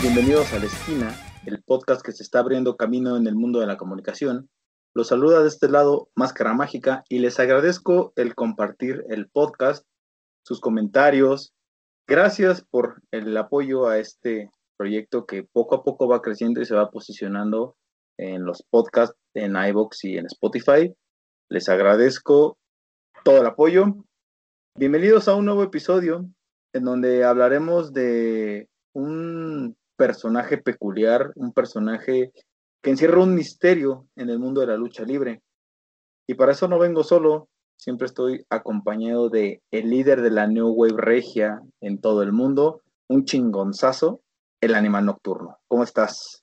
Bienvenidos 0.00 0.52
a 0.52 0.60
La 0.60 0.66
Esquina, 0.66 1.12
el 1.44 1.60
podcast 1.60 2.00
que 2.00 2.12
se 2.12 2.22
está 2.22 2.38
abriendo 2.38 2.76
camino 2.76 3.16
en 3.16 3.26
el 3.26 3.34
mundo 3.34 3.58
de 3.58 3.66
la 3.66 3.76
comunicación. 3.76 4.48
Los 4.94 5.08
saluda 5.08 5.42
de 5.42 5.48
este 5.48 5.68
lado 5.68 6.08
Máscara 6.14 6.54
Mágica 6.54 7.02
y 7.08 7.18
les 7.18 7.40
agradezco 7.40 8.12
el 8.14 8.36
compartir 8.36 9.04
el 9.08 9.28
podcast, 9.28 9.84
sus 10.44 10.60
comentarios. 10.60 11.52
Gracias 12.06 12.62
por 12.62 13.02
el 13.10 13.36
apoyo 13.36 13.88
a 13.88 13.98
este 13.98 14.52
proyecto 14.76 15.26
que 15.26 15.42
poco 15.42 15.74
a 15.74 15.82
poco 15.82 16.06
va 16.06 16.22
creciendo 16.22 16.60
y 16.60 16.64
se 16.64 16.76
va 16.76 16.92
posicionando 16.92 17.74
en 18.18 18.44
los 18.44 18.62
podcasts, 18.70 19.18
en 19.34 19.56
iBox 19.56 20.04
y 20.04 20.16
en 20.16 20.26
Spotify. 20.26 20.94
Les 21.48 21.68
agradezco 21.68 22.56
todo 23.24 23.40
el 23.40 23.46
apoyo. 23.46 23.96
Bienvenidos 24.76 25.26
a 25.26 25.34
un 25.34 25.44
nuevo 25.44 25.64
episodio 25.64 26.24
en 26.72 26.84
donde 26.84 27.24
hablaremos 27.24 27.92
de 27.92 28.68
un 28.96 29.76
personaje 29.96 30.56
peculiar, 30.56 31.30
un 31.34 31.52
personaje 31.52 32.32
que 32.82 32.90
encierra 32.90 33.22
un 33.22 33.34
misterio 33.34 34.06
en 34.16 34.30
el 34.30 34.38
mundo 34.38 34.62
de 34.62 34.68
la 34.68 34.78
lucha 34.78 35.04
libre. 35.04 35.42
Y 36.26 36.32
para 36.32 36.52
eso 36.52 36.66
no 36.66 36.78
vengo 36.78 37.04
solo, 37.04 37.48
siempre 37.76 38.06
estoy 38.06 38.46
acompañado 38.48 39.28
de 39.28 39.60
el 39.70 39.90
líder 39.90 40.22
de 40.22 40.30
la 40.30 40.46
New 40.46 40.68
Wave 40.68 40.96
Regia 40.96 41.60
en 41.82 42.00
todo 42.00 42.22
el 42.22 42.32
mundo, 42.32 42.80
un 43.08 43.26
chingonzazo, 43.26 44.22
el 44.62 44.74
animal 44.74 45.04
nocturno. 45.04 45.58
¿Cómo 45.68 45.82
estás? 45.82 46.42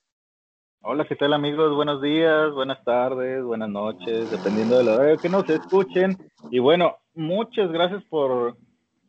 Hola, 0.80 1.06
¿qué 1.08 1.16
tal 1.16 1.32
amigos? 1.32 1.74
Buenos 1.74 2.00
días, 2.02 2.52
buenas 2.52 2.84
tardes, 2.84 3.42
buenas 3.42 3.68
noches, 3.68 4.30
dependiendo 4.30 4.78
de 4.78 4.84
la 4.84 4.94
hora 4.94 5.16
que 5.16 5.28
nos 5.28 5.48
escuchen. 5.50 6.16
Y 6.52 6.60
bueno, 6.60 6.98
muchas 7.14 7.72
gracias 7.72 8.04
por 8.04 8.56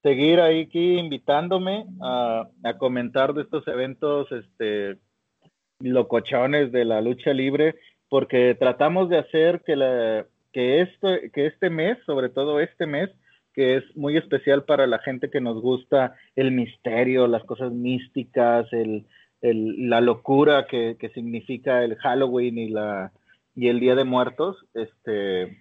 seguir 0.06 0.40
ahí 0.40 0.62
aquí 0.62 1.00
invitándome 1.00 1.88
a, 2.00 2.48
comentar 2.78 3.34
de 3.34 3.42
estos 3.42 3.68
eventos 3.68 4.32
este, 4.32 5.00
locochones 5.80 6.72
de 6.72 6.86
la 6.86 7.02
lucha 7.02 7.34
libre, 7.34 7.74
porque 8.08 8.54
tratamos 8.54 9.10
de 9.10 9.18
hacer 9.18 9.64
que, 9.66 9.76
la, 9.76 10.28
que, 10.54 10.82
esto, 10.82 11.08
que 11.34 11.48
este 11.48 11.72
mes, 11.72 11.98
sobre 12.06 12.30
todo 12.30 12.60
este 12.60 12.86
mes, 12.86 13.10
que 13.56 13.78
es 13.78 13.84
muy 13.98 14.16
especial 14.16 14.64
para 14.64 14.86
la 14.86 15.00
gente 15.00 15.32
que 15.32 15.42
nos 15.42 15.60
gusta 15.60 16.14
el 16.36 16.52
misterio, 16.52 17.26
las 17.26 17.44
cosas 17.44 17.72
místicas, 17.72 18.72
el, 18.74 19.08
la 19.42 20.02
locura 20.02 20.68
que, 20.68 20.98
que, 21.00 21.10
significa 21.10 21.84
el 21.84 21.96
Halloween 21.96 22.60
y, 22.60 22.70
la, 22.70 23.12
y 23.56 23.70
el 23.70 23.80
Día 23.80 23.96
de 23.96 24.04
Muertos, 24.04 24.58
este, 24.76 25.58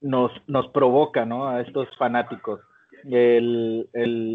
nos, 0.00 0.32
nos 0.46 0.68
provoca 0.68 1.26
¿no? 1.26 1.48
a 1.48 1.60
estos 1.60 1.86
fanáticos. 1.98 2.60
El, 3.10 3.88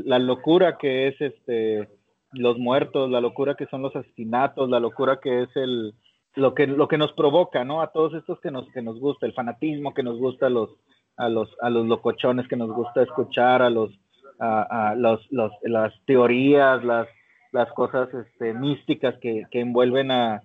la 0.05 0.19
locura 0.19 0.77
que 0.77 1.07
es 1.07 1.21
este, 1.21 1.89
los 2.33 2.57
muertos, 2.57 3.09
la 3.09 3.21
locura 3.21 3.55
que 3.55 3.65
son 3.67 3.81
los 3.81 3.95
asesinatos, 3.95 4.69
la 4.69 4.79
locura 4.79 5.19
que 5.19 5.43
es 5.43 5.49
el, 5.55 5.93
lo, 6.35 6.53
que, 6.53 6.67
lo 6.67 6.87
que 6.87 6.97
nos 6.97 7.11
provoca, 7.13 7.63
¿no? 7.63 7.81
A 7.81 7.91
todos 7.91 8.13
estos 8.13 8.39
que 8.39 8.51
nos, 8.51 8.69
que 8.71 8.81
nos 8.81 8.99
gusta, 8.99 9.25
el 9.25 9.33
fanatismo 9.33 9.93
que 9.93 10.03
nos 10.03 10.17
gusta 10.17 10.47
a 10.47 10.49
los, 10.49 10.69
a 11.17 11.29
los, 11.29 11.49
a 11.61 11.69
los 11.69 11.87
locochones 11.87 12.47
que 12.47 12.55
nos 12.55 12.71
gusta 12.71 13.01
escuchar, 13.01 13.61
a 13.61 13.69
los, 13.69 13.91
a, 14.39 14.89
a 14.91 14.95
los, 14.95 15.19
los, 15.31 15.51
las 15.63 15.93
teorías, 16.05 16.83
las, 16.83 17.07
las 17.51 17.71
cosas 17.73 18.09
este, 18.13 18.53
místicas 18.53 19.15
que, 19.19 19.45
que 19.51 19.59
envuelven 19.61 20.11
a, 20.11 20.43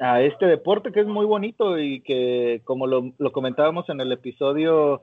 a, 0.00 0.22
este 0.22 0.46
deporte 0.46 0.92
que 0.92 1.00
es 1.00 1.06
muy 1.06 1.26
bonito 1.26 1.78
y 1.78 2.00
que, 2.02 2.62
como 2.64 2.86
lo, 2.86 3.12
lo 3.18 3.32
comentábamos 3.32 3.88
en 3.88 4.00
el 4.00 4.12
episodio 4.12 5.02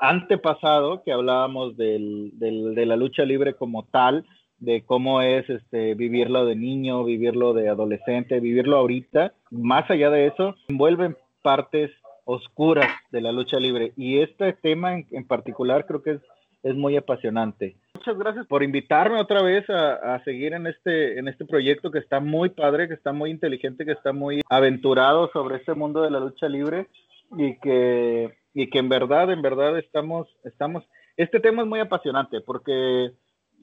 antepasado, 0.00 1.02
que 1.02 1.12
hablábamos 1.12 1.76
del, 1.76 2.30
del, 2.38 2.74
de 2.74 2.86
la 2.86 2.96
lucha 2.96 3.24
libre 3.24 3.54
como 3.54 3.84
tal, 3.84 4.26
de 4.58 4.84
cómo 4.84 5.20
es 5.20 5.48
este, 5.48 5.94
vivirlo 5.94 6.46
de 6.46 6.56
niño, 6.56 7.04
vivirlo 7.04 7.52
de 7.52 7.68
adolescente, 7.68 8.40
vivirlo 8.40 8.76
ahorita, 8.76 9.34
más 9.50 9.90
allá 9.90 10.10
de 10.10 10.26
eso, 10.26 10.54
envuelven 10.68 11.16
partes 11.42 11.90
oscuras 12.24 12.90
de 13.10 13.20
la 13.20 13.32
lucha 13.32 13.58
libre. 13.58 13.92
Y 13.96 14.20
este 14.20 14.52
tema 14.54 14.94
en, 14.94 15.06
en 15.10 15.26
particular 15.26 15.86
creo 15.86 16.02
que 16.02 16.12
es, 16.12 16.20
es 16.62 16.74
muy 16.74 16.96
apasionante. 16.96 17.76
Muchas 17.94 18.18
gracias 18.18 18.46
por 18.46 18.62
invitarme 18.62 19.20
otra 19.20 19.42
vez 19.42 19.68
a, 19.68 20.14
a, 20.14 20.24
seguir 20.24 20.54
en 20.54 20.66
este, 20.66 21.18
en 21.18 21.28
este 21.28 21.44
proyecto 21.44 21.90
que 21.90 21.98
está 21.98 22.20
muy 22.20 22.50
padre, 22.50 22.88
que 22.88 22.94
está 22.94 23.12
muy 23.12 23.30
inteligente, 23.30 23.84
que 23.84 23.92
está 23.92 24.12
muy 24.12 24.40
aventurado 24.48 25.30
sobre 25.32 25.56
este 25.56 25.74
mundo 25.74 26.02
de 26.02 26.10
la 26.10 26.20
lucha 26.20 26.48
libre 26.48 26.86
y 27.36 27.58
que, 27.58 28.34
y 28.54 28.70
que 28.70 28.78
en 28.78 28.88
verdad, 28.88 29.30
en 29.32 29.42
verdad 29.42 29.78
estamos, 29.78 30.28
estamos, 30.44 30.84
este 31.16 31.40
tema 31.40 31.62
es 31.62 31.68
muy 31.68 31.80
apasionante 31.80 32.40
porque 32.40 33.12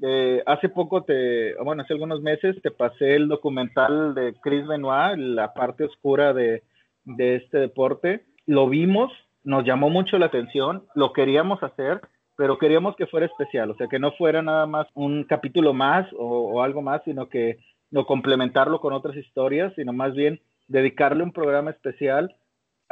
eh, 0.01 0.43
hace 0.45 0.69
poco 0.69 1.03
te, 1.03 1.55
bueno, 1.63 1.83
hace 1.83 1.93
algunos 1.93 2.21
meses 2.21 2.55
te 2.61 2.71
pasé 2.71 3.15
el 3.15 3.27
documental 3.27 4.15
de 4.15 4.33
Chris 4.41 4.65
Benoit, 4.67 5.17
la 5.17 5.53
parte 5.53 5.83
oscura 5.83 6.33
de, 6.33 6.63
de 7.05 7.35
este 7.35 7.59
deporte, 7.59 8.25
lo 8.45 8.67
vimos, 8.67 9.11
nos 9.43 9.63
llamó 9.65 9.89
mucho 9.89 10.17
la 10.17 10.27
atención, 10.27 10.85
lo 10.95 11.13
queríamos 11.13 11.61
hacer, 11.63 12.01
pero 12.35 12.57
queríamos 12.57 12.95
que 12.95 13.07
fuera 13.07 13.27
especial, 13.27 13.69
o 13.71 13.75
sea, 13.75 13.87
que 13.87 13.99
no 13.99 14.11
fuera 14.13 14.41
nada 14.41 14.65
más 14.65 14.87
un 14.95 15.23
capítulo 15.25 15.73
más 15.73 16.07
o, 16.13 16.53
o, 16.53 16.63
algo 16.63 16.81
más, 16.81 17.01
sino 17.05 17.29
que 17.29 17.59
no 17.91 18.05
complementarlo 18.05 18.79
con 18.79 18.93
otras 18.93 19.15
historias, 19.15 19.73
sino 19.75 19.93
más 19.93 20.13
bien 20.15 20.39
dedicarle 20.67 21.23
un 21.23 21.33
programa 21.33 21.71
especial 21.71 22.35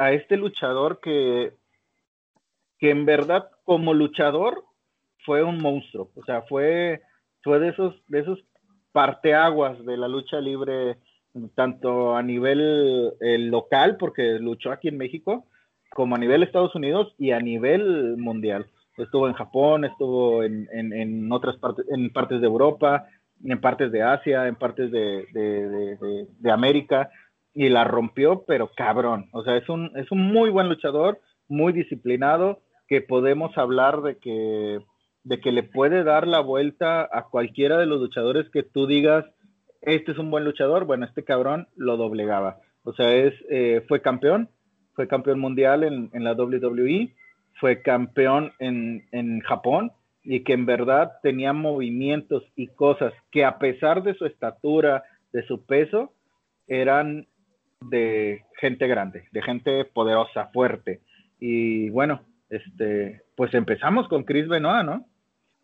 a 0.00 0.12
este 0.12 0.38
luchador 0.38 0.98
que, 1.00 1.52
que 2.78 2.90
en 2.90 3.04
verdad 3.04 3.50
como 3.64 3.92
luchador 3.92 4.64
fue 5.26 5.44
un 5.44 5.58
monstruo, 5.58 6.10
o 6.16 6.24
sea, 6.24 6.40
fue, 6.42 7.02
fue 7.42 7.60
de 7.60 7.68
esos, 7.68 7.94
de 8.08 8.20
esos 8.20 8.38
parteaguas 8.92 9.84
de 9.84 9.98
la 9.98 10.08
lucha 10.08 10.40
libre, 10.40 10.96
tanto 11.54 12.16
a 12.16 12.22
nivel 12.22 13.12
eh, 13.20 13.36
local, 13.38 13.98
porque 13.98 14.38
luchó 14.38 14.72
aquí 14.72 14.88
en 14.88 14.96
México, 14.96 15.44
como 15.90 16.14
a 16.16 16.18
nivel 16.18 16.42
Estados 16.42 16.74
Unidos 16.74 17.14
y 17.18 17.32
a 17.32 17.40
nivel 17.40 18.16
mundial. 18.16 18.70
Estuvo 18.96 19.28
en 19.28 19.34
Japón, 19.34 19.84
estuvo 19.84 20.42
en, 20.42 20.66
en, 20.72 20.94
en, 20.94 21.30
otras 21.30 21.56
partes, 21.58 21.84
en 21.90 22.10
partes 22.10 22.40
de 22.40 22.46
Europa, 22.46 23.06
en 23.44 23.60
partes 23.60 23.92
de 23.92 24.02
Asia, 24.02 24.48
en 24.48 24.56
partes 24.56 24.90
de, 24.90 25.26
de, 25.34 25.68
de, 25.68 26.26
de, 26.38 26.50
América, 26.50 27.10
y 27.54 27.68
la 27.68 27.84
rompió, 27.84 28.44
pero 28.46 28.70
cabrón. 28.76 29.28
O 29.32 29.42
sea, 29.42 29.56
es 29.56 29.68
un, 29.68 29.90
es 29.96 30.10
un 30.10 30.22
muy 30.32 30.50
buen 30.50 30.68
luchador, 30.68 31.20
muy 31.48 31.72
disciplinado, 31.72 32.60
que 32.88 33.00
podemos 33.00 33.56
hablar 33.56 34.02
de 34.02 34.18
que, 34.18 34.80
de 35.24 35.40
que 35.40 35.52
le 35.52 35.62
puede 35.62 36.04
dar 36.04 36.26
la 36.26 36.40
vuelta 36.40 37.08
a 37.12 37.28
cualquiera 37.30 37.78
de 37.78 37.86
los 37.86 38.00
luchadores 38.00 38.48
que 38.50 38.62
tú 38.62 38.86
digas, 38.86 39.24
este 39.80 40.12
es 40.12 40.18
un 40.18 40.30
buen 40.30 40.44
luchador, 40.44 40.84
bueno, 40.84 41.06
este 41.06 41.24
cabrón 41.24 41.68
lo 41.76 41.96
doblegaba. 41.96 42.58
O 42.84 42.92
sea, 42.92 43.14
es, 43.14 43.34
eh, 43.50 43.84
fue 43.88 44.02
campeón, 44.02 44.48
fue 44.94 45.08
campeón 45.08 45.38
mundial 45.38 45.84
en, 45.84 46.10
en 46.12 46.24
la 46.24 46.32
WWE, 46.32 47.14
fue 47.58 47.82
campeón 47.82 48.52
en, 48.58 49.06
en 49.12 49.40
Japón 49.40 49.92
y 50.22 50.44
que 50.44 50.52
en 50.52 50.66
verdad 50.66 51.12
tenía 51.22 51.52
movimientos 51.52 52.42
y 52.56 52.68
cosas 52.68 53.12
que 53.30 53.44
a 53.44 53.58
pesar 53.58 54.02
de 54.02 54.14
su 54.14 54.26
estatura, 54.26 55.04
de 55.32 55.46
su 55.46 55.64
peso, 55.64 56.12
eran 56.66 57.26
de 57.80 58.44
gente 58.60 58.86
grande, 58.86 59.28
de 59.32 59.42
gente 59.42 59.84
poderosa, 59.86 60.50
fuerte. 60.52 61.00
Y 61.38 61.90
bueno, 61.90 62.22
este, 62.50 63.22
pues 63.36 63.54
empezamos 63.54 64.08
con 64.08 64.24
Chris 64.24 64.48
Benoit, 64.48 64.84
¿no? 64.84 65.06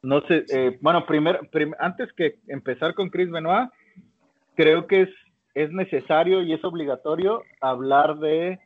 No 0.03 0.21
sé, 0.23 0.45
eh, 0.53 0.79
bueno, 0.81 1.05
primero, 1.05 1.41
prim 1.51 1.73
antes 1.79 2.13
que 2.13 2.37
empezar 2.49 2.95
con 2.95 3.11
Chris 3.11 3.31
Benoit, 3.31 3.71
creo 4.55 4.87
que 4.87 5.03
es, 5.03 5.11
es 5.55 5.71
necesario 5.73 6.43
y 6.43 6.53
es 6.53 6.65
obligatorio 6.65 7.43
hablar 7.61 8.19
de 8.19 8.61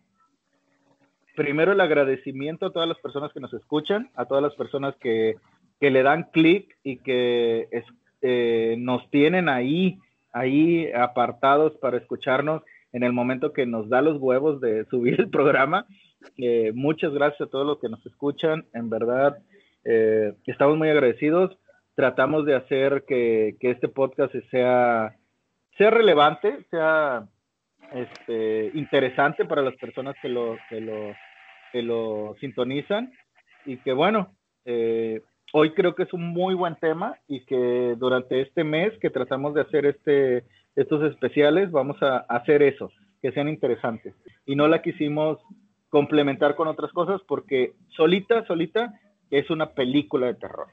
primero 1.35 1.73
el 1.73 1.81
agradecimiento 1.81 2.67
a 2.67 2.73
todas 2.73 2.89
las 2.89 2.99
personas 2.99 3.33
que 3.33 3.41
nos 3.41 3.53
escuchan, 3.55 4.11
a 4.15 4.27
todas 4.27 4.43
las 4.43 4.55
personas 4.55 4.95
que, 4.97 5.37
que 5.81 5.91
le 5.91 6.03
dan 6.03 6.25
clic 6.33 6.77
y 6.83 6.99
que 6.99 7.69
es, 7.71 7.85
eh, 8.21 8.77
nos 8.79 9.09
tienen 9.11 9.49
ahí, 9.49 9.99
ahí 10.33 10.91
apartados 10.93 11.73
para 11.81 11.97
escucharnos 11.97 12.63
en 12.93 13.03
el 13.03 13.13
momento 13.13 13.53
que 13.53 13.67
nos 13.67 13.89
da 13.89 14.03
los 14.03 14.19
huevos 14.21 14.61
de 14.61 14.85
subir 14.91 15.21
el 15.21 15.31
programa. 15.31 15.87
Eh, 16.37 16.73
muchas 16.75 17.13
gracias 17.13 17.41
a 17.41 17.51
todos 17.51 17.67
los 17.67 17.79
que 17.79 17.89
nos 17.89 18.05
escuchan, 18.05 18.67
en 18.75 18.91
verdad, 18.91 19.39
eh, 19.85 20.35
estamos 20.47 20.77
muy 20.77 20.89
agradecidos. 20.89 21.57
tratamos 21.95 22.47
de 22.47 22.55
hacer 22.55 23.05
que, 23.07 23.57
este 23.61 23.89
podcast 23.89 24.35
sea, 24.51 25.17
sea 25.77 25.91
relevante, 25.91 26.65
sea 26.71 27.27
este, 27.93 28.71
interesante 28.75 29.45
para 29.45 29.63
las 29.63 29.77
personas 29.77 30.15
que 30.23 30.29
lo, 30.29 30.57
que 30.69 30.81
lo, 30.81 31.15
que 31.73 31.83
lo 31.83 32.37
sintonizan 32.41 33.13
y 33.67 33.77
que 33.79 33.93
bueno, 33.93 34.35
eh, 34.65 35.23
hoy 35.53 35.73
creo 35.73 35.95
que 35.95 36.05
es 36.05 36.13
un 36.13 36.29
muy 36.29 36.55
buen 36.55 36.77
tema 36.77 37.17
y 37.27 37.45
que 37.45 37.95
durante 37.99 38.41
este 38.43 38.65
mes 38.65 38.93
que 39.01 39.11
tratamos 39.11 39.55
de 39.55 39.63
hacer 39.63 39.87
este, 39.87 40.45
estos 40.77 41.03
especiales 41.11 41.71
vamos 41.71 41.97
a 42.03 42.19
hacer 42.29 42.63
eso, 42.63 42.91
que 43.23 43.33
sean 43.33 43.49
interesantes. 43.49 44.15
Y 44.47 44.57
no 44.57 44.69
la 44.69 44.83
quisimos 44.83 45.39
complementar 45.89 46.55
con 46.57 46.69
otras 46.69 46.93
cosas 46.93 47.21
porque 47.27 47.75
solita, 47.97 48.47
solita 48.47 48.95
es 49.31 49.51
una 49.51 49.75
película 49.75 50.27
de 50.27 50.35
terror. 50.35 50.69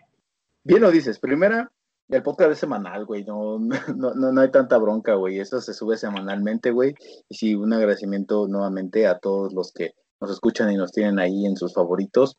Bien 0.64 0.82
lo 0.82 0.92
dices, 0.92 1.20
primera, 1.20 1.72
el 2.10 2.24
podcast 2.24 2.52
es 2.52 2.60
semanal, 2.60 3.06
güey, 3.06 3.24
no, 3.26 3.60
no, 3.96 4.14
no, 4.14 4.42
hay 4.42 4.52
tanta 4.52 4.78
bronca, 4.78 5.16
güey, 5.16 5.40
eso 5.40 5.60
se 5.62 5.74
sube 5.74 5.98
semanalmente, 5.98 6.72
güey, 6.72 6.96
y 7.30 7.36
sí, 7.36 7.56
un 7.56 7.74
agradecimiento 7.74 8.48
nuevamente 8.48 9.08
a 9.08 9.20
todos 9.20 9.54
los 9.54 9.72
que 9.74 9.92
nos 10.22 10.32
escuchan 10.32 10.72
y 10.72 10.78
nos 10.78 10.92
tienen 10.92 11.20
ahí 11.20 11.46
en 11.46 11.56
sus 11.56 11.74
favoritos. 11.74 12.38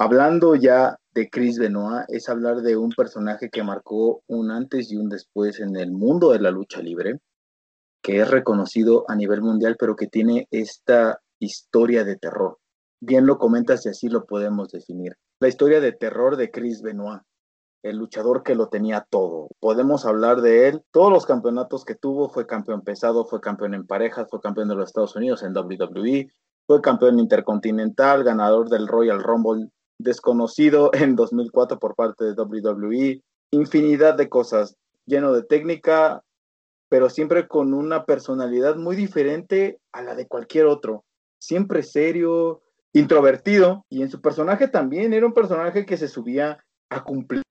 Hablando 0.00 0.54
ya 0.54 0.96
de 1.12 1.28
Chris 1.28 1.58
Benoit, 1.58 2.04
es 2.06 2.28
hablar 2.28 2.62
de 2.62 2.76
un 2.76 2.90
personaje 2.90 3.50
que 3.50 3.64
marcó 3.64 4.22
un 4.28 4.52
antes 4.52 4.92
y 4.92 4.96
un 4.96 5.08
después 5.08 5.58
en 5.58 5.74
el 5.74 5.90
mundo 5.90 6.30
de 6.30 6.38
la 6.38 6.52
lucha 6.52 6.80
libre, 6.80 7.18
que 8.00 8.20
es 8.20 8.30
reconocido 8.30 9.04
a 9.08 9.16
nivel 9.16 9.42
mundial, 9.42 9.74
pero 9.76 9.96
que 9.96 10.06
tiene 10.06 10.46
esta 10.52 11.18
historia 11.40 12.04
de 12.04 12.14
terror. 12.14 12.58
Bien 13.00 13.26
lo 13.26 13.38
comentas 13.38 13.86
y 13.86 13.88
así 13.88 14.08
lo 14.08 14.24
podemos 14.24 14.68
definir. 14.68 15.16
La 15.40 15.48
historia 15.48 15.80
de 15.80 15.90
terror 15.90 16.36
de 16.36 16.52
Chris 16.52 16.80
Benoit, 16.80 17.22
el 17.82 17.96
luchador 17.96 18.44
que 18.44 18.54
lo 18.54 18.68
tenía 18.68 19.04
todo. 19.10 19.48
Podemos 19.58 20.06
hablar 20.06 20.42
de 20.42 20.68
él. 20.68 20.82
Todos 20.92 21.10
los 21.10 21.26
campeonatos 21.26 21.84
que 21.84 21.96
tuvo, 21.96 22.28
fue 22.28 22.46
campeón 22.46 22.82
pesado, 22.82 23.24
fue 23.24 23.40
campeón 23.40 23.74
en 23.74 23.84
parejas, 23.84 24.28
fue 24.30 24.40
campeón 24.40 24.68
de 24.68 24.76
los 24.76 24.90
Estados 24.90 25.16
Unidos 25.16 25.42
en 25.42 25.56
WWE, 25.56 26.28
fue 26.68 26.80
campeón 26.82 27.18
intercontinental, 27.18 28.22
ganador 28.22 28.68
del 28.68 28.86
Royal 28.86 29.20
Rumble 29.24 29.72
desconocido 29.98 30.90
en 30.94 31.16
2004 31.16 31.78
por 31.78 31.94
parte 31.94 32.24
de 32.24 32.32
WWE, 32.32 33.22
infinidad 33.50 34.16
de 34.16 34.28
cosas, 34.28 34.76
lleno 35.06 35.32
de 35.32 35.42
técnica, 35.42 36.22
pero 36.88 37.10
siempre 37.10 37.48
con 37.48 37.74
una 37.74 38.04
personalidad 38.04 38.76
muy 38.76 38.96
diferente 38.96 39.78
a 39.92 40.02
la 40.02 40.14
de 40.14 40.26
cualquier 40.26 40.66
otro, 40.66 41.04
siempre 41.38 41.82
serio, 41.82 42.62
introvertido, 42.92 43.84
y 43.90 44.02
en 44.02 44.10
su 44.10 44.20
personaje 44.20 44.68
también 44.68 45.12
era 45.12 45.26
un 45.26 45.34
personaje 45.34 45.84
que 45.84 45.96
se 45.96 46.08
subía 46.08 46.64
a 46.90 47.04
cumplir, 47.04 47.42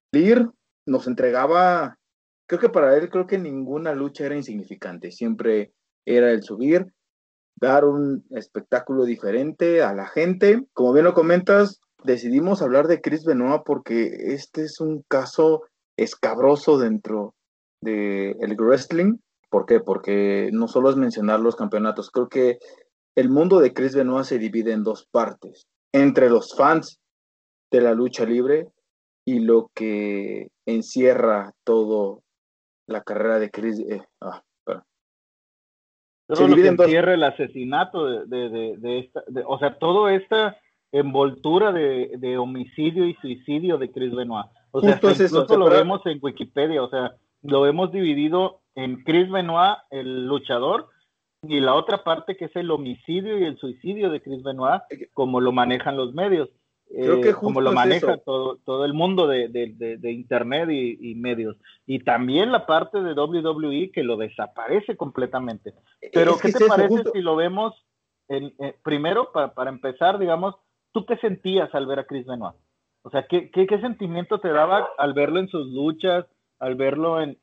nos 0.86 1.08
entregaba, 1.08 1.98
creo 2.48 2.60
que 2.60 2.70
para 2.70 2.98
él 2.98 3.10
creo 3.10 3.28
que 3.28 3.38
ninguna 3.38 3.94
lucha 3.94 4.26
era 4.26 4.36
insignificante, 4.36 5.12
siempre 5.12 5.74
era 6.06 6.32
el 6.32 6.42
subir, 6.42 6.94
dar 7.60 7.86
un 7.86 8.26
espectáculo 8.32 9.06
diferente 9.06 9.82
a 9.82 9.94
la 9.94 10.08
gente. 10.08 10.66
Como 10.74 10.94
bien 10.94 11.06
lo 11.06 11.14
comentas, 11.14 11.82
decidimos 12.08 12.62
hablar 12.62 12.88
de 12.88 13.02
Chris 13.02 13.24
Benoit 13.26 13.62
porque 13.64 14.08
este 14.34 14.64
es 14.64 14.80
un 14.80 15.04
caso 15.08 15.64
escabroso 15.98 16.80
dentro 16.80 17.36
del 17.82 18.36
el 18.40 18.56
wrestling. 18.58 19.18
¿Por 19.50 19.66
qué? 19.66 19.80
Porque 19.80 20.50
no 20.52 20.68
solo 20.68 20.90
es 20.90 20.96
mencionar 20.96 21.40
los 21.40 21.56
campeonatos, 21.56 22.10
creo 22.10 22.28
que 22.28 22.58
el 23.16 23.30
mundo 23.30 23.60
de 23.60 23.74
Chris 23.74 23.96
Benoit 23.96 24.26
se 24.26 24.40
divide 24.40 24.72
en 24.72 24.84
dos 24.84 25.08
partes, 25.12 25.68
entre 25.94 26.30
los 26.30 26.56
fans 26.56 27.00
de 27.72 27.82
la 27.82 27.94
lucha 27.94 28.26
libre 28.26 28.68
y 29.26 29.40
lo 29.40 29.70
que 29.74 30.48
encierra 30.66 31.54
todo 31.64 32.24
la 32.88 33.04
carrera 33.04 33.40
de 33.40 33.52
Chris. 33.52 33.80
Eh, 33.80 34.02
ah, 34.22 34.42
todo 36.28 36.48
lo 36.48 36.56
que 36.56 36.68
encierra 36.68 37.14
el 37.14 37.24
asesinato 37.24 38.26
de, 38.26 38.50
de, 38.50 38.76
de, 38.78 39.00
esta, 39.00 39.24
o 39.46 39.58
sea, 39.60 39.78
todo 39.78 40.10
esta 40.10 40.58
envoltura 40.92 41.72
de, 41.72 42.38
homicidio 42.38 43.06
y 43.06 43.14
suicidio 43.16 43.78
de 43.78 43.92
Chris 43.92 44.14
Benoit. 44.14 44.48
O 44.72 44.82
sea, 44.82 45.00
incluso 45.02 45.58
lo 45.58 45.70
vemos 45.70 46.02
en 46.06 46.20
Wikipedia, 46.22 46.84
o 46.84 46.90
sea, 46.90 47.16
lo 47.42 47.66
hemos 47.66 47.92
dividido 47.92 48.62
en 48.76 49.04
Chris 49.04 49.30
Benoit, 49.30 49.78
el 49.90 50.28
luchador, 50.28 50.90
y 51.44 51.60
la 51.60 51.74
otra 51.76 52.04
parte 52.04 52.36
que 52.36 52.46
es 52.46 52.56
el 52.56 52.72
homicidio 52.72 53.40
y 53.40 53.44
el 53.44 53.58
suicidio 53.58 54.10
de 54.10 54.22
Chris 54.22 54.44
Benoit, 54.44 54.82
como 55.14 55.42
lo 55.42 55.52
manejan 55.52 55.98
los 55.98 56.14
medios. 56.14 56.50
Creo 56.90 57.20
que 57.20 57.30
eh, 57.30 57.34
como 57.34 57.60
lo 57.60 57.74
maneja 57.74 58.18
todo, 58.18 58.60
todo 58.64 58.86
el 58.86 58.94
mundo 58.94 59.28
de, 59.28 60.00
internet 60.04 60.70
y, 60.72 61.16
medios. 61.16 61.58
Y 61.86 62.00
también 62.00 62.52
la 62.52 62.66
parte 62.66 63.02
de 63.02 63.14
WWE 63.14 63.92
que 63.92 64.04
lo 64.04 64.16
desaparece 64.16 64.96
completamente. 64.96 65.74
Pero, 66.14 66.38
¿qué 66.38 66.54
te 66.54 66.66
parece 66.66 67.04
si 67.14 67.22
lo 67.22 67.36
vemos 67.36 67.74
en, 68.30 68.54
eh, 68.60 68.76
primero, 68.84 69.32
para, 69.32 69.54
para 69.54 69.70
empezar, 69.70 70.18
digamos, 70.18 70.56
¿tú 70.98 71.06
qué 71.06 71.16
sentías 71.18 71.74
al 71.76 71.86
ver 71.86 72.00
a 72.00 72.06
Chris 72.06 72.26
Benoit? 72.26 72.56
O 73.04 73.12
sea, 73.12 73.28
¿qué, 73.28 73.68
sentimiento 73.80 74.40
te 74.40 74.50
daba 74.50 74.90
al 74.98 75.14
verlo 75.14 75.40
en 75.40 75.48
sus 75.48 75.68
luchas, 75.68 76.26
al 76.58 76.74
verlo 76.74 77.22
en, 77.22 77.38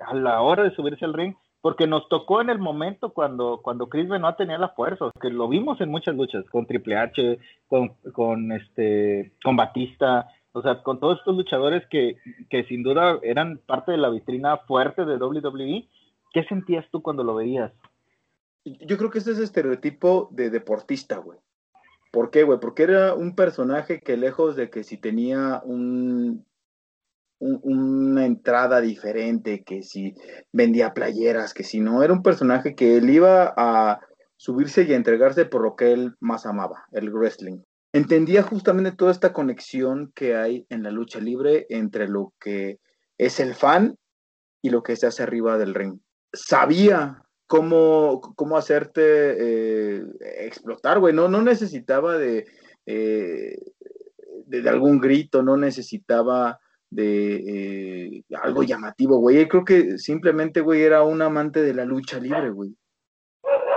a 0.00 0.14
la 0.14 0.42
hora 0.42 0.64
de 0.64 0.74
subirse 0.74 1.04
al 1.04 1.14
ring? 1.14 1.36
Porque 1.60 1.86
nos 1.86 2.08
tocó 2.08 2.40
en 2.40 2.50
el 2.50 2.58
momento 2.58 3.12
cuando, 3.12 3.60
cuando 3.62 3.88
Chris 3.88 4.08
Benoit 4.08 4.36
tenía 4.36 4.58
la 4.58 4.70
fuerza, 4.70 5.12
que 5.20 5.30
lo 5.30 5.46
vimos 5.46 5.80
en 5.80 5.90
muchas 5.90 6.16
luchas, 6.16 6.44
con 6.50 6.66
Triple 6.66 6.96
H, 6.96 7.38
con, 7.68 7.90
con, 8.12 8.50
este, 8.50 9.32
con 9.44 9.54
Batista, 9.54 10.28
o 10.50 10.60
sea, 10.60 10.82
con 10.82 10.98
todos 10.98 11.18
estos 11.18 11.36
luchadores 11.36 11.86
que, 11.86 12.16
que 12.50 12.64
sin 12.64 12.82
duda 12.82 13.20
eran 13.22 13.58
parte 13.64 13.92
de 13.92 13.98
la 13.98 14.10
vitrina 14.10 14.56
fuerte 14.56 15.04
de 15.04 15.18
WWE. 15.18 15.86
¿Qué 16.32 16.42
sentías 16.48 16.84
tú 16.90 17.00
cuando 17.00 17.22
lo 17.22 17.36
veías? 17.36 17.72
Yo 18.64 18.98
creo 18.98 19.10
que 19.10 19.18
ese 19.18 19.30
es 19.30 19.38
estereotipo 19.38 20.28
de 20.32 20.50
deportista, 20.50 21.18
güey. 21.18 21.38
¿Por 22.12 22.30
qué, 22.30 22.44
güey? 22.44 22.60
Porque 22.60 22.82
era 22.84 23.14
un 23.14 23.34
personaje 23.34 24.00
que 24.00 24.18
lejos 24.18 24.54
de 24.54 24.68
que 24.68 24.84
si 24.84 24.98
tenía 24.98 25.62
un, 25.64 26.46
una 27.40 28.26
entrada 28.26 28.82
diferente, 28.82 29.64
que 29.64 29.82
si 29.82 30.14
vendía 30.52 30.92
playeras, 30.92 31.54
que 31.54 31.64
si 31.64 31.80
no, 31.80 32.02
era 32.02 32.12
un 32.12 32.22
personaje 32.22 32.74
que 32.74 32.98
él 32.98 33.08
iba 33.08 33.54
a 33.56 34.00
subirse 34.36 34.82
y 34.82 34.92
a 34.92 34.96
entregarse 34.96 35.46
por 35.46 35.62
lo 35.62 35.74
que 35.74 35.92
él 35.92 36.14
más 36.20 36.44
amaba, 36.44 36.84
el 36.92 37.10
wrestling. 37.10 37.62
Entendía 37.94 38.42
justamente 38.42 38.92
toda 38.92 39.10
esta 39.10 39.32
conexión 39.32 40.12
que 40.14 40.36
hay 40.36 40.66
en 40.68 40.82
la 40.82 40.90
lucha 40.90 41.18
libre 41.18 41.66
entre 41.70 42.08
lo 42.08 42.34
que 42.38 42.78
es 43.16 43.40
el 43.40 43.54
fan 43.54 43.96
y 44.62 44.68
lo 44.68 44.82
que 44.82 44.96
se 44.96 45.06
hace 45.06 45.22
arriba 45.22 45.56
del 45.56 45.74
ring. 45.74 45.98
Sabía 46.34 47.22
cómo, 47.52 48.22
cómo 48.34 48.56
hacerte 48.56 49.02
eh, 49.02 50.02
explotar, 50.40 50.98
güey. 51.00 51.12
No, 51.12 51.28
no 51.28 51.42
necesitaba 51.42 52.16
de, 52.16 52.46
eh, 52.86 53.58
de, 54.46 54.70
algún 54.70 54.98
grito, 54.98 55.42
no 55.42 55.58
necesitaba 55.58 56.60
de 56.88 58.14
eh, 58.16 58.22
algo 58.42 58.62
llamativo, 58.62 59.18
güey. 59.18 59.46
Creo 59.48 59.66
que 59.66 59.98
simplemente, 59.98 60.62
güey, 60.62 60.80
era 60.80 61.02
un 61.02 61.20
amante 61.20 61.60
de 61.60 61.74
la 61.74 61.84
lucha 61.84 62.18
libre, 62.18 62.48
güey. 62.48 62.74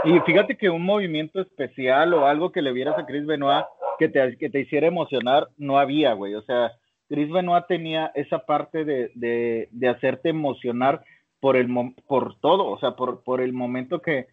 Y 0.05 0.21
fíjate 0.21 0.55
que 0.55 0.69
un 0.69 0.85
movimiento 0.85 1.41
especial 1.41 2.13
o 2.13 2.27
algo 2.27 2.53
que 2.53 2.61
le 2.61 2.71
vieras 2.71 2.97
a 2.97 3.05
Chris 3.05 3.25
Benoit 3.25 3.65
que 3.99 4.07
te, 4.07 4.37
que 4.37 4.49
te 4.49 4.61
hiciera 4.61 4.87
emocionar, 4.87 5.49
no 5.57 5.79
había, 5.79 6.13
güey. 6.13 6.33
O 6.35 6.43
sea, 6.43 6.71
Chris 7.09 7.29
Benoit 7.29 7.65
tenía 7.67 8.09
esa 8.15 8.39
parte 8.39 8.85
de, 8.85 9.11
de, 9.15 9.67
de 9.71 9.89
hacerte 9.89 10.29
emocionar 10.29 11.03
por, 11.45 11.57
el, 11.57 11.67
por 12.07 12.39
todo, 12.39 12.65
o 12.65 12.79
sea, 12.79 12.95
por, 12.95 13.21
por 13.21 13.39
el 13.39 13.53
momento 13.53 14.01
que, 14.01 14.25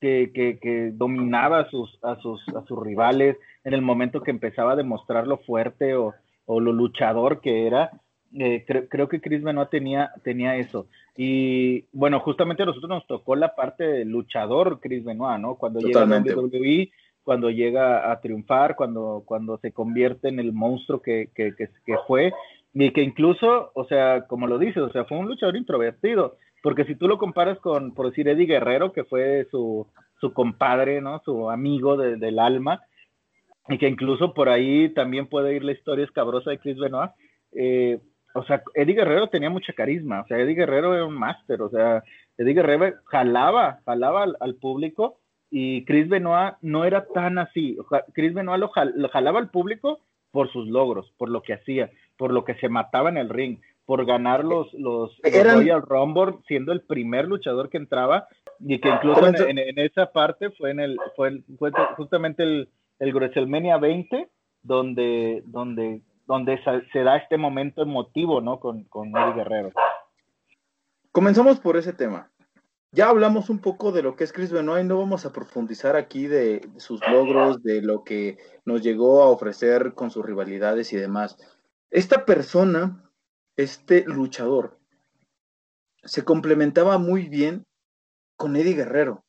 que, 0.00 0.30
que, 0.32 0.92
dominaba 0.94 1.58
a 1.58 1.68
sus, 1.68 1.98
a, 2.02 2.16
sus, 2.22 2.40
a 2.56 2.64
sus 2.64 2.82
rivales, 2.82 3.36
en 3.64 3.74
el 3.74 3.82
momento 3.82 4.22
que 4.22 4.30
empezaba 4.30 4.72
a 4.72 4.76
demostrar 4.76 5.26
lo 5.26 5.36
fuerte 5.36 5.94
o, 5.94 6.14
o 6.46 6.60
lo 6.60 6.72
luchador 6.72 7.42
que 7.42 7.66
era. 7.66 7.90
Eh, 8.32 8.64
creo 8.88 9.10
que 9.10 9.20
Chris 9.20 9.42
Benoit 9.42 9.68
tenía, 9.68 10.12
tenía 10.22 10.56
eso. 10.56 10.86
Y 11.18 11.84
bueno, 11.92 12.20
justamente 12.20 12.62
a 12.62 12.66
nosotros 12.66 12.88
nos 12.88 13.06
tocó 13.06 13.36
la 13.36 13.54
parte 13.54 14.06
luchador 14.06 14.80
Chris 14.80 15.04
Benoit, 15.04 15.42
¿no? 15.42 15.56
Cuando 15.56 15.80
llega 15.80 16.00
a 16.00 16.06
WWE, 16.06 16.90
cuando 17.24 17.50
llega 17.50 18.10
a 18.10 18.20
triunfar, 18.22 18.74
cuando, 18.74 19.22
cuando 19.26 19.58
se 19.58 19.70
convierte 19.70 20.28
en 20.28 20.40
el 20.40 20.54
monstruo 20.54 21.02
que, 21.02 21.28
que, 21.34 21.54
que, 21.54 21.68
que 21.84 21.96
fue, 22.06 22.32
y 22.72 22.90
que 22.90 23.02
incluso, 23.02 23.70
o 23.74 23.84
sea, 23.84 24.22
como 24.26 24.46
lo 24.46 24.58
dices, 24.58 24.78
o 24.78 24.90
sea, 24.92 25.04
fue 25.04 25.18
un 25.18 25.26
luchador 25.26 25.56
introvertido, 25.56 26.38
porque 26.64 26.86
si 26.86 26.94
tú 26.94 27.08
lo 27.08 27.18
comparas 27.18 27.58
con, 27.58 27.92
por 27.92 28.08
decir, 28.08 28.26
Eddie 28.26 28.46
Guerrero, 28.46 28.90
que 28.90 29.04
fue 29.04 29.46
su, 29.50 29.86
su 30.18 30.32
compadre, 30.32 31.02
¿no? 31.02 31.20
Su 31.22 31.50
amigo 31.50 31.98
del 31.98 32.38
alma, 32.38 32.80
y 33.68 33.76
que 33.76 33.86
incluso 33.86 34.32
por 34.32 34.48
ahí 34.48 34.88
también 34.88 35.26
puede 35.26 35.54
ir 35.54 35.62
la 35.62 35.72
historia 35.72 36.06
escabrosa 36.06 36.48
de 36.48 36.58
Chris 36.58 36.78
Benoit. 36.78 37.10
Eh, 37.52 38.00
o 38.34 38.44
sea, 38.44 38.62
Eddie 38.72 38.94
Guerrero 38.94 39.28
tenía 39.28 39.50
mucha 39.50 39.74
carisma, 39.74 40.22
o 40.22 40.26
sea, 40.26 40.38
Eddie 40.38 40.54
Guerrero 40.54 40.94
era 40.94 41.04
un 41.04 41.12
máster, 41.12 41.60
o 41.60 41.68
sea, 41.68 42.02
Eddie 42.38 42.54
Guerrero 42.54 42.94
jalaba, 43.04 43.80
jalaba 43.84 44.24
al, 44.40 44.54
público 44.54 45.18
y 45.50 45.84
Chris 45.84 46.08
Benoit 46.08 46.54
no 46.62 46.86
era 46.86 47.04
tan 47.08 47.36
así. 47.36 47.76
Chris 48.14 48.32
Benoit 48.32 48.58
lo, 48.58 48.70
jalaba 49.10 49.38
al 49.38 49.50
público 49.50 50.00
por 50.30 50.50
sus 50.50 50.66
logros, 50.66 51.12
por 51.18 51.28
lo 51.28 51.42
que 51.42 51.52
hacía, 51.52 51.90
por 52.16 52.32
lo 52.32 52.42
que 52.42 52.54
se 52.54 52.70
mataba 52.70 53.10
en 53.10 53.18
el 53.18 53.28
ring, 53.28 53.58
por 53.86 54.04
ganar 54.06 54.44
los, 54.44 54.72
los, 54.74 55.18
Royal 55.22 55.82
Rumble, 55.82 56.38
siendo 56.46 56.72
el 56.72 56.82
primer 56.82 57.26
luchador 57.26 57.68
que 57.68 57.76
entraba, 57.76 58.28
y 58.60 58.80
que 58.80 58.88
incluso 58.88 59.26
en, 59.26 59.78
esa 59.78 60.12
parte 60.12 60.50
fue 60.50 60.70
en 60.70 60.80
el, 60.80 60.98
fue, 61.16 61.42
fue 61.58 61.70
justamente 61.96 62.42
el, 62.42 62.68
el 62.98 63.14
WrestleMania 63.14 63.78
20, 63.78 64.28
donde, 64.62 65.42
donde, 65.46 66.02
donde 66.26 66.60
se 66.92 66.98
da 67.00 67.16
este 67.16 67.36
momento 67.36 67.82
emotivo, 67.82 68.40
¿no? 68.40 68.58
Con, 68.60 68.84
con 68.84 69.08
Eddie 69.08 69.34
Guerrero. 69.34 69.72
Comenzamos 71.12 71.60
por 71.60 71.76
ese 71.76 71.92
tema. 71.92 72.30
Ya 72.94 73.08
hablamos 73.08 73.50
un 73.50 73.58
poco 73.58 73.90
de 73.90 74.02
lo 74.02 74.14
que 74.14 74.22
es 74.22 74.32
Chris 74.32 74.52
Benoit 74.52 74.86
no 74.86 74.98
vamos 74.98 75.26
a 75.26 75.32
profundizar 75.32 75.96
aquí 75.96 76.28
de 76.28 76.68
sus 76.76 77.00
logros, 77.08 77.60
de 77.64 77.82
lo 77.82 78.04
que 78.04 78.38
nos 78.64 78.82
llegó 78.82 79.22
a 79.22 79.30
ofrecer 79.30 79.94
con 79.94 80.12
sus 80.12 80.24
rivalidades 80.24 80.92
y 80.92 80.96
demás. 80.96 81.36
Esta 81.90 82.24
persona, 82.24 83.10
este 83.56 84.04
luchador, 84.04 84.78
se 86.02 86.24
complementaba 86.24 86.98
muy 86.98 87.28
bien 87.28 87.66
con 88.36 88.56
Eddie 88.56 88.74
Guerrero. 88.74 89.24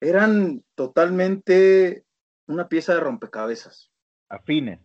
Eran 0.00 0.64
totalmente 0.74 2.04
una 2.46 2.68
pieza 2.68 2.94
de 2.94 3.00
rompecabezas. 3.00 3.90
Afines. 4.28 4.80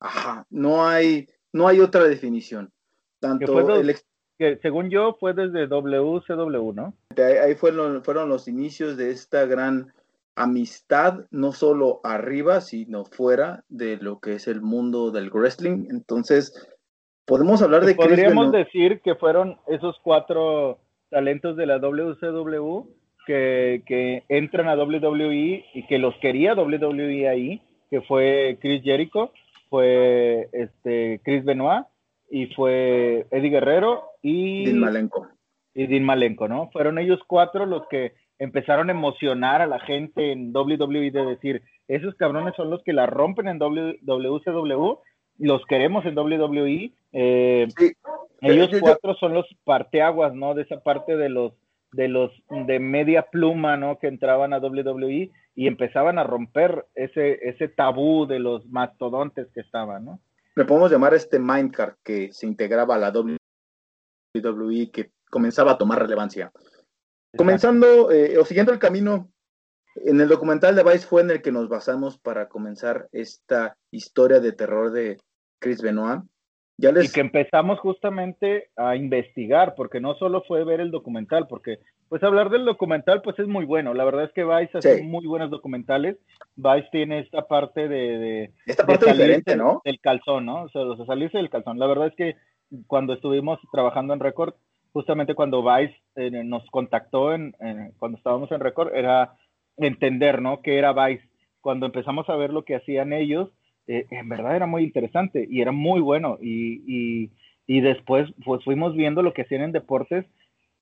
Ajá, 0.00 0.46
no 0.50 0.86
hay, 0.86 1.28
no 1.52 1.68
hay 1.68 1.80
otra 1.80 2.04
definición. 2.04 2.72
Tanto 3.20 3.74
el, 3.74 3.96
que 4.38 4.58
según 4.62 4.90
yo 4.90 5.16
fue 5.18 5.34
desde 5.34 5.66
WCW, 5.66 6.72
¿no? 6.72 6.94
Ahí, 7.16 7.54
fueron, 7.56 8.04
fueron 8.04 8.28
los 8.28 8.46
inicios 8.46 8.96
de 8.96 9.10
esta 9.10 9.44
gran 9.46 9.92
amistad, 10.36 11.26
no 11.30 11.52
solo 11.52 12.00
arriba, 12.04 12.60
sino 12.60 13.04
fuera 13.04 13.64
de 13.68 13.96
lo 13.96 14.20
que 14.20 14.34
es 14.34 14.46
el 14.46 14.60
mundo 14.60 15.10
del 15.10 15.30
wrestling. 15.30 15.88
Entonces, 15.90 16.54
podemos 17.28 17.62
hablar 17.62 17.84
de... 17.84 17.94
Podríamos 17.94 18.50
decir 18.50 19.00
que 19.04 19.14
fueron 19.14 19.58
esos 19.68 19.96
cuatro 20.02 20.78
talentos 21.10 21.56
de 21.56 21.66
la 21.66 21.78
WCW 21.78 22.88
que, 23.26 23.82
que, 23.86 24.24
entran 24.28 24.68
a 24.68 24.74
WWE 24.74 25.64
y 25.74 25.86
que 25.86 25.98
los 25.98 26.16
quería 26.16 26.54
WWE 26.54 27.28
ahí, 27.28 27.62
que 27.90 28.00
fue 28.00 28.58
Chris 28.60 28.82
Jericho, 28.82 29.32
fue 29.68 30.48
este 30.52 31.20
Chris 31.22 31.44
Benoit 31.44 31.84
y 32.30 32.46
fue 32.46 33.26
Eddie 33.30 33.50
Guerrero 33.50 34.04
y 34.22 34.64
Dean 34.64 34.78
Malenko. 34.80 35.28
Y 35.74 35.86
Dean 35.86 36.04
Malenko, 36.04 36.48
¿no? 36.48 36.70
Fueron 36.72 36.98
ellos 36.98 37.20
cuatro 37.26 37.66
los 37.66 37.86
que 37.88 38.14
empezaron 38.38 38.88
a 38.88 38.92
emocionar 38.92 39.60
a 39.60 39.66
la 39.66 39.80
gente 39.80 40.32
en 40.32 40.52
WWE 40.54 41.10
de 41.10 41.24
decir, 41.24 41.62
esos 41.88 42.14
cabrones 42.14 42.54
son 42.56 42.70
los 42.70 42.82
que 42.82 42.92
la 42.92 43.06
rompen 43.06 43.48
en 43.48 43.58
WCW, 43.58 44.98
los 45.38 45.64
queremos 45.66 46.04
en 46.04 46.18
WWE. 46.18 46.92
Eh, 47.12 47.68
ellos 48.40 48.70
cuatro 48.80 49.14
son 49.14 49.34
los 49.34 49.46
parteaguas, 49.64 50.34
¿no? 50.34 50.54
De 50.54 50.62
esa 50.62 50.80
parte 50.80 51.16
de 51.16 51.28
los 51.28 51.52
de 51.92 52.08
los 52.08 52.30
de 52.50 52.78
media 52.80 53.22
pluma, 53.30 53.76
¿no? 53.76 53.98
Que 53.98 54.08
entraban 54.08 54.52
a 54.52 54.58
WWE 54.58 55.30
y 55.54 55.66
empezaban 55.66 56.18
a 56.18 56.24
romper 56.24 56.86
ese 56.94 57.38
ese 57.48 57.68
tabú 57.68 58.26
de 58.26 58.38
los 58.38 58.66
mastodontes 58.66 59.48
que 59.54 59.60
estaban, 59.60 60.04
¿no? 60.04 60.20
le 60.58 60.64
podemos 60.64 60.90
llamar 60.90 61.14
este 61.14 61.38
Mindcard 61.38 61.94
que 62.02 62.32
se 62.32 62.44
integraba 62.44 62.96
a 62.96 62.98
la 62.98 63.12
WWE, 63.12 64.90
que 64.90 65.12
comenzaba 65.30 65.72
a 65.72 65.78
tomar 65.78 66.00
relevancia. 66.00 66.50
Comenzando 67.36 68.10
eh, 68.10 68.36
o 68.38 68.44
siguiendo 68.44 68.72
el 68.72 68.80
camino, 68.80 69.30
en 69.94 70.20
el 70.20 70.26
documental 70.26 70.74
de 70.74 70.82
Vice 70.82 71.06
fue 71.06 71.22
en 71.22 71.30
el 71.30 71.42
que 71.42 71.52
nos 71.52 71.68
basamos 71.68 72.18
para 72.18 72.48
comenzar 72.48 73.08
esta 73.12 73.76
historia 73.92 74.40
de 74.40 74.50
terror 74.50 74.90
de 74.90 75.18
Chris 75.58 75.82
Benoit. 75.82 76.22
Ya 76.80 76.90
Y 76.90 77.08
que 77.08 77.20
empezamos 77.20 77.80
justamente 77.80 78.70
a 78.76 78.94
investigar, 78.94 79.74
porque 79.74 80.00
no 80.00 80.14
solo 80.14 80.44
fue 80.46 80.62
ver 80.62 80.80
el 80.80 80.92
documental, 80.92 81.48
porque 81.48 81.80
pues 82.08 82.22
hablar 82.22 82.50
del 82.50 82.64
documental 82.64 83.20
pues 83.20 83.36
es 83.40 83.48
muy 83.48 83.64
bueno. 83.64 83.94
La 83.94 84.04
verdad 84.04 84.24
es 84.24 84.32
que 84.32 84.44
Vice 84.44 84.78
hace 84.78 85.02
muy 85.02 85.26
buenos 85.26 85.50
documentales. 85.50 86.16
Vice 86.54 86.88
tiene 86.92 87.18
esta 87.18 87.48
parte 87.48 87.88
de... 87.88 88.52
esta 88.64 88.86
parte 88.86 89.10
diferente, 89.10 89.56
¿no? 89.56 89.82
Del 89.84 89.98
calzón, 89.98 90.46
¿no? 90.46 90.62
O 90.62 90.68
sea, 90.68 90.82
salirse 91.04 91.38
del 91.38 91.50
calzón. 91.50 91.80
La 91.80 91.88
verdad 91.88 92.06
es 92.06 92.14
que 92.14 92.36
cuando 92.86 93.12
estuvimos 93.12 93.58
trabajando 93.72 94.14
en 94.14 94.20
Record, 94.20 94.54
justamente 94.92 95.34
cuando 95.34 95.64
Vice 95.64 95.96
eh, 96.14 96.30
nos 96.44 96.64
contactó 96.70 97.34
en, 97.34 97.56
cuando 97.98 98.18
estábamos 98.18 98.52
en 98.52 98.60
Record, 98.60 98.94
era 98.94 99.34
entender, 99.76 100.40
¿no? 100.40 100.62
¿Qué 100.62 100.78
era 100.78 100.92
Vice? 100.92 101.28
Cuando 101.60 101.86
empezamos 101.86 102.28
a 102.28 102.36
ver 102.36 102.52
lo 102.52 102.64
que 102.64 102.76
hacían 102.76 103.12
ellos, 103.12 103.50
eh, 103.88 104.06
en 104.10 104.28
verdad 104.28 104.54
era 104.54 104.66
muy 104.66 104.84
interesante 104.84 105.46
y 105.50 105.60
era 105.60 105.72
muy 105.72 106.00
bueno. 106.00 106.38
Y, 106.40 106.82
y, 106.86 107.30
y 107.66 107.80
después 107.80 108.30
pues 108.44 108.62
fuimos 108.64 108.94
viendo 108.94 109.22
lo 109.22 109.32
que 109.32 109.42
hacían 109.42 109.62
en 109.62 109.72
deportes 109.72 110.26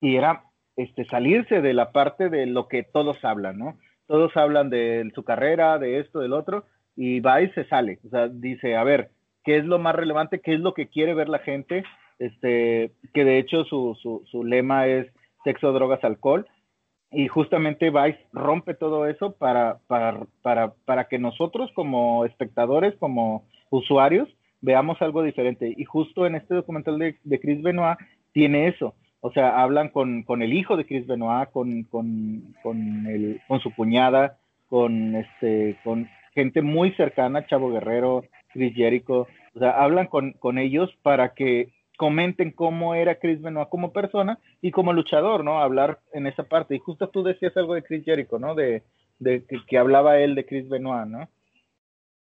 y 0.00 0.16
era 0.16 0.44
este, 0.76 1.06
salirse 1.06 1.62
de 1.62 1.72
la 1.72 1.92
parte 1.92 2.28
de 2.28 2.46
lo 2.46 2.68
que 2.68 2.82
todos 2.82 3.24
hablan, 3.24 3.58
¿no? 3.58 3.78
Todos 4.06 4.36
hablan 4.36 4.70
de 4.70 5.10
su 5.14 5.24
carrera, 5.24 5.78
de 5.78 6.00
esto, 6.00 6.20
del 6.20 6.32
otro, 6.32 6.64
y 6.94 7.20
va 7.20 7.40
y 7.42 7.50
se 7.50 7.64
sale. 7.64 7.98
O 8.06 8.10
sea, 8.10 8.28
dice, 8.28 8.76
a 8.76 8.84
ver, 8.84 9.10
¿qué 9.44 9.56
es 9.56 9.64
lo 9.64 9.78
más 9.78 9.94
relevante? 9.94 10.40
¿Qué 10.40 10.54
es 10.54 10.60
lo 10.60 10.74
que 10.74 10.88
quiere 10.88 11.14
ver 11.14 11.28
la 11.28 11.38
gente? 11.38 11.84
Este, 12.18 12.92
que 13.14 13.24
de 13.24 13.38
hecho 13.38 13.64
su, 13.64 13.96
su, 14.00 14.22
su 14.30 14.44
lema 14.44 14.86
es 14.86 15.06
sexo, 15.44 15.72
drogas, 15.72 16.02
alcohol. 16.04 16.46
Y 17.10 17.28
justamente 17.28 17.90
Vice 17.90 18.18
rompe 18.32 18.74
todo 18.74 19.06
eso 19.06 19.32
para, 19.32 19.78
para, 19.86 20.26
para, 20.42 20.74
para 20.84 21.04
que 21.04 21.18
nosotros 21.18 21.70
como 21.74 22.24
espectadores, 22.24 22.94
como 22.96 23.44
usuarios, 23.70 24.28
veamos 24.60 25.00
algo 25.00 25.22
diferente. 25.22 25.72
Y 25.76 25.84
justo 25.84 26.26
en 26.26 26.34
este 26.34 26.54
documental 26.54 26.98
de, 26.98 27.16
de 27.22 27.40
Chris 27.40 27.62
Benoit 27.62 27.98
tiene 28.32 28.68
eso. 28.68 28.94
O 29.20 29.32
sea, 29.32 29.62
hablan 29.62 29.88
con, 29.88 30.22
con 30.22 30.42
el 30.42 30.52
hijo 30.52 30.76
de 30.76 30.84
Chris 30.84 31.06
Benoit, 31.06 31.50
con, 31.50 31.84
con, 31.84 32.54
con, 32.62 33.06
el, 33.06 33.40
con 33.48 33.60
su 33.60 33.74
cuñada, 33.74 34.38
con, 34.68 35.16
este, 35.16 35.78
con 35.84 36.08
gente 36.34 36.62
muy 36.62 36.92
cercana, 36.92 37.46
Chavo 37.46 37.70
Guerrero, 37.70 38.24
Chris 38.52 38.74
Jericho. 38.74 39.26
O 39.54 39.58
sea, 39.58 39.70
hablan 39.82 40.06
con, 40.06 40.32
con 40.32 40.58
ellos 40.58 40.94
para 41.02 41.34
que 41.34 41.70
comenten 41.96 42.52
cómo 42.52 42.94
era 42.94 43.18
Chris 43.18 43.40
Benoit 43.40 43.68
como 43.68 43.92
persona 43.92 44.38
y 44.60 44.70
como 44.70 44.92
luchador, 44.92 45.44
¿no? 45.44 45.60
Hablar 45.60 46.00
en 46.12 46.26
esa 46.26 46.44
parte. 46.44 46.74
Y 46.74 46.78
justo 46.78 47.08
tú 47.08 47.22
decías 47.22 47.56
algo 47.56 47.74
de 47.74 47.82
Chris 47.82 48.04
Jericho, 48.04 48.38
¿no? 48.38 48.54
De, 48.54 48.82
que, 49.22 49.42
que, 49.66 49.78
hablaba 49.78 50.18
él 50.18 50.34
de 50.34 50.46
Chris 50.46 50.68
Benoit, 50.68 51.08
¿no? 51.08 51.28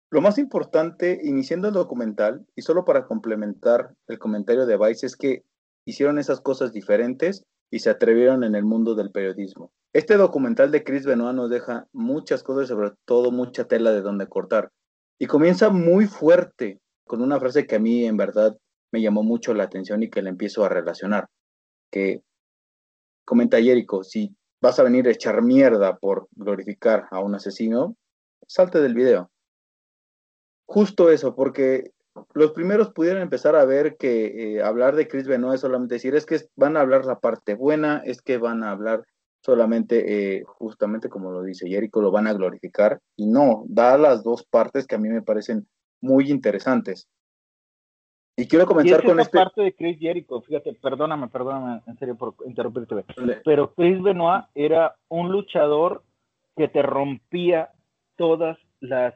Lo 0.10 0.22
más 0.22 0.38
importante, 0.38 1.20
iniciando 1.22 1.68
el 1.68 1.74
documental, 1.74 2.46
y 2.56 2.62
solo 2.62 2.86
para 2.86 3.06
complementar 3.06 3.94
el 4.08 4.20
comentario 4.20 4.66
de 4.66 4.78
Vice, 4.78 5.06
es 5.06 5.18
que 5.18 5.44
hicieron 5.86 6.18
esas 6.18 6.40
cosas 6.40 6.72
diferentes 6.72 7.46
y 7.70 7.80
se 7.80 7.90
atrevieron 7.90 8.44
en 8.44 8.56
el 8.56 8.64
mundo 8.64 8.96
del 8.96 9.12
periodismo. 9.12 9.72
Este 9.94 10.16
documental 10.16 10.72
de 10.72 10.84
Chris 10.84 11.06
Benoit 11.06 11.36
nos 11.36 11.50
deja 11.50 11.88
muchas 11.92 12.44
cosas, 12.44 12.70
sobre 12.70 12.92
todo 13.06 13.32
mucha 13.32 13.66
tela 13.66 13.92
de 13.92 14.02
donde 14.02 14.28
cortar. 14.28 14.72
Y 15.20 15.26
comienza 15.26 15.70
muy 15.70 16.06
fuerte 16.06 16.80
con 17.06 17.22
una 17.22 17.40
frase 17.40 17.66
que 17.66 17.76
a 17.76 17.80
mí 17.80 18.06
en 18.06 18.18
verdad 18.18 18.56
me 18.92 19.02
llamó 19.02 19.24
mucho 19.24 19.54
la 19.54 19.64
atención 19.64 20.04
y 20.04 20.10
que 20.10 20.22
la 20.22 20.30
empiezo 20.30 20.64
a 20.64 20.70
relacionar. 20.70 21.28
Que 21.92 22.22
comenta 23.26 23.62
Jericho, 23.62 24.04
si 24.04 24.36
vas 24.62 24.80
a 24.80 24.84
venir 24.84 25.08
a 25.08 25.12
echar 25.12 25.42
mierda 25.42 25.98
por 25.98 26.28
glorificar 26.32 27.08
a 27.12 27.20
un 27.20 27.36
asesino, 27.36 27.96
salte 28.48 28.82
del 28.82 28.94
video. 28.94 29.32
Justo 30.66 31.10
eso, 31.10 31.36
porque 31.36 31.92
los 32.34 32.52
primeros 32.52 32.92
pudieron 32.92 33.22
empezar 33.22 33.56
a 33.56 33.66
ver 33.66 33.98
que 33.98 34.56
eh, 34.56 34.64
hablar 34.64 34.96
de 34.96 35.08
Chris 35.08 35.28
Benoit 35.28 35.56
es 35.56 35.62
solamente 35.62 35.96
decir, 35.96 36.16
es 36.16 36.26
que 36.26 36.40
van 36.56 36.78
a 36.78 36.82
hablar 36.82 37.06
la 37.06 37.20
parte 37.20 37.54
buena, 37.54 38.02
es 38.06 38.22
que 38.22 38.38
van 38.38 38.64
a 38.64 38.72
hablar 38.72 39.04
solamente, 39.42 40.38
eh, 40.38 40.44
justamente 40.46 41.10
como 41.10 41.32
lo 41.32 41.44
dice 41.44 41.70
Jericho, 41.70 42.02
lo 42.02 42.12
van 42.12 42.28
a 42.28 42.34
glorificar. 42.34 43.00
Y 43.16 43.28
no, 43.28 43.64
da 43.68 43.98
las 43.98 44.24
dos 44.24 44.44
partes 44.44 44.88
que 44.88 44.96
a 44.96 45.00
mí 45.00 45.10
me 45.10 45.22
parecen 45.22 45.68
muy 46.02 46.30
interesantes. 46.30 47.08
Y 48.38 48.48
quiero 48.48 48.68
comenzar 48.68 49.04
con 49.04 49.20
esta 49.20 49.46
parte 49.46 49.62
de 49.64 49.74
Chris 49.74 49.98
Jericho, 50.00 50.42
fíjate, 50.42 50.74
perdóname, 50.74 51.28
perdóname, 51.28 51.82
en 51.88 51.98
serio 51.98 52.16
por 52.16 52.36
interrumpirte, 52.46 53.04
pero 53.44 53.74
Chris 53.74 54.02
Benoit 54.02 54.46
era 54.54 54.96
un 55.10 55.32
luchador 55.32 56.04
que 56.56 56.68
te 56.68 56.84
rompía 56.84 57.72
todas 58.16 58.58
las, 58.80 59.16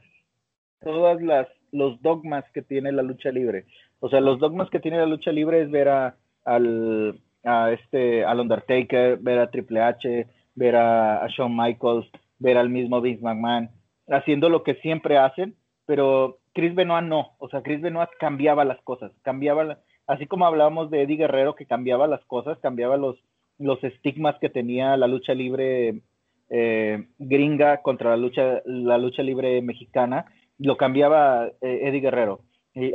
todas 0.82 1.22
las 1.22 1.48
los 1.72 2.02
dogmas 2.02 2.44
que 2.54 2.62
tiene 2.62 2.92
la 2.92 3.02
lucha 3.02 3.32
libre. 3.32 3.66
O 4.00 4.10
sea, 4.10 4.20
los 4.20 4.40
dogmas 4.40 4.70
que 4.70 4.80
tiene 4.80 4.98
la 4.98 5.06
lucha 5.06 5.32
libre 5.32 5.62
es 5.62 5.72
ver 5.72 5.90
a, 5.90 6.16
al, 6.44 7.20
a 7.44 7.72
este, 7.72 8.26
al 8.26 8.40
Undertaker, 8.40 9.18
ver 9.18 9.40
a 9.40 9.50
Triple 9.50 9.82
H, 9.82 10.28
ver 10.56 10.76
a, 10.76 11.28
Shawn 11.30 11.56
Michaels, 11.56 12.08
ver 12.40 12.58
al 12.58 12.70
mismo 12.70 13.02
Vince 13.02 13.24
McMahon, 13.24 13.70
haciendo 14.10 14.50
lo 14.50 14.64
que 14.64 14.76
siempre 14.76 15.18
hacen, 15.18 15.56
pero 15.86 16.40
Chris 16.54 16.76
Benoit 16.76 17.06
no. 17.06 17.32
O 17.40 17.50
sea, 17.50 17.62
Chris 17.62 17.82
Benoit 17.82 18.10
cambiaba 18.20 18.66
las 18.66 18.82
cosas, 18.82 19.12
cambiaba, 19.22 19.80
así 20.08 20.28
como 20.28 20.46
hablábamos 20.46 20.90
de 20.90 21.04
Eddie 21.04 21.18
Guerrero 21.18 21.56
que 21.56 21.66
cambiaba 21.66 22.08
las 22.08 22.24
cosas, 22.26 22.58
cambiaba 22.60 22.98
los, 22.98 23.18
los 23.58 23.84
estigmas 23.84 24.36
que 24.40 24.50
tenía 24.50 24.98
la 24.98 25.08
lucha 25.08 25.34
libre 25.34 26.02
eh, 26.50 27.08
gringa 27.18 27.82
contra 27.82 28.12
la 28.12 28.18
lucha, 28.18 28.62
la 28.66 28.98
lucha 28.98 29.24
libre 29.24 29.62
mexicana 29.62 30.26
lo 30.58 30.78
cambiaba 30.78 31.48
eh, 31.62 31.80
Eddie 31.84 32.02
Guerrero. 32.02 32.42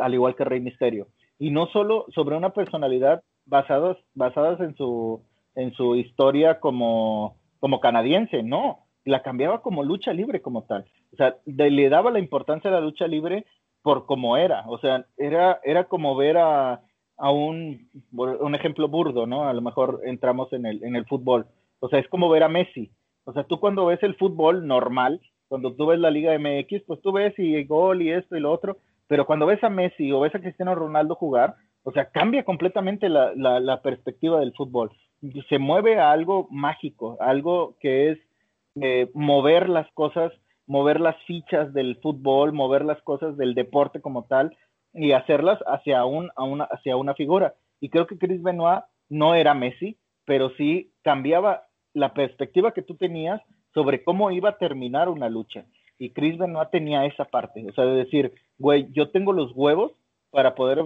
al 0.01 0.15
igual 0.15 0.37
que 0.37 0.45
Rey 0.45 0.61
Misterio. 0.61 1.09
Y 1.39 1.51
no 1.51 1.67
solo 1.67 2.07
sobre 2.15 2.37
una 2.37 2.51
personalidad 2.51 3.23
basadas, 3.45 3.97
basadas 4.15 4.61
en 4.61 4.77
su, 4.77 5.23
en 5.55 5.73
su 5.73 5.97
historia 5.97 6.61
como, 6.61 7.37
como 7.59 7.81
canadiense, 7.81 8.43
no, 8.43 8.87
la 9.05 9.23
cambiaba 9.23 9.63
como 9.63 9.83
lucha 9.83 10.13
libre 10.13 10.41
como 10.43 10.63
tal. 10.65 10.87
O 11.17 11.19
sea, 11.19 11.37
le 11.47 11.89
daba 11.89 12.11
la 12.11 12.19
importancia 12.19 12.71
a 12.71 12.75
la 12.75 12.81
lucha 12.81 13.07
libre 13.07 13.47
por 13.83 14.05
como 14.07 14.37
era. 14.37 14.65
O 14.69 14.79
sea, 14.79 15.07
era, 15.17 15.61
era 15.65 15.85
como 15.85 16.15
ver 16.15 16.37
a, 16.37 16.83
a 17.17 17.31
un, 17.31 17.89
un 18.13 18.55
ejemplo 18.55 18.89
burdo, 18.89 19.27
¿no? 19.27 19.49
A 19.49 19.53
lo 19.55 19.63
mejor 19.63 20.03
entramos 20.05 20.53
en 20.53 20.67
el, 20.67 20.85
en 20.85 20.97
el 20.97 21.07
fútbol. 21.07 21.47
O 21.81 21.89
sea, 21.89 21.99
es 21.99 22.09
como 22.09 22.29
ver 22.29 22.43
a 22.43 22.49
Messi. 22.49 22.91
O 23.25 23.33
sea, 23.33 23.45
tú 23.45 23.59
cuando 23.59 23.87
ves 23.87 24.03
el 24.03 24.17
fútbol 24.17 24.67
normal, 24.67 25.21
cuando 25.49 25.73
tú 25.75 25.87
ves 25.87 25.99
la 25.99 26.11
Liga 26.11 26.37
MX, 26.39 26.83
pues 26.87 27.01
tú 27.01 27.13
ves 27.13 27.35
y 27.39 27.63
gol 27.65 28.03
y 28.03 28.11
esto 28.11 28.37
y 28.37 28.41
lo 28.41 28.53
otro, 28.53 28.77
pero 29.07 29.25
cuando 29.25 29.47
ves 29.47 29.63
a 29.65 29.71
Messi 29.71 30.13
o 30.13 30.21
ves 30.21 30.35
a 30.35 30.41
Cristiano 30.41 30.75
Ronaldo 30.75 31.15
jugar, 31.15 31.55
o 31.83 31.93
sea, 31.93 32.11
cambia 32.11 32.45
completamente 32.45 33.09
la, 33.09 33.33
la, 33.37 33.61
la 33.61 33.81
perspectiva 33.81 34.41
del 34.41 34.53
fútbol. 34.53 34.91
Se 35.49 35.59
mueve 35.59 35.99
a 35.99 36.11
algo 36.11 36.49
mágico, 36.51 37.17
algo 37.21 37.77
que 37.81 38.11
es 38.11 38.19
eh, 38.81 39.11
mover 39.15 39.69
las 39.69 39.91
cosas, 39.93 40.33
mover 40.67 41.01
las 41.01 41.17
fichas 41.25 41.73
del 41.73 41.97
fútbol, 41.97 42.53
mover 42.53 42.85
las 42.85 43.01
cosas 43.03 43.37
del 43.37 43.55
deporte 43.55 44.01
como 44.01 44.25
tal 44.25 44.57
y 44.93 45.13
hacerlas 45.13 45.59
hacia, 45.67 46.05
un, 46.05 46.31
a 46.37 46.45
una, 46.45 46.65
hacia 46.65 46.97
una 46.97 47.15
figura. 47.15 47.55
Y 47.81 47.91
creo 47.91 48.07
que 48.07 48.19
Chris 48.19 48.43
Benoit 48.43 48.83
no 49.09 49.35
era 49.35 49.55
Messi, 49.55 49.97
pero 50.25 50.51
sí 50.57 50.93
cambiaba 51.03 51.65
la 51.93 52.15
perspectiva 52.15 52.73
que 52.73 52.83
tú 52.83 52.97
tenías 52.97 53.41
sobre 53.75 54.03
cómo 54.03 54.31
iba 54.31 54.51
a 54.51 54.59
terminar 54.59 55.09
una 55.09 55.29
lucha. 55.29 55.65
Y 55.99 56.11
Chris 56.11 56.39
Benoit 56.39 56.71
tenía 56.71 57.07
esa 57.07 57.25
parte, 57.25 57.67
o 57.69 57.73
sea, 57.73 57.85
de 57.85 57.97
decir, 57.97 58.33
güey, 58.59 58.89
yo 58.93 59.11
tengo 59.11 59.33
los 59.33 59.53
huevos 59.55 59.93
para 60.31 60.55
poder 60.55 60.79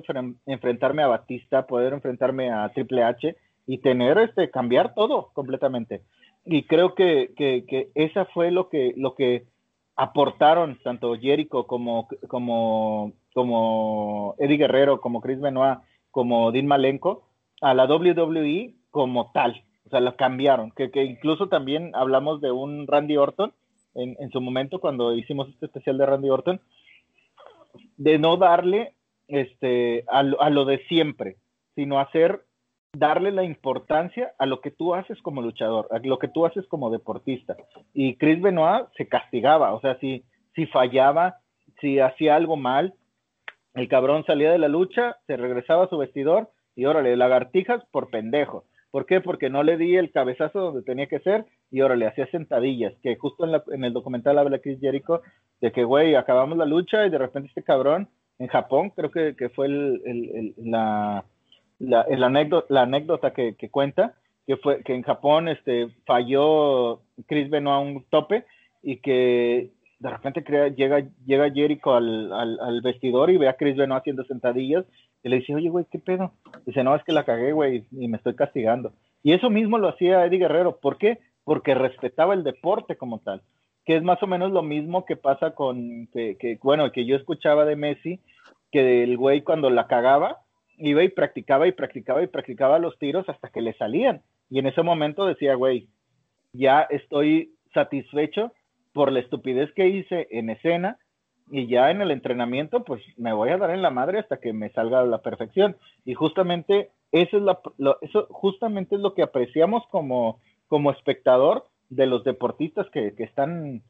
enfrentarme 0.47 1.03
a 1.03 1.09
Batista, 1.09 1.67
poder 1.67 1.93
enfrentarme 1.93 2.51
a 2.51 2.69
Triple 2.69 3.03
H 3.03 3.37
y 3.67 3.79
tener 3.79 4.19
este, 4.19 4.51
cambiar 4.51 4.95
todo 4.95 5.31
completamente 5.33 6.03
y 6.45 6.65
creo 6.65 6.95
que, 6.95 7.33
que, 7.37 7.65
que, 7.67 7.91
esa 7.95 8.25
fue 8.27 8.51
lo 8.51 8.69
que, 8.69 8.95
lo 8.97 9.15
que 9.15 9.45
aportaron 9.97 10.79
tanto 10.83 11.15
Jericho 11.17 11.67
como, 11.67 12.09
como, 12.29 13.13
como 13.35 14.35
Eddie 14.39 14.57
Guerrero, 14.57 15.01
como 15.01 15.21
Chris 15.21 15.41
Benoit, 15.41 15.79
como 16.11 16.53
Dean 16.53 16.67
Malenko 16.67 17.25
a 17.61 17.75
la 17.75 17.85
WWE 17.85 18.75
como 18.91 19.31
tal. 19.33 19.65
O 19.87 19.91
sea, 19.91 20.01
la 20.01 20.17
cambiaron. 20.17 20.71
Que, 20.73 20.91
que 20.91 21.05
incluso 21.05 21.49
también 21.49 21.93
hablamos 21.95 22.41
de 22.41 22.53
un 22.53 22.87
Randy 22.87 23.17
Orton 23.17 23.53
en, 23.95 24.17
en 24.21 24.31
su 24.31 24.41
momento 24.41 24.81
cuando 24.81 25.15
hicimos 25.15 25.49
este 25.49 25.67
especial 25.67 25.99
de 25.99 26.07
Randy 26.07 26.31
Orton, 26.31 26.61
de 27.97 28.19
no 28.19 28.37
darle 28.37 28.95
este, 29.29 30.05
a, 30.09 30.21
a 30.21 30.51
lo 30.51 30.65
de 30.65 30.79
siempre, 30.87 31.37
sino 31.75 31.99
hacer 32.01 32.45
darle 32.93 33.31
la 33.31 33.45
importancia 33.45 34.33
a 34.39 34.47
lo 34.47 34.61
que 34.61 34.71
tú 34.71 34.95
haces 34.95 35.21
como 35.23 35.43
luchador, 35.43 35.87
a 35.91 35.99
lo 35.99 36.19
que 36.19 36.29
tú 36.29 36.47
haces 36.47 36.67
como 36.67 36.91
deportista. 36.91 37.57
Y 37.95 38.17
Chris 38.17 38.41
Benoit 38.41 38.87
se 38.97 39.09
castigaba, 39.09 39.73
o 39.75 39.81
sea, 39.81 39.99
si, 39.99 40.25
si 40.55 40.67
fallaba, 40.67 41.37
si 41.81 42.01
hacía 42.01 42.37
algo 42.37 42.57
mal, 42.57 42.95
el 43.75 43.89
cabrón 43.89 44.25
salía 44.25 44.51
de 44.51 44.59
la 44.59 44.69
lucha, 44.69 45.17
se 45.27 45.37
regresaba 45.37 45.85
a 45.85 45.89
su 45.89 45.99
vestidor 45.99 46.51
y 46.75 46.87
órale, 46.87 47.17
lagartijas 47.17 47.85
por 47.93 48.11
pendejo. 48.11 48.65
¿Por 48.91 49.07
qué? 49.07 49.21
Porque 49.21 49.51
no 49.51 49.63
le 49.63 49.77
di 49.77 49.97
el 49.97 50.11
cabezazo 50.11 50.59
donde 50.61 50.83
tenía 50.83 51.07
que 51.07 51.21
ser 51.21 51.47
y 51.71 51.81
órale, 51.81 52.09
hacía 52.09 52.27
sentadillas, 52.31 52.93
que 53.03 53.15
justo 53.15 53.45
en, 53.45 53.53
la, 53.53 53.63
el 53.71 53.93
documental 53.93 54.39
habla 54.39 54.59
Chris 54.59 54.81
Jericho 54.81 55.23
de 55.61 55.71
que, 55.71 55.85
güey, 55.85 56.17
acabamos 56.17 56.59
la 56.59 56.65
lucha 56.65 57.07
y 57.07 57.11
de 57.11 57.19
repente 57.19 57.49
este 57.49 57.63
cabrón 57.63 58.09
en 58.41 58.49
Japón, 58.49 58.91
creo 58.97 59.11
que, 59.11 59.37
que 59.37 59.51
fue 59.51 59.69
la, 59.69 61.25
la, 61.81 62.07
anécdota, 62.27 62.67
la 62.73 62.83
anécdota 62.83 63.33
que, 63.33 63.55
cuenta, 63.71 64.15
que 64.47 64.57
fue 64.57 64.83
que 64.83 64.95
en 64.95 65.03
Japón 65.03 65.49
este, 65.49 65.89
falló 66.07 67.01
Chris 67.27 67.51
Benoit 67.51 67.75
a 67.75 67.79
un 67.79 68.05
tope 68.05 68.45
y 68.83 68.99
que 68.99 69.71
de 69.99 70.11
repente 70.11 70.45
llega, 70.77 71.03
llega 71.27 71.51
Jericho 71.51 71.95
al, 71.95 72.33
al, 72.33 72.81
vestidor 72.83 73.31
y 73.31 73.37
ve 73.37 73.49
a 73.49 73.57
Chris 73.57 73.77
Benoit 73.77 74.01
haciendo 74.01 74.25
sentadillas 74.25 74.85
y 75.23 75.29
le 75.29 75.37
dice, 75.37 75.55
oye, 75.55 75.69
güey, 75.69 75.85
¿qué 75.91 75.99
pedo? 75.99 76.33
Dice, 76.65 76.83
no, 76.85 76.95
es 76.95 77.05
que 77.05 77.13
la 77.13 77.25
cagué, 77.25 77.53
güey, 77.53 77.85
y 77.91 78.09
me 78.09 78.17
estoy 78.17 78.35
castigando. 78.35 78.93
Y 79.23 79.33
eso 79.33 79.51
mismo 79.51 79.77
lo 79.77 79.89
hacía 79.89 80.25
Eddie 80.25 80.39
Guerrero. 80.39 80.79
¿Por 80.81 80.97
qué? 80.97 81.19
Porque 81.45 81.75
respetaba 81.75 82.33
el 82.33 82.43
deporte 82.43 82.97
como 82.97 83.19
tal. 83.19 83.43
Que 83.85 83.97
es 83.97 84.03
más 84.03 84.23
o 84.23 84.27
menos 84.27 84.51
lo 84.53 84.63
mismo 84.63 85.05
que 85.05 85.17
pasa 85.17 85.55
con, 85.55 86.07
que, 86.09 86.37
que 86.39 86.59
bueno, 86.63 86.91
que 86.93 87.05
yo 87.05 87.17
escuchaba 87.17 87.67
de 87.67 87.77
Messi, 87.77 88.21
que 88.73 89.03
el 89.03 89.17
güey 89.19 89.43
cuando 89.43 89.69
la 89.69 89.87
cagaba, 89.87 90.39
iba 90.81 91.05
y 91.05 91.09
practicaba 91.09 91.69
y 91.69 91.73
practicaba 91.73 92.23
y 92.23 92.27
practicaba 92.27 92.79
los 92.79 92.99
tiros 92.99 93.29
hasta 93.29 93.51
que 93.51 93.61
le 93.61 93.75
salían. 93.75 94.23
Y 94.49 94.59
en 94.59 94.67
ese 94.67 94.83
momento 94.83 95.27
decía, 95.27 95.55
güey, 95.55 95.89
ya 96.53 96.83
estoy 96.83 97.55
satisfecho 97.73 98.53
por 98.93 99.13
la 99.13 99.21
estupidez 99.21 99.73
que 99.75 99.89
hice 99.89 100.27
en 100.31 100.51
escena 100.51 100.99
y 101.51 101.67
ya 101.67 101.91
en 101.91 102.01
el 102.01 102.11
entrenamiento, 102.11 102.85
pues 102.85 103.03
me 103.17 103.33
voy 103.33 103.51
a 103.51 103.59
dar 103.59 103.71
en 103.71 103.83
la 103.83 103.91
madre 103.91 104.19
hasta 104.19 104.39
que 104.39 104.53
me 104.53 104.71
salga 104.71 105.01
a 105.01 105.05
la 105.05 105.19
perfección. 105.19 105.77
Y 106.05 106.15
justamente 106.15 106.91
eso 107.13 107.37
es, 107.37 107.43
lo, 107.43 107.99
eso 108.01 108.27
justamente 108.31 108.95
es 108.95 109.01
lo 109.01 109.15
que 109.15 109.23
apreciamos 109.23 109.85
como, 109.91 110.41
como 110.69 110.91
espectador 110.91 111.67
de 111.89 112.07
los 112.07 112.25
deportistas 112.25 112.89
que, 112.91 113.15
que 113.15 113.25
están 113.25 113.83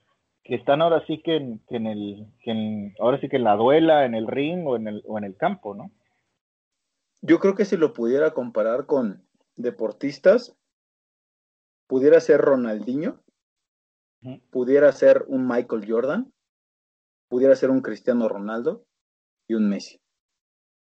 que 0.43 0.55
están 0.55 0.81
ahora 0.81 1.05
sí 1.07 1.19
que 1.19 1.37
en, 1.37 1.87
el 1.87 2.27
que 2.43 2.93
ahora 2.99 3.21
sí 3.21 3.29
que 3.29 3.37
en 3.37 3.45
la 3.45 3.57
duela, 3.57 4.07
en 4.07 4.15
el 4.15 4.27
ring 4.27 4.67
o 4.67 4.75
en 4.75 4.89
el, 4.89 5.03
o 5.07 5.19
en 5.19 5.25
el 5.25 5.37
campo, 5.37 5.75
¿no? 5.75 5.91
Yo 7.23 7.39
creo 7.39 7.55
que 7.55 7.65
si 7.65 7.77
lo 7.77 7.93
pudiera 7.93 8.33
comparar 8.33 8.87
con 8.87 9.27
deportistas, 9.57 10.57
pudiera 11.87 12.21
ser 12.21 12.41
Ronaldinho, 12.41 13.23
pudiera 14.51 14.91
ser 14.93 15.25
un 15.27 15.47
Michael 15.47 15.85
Jordan, 15.87 16.33
pudiera 17.29 17.55
ser 17.57 17.71
un 17.71 17.83
Cristiano 17.83 18.29
Ronaldo 18.29 18.85
y 19.49 19.55
un 19.55 19.69
Messi. 19.69 20.01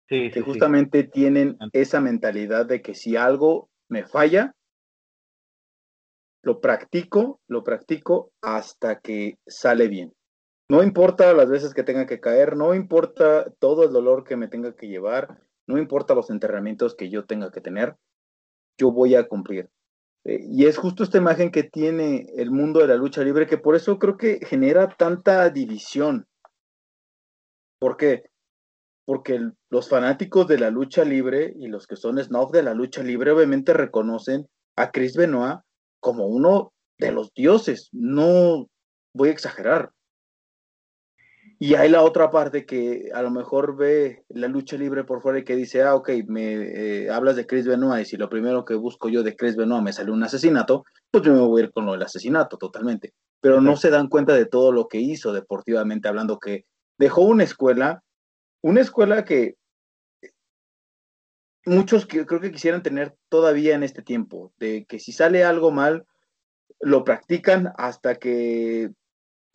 que 0.07 0.43
justamente 0.43 1.05
tienen 1.05 1.57
esa 1.73 2.01
mentalidad 2.01 2.67
de 2.67 2.83
que 2.83 2.95
si 2.95 3.17
algo 3.17 3.71
me 3.89 4.05
falla, 4.05 4.55
lo 6.43 6.61
practico, 6.61 7.41
lo 7.49 7.65
practico 7.65 8.31
hasta 8.43 9.01
que 9.01 9.39
sale 9.47 9.89
bien. 9.89 10.13
No 10.69 10.83
importa 10.83 11.33
las 11.33 11.49
veces 11.49 11.75
que 11.75 11.83
tenga 11.83 12.07
que 12.07 12.21
caer, 12.21 12.57
no 12.57 12.75
importa 12.75 13.51
todo 13.59 13.85
el 13.85 13.93
dolor 13.93 14.25
que 14.25 14.37
me 14.37 14.49
tenga 14.49 14.75
que 14.75 14.89
llevar, 14.89 15.43
no 15.67 15.79
importa 15.79 16.15
los 16.15 16.31
enterramientos 16.31 16.95
que 16.95 17.11
yo 17.11 17.25
tenga 17.25 17.51
que 17.51 17.61
tener, 17.61 17.97
yo 18.79 18.91
voy 18.93 19.15
a 19.15 19.29
cumplir. 19.29 19.71
Eh, 20.25 20.41
y 20.49 20.67
es 20.67 20.79
justo 20.79 21.03
esta 21.03 21.19
imagen 21.19 21.51
que 21.51 21.65
tiene 21.65 22.27
el 22.37 22.51
mundo 22.51 22.81
de 22.81 22.89
la 22.89 22.97
lucha 22.97 23.23
libre, 23.23 23.47
que 23.47 23.59
por 23.59 23.77
eso 23.77 23.99
creo 23.99 24.17
que 24.17 24.41
genera 24.45 24.89
tanta 24.89 25.49
división. 25.51 26.27
¿Por 27.79 27.97
qué? 27.97 28.25
Porque 29.07 29.51
los 29.71 29.89
fanáticos 29.89 30.47
de 30.49 30.59
la 30.59 30.71
lucha 30.71 31.05
libre 31.05 31.53
y 31.57 31.69
los 31.69 31.87
que 31.87 31.97
son 31.97 32.19
snob 32.19 32.53
de 32.53 32.63
la 32.63 32.73
lucha 32.73 33.03
libre 33.03 33.33
obviamente 33.33 33.75
reconocen 33.75 34.47
a 34.77 34.91
Chris 34.91 35.15
Benoit 35.15 35.61
como 36.01 36.27
uno 36.27 36.73
de 36.99 37.13
los 37.13 37.33
dioses. 37.35 37.91
No 37.93 38.67
voy 39.15 39.29
a 39.29 39.33
exagerar. 39.33 39.91
Y 41.59 41.75
hay 41.75 41.89
la 41.89 42.03
otra 42.03 42.31
parte 42.31 42.67
que 42.67 43.11
a 43.15 43.23
lo 43.23 43.31
mejor 43.31 43.77
ve 43.77 44.25
la 44.29 44.49
lucha 44.49 44.77
libre 44.77 45.05
por 45.05 45.23
fuera 45.23 45.39
y 45.39 45.45
que 45.45 45.57
dice, 45.57 45.83
ah, 45.83 45.95
ok, 45.95 46.11
me 46.27 46.55
eh, 46.55 47.11
hablas 47.11 47.37
de 47.37 47.47
Chris 47.47 47.67
Benoit 47.67 48.03
y 48.03 48.09
si 48.09 48.17
lo 48.17 48.29
primero 48.29 48.65
que 48.65 48.75
busco 48.75 49.09
yo 49.09 49.23
de 49.23 49.37
Chris 49.37 49.57
Benoit 49.57 49.83
me 49.83 49.93
sale 49.93 50.11
un 50.11 50.23
asesinato, 50.23 50.85
pues 51.11 51.23
yo 51.25 51.33
me 51.33 51.41
voy 51.41 51.61
a 51.61 51.65
ir 51.65 51.73
con 51.73 51.87
lo 51.87 51.93
del 51.93 52.03
asesinato 52.03 52.57
totalmente. 52.57 53.15
Pero 53.41 53.61
no 53.61 53.77
se 53.77 53.91
dan 53.91 54.09
cuenta 54.09 54.35
de 54.35 54.47
todo 54.47 54.73
lo 54.73 54.89
que 54.89 54.99
hizo 54.99 55.33
deportivamente 55.33 56.09
hablando, 56.09 56.39
que 56.39 56.65
dejó 56.99 57.23
una 57.23 57.45
escuela, 57.45 58.03
una 58.63 58.81
escuela 58.81 59.25
que 59.25 59.57
muchos 61.67 62.07
que, 62.07 62.27
creo 62.27 62.41
que 62.41 62.53
quisieran 62.53 62.83
tener 62.83 63.15
todavía 63.29 63.75
en 63.75 63.83
este 63.83 64.03
tiempo, 64.03 64.53
de 64.59 64.87
que 64.87 64.99
si 64.99 65.13
sale 65.13 65.45
algo 65.45 65.71
mal, 65.71 66.05
lo 66.81 67.05
practican 67.05 67.73
hasta 67.77 68.17
que 68.17 68.91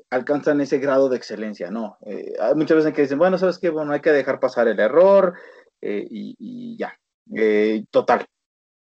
alcanzan 0.09 0.61
ese 0.61 0.79
grado 0.79 1.09
de 1.09 1.17
excelencia, 1.17 1.69
¿no? 1.69 1.97
Eh, 2.05 2.33
hay 2.39 2.55
muchas 2.55 2.77
veces 2.77 2.93
que 2.93 3.03
dicen, 3.03 3.19
bueno, 3.19 3.37
¿sabes 3.37 3.59
qué? 3.59 3.69
Bueno, 3.69 3.91
hay 3.93 4.01
que 4.01 4.11
dejar 4.11 4.39
pasar 4.39 4.67
el 4.67 4.79
error 4.79 5.35
eh, 5.81 6.05
y, 6.09 6.77
ya. 6.77 6.97
Eh, 7.35 7.85
total, 7.91 8.25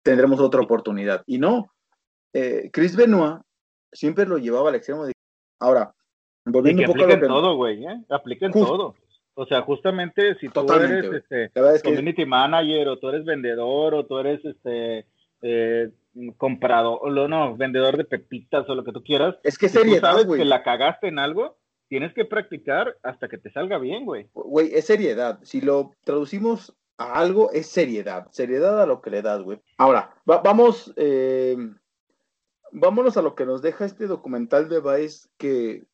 tendremos 0.03 0.41
otra 0.41 0.63
oportunidad. 0.63 1.23
Y 1.27 1.39
no, 1.39 1.73
Chris 2.73 2.97
Benoit 2.97 3.43
siempre 3.93 4.27
lo 4.27 4.39
llevaba 4.39 4.71
al 4.71 4.77
extremo 4.77 5.05
de... 5.05 5.13
Ahora, 5.61 5.95
volviendo 6.47 6.83
un 6.83 6.89
poco 6.89 7.05
a 7.05 7.09
lo 7.09 7.21
que... 7.21 7.27
todo, 7.27 7.57
güey, 7.57 7.85
¿eh? 7.85 8.05
Apliquen 8.09 8.53
todo. 8.53 8.95
O 9.35 9.47
sea, 9.47 9.63
justamente 9.63 10.35
si 10.41 10.49
tú 10.49 10.71
eres 10.73 11.25
este, 11.31 11.51
community 11.83 12.27
manager 12.27 12.89
o 12.89 12.99
tú 12.99 13.09
eres 13.09 13.25
vendedor 13.25 13.95
o 13.95 14.05
tú 14.05 14.19
eres 14.19 14.45
este 14.45 15.07
comprado, 16.37 16.95
o 16.95 17.11
no, 17.11 17.57
vendedor 17.57 17.97
de 17.97 18.05
pepitas 18.05 18.69
o 18.69 18.75
lo 18.75 18.85
que 18.85 18.93
tú 18.93 19.03
quieras. 19.03 19.37
Es 19.43 19.59
que 19.59 19.69
sería 19.69 20.01
sabes 20.01 20.27
que 20.27 20.45
la 20.45 20.63
cagaste 20.63 21.09
en 21.09 21.19
algo, 21.19 21.59
tienes 21.89 22.13
que 22.15 22.25
practicar 22.25 22.97
hasta 23.03 23.29
que 23.29 23.39
te 23.39 23.51
salga 23.51 23.79
bien, 23.79 24.05
güey. 24.05 24.29
Güey, 24.35 24.75
es 24.75 24.87
seriedad. 24.87 25.39
Si 25.43 25.61
lo 25.61 25.93
traducimos 26.05 26.75
a 26.99 27.19
algo, 27.19 27.51
es 27.53 27.67
seriedad. 27.67 28.29
Seriedad 28.31 28.81
a 28.81 28.87
lo 28.87 29.01
que 29.01 29.11
le 29.11 29.23
das, 29.23 29.43
güey. 29.43 29.61
Ahora, 29.79 30.15
vamos, 30.25 30.93
eh, 30.97 31.57
vámonos 32.71 33.17
a 33.17 33.23
lo 33.23 33.35
que 33.35 33.47
nos 33.47 33.63
deja 33.63 33.85
este 33.85 34.07
documental 34.07 34.69
de 34.69 34.81
Vice 34.81 35.29
que 35.39 35.85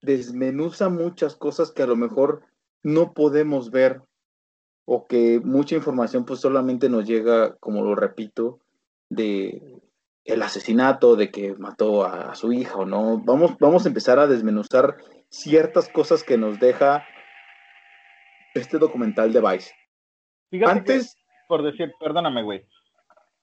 desmenuza 0.00 0.88
muchas 0.88 1.36
cosas 1.36 1.70
que 1.70 1.82
a 1.82 1.86
lo 1.86 1.96
mejor 1.96 2.42
no 2.82 3.12
podemos 3.12 3.70
ver 3.70 4.02
o 4.84 5.06
que 5.06 5.40
mucha 5.42 5.76
información 5.76 6.24
pues 6.24 6.40
solamente 6.40 6.88
nos 6.88 7.06
llega, 7.06 7.54
como 7.56 7.82
lo 7.82 7.94
repito, 7.94 8.58
de 9.14 9.80
el 10.24 10.42
asesinato, 10.42 11.16
de 11.16 11.30
que 11.30 11.54
mató 11.54 12.04
a, 12.04 12.34
su 12.34 12.52
hija 12.52 12.76
o 12.76 12.84
no. 12.84 13.18
Vamos, 13.18 13.56
vamos 13.58 13.84
a 13.84 13.88
empezar 13.88 14.18
a 14.18 14.26
desmenuzar 14.26 14.96
ciertas 15.28 15.88
cosas 15.88 16.22
que 16.22 16.38
nos 16.38 16.60
deja 16.60 17.04
este 18.54 18.78
documental 18.78 19.32
de 19.32 19.40
Vice. 19.40 19.72
Antes, 20.66 21.16
por 21.48 21.62
decir, 21.62 21.92
perdóname, 21.98 22.42
güey. 22.42 22.66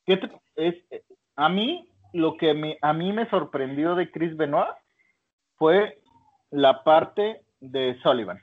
Es, 0.06 0.76
a 1.36 1.50
mí, 1.50 1.90
lo 2.14 2.38
que 2.38 2.54
me, 2.54 2.78
a 2.82 2.94
mí 2.94 3.12
me 3.12 3.30
sorprendió 3.30 3.96
de 3.96 4.10
Chris 4.12 4.36
Benoit 4.38 4.70
fue 5.56 6.00
la 6.52 6.84
parte 6.84 7.42
de 7.60 8.00
Sullivan. 8.02 8.40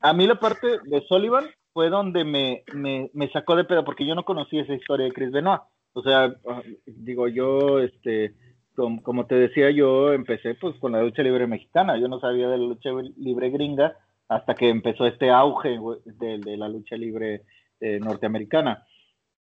A 0.00 0.12
mí 0.12 0.26
la 0.26 0.38
parte 0.38 0.78
de 0.84 1.00
Sullivan 1.06 1.46
fue 1.72 1.88
donde 1.88 2.24
me, 2.24 2.64
me, 2.74 3.10
me 3.14 3.30
sacó 3.30 3.56
de 3.56 3.64
pedo 3.64 3.84
porque 3.84 4.06
yo 4.06 4.14
no 4.14 4.24
conocía 4.24 4.62
esa 4.62 4.74
historia 4.74 5.06
de 5.06 5.12
Chris 5.12 5.30
Benoit. 5.30 5.62
O 5.94 6.02
sea, 6.02 6.34
ah, 6.48 6.62
digo, 6.86 7.28
yo, 7.28 7.80
este, 7.80 8.34
como, 8.74 9.26
te 9.26 9.34
decía, 9.34 9.70
yo 9.70 10.12
empecé 10.12 10.54
pues 10.54 10.76
con 10.78 10.92
la 10.92 11.02
lucha 11.02 11.22
libre 11.22 11.46
mexicana. 11.46 11.98
Yo 11.98 12.08
no 12.08 12.20
sabía 12.20 12.48
de 12.48 12.58
la 12.58 12.64
lucha 12.64 12.90
libre 13.16 13.50
gringa 13.50 13.96
hasta 14.28 14.54
que 14.54 14.70
empezó 14.70 15.06
este 15.06 15.30
auge 15.30 15.78
de, 16.04 16.56
la 16.56 16.68
lucha 16.68 16.96
libre 16.96 17.42
eh, 17.80 17.98
norteamericana. 18.00 18.86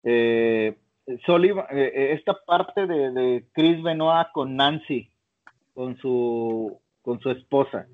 Eh, 0.03 0.77
eh, 1.07 2.13
esta 2.13 2.37
parte 2.45 2.85
de, 2.85 3.45
Chris 3.53 3.81
Benoit 3.81 4.27
con 4.31 4.55
Nancy, 4.55 5.09
con 5.73 5.97
su, 5.97 6.79
con 7.01 7.19
su 7.19 7.31
esposa. 7.31 7.87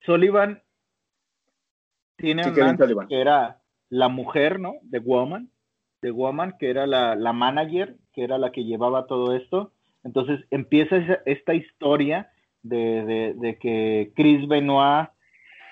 Sullivan 0.00 0.62
tiene 2.16 2.42
a 2.42 2.50
Nancy, 2.50 2.94
que 3.08 3.20
era 3.20 3.60
la 3.88 4.08
mujer, 4.08 4.58
¿no? 4.58 4.74
De 4.82 4.98
Woman 4.98 5.50
de 6.02 6.10
Woman, 6.10 6.54
que 6.58 6.70
era 6.70 6.86
la, 6.86 7.14
la, 7.14 7.32
manager, 7.32 7.96
que 8.12 8.24
era 8.24 8.38
la 8.38 8.52
que 8.52 8.64
llevaba 8.64 9.06
todo 9.06 9.34
esto. 9.34 9.72
Entonces 10.04 10.44
empieza 10.50 10.96
esta 11.26 11.54
historia 11.54 12.30
de, 12.62 13.34
de, 13.36 13.58
que 13.58 14.12
Chris 14.14 14.46
Benoit 14.48 15.08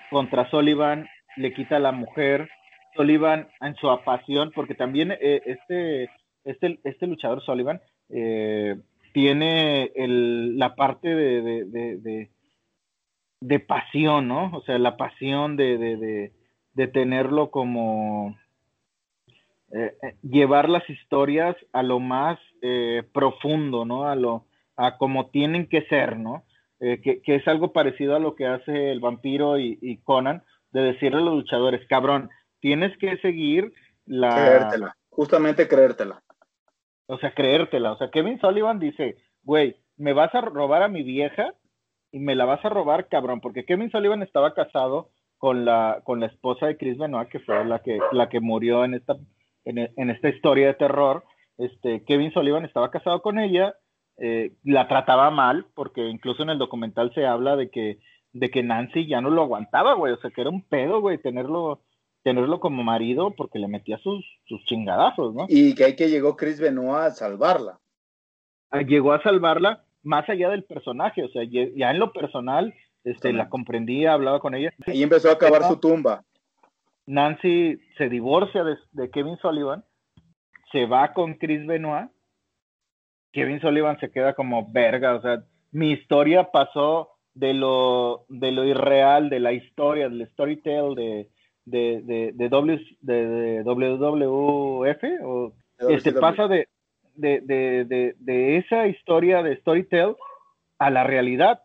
contra 0.09 0.49
Sullivan 0.49 1.07
le 1.37 1.53
quita 1.53 1.77
a 1.77 1.79
la 1.79 1.91
mujer, 1.91 2.49
Sullivan 2.95 3.47
en 3.61 3.75
su 3.75 3.89
apasión, 3.89 4.51
porque 4.55 4.75
también 4.75 5.11
eh, 5.11 5.41
este, 5.45 6.09
este, 6.43 6.79
este 6.83 7.07
luchador 7.07 7.41
Sullivan 7.43 7.81
eh, 8.09 8.77
tiene 9.13 9.91
el, 9.95 10.57
la 10.57 10.75
parte 10.75 11.13
de, 11.13 11.41
de, 11.65 12.29
de, 13.41 13.59
pasión, 13.59 14.27
¿no? 14.27 14.51
O 14.53 14.61
sea, 14.61 14.77
la 14.77 14.97
pasión 14.97 15.55
de, 15.55 16.31
de 16.73 16.87
tenerlo 16.87 17.51
como 17.51 18.35
eh, 19.77 19.93
eh, 20.01 20.15
llevar 20.21 20.69
las 20.69 20.89
historias 20.89 21.53
a 21.73 21.83
lo 21.83 21.99
más 21.99 22.39
eh, 22.61 23.03
profundo, 23.13 23.83
¿no? 23.83 24.07
A 24.07 24.15
lo, 24.15 24.45
a 24.77 24.97
como 24.97 25.27
tienen 25.31 25.67
que 25.67 25.81
ser, 25.87 26.17
¿no? 26.17 26.45
que, 26.79 27.21
es 27.25 27.47
algo 27.47 27.73
parecido 27.73 28.15
a 28.15 28.19
lo 28.19 28.35
que 28.35 28.45
hace 28.45 28.91
el 28.91 28.99
vampiro 28.99 29.57
y, 29.57 29.99
Conan, 30.03 30.43
de 30.71 30.81
decirle 30.81 31.17
a 31.17 31.23
los 31.23 31.33
luchadores, 31.33 31.85
cabrón, 31.87 32.29
tienes 32.59 32.95
que 32.99 33.17
seguir 33.17 33.73
la... 34.05 34.29
Creértela, 34.29 34.97
justamente 35.09 35.67
creértela. 35.67 36.21
O 37.07 37.17
sea, 37.17 37.33
creértela. 37.33 37.93
O 37.93 37.97
sea, 37.97 38.11
Kevin 38.11 38.39
Sullivan 38.39 38.77
dice, 38.77 39.17
güey, 39.41 39.77
me 39.97 40.13
vas 40.13 40.35
a 40.35 40.41
robar 40.41 40.83
a 40.83 40.89
mi 40.89 41.01
vieja 41.01 41.53
y 42.11 42.19
me 42.19 42.35
la 42.35 42.45
vas 42.45 42.63
a 42.63 42.69
robar, 42.69 43.07
cabrón, 43.07 43.41
porque 43.41 43.65
Kevin 43.65 43.89
Sullivan 43.89 44.21
estaba 44.21 44.53
casado 44.53 45.09
con 45.37 45.65
la, 45.65 46.01
con 46.03 46.19
la 46.19 46.27
esposa 46.27 46.67
de 46.67 46.77
Chris 46.77 46.97
Benoit, 46.99 47.29
que 47.29 47.39
fue 47.39 47.65
la 47.65 47.79
que, 47.79 47.99
la 48.11 48.29
que 48.29 48.41
murió 48.41 48.85
en 48.85 48.93
esta 48.93 49.15
en, 49.65 50.09
esta 50.09 50.29
historia 50.29 50.67
de 50.67 50.73
terror, 50.75 51.23
este, 51.57 52.03
Kevin 52.05 52.31
Sullivan 52.31 52.65
estaba 52.65 52.91
casado 52.91 53.21
con 53.21 53.39
ella, 53.39 53.75
eh, 54.17 54.53
la 54.63 54.87
trataba 54.87 55.29
mal, 55.31 55.65
porque 55.73 56.07
incluso 56.07 56.43
en 56.43 56.51
el 56.51 56.57
documental 56.57 57.11
se 57.13 57.25
habla 57.25 57.55
de 57.55 57.69
que, 57.69 57.99
de 58.33 58.49
que 58.49 58.63
Nancy 58.63 59.07
ya 59.07 59.21
no 59.21 59.29
lo 59.29 59.43
aguantaba, 59.43 59.93
güey, 59.93 60.13
o 60.13 60.17
sea, 60.17 60.31
que 60.31 60.41
era 60.41 60.49
un 60.49 60.61
pedo, 60.61 61.01
güey, 61.01 61.17
tenerlo, 61.17 61.81
tenerlo 62.23 62.59
como 62.59 62.83
marido 62.83 63.31
porque 63.35 63.59
le 63.59 63.67
metía 63.67 63.97
sus, 63.99 64.23
sus 64.45 64.63
chingadazos, 64.65 65.33
¿no? 65.33 65.45
Y 65.49 65.75
que 65.75 65.85
ahí 65.85 65.95
que 65.95 66.09
llegó 66.09 66.35
Chris 66.35 66.59
Benoit 66.59 67.07
a 67.07 67.11
salvarla. 67.11 67.79
Ah, 68.71 68.81
llegó 68.81 69.13
a 69.13 69.21
salvarla 69.21 69.83
más 70.03 70.29
allá 70.29 70.49
del 70.49 70.63
personaje, 70.63 71.23
o 71.23 71.29
sea, 71.29 71.43
ya 71.43 71.91
en 71.91 71.99
lo 71.99 72.13
personal, 72.13 72.73
este, 73.03 73.33
la 73.33 73.49
comprendía, 73.49 74.13
hablaba 74.13 74.39
con 74.39 74.55
ella. 74.55 74.73
Y 74.87 75.03
empezó 75.03 75.29
a 75.29 75.33
acabar 75.33 75.63
su 75.63 75.77
tumba. 75.77 76.23
Nancy 77.07 77.79
se 77.97 78.09
divorcia 78.09 78.63
de, 78.63 79.09
Kevin 79.11 79.37
Sullivan, 79.37 79.83
se 80.71 80.85
va 80.85 81.13
con 81.13 81.35
Chris 81.35 81.65
Benoit, 81.65 82.09
Kevin 83.31 83.59
Sullivan 83.59 83.99
se 83.99 84.11
queda 84.11 84.33
como 84.33 84.71
verga, 84.71 85.15
o 85.15 85.21
sea, 85.21 85.43
mi 85.71 85.91
historia 85.91 86.51
pasó 86.51 87.09
de 87.33 87.53
lo, 87.53 88.25
de 88.29 88.51
lo 88.51 88.63
irreal, 88.63 89.29
de 89.29 89.39
la 89.39 89.51
historia, 89.51 90.09
del 90.09 90.27
storytell 90.29 90.95
de, 90.95 91.29
de, 91.65 92.01
de, 92.01 92.31
de, 92.33 92.49
w, 92.49 92.97
de, 93.01 93.61
WWF, 93.63 95.03
o 95.23 95.53
este 95.89 96.13
pasa 96.13 96.47
de, 96.47 96.67
de, 97.15 97.41
de, 98.17 98.57
esa 98.57 98.87
historia 98.87 99.43
de 99.43 99.57
storytell 99.57 100.15
a 100.79 100.89
la 100.89 101.03
realidad. 101.03 101.61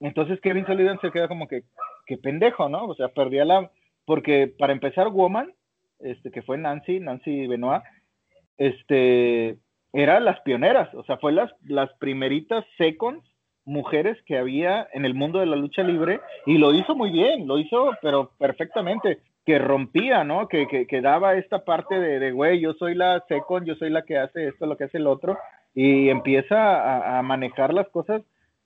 Entonces 0.00 0.40
Kevin 0.40 0.66
Sullivan 0.66 0.98
se 1.00 1.10
queda 1.10 1.28
como 1.28 1.46
que, 1.46 1.62
que 2.06 2.18
pendejo, 2.18 2.68
¿no? 2.68 2.86
O 2.86 2.94
sea, 2.96 3.08
perdía 3.08 3.44
la, 3.44 3.70
porque 4.04 4.52
para 4.58 4.72
empezar, 4.72 5.08
Woman, 5.08 5.52
este, 6.00 6.30
que 6.30 6.42
fue 6.42 6.58
Nancy, 6.58 7.00
Nancy 7.00 7.46
Benoit, 7.46 7.82
este, 8.58 9.56
eran 9.92 10.24
las 10.24 10.40
pioneras, 10.40 10.92
o 10.94 11.04
sea, 11.04 11.16
fue 11.18 11.32
las, 11.32 11.50
las 11.64 11.92
primeritas 11.94 12.64
seconds 12.76 13.24
mujeres 13.64 14.18
que 14.26 14.36
había 14.36 14.86
en 14.92 15.04
el 15.04 15.14
mundo 15.14 15.40
de 15.40 15.46
la 15.46 15.56
lucha 15.56 15.82
libre 15.82 16.20
y 16.44 16.58
lo 16.58 16.74
hizo 16.74 16.94
muy 16.94 17.10
bien, 17.10 17.46
lo 17.46 17.58
hizo 17.58 17.92
pero 18.02 18.30
perfectamente, 18.38 19.20
que 19.46 19.58
rompía, 19.58 20.24
¿no? 20.24 20.48
Que, 20.48 20.66
que, 20.66 21.00
daba 21.00 21.34
esta 21.34 21.64
parte 21.64 21.98
de, 21.98 22.32
güey, 22.32 22.60
yo 22.60 22.72
soy 22.74 22.94
la 22.94 23.22
second, 23.28 23.66
yo 23.66 23.74
soy 23.74 23.90
la 23.90 24.02
que 24.02 24.16
hace 24.16 24.48
esto, 24.48 24.66
lo 24.66 24.76
que 24.76 24.84
hace 24.84 24.96
el 24.98 25.06
otro, 25.06 25.38
y 25.74 26.08
empieza 26.08 27.18
a 27.18 27.22
manejar 27.22 27.74
las 27.74 27.88
cosas 27.88 28.22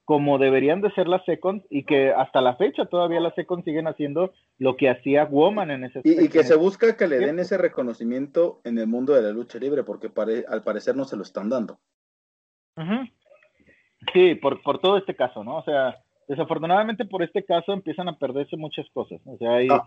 como 0.08 0.38
deberían 0.38 0.80
de 0.80 0.90
ser 0.92 1.06
las 1.06 1.22
Seconds 1.26 1.66
y 1.68 1.84
que 1.84 2.12
hasta 2.12 2.40
la 2.40 2.56
fecha 2.56 2.86
todavía 2.86 3.20
las 3.20 3.34
Seconds 3.34 3.62
siguen 3.66 3.88
haciendo 3.88 4.32
lo 4.56 4.74
que 4.74 4.88
hacía 4.88 5.26
Woman 5.26 5.70
en 5.70 5.84
ese 5.84 6.00
y, 6.02 6.24
y, 6.24 6.28
que 6.30 6.44
se 6.44 6.56
busca 6.56 6.96
que 6.96 7.06
le 7.06 7.18
den 7.18 7.38
ese 7.38 7.58
reconocimiento 7.58 8.62
en 8.64 8.78
el 8.78 8.86
mundo 8.86 9.12
de 9.12 9.20
la 9.20 9.32
lucha 9.32 9.58
libre 9.58 9.82
porque 9.84 10.10
al 10.48 10.62
parecer 10.62 10.96
no 10.96 11.04
se 11.04 11.14
lo 11.14 11.24
están 11.24 11.50
dando. 11.50 11.78
Sí, 14.14 14.34
por, 14.36 14.62
por 14.62 14.78
todo 14.78 14.96
este 14.96 15.14
caso, 15.14 15.44
¿no? 15.44 15.58
O 15.58 15.64
sea, 15.64 15.98
desafortunadamente 16.26 17.04
por 17.04 17.22
este 17.22 17.44
caso 17.44 17.74
empiezan 17.74 18.08
a 18.08 18.16
perderse 18.16 18.56
muchas 18.56 18.86
cosas. 18.94 19.20
O 19.26 19.36
sea, 19.36 19.62
y, 19.62 19.68
ah. 19.70 19.84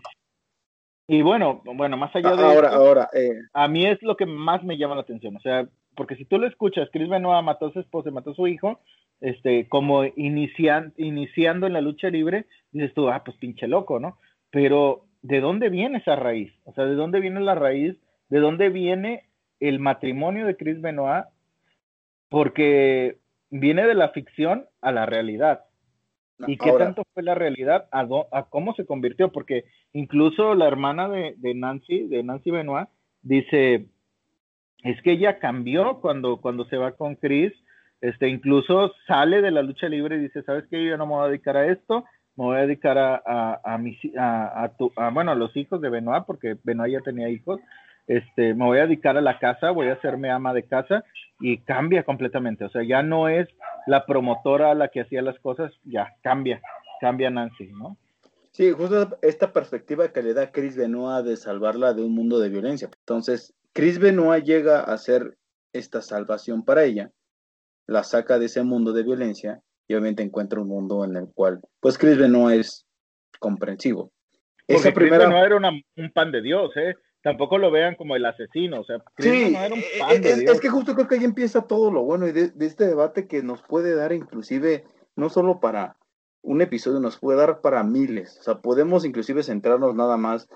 y 1.08 1.22
bueno, 1.22 1.62
bueno, 1.64 1.96
más 1.96 2.14
allá 2.14 2.36
de 2.36 2.44
ahora, 2.44 2.68
ahora, 2.68 3.10
eh. 3.12 3.40
a 3.54 3.66
mí 3.66 3.86
es 3.86 4.00
lo 4.02 4.16
que 4.16 4.26
más 4.26 4.62
me 4.62 4.78
llama 4.78 4.94
la 4.94 5.00
atención. 5.00 5.34
O 5.34 5.40
sea, 5.40 5.66
porque 5.96 6.14
si 6.14 6.24
tú 6.26 6.38
lo 6.38 6.46
escuchas, 6.46 6.88
Chris 6.92 7.08
Benoit 7.08 7.44
mató 7.44 7.66
a 7.66 7.72
su 7.72 7.80
esposa, 7.80 8.12
mató 8.12 8.30
a 8.30 8.34
su 8.36 8.46
hijo, 8.46 8.78
este, 9.22 9.68
como 9.68 10.04
inician, 10.04 10.92
iniciando 10.96 11.66
en 11.66 11.72
la 11.72 11.80
lucha 11.80 12.10
libre, 12.10 12.46
dices 12.72 12.92
tú, 12.92 13.08
ah, 13.08 13.22
pues 13.24 13.36
pinche 13.38 13.68
loco, 13.68 14.00
¿no? 14.00 14.18
Pero, 14.50 15.06
¿de 15.22 15.40
dónde 15.40 15.70
viene 15.70 15.98
esa 15.98 16.16
raíz? 16.16 16.52
O 16.64 16.72
sea, 16.74 16.84
¿de 16.84 16.96
dónde 16.96 17.20
viene 17.20 17.40
la 17.40 17.54
raíz? 17.54 17.96
¿De 18.28 18.40
dónde 18.40 18.68
viene 18.68 19.28
el 19.60 19.78
matrimonio 19.78 20.44
de 20.44 20.56
Chris 20.56 20.80
Benoit? 20.80 21.26
Porque 22.28 23.18
viene 23.48 23.86
de 23.86 23.94
la 23.94 24.08
ficción 24.08 24.66
a 24.80 24.90
la 24.90 25.06
realidad. 25.06 25.64
¿Y 26.48 26.56
qué 26.56 26.72
tanto 26.72 27.04
fue 27.14 27.22
la 27.22 27.36
realidad 27.36 27.86
a, 27.92 28.08
a, 28.32 28.44
cómo 28.48 28.74
se 28.74 28.84
convirtió? 28.84 29.30
Porque 29.30 29.66
incluso 29.92 30.56
la 30.56 30.66
hermana 30.66 31.08
de, 31.08 31.34
de, 31.36 31.54
Nancy, 31.54 32.08
de 32.08 32.24
Nancy 32.24 32.50
Benoit, 32.50 32.88
dice, 33.22 33.86
es 34.82 35.00
que 35.02 35.12
ella 35.12 35.38
cambió 35.38 36.00
cuando, 36.00 36.40
cuando 36.40 36.64
se 36.64 36.76
va 36.76 36.92
con 36.92 37.14
Chris 37.14 37.52
este, 38.02 38.28
incluso 38.28 38.92
sale 39.06 39.40
de 39.40 39.52
la 39.52 39.62
lucha 39.62 39.88
libre 39.88 40.16
y 40.16 40.20
dice, 40.20 40.42
¿sabes 40.42 40.64
qué? 40.68 40.84
Yo 40.84 40.98
no 40.98 41.06
me 41.06 41.14
voy 41.14 41.24
a 41.24 41.28
dedicar 41.28 41.56
a 41.56 41.66
esto, 41.66 42.04
me 42.36 42.44
voy 42.44 42.56
a 42.58 42.62
dedicar 42.62 42.98
a, 42.98 43.22
a, 43.24 43.60
a, 43.64 43.78
mis, 43.78 43.96
a, 44.18 44.64
a, 44.96 45.10
bueno, 45.10 45.30
a 45.30 45.36
los 45.36 45.56
hijos 45.56 45.80
de 45.80 45.88
Benoit, 45.88 46.24
porque 46.26 46.56
Benoit 46.64 46.92
ya 46.92 47.00
tenía 47.00 47.28
hijos, 47.28 47.60
este, 48.08 48.54
me 48.54 48.64
voy 48.64 48.78
a 48.78 48.86
dedicar 48.86 49.16
a 49.16 49.20
la 49.20 49.38
casa, 49.38 49.70
voy 49.70 49.86
a 49.86 49.92
hacerme 49.92 50.30
ama 50.30 50.52
de 50.52 50.64
casa 50.64 51.04
y 51.38 51.58
cambia 51.58 52.02
completamente, 52.02 52.64
o 52.64 52.70
sea, 52.70 52.82
ya 52.82 53.04
no 53.04 53.28
es 53.28 53.48
la 53.86 54.04
promotora 54.04 54.74
la 54.74 54.88
que 54.88 55.02
hacía 55.02 55.22
las 55.22 55.38
cosas, 55.38 55.72
ya 55.84 56.12
cambia, 56.22 56.60
cambia 57.00 57.30
Nancy, 57.30 57.68
¿no? 57.68 57.96
Sí, 58.50 58.72
justo 58.72 59.16
esta 59.22 59.52
perspectiva 59.52 60.08
que 60.08 60.22
le 60.22 60.34
da 60.34 60.50
Chris 60.50 60.76
Benoit 60.76 61.24
de 61.24 61.36
salvarla 61.36 61.94
de 61.94 62.02
un 62.02 62.14
mundo 62.14 62.38
de 62.38 62.50
violencia. 62.50 62.90
Entonces, 62.98 63.54
Chris 63.72 63.98
Benoit 63.98 64.44
llega 64.44 64.80
a 64.80 64.92
hacer 64.92 65.36
esta 65.72 66.02
salvación 66.02 66.64
para 66.64 66.84
ella, 66.84 67.10
la 67.86 68.04
saca 68.04 68.38
de 68.38 68.46
ese 68.46 68.62
mundo 68.62 68.92
de 68.92 69.02
violencia 69.02 69.60
y 69.88 69.94
obviamente 69.94 70.22
encuentra 70.22 70.60
un 70.60 70.68
mundo 70.68 71.04
en 71.04 71.16
el 71.16 71.28
cual, 71.34 71.60
pues 71.80 71.98
Chris 71.98 72.18
Benoit 72.18 72.60
es 72.60 72.86
comprensivo. 73.38 74.12
Porque 74.66 74.80
Esa 74.80 74.92
primera... 74.92 75.24
Chris 75.24 75.28
Benoit 75.28 75.46
era 75.46 75.56
un 75.56 76.12
pan 76.12 76.32
de 76.32 76.42
Dios, 76.42 76.76
¿eh? 76.76 76.94
Tampoco 77.22 77.58
lo 77.58 77.70
vean 77.70 77.94
como 77.94 78.16
el 78.16 78.24
asesino, 78.24 78.80
o 78.80 78.84
sea, 78.84 78.98
Chris 79.14 79.30
sí, 79.30 79.54
era 79.54 79.74
un 79.74 79.80
eh, 79.80 79.84
pan 79.98 80.22
de 80.22 80.36
Dios. 80.36 80.54
es, 80.54 80.60
que 80.60 80.68
justo 80.68 80.94
creo 80.94 81.06
que 81.06 81.16
ahí 81.16 81.24
empieza 81.24 81.66
todo 81.66 81.90
lo 81.90 82.02
bueno 82.02 82.26
y 82.26 82.32
de, 82.32 82.48
de 82.50 82.66
este 82.66 82.86
debate 82.86 83.28
que 83.28 83.42
nos 83.42 83.62
puede 83.62 83.94
dar 83.94 84.12
inclusive, 84.12 84.84
no 85.14 85.28
solo 85.28 85.60
para 85.60 85.96
un 86.42 86.60
episodio 86.60 87.00
nos 87.00 87.18
puede 87.18 87.38
dar 87.38 87.60
para 87.60 87.84
miles. 87.84 88.38
O 88.40 88.42
sea, 88.42 88.60
podemos 88.60 89.04
inclusive 89.04 89.42
centrarnos 89.42 89.94
nada 89.94 90.16
más 90.16 90.48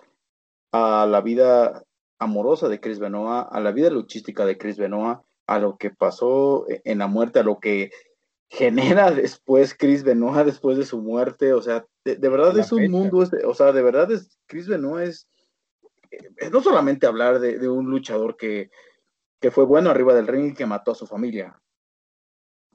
a 0.73 1.07
la 1.07 1.21
vida 1.21 1.85
amorosa 2.19 2.69
de 2.69 2.81
Chris 2.81 2.99
Benoit, 2.99 3.47
a 3.51 3.61
la 3.61 3.73
vida 3.73 3.91
luchística 3.91 4.45
de 4.45 4.59
Chris 4.59 4.77
Benoit, 4.77 5.19
a 5.47 5.59
lo 5.59 5.77
que 5.77 5.91
pasó 5.91 6.67
en 6.69 6.99
la 6.99 7.07
muerte, 7.07 7.39
a 7.39 7.45
lo 7.45 7.61
que 7.61 7.91
genera 8.49 9.11
después 9.11 9.75
Chris 9.75 10.05
Benoit 10.05 10.47
después 10.47 10.79
de 10.79 10.85
su 10.85 11.01
muerte. 11.01 11.53
O 11.53 11.63
sea, 11.63 11.87
de, 12.05 12.17
verdad 12.29 12.57
es 12.59 12.73
un 12.73 12.91
mundo, 12.91 13.25
o 13.45 13.55
sea, 13.55 13.73
de 13.73 13.83
verdad 13.83 14.11
es, 14.13 14.39
Chris 14.47 14.69
Benoit 14.69 15.09
es, 15.09 15.29
es 16.37 16.51
no 16.51 16.63
solamente 16.63 17.07
hablar 17.07 17.41
de, 17.41 17.59
de 17.59 17.69
un 17.69 17.91
luchador 17.91 18.37
que, 18.37 18.71
que 19.41 19.51
fue 19.51 19.65
bueno 19.65 19.91
arriba 19.91 20.15
del 20.15 20.27
ring 20.27 20.53
y 20.53 20.55
que 20.55 20.67
mató 20.67 20.93
a 20.93 20.95
su 20.95 21.07
familia 21.07 21.61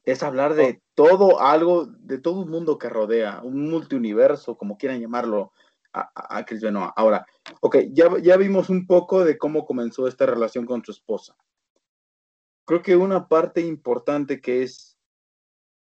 es 0.03 0.23
hablar 0.23 0.55
de 0.55 0.81
todo 0.95 1.41
algo, 1.41 1.85
de 1.85 2.17
todo 2.17 2.41
un 2.41 2.49
mundo 2.49 2.77
que 2.77 2.89
rodea, 2.89 3.41
un 3.43 3.69
multiuniverso, 3.69 4.57
como 4.57 4.77
quieran 4.77 4.99
llamarlo, 4.99 5.51
a, 5.93 6.45
Chris 6.45 6.61
Benoit. 6.61 6.91
Ahora, 6.95 7.25
ok, 7.59 7.77
ya, 7.91 8.09
ya 8.21 8.37
vimos 8.37 8.69
un 8.69 8.87
poco 8.87 9.25
de 9.25 9.37
cómo 9.37 9.65
comenzó 9.65 10.07
esta 10.07 10.25
relación 10.25 10.65
con 10.65 10.83
su 10.85 10.91
esposa. 10.91 11.35
Creo 12.71 12.83
que 12.83 12.95
una 12.95 13.27
parte 13.27 13.59
importante 13.59 14.39
que 14.39 14.63
es 14.63 14.97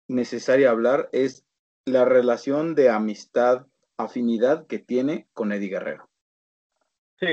necesaria 0.09 0.71
hablar 0.71 1.07
es 1.13 1.47
la 1.85 2.03
relación 2.03 2.75
de 2.75 2.89
amistad, 2.89 3.65
afinidad 3.95 4.67
que 4.67 4.77
tiene 4.77 5.25
con 5.31 5.53
Eddie 5.53 5.69
Guerrero. 5.69 6.09
Sí, 7.17 7.27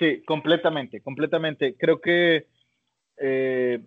sí, 0.00 0.24
completamente, 0.26 1.02
completamente. 1.02 1.76
Creo 1.78 2.00
que 2.00 2.48
eh, 3.18 3.78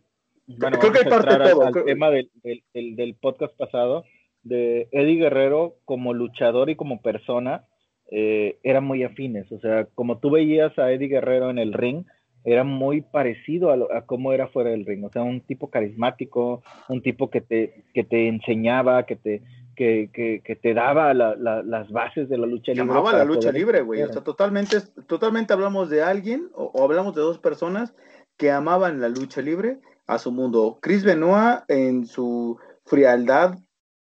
bueno, 0.48 0.80
creo 0.80 0.94
que 0.94 1.00
hay 1.00 1.10
parte 1.10 1.38
de 1.38 1.50
todo. 1.50 1.64
Al, 1.64 1.84
tema 1.84 2.12
del, 2.12 2.32
del, 2.42 2.96
del, 2.96 3.16
podcast 3.16 3.54
pasado, 3.58 4.06
de 4.44 4.88
Eddie 4.94 5.20
Guerrero 5.20 5.80
como 5.84 6.14
luchador 6.14 6.70
y 6.70 6.78
como 6.78 7.02
persona, 7.02 7.66
eh, 8.10 8.58
eran 8.64 8.86
muy 8.86 9.04
afines. 9.04 9.52
O 9.52 9.60
sea, 9.60 9.84
como 9.96 10.20
tú 10.20 10.32
veías 10.32 10.80
a 10.80 10.94
Eddie 10.94 11.10
Guerrero 11.10 11.50
en 11.50 11.60
el 11.60 11.74
ring, 11.74 12.06
era 12.44 12.64
muy 12.64 13.02
parecido 13.02 13.72
a, 13.72 13.98
a 13.98 14.06
cómo 14.06 14.34
era 14.34 14.48
fuera 14.48 14.72
del 14.72 14.86
ring. 14.86 15.04
O 15.06 15.12
sea, 15.12 15.24
un 15.24 15.42
tipo 15.42 15.70
carismático, 15.70 16.64
un 16.88 17.02
tipo 17.02 17.30
que 17.30 17.42
te, 17.42 17.86
que 17.94 18.04
te 18.04 18.28
enseñaba, 18.28 19.06
que 19.06 19.16
te, 19.16 19.44
que, 19.76 20.10
que, 20.14 20.42
que, 20.44 20.56
te 20.56 20.74
daba 20.74 21.14
la, 21.14 21.36
la, 21.36 21.64
las 21.64 21.92
bases 21.92 22.30
de 22.30 22.38
la 22.38 22.48
lucha 22.48 22.72
libre. 22.72 22.88
Llamaba 22.88 23.14
la 23.14 23.26
lucha 23.26 23.52
libre, 23.52 23.82
güey. 23.82 24.02
O 24.04 24.12
sea, 24.12 24.24
totalmente, 24.24 24.82
totalmente 25.08 25.54
hablamos 25.54 25.90
de 25.90 26.02
alguien 26.02 26.50
o, 26.54 26.66
o, 26.66 26.84
hablamos 26.84 27.16
de 27.16 27.22
dos 27.22 27.40
personas 27.40 27.94
que 28.38 28.52
amaban 28.52 29.02
la 29.02 29.10
lucha 29.10 29.42
libre 29.42 29.80
a 30.08 30.18
su 30.18 30.32
mundo. 30.32 30.80
Chris 30.82 31.04
Benoit 31.04 31.62
en 31.68 32.06
su 32.06 32.58
frialdad 32.86 33.58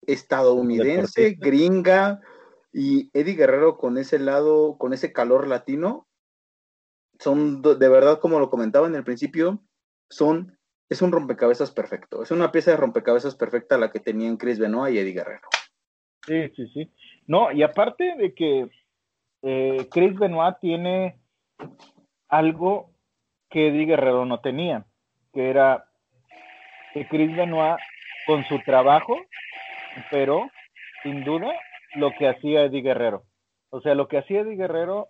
estadounidense, 0.05 1.37
gringa, 1.39 2.19
y 2.73 3.11
Eddie 3.13 3.35
Guerrero 3.35 3.77
con 3.77 3.97
ese 3.97 4.17
lado, 4.19 4.77
con 4.77 4.93
ese 4.93 5.13
calor 5.13 5.47
latino, 5.47 6.07
son 7.19 7.61
de 7.61 7.89
verdad, 7.89 8.19
como 8.19 8.39
lo 8.39 8.49
comentaba 8.49 8.87
en 8.87 8.95
el 8.95 9.03
principio, 9.03 9.59
son, 10.09 10.57
es 10.89 11.01
un 11.01 11.11
rompecabezas 11.11 11.71
perfecto, 11.71 12.23
es 12.23 12.31
una 12.31 12.51
pieza 12.51 12.71
de 12.71 12.77
rompecabezas 12.77 13.35
perfecta 13.35 13.77
la 13.77 13.91
que 13.91 13.99
tenían 13.99 14.37
Chris 14.37 14.59
Benoit 14.59 14.95
y 14.95 14.99
Eddie 14.99 15.13
Guerrero. 15.13 15.47
Sí, 16.25 16.49
sí, 16.55 16.67
sí. 16.73 16.91
No, 17.27 17.51
y 17.51 17.63
aparte 17.63 18.15
de 18.17 18.33
que 18.33 18.69
eh, 19.41 19.87
Chris 19.91 20.17
Benoit 20.17 20.55
tiene 20.61 21.19
algo 22.29 22.91
que 23.49 23.67
Eddie 23.67 23.85
Guerrero 23.85 24.25
no 24.25 24.39
tenía 24.39 24.85
que 25.33 25.49
era 25.49 25.85
que 26.93 27.07
Chris 27.07 27.35
Benoit 27.35 27.77
con 28.25 28.45
su 28.45 28.59
trabajo, 28.59 29.17
pero 30.11 30.49
sin 31.01 31.23
duda 31.23 31.51
lo 31.95 32.11
que 32.11 32.29
hacía 32.29 32.63
Eddie 32.63 32.83
Guerrero. 32.83 33.23
O 33.69 33.81
sea, 33.81 33.95
lo 33.95 34.07
que 34.07 34.19
hacía 34.19 34.41
Eddie 34.41 34.55
Guerrero 34.55 35.09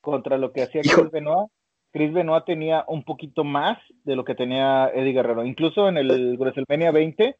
contra 0.00 0.38
lo 0.38 0.52
que 0.52 0.62
hacía 0.62 0.82
Chris 0.82 1.10
Benoit, 1.10 1.50
Chris 1.92 2.12
Benoit 2.12 2.44
tenía 2.44 2.84
un 2.86 3.04
poquito 3.04 3.44
más 3.44 3.78
de 4.04 4.16
lo 4.16 4.24
que 4.24 4.34
tenía 4.34 4.88
Eddie 4.94 5.12
Guerrero. 5.12 5.44
Incluso 5.44 5.88
en 5.88 5.98
el 5.98 6.36
WrestleMania 6.38 6.92
20, 6.92 7.36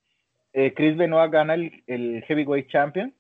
eh, 0.53 0.75
Chris 0.75 0.97
Benoit 0.97 1.31
gana 1.31 1.55
el, 1.55 1.85
el 1.87 2.25
Heavyweight 2.25 2.69
Champion 2.69 3.15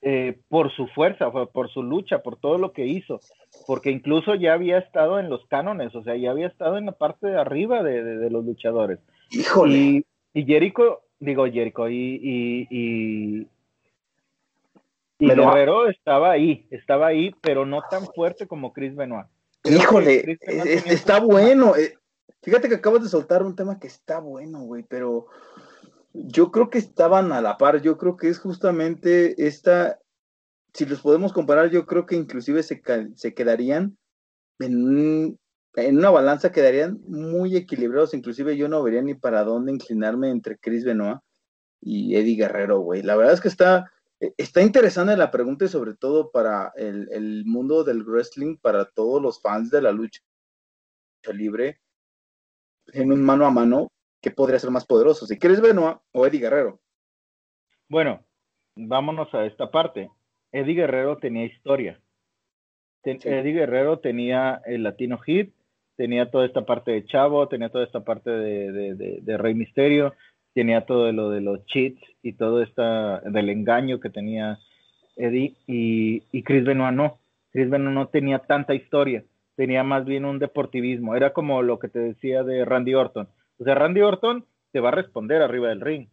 eh, 0.00 0.38
por 0.48 0.72
su 0.72 0.86
fuerza, 0.86 1.28
por 1.30 1.70
su 1.70 1.82
lucha, 1.82 2.22
por 2.22 2.36
todo 2.36 2.56
lo 2.56 2.72
que 2.72 2.86
hizo, 2.86 3.18
porque 3.66 3.90
incluso 3.90 4.36
ya 4.36 4.52
había 4.52 4.78
estado 4.78 5.18
en 5.18 5.28
los 5.28 5.44
cánones, 5.46 5.92
o 5.96 6.04
sea, 6.04 6.14
ya 6.16 6.30
había 6.30 6.46
estado 6.46 6.78
en 6.78 6.86
la 6.86 6.92
parte 6.92 7.26
de 7.26 7.36
arriba 7.36 7.82
de, 7.82 8.30
los 8.30 8.44
luchadores. 8.44 9.00
Híjole. 9.30 10.04
Y, 10.34 10.44
Jericho, 10.44 11.00
digo 11.18 11.46
Jericho, 11.46 11.88
y, 11.88 12.20
y, 12.22 12.68
y, 12.70 13.46
Guerrero 15.18 15.88
estaba 15.88 16.30
ahí, 16.30 16.66
estaba 16.70 17.08
ahí, 17.08 17.34
pero 17.40 17.66
no 17.66 17.82
tan 17.90 18.06
fuerte 18.06 18.46
como 18.46 18.72
Chris 18.72 18.94
Benoit. 18.94 19.26
Híjole, 19.64 20.38
está 20.86 21.20
bueno. 21.20 21.74
Eh, 21.76 21.94
fíjate 22.42 22.68
que 22.68 22.76
acabas 22.76 23.02
de 23.02 23.08
soltar 23.08 23.42
un 23.42 23.56
tema 23.56 23.78
que 23.78 23.88
está 23.88 24.20
bueno, 24.20 24.60
güey, 24.60 24.84
pero 24.84 25.26
yo 26.12 26.50
creo 26.50 26.70
que 26.70 26.78
estaban 26.78 27.32
a 27.32 27.40
la 27.40 27.58
par, 27.58 27.80
yo 27.82 27.98
creo 27.98 28.16
que 28.16 28.28
es 28.28 28.38
justamente 28.38 29.46
esta, 29.46 29.98
si 30.72 30.86
los 30.86 31.00
podemos 31.00 31.32
comparar, 31.32 31.70
yo 31.70 31.86
creo 31.86 32.06
que 32.06 32.16
inclusive 32.16 32.62
se, 32.62 32.80
se 33.14 33.34
quedarían 33.34 33.96
en, 34.58 35.38
en, 35.74 35.98
una 35.98 36.10
balanza, 36.10 36.52
quedarían 36.52 37.00
muy 37.06 37.56
equilibrados, 37.56 38.14
inclusive 38.14 38.56
yo 38.56 38.68
no 38.68 38.82
vería 38.82 39.02
ni 39.02 39.14
para 39.14 39.44
dónde 39.44 39.72
inclinarme 39.72 40.30
entre 40.30 40.58
Chris 40.58 40.84
Benoit 40.84 41.18
y 41.80 42.16
Eddie 42.16 42.36
Guerrero, 42.36 42.80
güey. 42.80 43.02
La 43.02 43.16
verdad 43.16 43.34
es 43.34 43.40
que 43.40 43.48
está, 43.48 43.90
está 44.20 44.62
interesante 44.62 45.16
la 45.16 45.30
pregunta 45.30 45.64
y 45.64 45.68
sobre 45.68 45.94
todo 45.94 46.30
para 46.30 46.72
el, 46.76 47.08
el 47.12 47.44
mundo 47.44 47.84
del 47.84 48.04
wrestling, 48.04 48.56
para 48.56 48.84
todos 48.86 49.22
los 49.22 49.40
fans 49.40 49.70
de 49.70 49.82
la 49.82 49.92
lucha 49.92 50.20
libre, 51.32 51.80
en 52.92 53.12
un 53.12 53.22
mano 53.22 53.46
a 53.46 53.50
mano, 53.50 53.92
¿qué 54.22 54.30
podría 54.30 54.58
ser 54.58 54.70
más 54.70 54.86
poderoso? 54.86 55.26
Si 55.26 55.38
quieres 55.38 55.60
Benoit 55.60 55.98
o 56.12 56.26
Eddie 56.26 56.40
Guerrero. 56.40 56.80
Bueno, 57.88 58.24
vámonos 58.76 59.32
a 59.34 59.44
esta 59.46 59.70
parte. 59.70 60.10
Eddie 60.52 60.74
Guerrero 60.74 61.18
tenía 61.18 61.44
historia. 61.44 62.00
Eddie 63.04 63.52
Guerrero 63.52 64.00
tenía 64.00 64.60
el 64.66 64.82
Latino 64.82 65.18
Hit, 65.18 65.54
tenía 65.96 66.30
toda 66.30 66.46
esta 66.46 66.66
parte 66.66 66.90
de 66.90 67.06
Chavo, 67.06 67.48
tenía 67.48 67.70
toda 67.70 67.84
esta 67.84 68.04
parte 68.04 68.30
de, 68.30 69.36
Rey 69.38 69.54
Misterio, 69.54 70.14
tenía 70.54 70.86
todo 70.86 71.12
lo 71.12 71.30
de 71.30 71.40
los 71.40 71.64
cheats 71.66 72.00
y 72.22 72.32
todo 72.32 72.62
esta 72.62 73.20
del 73.20 73.48
engaño 73.48 74.00
que 74.00 74.10
tenía 74.10 74.58
Eddie 75.16 75.56
y, 75.66 76.22
y 76.32 76.42
Chris 76.42 76.64
Benoit 76.64 76.94
no. 76.94 77.18
Chris 77.52 77.70
Benoit 77.70 77.94
no 77.94 78.08
tenía 78.08 78.40
tanta 78.40 78.74
historia, 78.74 79.24
tenía 79.56 79.82
más 79.84 80.04
bien 80.04 80.24
un 80.24 80.38
deportivismo. 80.38 81.16
Era 81.16 81.32
como 81.32 81.62
lo 81.62 81.78
que 81.78 81.88
te 81.88 81.98
decía 81.98 82.42
de 82.42 82.64
Randy 82.64 82.94
Orton 82.94 83.28
o 83.58 83.64
sea, 83.64 83.74
Randy 83.74 84.00
Orton 84.00 84.44
te 84.72 84.80
va 84.80 84.88
a 84.88 84.92
responder 84.92 85.42
arriba 85.42 85.68
del 85.68 85.80
ring. 85.80 86.08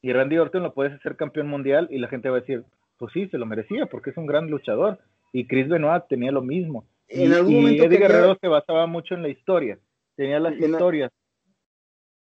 Y 0.00 0.12
Randy 0.12 0.38
Orton 0.38 0.62
lo 0.62 0.74
puedes 0.74 0.94
hacer 0.94 1.16
campeón 1.16 1.48
mundial 1.48 1.88
y 1.90 1.98
la 1.98 2.08
gente 2.08 2.30
va 2.30 2.38
a 2.38 2.40
decir, 2.40 2.64
pues 2.98 3.12
sí, 3.12 3.28
se 3.28 3.38
lo 3.38 3.46
merecía 3.46 3.86
porque 3.86 4.10
es 4.10 4.16
un 4.16 4.26
gran 4.26 4.48
luchador. 4.48 4.98
Y 5.32 5.46
Chris 5.46 5.68
Benoit 5.68 6.04
tenía 6.08 6.32
lo 6.32 6.42
mismo. 6.42 6.86
Y, 7.08 7.24
Eddie 7.24 7.98
Guerrero 7.98 8.36
se 8.40 8.48
basaba 8.48 8.86
mucho 8.86 9.14
en 9.14 9.22
la 9.22 9.28
historia. 9.28 9.78
Tenía 10.16 10.40
las 10.40 10.56
historias. 10.58 11.10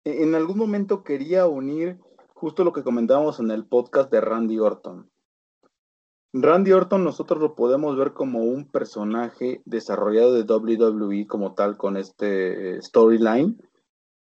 En 0.05 0.35
algún 0.35 0.59
momento 0.59 1.05
quería 1.05 1.47
unir 1.47 1.99
justo 2.35 2.65
lo 2.65 2.73
que 2.73 2.83
comentábamos 2.83 3.39
en 3.41 3.51
el 3.51 3.67
podcast 3.67 4.11
de 4.11 4.21
Randy 4.21 4.59
Orton. 4.59 5.11
Randy 6.35 6.73
Orton 6.73 7.05
nosotros 7.05 7.41
lo 7.41 7.55
podemos 7.55 7.97
ver 7.97 8.15
como 8.15 8.43
un 8.43 8.71
personaje 8.71 9.61
desarrollado 9.65 10.35
de 10.35 10.51
WWE 10.51 11.27
como 11.27 11.55
tal 11.55 11.77
con 11.77 11.97
este 11.97 12.77
eh, 12.77 12.83
storyline 12.83 13.61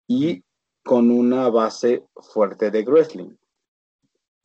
y 0.07 0.43
con 0.83 1.11
una 1.11 1.49
base 1.49 2.03
fuerte 2.15 2.71
de 2.71 2.83
wrestling. 2.83 3.35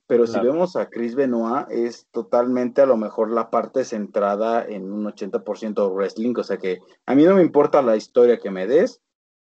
Pero 0.07 0.27
si 0.27 0.38
vemos 0.38 0.77
a 0.77 0.90
Chris 0.90 1.14
Benoit, 1.14 1.66
es 1.70 2.07
totalmente 2.11 2.83
a 2.83 2.87
lo 2.87 2.99
mejor 2.99 3.31
la 3.31 3.49
parte 3.49 3.87
centrada 3.87 4.62
en 4.62 4.92
un 4.92 5.07
80% 5.07 5.75
de 5.75 5.94
wrestling. 5.94 6.35
O 6.37 6.42
sea 6.42 6.59
que 6.59 6.81
a 7.07 7.14
mí 7.14 7.25
no 7.25 7.37
me 7.37 7.42
importa 7.42 7.81
la 7.81 7.97
historia 7.97 8.38
que 8.38 8.51
me 8.51 8.66
des. 8.66 9.01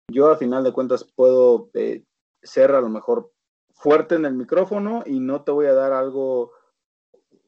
Yo 0.08 0.30
al 0.30 0.36
final 0.36 0.64
de 0.64 0.72
cuentas 0.72 1.04
puedo 1.04 1.70
eh, 1.74 2.04
ser 2.42 2.72
a 2.72 2.80
lo 2.80 2.88
mejor 2.88 3.32
fuerte 3.72 4.14
en 4.14 4.24
el 4.24 4.34
micrófono 4.34 5.02
y 5.06 5.20
no 5.20 5.42
te 5.42 5.50
voy 5.50 5.66
a 5.66 5.74
dar 5.74 5.92
algo 5.92 6.52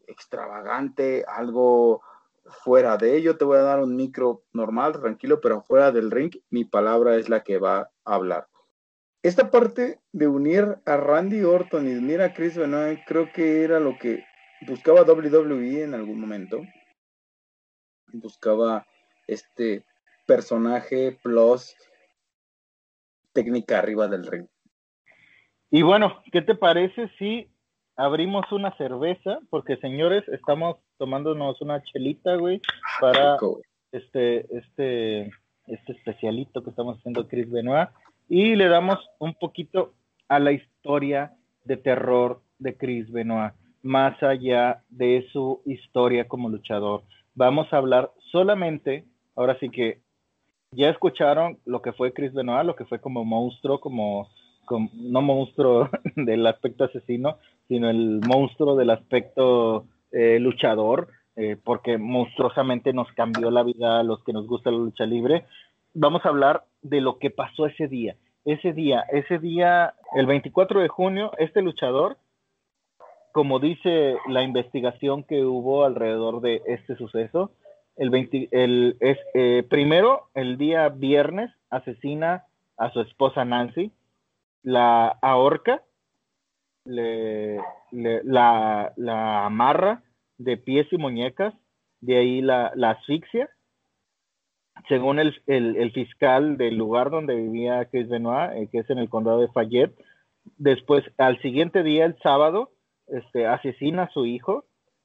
extravagante, 0.06 1.24
algo 1.26 2.02
fuera 2.64 2.96
de 2.96 3.16
ello. 3.16 3.36
Te 3.36 3.44
voy 3.44 3.58
a 3.58 3.62
dar 3.62 3.80
un 3.80 3.96
micro 3.96 4.44
normal, 4.52 5.00
tranquilo, 5.00 5.40
pero 5.40 5.62
fuera 5.62 5.92
del 5.92 6.10
ring, 6.10 6.34
mi 6.50 6.64
palabra 6.64 7.16
es 7.16 7.28
la 7.28 7.42
que 7.42 7.58
va 7.58 7.90
a 8.04 8.14
hablar. 8.14 8.48
Esta 9.22 9.50
parte 9.50 10.00
de 10.12 10.28
unir 10.28 10.78
a 10.84 10.96
Randy 10.96 11.42
Orton 11.42 11.88
y 11.88 11.96
unir 11.96 12.22
a 12.22 12.32
Chris 12.32 12.56
Benoit, 12.56 13.00
creo 13.06 13.32
que 13.32 13.64
era 13.64 13.80
lo 13.80 13.98
que 13.98 14.24
buscaba 14.66 15.02
WWE 15.02 15.82
en 15.82 15.94
algún 15.94 16.20
momento. 16.20 16.60
Buscaba 18.12 18.86
este 19.26 19.84
personaje 20.26 21.18
plus 21.22 21.74
técnica 23.36 23.78
arriba 23.78 24.08
del 24.08 24.26
ring. 24.26 24.46
Y 25.70 25.82
bueno, 25.82 26.22
¿qué 26.32 26.40
te 26.40 26.54
parece 26.54 27.10
si 27.18 27.48
abrimos 27.96 28.50
una 28.50 28.74
cerveza? 28.78 29.40
Porque 29.50 29.76
señores, 29.76 30.26
estamos 30.28 30.76
tomándonos 30.96 31.60
una 31.60 31.82
chelita, 31.82 32.36
güey, 32.36 32.62
para 32.98 33.36
este, 33.92 34.46
este, 34.56 35.30
este 35.66 35.92
especialito 35.92 36.64
que 36.64 36.70
estamos 36.70 36.98
haciendo 36.98 37.28
Chris 37.28 37.50
Benoit. 37.50 37.90
Y 38.28 38.56
le 38.56 38.68
damos 38.68 38.98
un 39.18 39.34
poquito 39.34 39.92
a 40.28 40.38
la 40.38 40.52
historia 40.52 41.34
de 41.64 41.76
terror 41.76 42.40
de 42.58 42.76
Chris 42.76 43.12
Benoit, 43.12 43.52
más 43.82 44.20
allá 44.22 44.82
de 44.88 45.28
su 45.30 45.60
historia 45.66 46.26
como 46.26 46.48
luchador. 46.48 47.02
Vamos 47.34 47.70
a 47.70 47.76
hablar 47.76 48.12
solamente, 48.32 49.04
ahora 49.34 49.58
sí 49.60 49.68
que 49.68 50.00
ya 50.76 50.90
escucharon 50.90 51.58
lo 51.64 51.80
que 51.80 51.92
fue 51.92 52.12
Chris 52.12 52.32
Benoit, 52.32 52.66
lo 52.66 52.76
que 52.76 52.84
fue 52.84 53.00
como 53.00 53.24
monstruo, 53.24 53.80
como, 53.80 54.28
no 54.92 55.22
monstruo 55.22 55.88
del 56.16 56.46
aspecto 56.46 56.84
asesino, 56.84 57.38
sino 57.66 57.88
el 57.88 58.20
monstruo 58.26 58.76
del 58.76 58.90
aspecto 58.90 59.86
eh, 60.12 60.38
luchador, 60.38 61.08
eh, 61.34 61.56
porque 61.62 61.98
monstruosamente 61.98 62.92
nos 62.92 63.10
cambió 63.12 63.50
la 63.50 63.62
vida 63.62 64.00
a 64.00 64.02
los 64.02 64.22
que 64.22 64.32
nos 64.32 64.46
gusta 64.46 64.70
la 64.70 64.78
lucha 64.78 65.06
libre. 65.06 65.46
Vamos 65.94 66.24
a 66.24 66.28
hablar 66.28 66.64
de 66.82 67.00
lo 67.00 67.18
que 67.18 67.30
pasó 67.30 67.66
ese 67.66 67.88
día. 67.88 68.16
Ese 68.44 68.72
día, 68.72 69.04
ese 69.10 69.38
día, 69.38 69.94
el 70.14 70.26
24 70.26 70.80
de 70.80 70.88
junio, 70.88 71.32
este 71.38 71.62
luchador, 71.62 72.16
como 73.32 73.58
dice 73.58 74.16
la 74.28 74.42
investigación 74.42 75.24
que 75.24 75.44
hubo 75.44 75.84
alrededor 75.84 76.40
de 76.40 76.62
este 76.66 76.96
suceso, 76.96 77.50
el, 77.96 78.10
20, 78.10 78.48
el 78.52 78.96
es, 79.00 79.18
eh, 79.34 79.64
primero, 79.68 80.28
el 80.34 80.58
día 80.58 80.88
viernes, 80.88 81.50
asesina 81.70 82.44
a 82.76 82.90
su 82.90 83.00
esposa 83.00 83.44
Nancy, 83.44 83.90
la 84.62 85.08
ahorca, 85.22 85.82
le, 86.84 87.58
la, 87.90 88.92
la, 88.96 89.46
amarra 89.46 90.02
de 90.38 90.56
pies 90.56 90.86
y 90.92 90.98
muñecas, 90.98 91.54
de 92.00 92.16
ahí 92.18 92.42
la, 92.42 92.72
la 92.74 92.90
asfixia. 92.90 93.48
Según 94.88 95.18
el, 95.18 95.42
el, 95.46 95.90
fiscal 95.92 96.58
del 96.58 96.76
lugar 96.76 97.10
donde 97.10 97.34
vivía 97.34 97.86
Chris 97.86 98.08
Benoit, 98.08 98.52
eh, 98.52 98.68
que 98.70 98.80
es 98.80 98.90
en 98.90 98.98
el 98.98 99.08
condado 99.08 99.40
de 99.40 99.48
Fayette, 99.48 99.98
después, 100.58 101.02
al 101.16 101.40
siguiente 101.40 101.82
día, 101.82 102.04
el 102.04 102.18
sábado, 102.22 102.70
este, 103.08 103.46
asesina 103.46 104.04
a 104.04 104.10
su 104.10 104.26
hijo, 104.26 104.64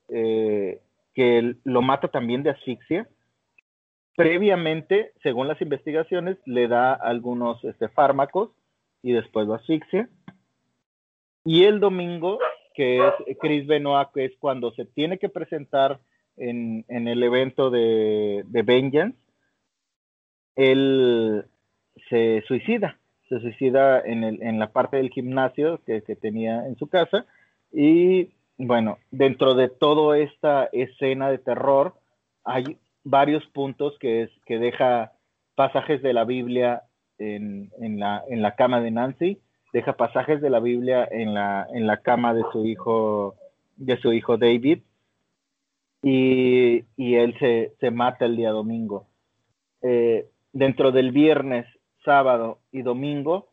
eh, 0.10 0.82
que 1.13 1.56
lo 1.63 1.82
mata 1.82 2.08
también 2.08 2.43
de 2.43 2.52
asfixia. 2.52 3.08
Previamente, 4.15 5.13
según 5.24 5.47
las 5.47 5.62
investigaciones, 5.62 6.38
le 6.45 6.67
da 6.67 6.93
algunos 6.93 7.63
este, 7.63 7.89
fármacos 7.89 8.52
y 9.02 9.13
después 9.13 9.47
lo 9.47 9.56
asfixia. 9.56 10.10
Y 11.43 11.63
el 11.63 11.80
domingo, 11.80 12.39
que 12.76 13.00
es 13.00 13.38
Chris 13.39 13.65
Benoit, 13.65 14.10
que 14.13 14.26
es 14.26 14.34
cuando 14.38 14.71
se 14.74 14.86
tiene 14.86 15.17
que 15.17 15.30
presentar 15.30 16.00
en, 16.38 16.86
el 16.88 17.24
evento 17.24 17.69
de, 17.69 18.43
de 18.45 18.62
Vengeance, 18.63 19.17
él 20.56 21.45
se 22.10 22.43
suicida, 22.47 23.00
se 23.30 23.39
suicida 23.39 24.02
en, 24.02 24.24
el, 24.24 24.41
en 24.41 24.60
la 24.60 24.71
parte 24.71 24.97
del 24.97 25.10
gimnasio 25.10 25.82
que, 25.86 26.04
que 26.04 26.15
tenía 26.15 26.67
en 26.67 26.76
su 26.78 26.88
casa 26.88 27.26
y 27.71 28.30
bueno, 28.65 29.00
dentro 29.10 29.56
de 29.56 29.69
toda 29.69 30.19
esta 30.19 30.65
escena 30.71 31.32
de 31.32 31.39
terror 31.39 31.95
hay 32.43 32.78
varios 33.04 33.43
puntos 33.47 33.97
que, 34.00 34.24
es, 34.24 34.30
que 34.45 34.60
deja 34.60 35.13
pasajes 35.56 36.02
de 36.04 36.13
la 36.13 36.26
Biblia 36.26 36.84
en, 37.17 37.71
la, 38.00 38.24
en 38.30 38.41
la 38.41 38.56
cama 38.56 38.82
de 38.82 38.91
Nancy, 38.91 39.39
deja 39.74 39.93
pasajes 39.93 40.41
de 40.41 40.50
la 40.50 40.60
Biblia 40.60 41.08
en 41.10 41.34
la, 41.34 41.67
en 41.74 41.88
la 41.88 41.97
cama 41.97 42.34
de 42.34 42.43
su 42.52 42.65
hijo, 42.65 43.36
de 43.78 43.97
su 43.97 44.13
hijo 44.13 44.38
David, 44.38 44.80
y, 46.04 46.84
él 46.97 47.36
se, 47.39 47.74
se, 47.80 47.91
mata 47.91 48.26
el 48.26 48.36
día 48.36 48.52
domingo. 48.52 49.08
Eh, 49.84 50.28
dentro 50.52 50.91
del 50.91 51.12
viernes, 51.12 51.67
sábado 52.04 52.60
y 52.71 52.82
domingo 52.82 53.50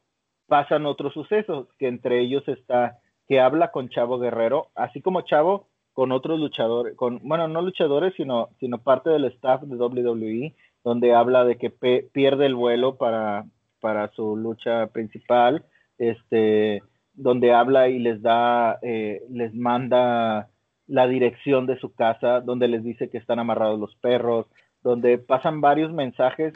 pasan 0.47 0.87
otros 0.87 1.12
sucesos, 1.12 1.68
que 1.79 1.88
entre 1.88 2.21
ellos 2.21 2.47
está 2.49 2.99
que 3.29 3.41
habla 3.41 3.71
con 3.71 3.91
Chavo 3.91 4.19
Guerrero, 4.19 4.69
así 4.75 5.03
como 5.03 5.21
Chavo 5.21 5.67
con 5.93 6.12
otros 6.12 6.38
luchadores, 6.38 6.97
con, 6.97 7.21
bueno, 7.23 7.49
no 7.49 7.61
luchadores, 7.61 8.14
sino, 8.17 8.49
sino 8.61 8.79
parte 8.79 9.11
del 9.11 9.25
staff 9.27 9.62
de 9.62 9.77
WWE, 9.77 10.55
donde 10.85 11.12
habla 11.12 11.45
de 11.45 11.57
que 11.57 11.71
pierde 11.71 12.47
el 12.47 12.55
vuelo 12.55 12.97
para, 12.97 13.45
para 13.81 14.09
su 14.12 14.37
lucha 14.37 14.87
principal, 14.88 15.64
este, 15.99 16.83
donde 17.14 17.53
habla 17.53 17.88
y 17.88 17.99
les 17.99 18.23
da, 18.23 18.79
eh, 18.81 19.23
les 19.29 19.53
manda 19.55 20.49
la 20.87 21.07
dirección 21.07 21.67
de 21.67 21.79
su 21.79 21.93
casa, 21.93 22.41
donde 22.41 22.69
les 22.69 22.85
dice 22.85 23.11
que 23.11 23.19
están 23.19 23.41
amarrados 23.41 23.79
los 23.79 23.95
perros, 23.97 24.47
donde 24.83 25.19
pasan 25.19 25.61
varios 25.61 25.93
mensajes 25.93 26.55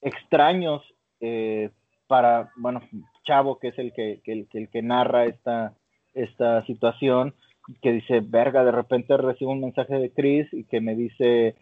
extraños 0.00 0.82
eh, 1.20 1.70
para, 2.06 2.50
bueno, 2.56 2.80
Chavo, 3.24 3.58
que 3.58 3.68
es 3.68 3.78
el 3.78 3.92
que, 3.92 4.22
el, 4.24 4.48
el 4.50 4.68
que 4.70 4.82
narra 4.82 5.26
esta, 5.26 5.74
esta 6.14 6.64
situación 6.66 7.34
que 7.82 7.92
dice, 7.92 8.20
verga, 8.20 8.64
de 8.64 8.72
repente 8.72 9.16
recibo 9.16 9.52
un 9.52 9.60
mensaje 9.60 9.94
de 9.94 10.10
Chris 10.10 10.46
y 10.52 10.64
que 10.64 10.80
me 10.80 10.94
dice, 10.94 11.54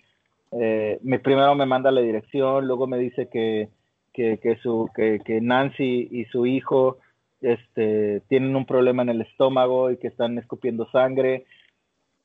eh, 0.52 0.98
me, 1.02 1.18
primero 1.18 1.54
me 1.54 1.66
manda 1.66 1.90
la 1.90 2.00
dirección, 2.00 2.66
luego 2.66 2.86
me 2.86 2.98
dice 2.98 3.28
que, 3.28 3.68
que, 4.12 4.58
su, 4.62 4.88
que, 4.94 5.40
Nancy 5.42 6.08
y 6.10 6.24
su 6.26 6.46
hijo 6.46 6.98
este, 7.40 8.22
tienen 8.28 8.56
un 8.56 8.64
problema 8.64 9.02
en 9.02 9.10
el 9.10 9.20
estómago 9.20 9.90
y 9.90 9.98
que 9.98 10.08
están 10.08 10.38
escupiendo 10.38 10.88
sangre. 10.90 11.44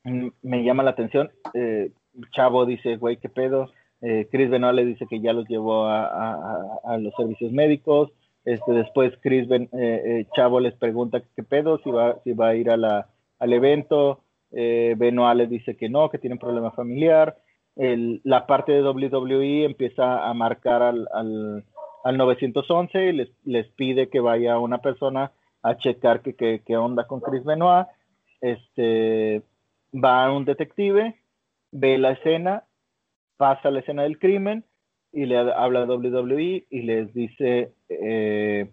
Me 0.03 0.63
llama 0.63 0.84
la 0.84 0.91
atención. 0.91 1.31
Eh, 1.53 1.91
Chavo 2.31 2.65
dice, 2.65 2.95
güey, 2.97 3.17
¿qué 3.17 3.29
pedo? 3.29 3.71
Eh, 4.01 4.27
Chris 4.31 4.49
Benoit 4.49 4.75
le 4.75 4.86
dice 4.86 5.05
que 5.10 5.19
ya 5.19 5.34
los 5.34 5.47
llevó 5.47 5.86
a, 5.86 6.79
a 6.84 6.97
los 6.97 7.13
servicios 7.15 7.51
médicos. 7.51 8.12
Este, 8.43 8.71
después 8.71 9.13
Chris 9.21 9.47
ben, 9.47 9.69
eh, 9.73 10.01
eh, 10.06 10.27
Chavo 10.36 10.60
les 10.60 10.73
pregunta 10.73 11.21
qué 11.36 11.43
pedo, 11.43 11.80
si 11.84 11.91
va, 11.91 12.19
si 12.23 12.34
va 12.34 12.49
a 12.49 12.56
ir 12.56 12.69
a 12.69 13.08
al 13.39 13.54
evento. 13.54 14.23
Eh, 14.51 14.95
Benoit 14.97 15.36
les 15.36 15.49
dice 15.49 15.77
que 15.77 15.89
no, 15.89 16.10
que 16.10 16.17
tiene 16.17 16.38
problema 16.38 16.71
familiar. 16.71 17.38
La 17.75 18.45
parte 18.47 18.73
de 18.73 18.84
WWE 18.84 19.63
empieza 19.65 20.27
a 20.27 20.34
marcar 20.34 20.82
al, 20.82 21.08
al, 21.13 21.63
al 22.04 22.17
911 22.17 23.06
y 23.06 23.12
les, 23.13 23.30
les, 23.45 23.67
pide 23.69 24.10
que 24.10 24.19
vaya 24.19 24.60
una 24.60 24.80
persona 24.80 25.32
a 25.63 25.77
checar 25.77 26.21
qué 26.21 26.62
que, 26.65 26.77
onda 26.77 27.08
con 27.08 27.21
Chris 27.21 27.43
Benoit. 27.43 27.88
Este, 28.41 29.43
va 29.93 30.32
un 30.32 30.45
detective, 30.45 31.15
ve 31.71 31.97
la 31.97 32.12
escena, 32.12 32.65
pasa 33.38 33.71
la 33.71 33.80
escena 33.80 34.04
del 34.04 34.19
crimen 34.19 34.65
y 35.13 35.26
le 35.26 35.38
habla 35.38 35.81
a 35.81 35.85
WWE 35.85 36.65
y 36.69 36.81
les 36.81 37.13
dice 37.13 37.73
eh, 37.90 38.69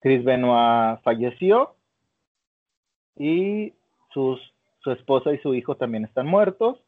Chris 0.00 0.24
Benoit 0.24 1.00
falleció 1.02 1.74
y 3.16 3.72
su 4.12 4.38
esposa 4.86 5.32
y 5.32 5.38
su 5.38 5.54
hijo 5.54 5.76
también 5.76 6.04
están 6.04 6.26
muertos. 6.26 6.78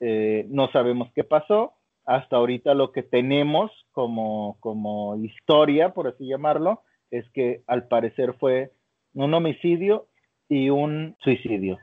Eh, 0.00 0.46
no 0.48 0.70
sabemos 0.70 1.10
qué 1.14 1.24
pasó. 1.24 1.74
Hasta 2.06 2.36
ahorita 2.36 2.74
lo 2.74 2.92
que 2.92 3.02
tenemos 3.02 3.70
como, 3.92 4.56
como 4.60 5.16
historia, 5.16 5.92
por 5.92 6.08
así 6.08 6.26
llamarlo, 6.26 6.82
es 7.10 7.28
que 7.30 7.62
al 7.66 7.88
parecer 7.88 8.34
fue 8.34 8.72
un 9.14 9.32
homicidio 9.34 10.06
y 10.48 10.70
un 10.70 11.16
suicidio. 11.20 11.78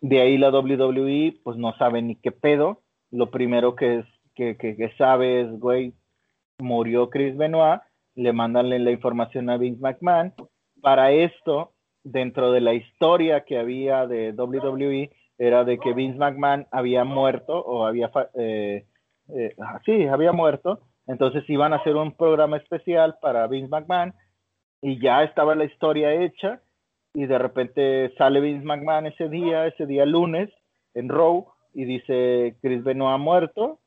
De 0.00 0.20
ahí 0.20 0.38
la 0.38 0.50
WWE 0.50 1.40
pues 1.42 1.56
no 1.56 1.76
sabe 1.76 2.02
ni 2.02 2.16
qué 2.16 2.32
pedo. 2.32 2.80
Lo 3.10 3.30
primero 3.30 3.74
que 3.74 4.04
es 4.40 4.58
que, 4.58 4.76
que, 4.76 4.92
sabes, 4.96 5.50
güey, 5.58 5.92
murió 6.58 7.10
Chris 7.10 7.36
Benoit, 7.36 7.80
le 8.14 8.32
mandan 8.32 8.68
la 8.68 8.90
información 8.90 9.50
a 9.50 9.56
Vince 9.56 9.80
McMahon. 9.80 10.34
Para 10.80 11.12
esto, 11.12 11.72
dentro 12.02 12.52
de 12.52 12.60
la 12.60 12.74
historia 12.74 13.44
que 13.44 13.58
había 13.58 14.06
de 14.06 14.32
WWE, 14.32 15.10
era 15.38 15.64
de 15.64 15.78
que 15.78 15.94
Vince 15.94 16.18
McMahon 16.18 16.66
había 16.70 17.04
muerto 17.04 17.58
o 17.58 17.86
había, 17.86 18.10
eh, 18.34 18.84
eh, 19.34 19.54
sí, 19.84 20.06
había 20.06 20.32
muerto. 20.32 20.80
Entonces 21.06 21.48
iban 21.48 21.72
a 21.72 21.76
hacer 21.76 21.96
un 21.96 22.12
programa 22.12 22.56
especial 22.58 23.16
para 23.20 23.46
Vince 23.46 23.70
McMahon 23.70 24.14
y 24.82 25.00
ya 25.00 25.22
estaba 25.24 25.54
la 25.54 25.64
historia 25.64 26.12
hecha 26.12 26.60
y 27.14 27.26
de 27.26 27.38
repente 27.38 28.12
sale 28.16 28.40
Vince 28.40 28.64
McMahon 28.64 29.06
ese 29.06 29.28
día, 29.28 29.66
ese 29.66 29.86
día 29.86 30.06
lunes, 30.06 30.50
en 30.94 31.08
Raw 31.08 31.46
y 31.72 31.84
dice 31.84 32.56
Chris 32.62 32.84
Benoit 32.84 33.14
ha 33.14 33.18
muerto. 33.18 33.80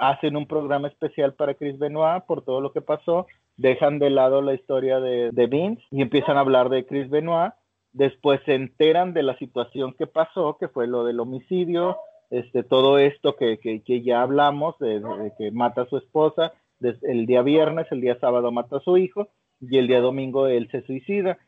Hacen 0.00 0.34
un 0.34 0.46
programa 0.46 0.88
especial 0.88 1.34
para 1.34 1.54
Chris 1.54 1.78
Benoit 1.78 2.24
por 2.24 2.42
todo 2.42 2.62
lo 2.62 2.72
que 2.72 2.80
pasó. 2.80 3.26
Dejan 3.58 3.98
de 3.98 4.08
lado 4.08 4.40
la 4.40 4.54
historia 4.54 4.98
de, 4.98 5.46
Vince 5.46 5.82
y 5.90 6.00
empiezan 6.00 6.38
a 6.38 6.40
hablar 6.40 6.70
de 6.70 6.86
Chris 6.86 7.10
Benoit. 7.10 7.52
Después 7.92 8.40
se 8.46 8.54
enteran 8.54 9.12
de 9.12 9.22
la 9.22 9.36
situación 9.36 9.92
que 9.92 10.06
pasó, 10.06 10.56
que 10.58 10.68
fue 10.68 10.86
lo 10.86 11.04
del 11.04 11.20
homicidio, 11.20 11.98
este, 12.30 12.62
todo 12.62 12.98
esto 12.98 13.36
que, 13.36 13.58
que, 13.58 14.02
ya 14.02 14.22
hablamos, 14.22 14.78
de, 14.78 15.02
que 15.36 15.50
mata 15.50 15.82
a 15.82 15.88
su 15.88 15.98
esposa, 15.98 16.54
el 16.80 17.26
día 17.26 17.42
viernes, 17.42 17.86
el 17.90 18.00
día 18.00 18.18
sábado 18.20 18.50
mata 18.52 18.78
a 18.78 18.80
su 18.80 18.96
hijo 18.96 19.28
y 19.60 19.76
el 19.76 19.86
día 19.86 20.00
domingo 20.00 20.46
él 20.46 20.68
se 20.70 20.82
suicida. 20.86 21.38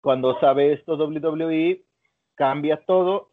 Cuando 0.00 0.38
sabe 0.38 0.72
esto 0.72 0.94
WWE, 0.94 1.82
cambia 2.36 2.84
todo, 2.86 3.30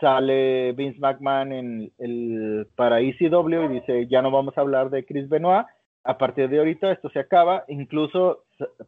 sale 0.00 0.72
Vince 0.72 0.98
McMahon 1.00 1.52
en 1.52 1.92
el, 1.98 2.68
para 2.76 3.00
ECW 3.00 3.64
y 3.64 3.80
dice, 3.80 4.06
ya 4.08 4.22
no 4.22 4.30
vamos 4.30 4.56
a 4.56 4.60
hablar 4.60 4.90
de 4.90 5.04
Chris 5.04 5.28
Benoit, 5.28 5.66
a 6.04 6.18
partir 6.18 6.48
de 6.48 6.58
ahorita 6.58 6.92
esto 6.92 7.08
se 7.10 7.18
acaba, 7.18 7.64
incluso 7.68 8.44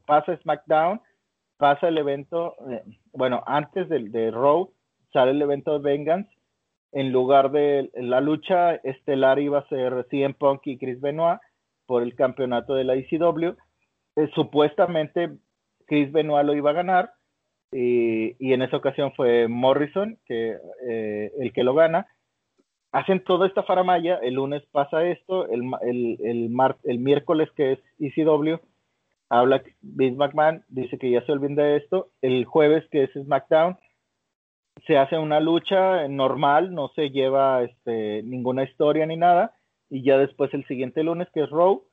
pasa 0.07 0.37
SmackDown, 0.37 1.01
pasa 1.57 1.89
el 1.89 1.99
evento, 1.99 2.55
eh, 2.71 2.83
bueno, 3.13 3.43
antes 3.47 3.89
de, 3.89 4.09
de 4.09 4.31
Raw, 4.31 4.71
sale 5.13 5.33
el 5.33 5.43
evento 5.43 5.73
de 5.73 5.79
Vengeance, 5.79 6.31
en 6.93 7.13
lugar 7.13 7.51
de 7.51 7.91
la 7.95 8.21
lucha 8.21 8.75
estelar 8.77 9.39
iba 9.39 9.59
a 9.59 9.69
ser 9.69 10.07
CM 10.11 10.35
Punk 10.35 10.67
y 10.67 10.79
Chris 10.79 11.01
Benoit 11.01 11.41
por 11.87 12.03
el 12.03 12.15
campeonato 12.15 12.75
de 12.75 12.85
la 12.85 12.95
ECW. 12.95 13.57
Eh, 14.17 14.31
supuestamente 14.35 15.37
Chris 15.87 16.11
Benoit 16.13 16.47
lo 16.47 16.55
iba 16.55 16.71
a 16.71 16.75
ganar 16.75 17.13
y, 17.73 18.53
en 18.53 18.63
esa 18.63 18.77
ocasión 18.77 19.13
fue 19.15 19.49
Morrison 19.49 20.19
eh, 20.29 21.31
el 21.39 21.53
que 21.53 21.65
lo 21.65 21.75
gana. 21.75 22.07
Hacen 22.93 23.23
toda 23.23 23.47
esta 23.47 23.63
faramaya, 23.63 24.17
el 24.17 24.35
lunes 24.35 24.63
pasa 24.73 25.05
esto, 25.05 25.47
el, 25.51 26.49
miércoles 26.99 27.51
que 27.55 27.73
es 27.73 27.79
ECW, 27.99 28.57
habla 29.29 29.63
Vince 29.83 30.17
McMahon, 30.17 30.65
dice 30.69 30.97
que 30.99 31.11
ya 31.11 31.25
se 31.27 31.33
olvida 31.33 31.65
de 31.65 31.77
esto, 31.77 32.09
el 32.23 32.47
jueves 32.47 32.89
que 32.91 33.05
es 33.05 33.11
SmackDown, 33.13 33.77
se 34.87 34.97
hace 34.97 35.19
una 35.19 35.39
lucha 35.39 36.09
normal, 36.09 36.73
no 36.73 36.89
se 36.97 37.11
lleva 37.11 37.63
este, 37.63 38.23
ninguna 38.23 38.65
historia 38.65 39.05
ni 39.05 39.19
nada, 39.19 39.55
y 39.91 40.03
ya 40.03 40.17
después 40.17 40.55
el 40.55 40.67
siguiente 40.67 41.03
lunes, 41.03 41.29
que 41.35 41.43
es 41.43 41.51
Raw, 41.51 41.85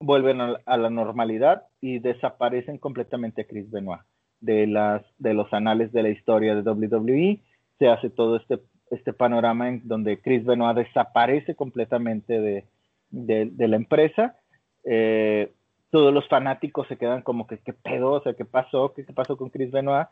vuelven 0.00 0.40
a, 0.40 0.76
la 0.76 0.90
normalidad 0.90 1.62
y 1.80 2.00
desaparecen 2.00 2.78
completamente 2.78 3.42
a 3.42 3.46
Chris 3.46 3.70
Benoit 3.70 4.02
de, 4.42 4.66
los 4.66 5.52
anales 5.52 5.92
de 5.92 6.02
la 6.02 6.10
historia 6.10 6.54
de 6.54 6.70
WWE. 6.70 7.40
Se 7.78 7.88
hace 7.88 8.10
todo 8.10 8.36
este, 8.36 8.58
este 8.90 9.12
panorama 9.12 9.68
en 9.68 9.80
donde 9.84 10.20
Chris 10.20 10.44
Benoit 10.44 10.76
desaparece 10.76 11.54
completamente 11.54 12.40
de, 12.40 12.64
la 13.10 13.76
empresa. 13.76 14.36
Eh, 14.84 15.52
todos 15.90 16.12
los 16.12 16.26
fanáticos 16.28 16.88
se 16.88 16.96
quedan 16.96 17.22
como 17.22 17.46
que, 17.46 17.58
¿qué 17.58 17.72
pedo? 17.72 18.12
O 18.12 18.22
sea, 18.22 18.34
¿qué 18.34 18.44
pasó? 18.44 18.92
¿Qué, 18.94 19.04
pasó 19.04 19.36
con 19.36 19.50
Chris 19.50 19.70
Benoit? 19.70 20.08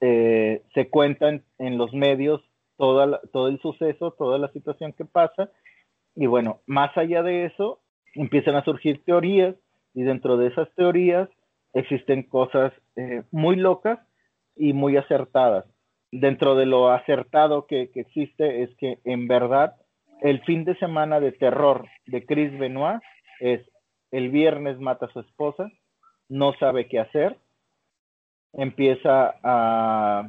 Eh, 0.00 0.62
se 0.74 0.88
cuentan 0.88 1.42
en 1.58 1.78
los 1.78 1.92
medios 1.92 2.42
toda 2.76 3.20
todo 3.32 3.48
el 3.48 3.60
suceso, 3.60 4.12
toda 4.12 4.38
la 4.38 4.48
situación 4.48 4.92
que 4.92 5.04
pasa. 5.04 5.50
Y 6.14 6.26
bueno, 6.26 6.60
más 6.66 6.96
allá 6.96 7.22
de 7.22 7.46
eso, 7.46 7.80
empiezan 8.14 8.54
a 8.54 8.64
surgir 8.64 9.02
teorías 9.04 9.56
y 9.94 10.02
dentro 10.02 10.36
de 10.36 10.48
esas 10.48 10.68
teorías 10.74 11.28
existen 11.72 12.22
cosas 12.24 12.72
eh, 12.96 13.22
muy 13.30 13.56
locas 13.56 13.98
y 14.56 14.72
muy 14.72 14.96
acertadas. 14.96 15.64
Dentro 16.10 16.54
de 16.54 16.66
lo 16.66 16.90
acertado 16.90 17.66
que, 17.66 17.90
que, 17.90 18.00
existe 18.00 18.62
es 18.62 18.74
que 18.76 18.98
en 19.04 19.28
verdad 19.28 19.76
el 20.20 20.42
fin 20.44 20.64
de 20.64 20.76
semana 20.76 21.20
de 21.20 21.32
terror 21.32 21.86
de 22.06 22.24
Chris 22.26 22.56
Benoit 22.58 23.00
es 23.40 23.62
el 24.10 24.30
viernes 24.30 24.78
mata 24.78 25.06
a 25.06 25.12
su 25.12 25.20
esposa, 25.20 25.70
no 26.28 26.52
sabe 26.60 26.86
qué 26.86 27.00
hacer, 27.00 27.38
empieza 28.52 29.34
a, 29.42 30.28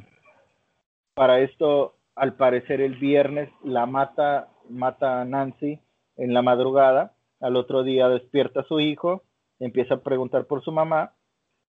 para 1.14 1.40
esto, 1.40 1.96
al 2.16 2.34
parecer 2.34 2.80
el 2.80 2.96
viernes 2.96 3.50
la 3.62 3.86
mata, 3.86 4.48
mata 4.70 5.20
a 5.20 5.24
Nancy 5.24 5.78
en 6.16 6.32
la 6.32 6.42
madrugada 6.42 7.14
al 7.44 7.56
otro 7.56 7.82
día 7.82 8.08
despierta 8.08 8.60
a 8.60 8.64
su 8.64 8.80
hijo, 8.80 9.22
empieza 9.58 9.94
a 9.94 10.02
preguntar 10.02 10.46
por 10.46 10.64
su 10.64 10.72
mamá, 10.72 11.12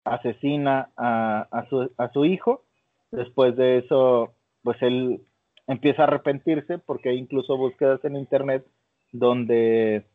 asesina 0.05 0.91
a, 0.95 1.67
su, 2.13 2.25
hijo. 2.25 2.63
Después 3.11 3.55
de 3.55 3.79
eso, 3.79 4.33
pues 4.63 4.81
él 4.81 5.21
empieza 5.67 6.03
a 6.03 6.05
arrepentirse 6.05 6.77
porque 6.77 7.09
hay 7.09 7.17
incluso 7.17 7.57
búsquedas 7.57 8.03
en 8.05 8.15
internet 8.15 8.65
donde 9.11 10.05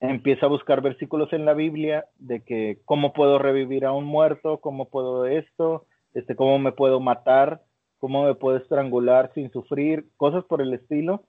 empieza 0.00 0.46
a 0.46 0.48
buscar 0.48 0.80
versículos 0.80 1.32
en 1.32 1.44
la 1.44 1.54
Biblia 1.54 2.06
de 2.18 2.42
que 2.42 2.78
cómo 2.84 3.12
puedo 3.12 3.38
revivir 3.38 3.84
a 3.84 3.92
un 3.92 4.04
muerto, 4.04 4.58
cómo 4.58 4.88
puedo 4.88 5.26
esto, 5.26 5.86
este, 6.14 6.34
cómo 6.34 6.58
me 6.58 6.72
puedo 6.72 7.00
matar, 7.00 7.62
cómo 7.98 8.24
me 8.24 8.34
puedo 8.34 8.56
estrangular 8.56 9.32
sin 9.34 9.50
sufrir, 9.50 10.06
cosas 10.16 10.44
por 10.44 10.60
el 10.60 10.72
estilo 10.74 11.24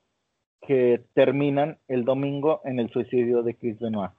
que 0.61 1.03
terminan 1.13 1.77
el 1.87 2.05
domingo 2.05 2.61
en 2.63 2.79
el 2.79 2.89
suicidio 2.89 3.43
de 3.43 3.55
Chris 3.55 3.79
Benoit. 3.79 4.11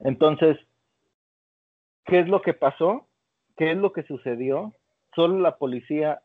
Entonces, 0.00 0.56
¿qué 2.04 2.20
es 2.20 2.28
lo 2.28 2.42
que 2.42 2.54
pasó? 2.54 3.06
¿Qué 3.56 3.72
es 3.72 3.76
lo 3.76 3.92
que 3.92 4.02
sucedió? 4.04 4.72
Solo 5.14 5.38
la 5.38 5.56
policía 5.56 6.22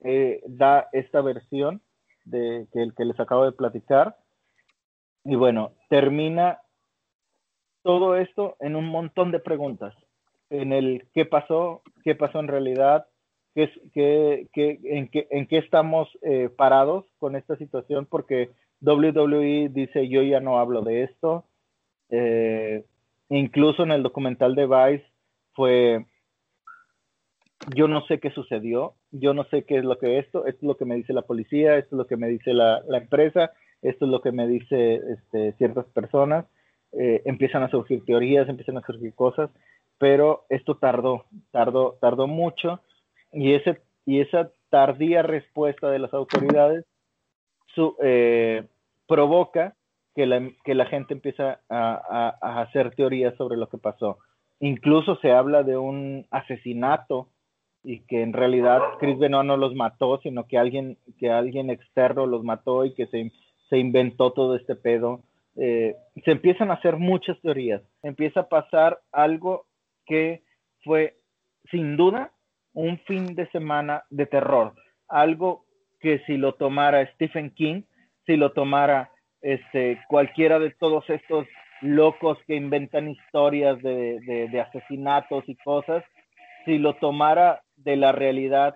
eh, 0.00 0.42
da 0.46 0.88
esta 0.92 1.20
versión 1.20 1.82
de 2.24 2.66
que, 2.72 2.82
el 2.82 2.94
que 2.94 3.04
les 3.04 3.18
acabo 3.18 3.44
de 3.44 3.52
platicar. 3.52 4.16
Y 5.24 5.34
bueno, 5.34 5.72
termina 5.88 6.60
todo 7.82 8.16
esto 8.16 8.56
en 8.60 8.76
un 8.76 8.86
montón 8.86 9.30
de 9.30 9.40
preguntas. 9.40 9.94
En 10.48 10.72
el 10.72 11.06
qué 11.14 11.24
pasó, 11.26 11.82
qué 12.04 12.14
pasó 12.14 12.40
en 12.40 12.48
realidad, 12.48 13.06
qué, 13.54 13.70
en, 13.94 15.08
qué, 15.08 15.26
en 15.30 15.46
qué 15.46 15.58
estamos 15.58 16.08
eh, 16.22 16.48
parados 16.56 17.04
con 17.18 17.36
esta 17.36 17.56
situación, 17.56 18.06
porque 18.06 18.50
WWE 18.80 19.68
dice 19.70 20.08
yo 20.08 20.22
ya 20.22 20.40
no 20.40 20.58
hablo 20.58 20.82
de 20.82 21.04
esto. 21.04 21.44
Eh, 22.08 22.84
incluso 23.28 23.82
en 23.82 23.92
el 23.92 24.02
documental 24.02 24.54
de 24.54 24.66
Vice 24.66 25.09
fue, 25.54 26.06
yo 27.74 27.88
no 27.88 28.06
sé 28.06 28.20
qué 28.20 28.30
sucedió, 28.30 28.94
yo 29.10 29.34
no 29.34 29.44
sé 29.44 29.64
qué 29.64 29.78
es 29.78 29.84
lo 29.84 29.98
que 29.98 30.18
esto, 30.18 30.46
esto 30.46 30.58
es 30.60 30.62
lo 30.62 30.76
que 30.76 30.84
me 30.84 30.96
dice 30.96 31.12
la 31.12 31.22
policía, 31.22 31.76
esto 31.76 31.96
es 31.96 31.98
lo 31.98 32.06
que 32.06 32.16
me 32.16 32.28
dice 32.28 32.52
la, 32.54 32.82
empresa, 32.90 33.52
esto 33.82 34.04
es 34.04 34.10
lo 34.10 34.20
que 34.20 34.32
me 34.32 34.46
dice 34.46 35.00
este, 35.12 35.52
ciertas 35.54 35.86
personas. 35.86 36.46
Eh, 36.92 37.22
empiezan 37.24 37.62
a 37.62 37.70
surgir 37.70 38.04
teorías, 38.04 38.48
empiezan 38.48 38.76
a 38.76 38.82
surgir 38.82 39.14
cosas, 39.14 39.50
pero 39.98 40.44
esto 40.48 40.76
tardó, 40.76 41.24
tardó, 41.52 41.98
tardó 42.00 42.26
mucho 42.26 42.80
y, 43.32 43.52
ese, 43.52 43.80
y 44.06 44.20
esa 44.20 44.50
tardía 44.70 45.22
respuesta 45.22 45.90
de 45.90 45.98
las 46.00 46.12
autoridades 46.14 46.84
su, 47.74 47.96
eh, 48.02 48.66
provoca 49.06 49.76
que 50.14 50.26
la, 50.26 50.50
que 50.64 50.74
la, 50.74 50.86
gente 50.86 51.14
empieza 51.14 51.60
a, 51.68 52.36
a, 52.40 52.62
hacer 52.62 52.94
teorías 52.94 53.36
sobre 53.36 53.56
lo 53.56 53.68
que 53.68 53.78
pasó. 53.78 54.18
Incluso 54.60 55.16
se 55.16 55.32
habla 55.32 55.62
de 55.62 55.76
un 55.76 56.26
asesinato 56.30 57.28
y 57.82 58.00
que 58.00 58.22
en 58.22 58.34
realidad 58.34 58.80
Chris 58.98 59.18
Benoit 59.18 59.46
no 59.46 59.56
los 59.56 59.74
mató, 59.74 60.20
sino 60.22 60.46
que 60.46 60.58
alguien, 60.58 60.98
que 61.18 61.30
alguien 61.30 61.70
externo 61.70 62.26
los 62.26 62.44
mató 62.44 62.84
y 62.84 62.94
que 62.94 63.06
se, 63.06 63.32
se 63.70 63.78
inventó 63.78 64.32
todo 64.32 64.54
este 64.56 64.76
pedo. 64.76 65.22
Eh, 65.56 65.96
se 66.24 66.32
empiezan 66.32 66.70
a 66.70 66.74
hacer 66.74 66.96
muchas 66.96 67.40
teorías. 67.40 67.82
Empieza 68.02 68.40
a 68.40 68.48
pasar 68.48 69.00
algo 69.12 69.66
que 70.04 70.42
fue 70.84 71.16
sin 71.70 71.96
duda 71.96 72.32
un 72.72 72.98
fin 73.00 73.34
de 73.34 73.48
semana 73.50 74.04
de 74.10 74.26
terror, 74.26 74.74
algo 75.08 75.64
que 76.00 76.20
si 76.26 76.36
lo 76.36 76.54
tomara 76.54 77.06
Stephen 77.14 77.50
King, 77.50 77.82
si 78.26 78.36
lo 78.36 78.52
tomara 78.52 79.10
este, 79.40 80.00
cualquiera 80.08 80.58
de 80.58 80.70
todos 80.70 81.08
estos 81.08 81.46
locos 81.80 82.38
que 82.46 82.56
inventan 82.56 83.08
historias 83.08 83.80
de, 83.82 84.66
asesinatos 84.66 85.44
y 85.48 85.56
cosas, 85.56 86.04
si 86.64 86.78
lo 86.78 86.94
tomara 86.96 87.62
de 87.76 87.96
la 87.96 88.12
realidad 88.12 88.74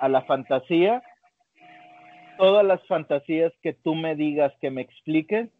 a 0.00 0.08
la 0.08 0.22
fantasía, 0.22 1.02
todas 2.38 2.64
las 2.64 2.86
fantasías 2.86 3.52
que 3.62 3.72
tú 3.72 3.94
me 3.94 4.14
digas 4.16 4.52
que 4.60 4.70
me 4.70 4.82
expliquen, 4.82 5.50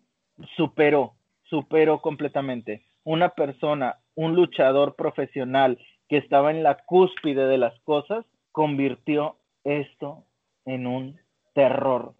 superó, 0.56 1.14
superó 1.44 2.00
completamente. 2.00 2.84
Una 3.04 3.30
persona, 3.30 3.98
un 4.14 4.34
luchador 4.34 4.96
profesional 4.96 5.78
que 6.08 6.18
estaba 6.18 6.50
en 6.50 6.62
la 6.62 6.76
cúspide 6.86 7.46
de 7.46 7.58
las 7.58 7.78
cosas, 7.80 8.24
convirtió 8.52 9.36
esto 9.64 10.24
en 10.64 10.86
un 10.86 11.18
terror 11.54 12.14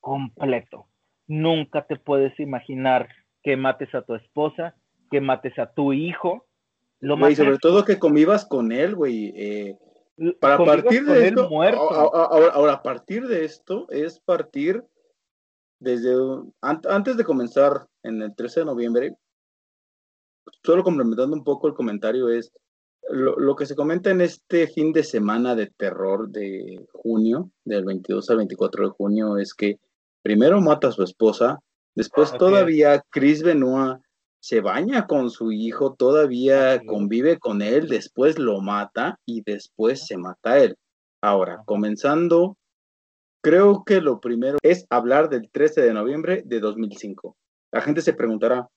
completo. 0.00 0.86
Nunca 1.26 1.82
te 1.82 1.96
puedes 1.96 2.38
imaginar 2.40 3.08
que 3.42 3.56
mates 3.56 3.94
a 3.94 4.02
tu 4.02 4.14
esposa, 4.14 4.74
que 5.10 5.20
mates 5.20 5.58
a 5.58 5.72
tu 5.72 5.92
hijo. 5.92 6.46
Lo 7.00 7.16
sobre 7.34 7.58
todo 7.58 7.84
que 7.84 7.98
convivas 7.98 8.44
con 8.44 8.72
él, 8.72 8.94
güey. 8.94 9.32
Eh, 9.36 9.76
Para 10.40 10.58
partir 10.58 11.04
de 11.04 11.28
esto, 11.28 11.42
ahora, 11.42 12.50
ahora, 12.52 12.72
a 12.72 12.82
partir 12.82 13.26
de 13.26 13.44
esto 13.44 13.86
es 13.90 14.18
partir 14.20 14.84
desde 15.80 16.12
antes 16.60 17.16
de 17.16 17.24
comenzar 17.24 17.86
en 18.02 18.20
el 18.22 18.34
13 18.34 18.60
de 18.60 18.66
noviembre, 18.66 19.16
solo 20.64 20.82
complementando 20.82 21.36
un 21.36 21.44
poco 21.44 21.68
el 21.68 21.74
comentario 21.74 22.28
es 22.28 22.52
lo, 23.10 23.56
que 23.56 23.66
se 23.66 23.74
comenta 23.74 24.10
en 24.10 24.20
este 24.20 24.66
fin 24.66 24.92
de 24.92 25.02
semana 25.02 25.54
de 25.54 25.68
terror 25.68 26.28
de 26.28 26.86
junio, 26.92 27.50
del 27.64 27.84
22 27.84 28.28
al 28.30 28.36
24 28.38 28.84
de 28.84 28.90
junio, 28.90 29.38
es 29.38 29.54
que 29.54 29.78
primero 30.22 30.60
mata 30.60 30.88
a 30.88 30.92
su 30.92 31.02
esposa, 31.02 31.58
después 31.94 32.32
todavía 32.36 33.02
Chris 33.10 33.42
Benoit 33.42 34.00
se 34.40 34.60
baña 34.60 35.06
con 35.06 35.30
su 35.30 35.52
hijo, 35.52 35.94
todavía 35.94 36.80
convive 36.86 37.38
con 37.38 37.60
él, 37.60 37.88
después 37.88 38.38
lo 38.38 38.60
mata 38.60 39.18
y 39.26 39.42
después 39.42 40.06
se 40.06 40.16
mata 40.16 40.52
a 40.52 40.58
él. 40.58 40.76
Ahora, 41.20 41.62
comenzando, 41.66 42.56
creo 43.42 43.82
que 43.84 44.00
lo 44.00 44.20
primero 44.20 44.58
es 44.62 44.86
hablar 44.90 45.28
del 45.28 45.50
13 45.50 45.82
de 45.82 45.92
noviembre 45.92 46.42
de 46.46 46.60
2005. 46.60 47.36
La 47.72 47.80
gente 47.80 48.00
se 48.00 48.14
preguntará, 48.14 48.68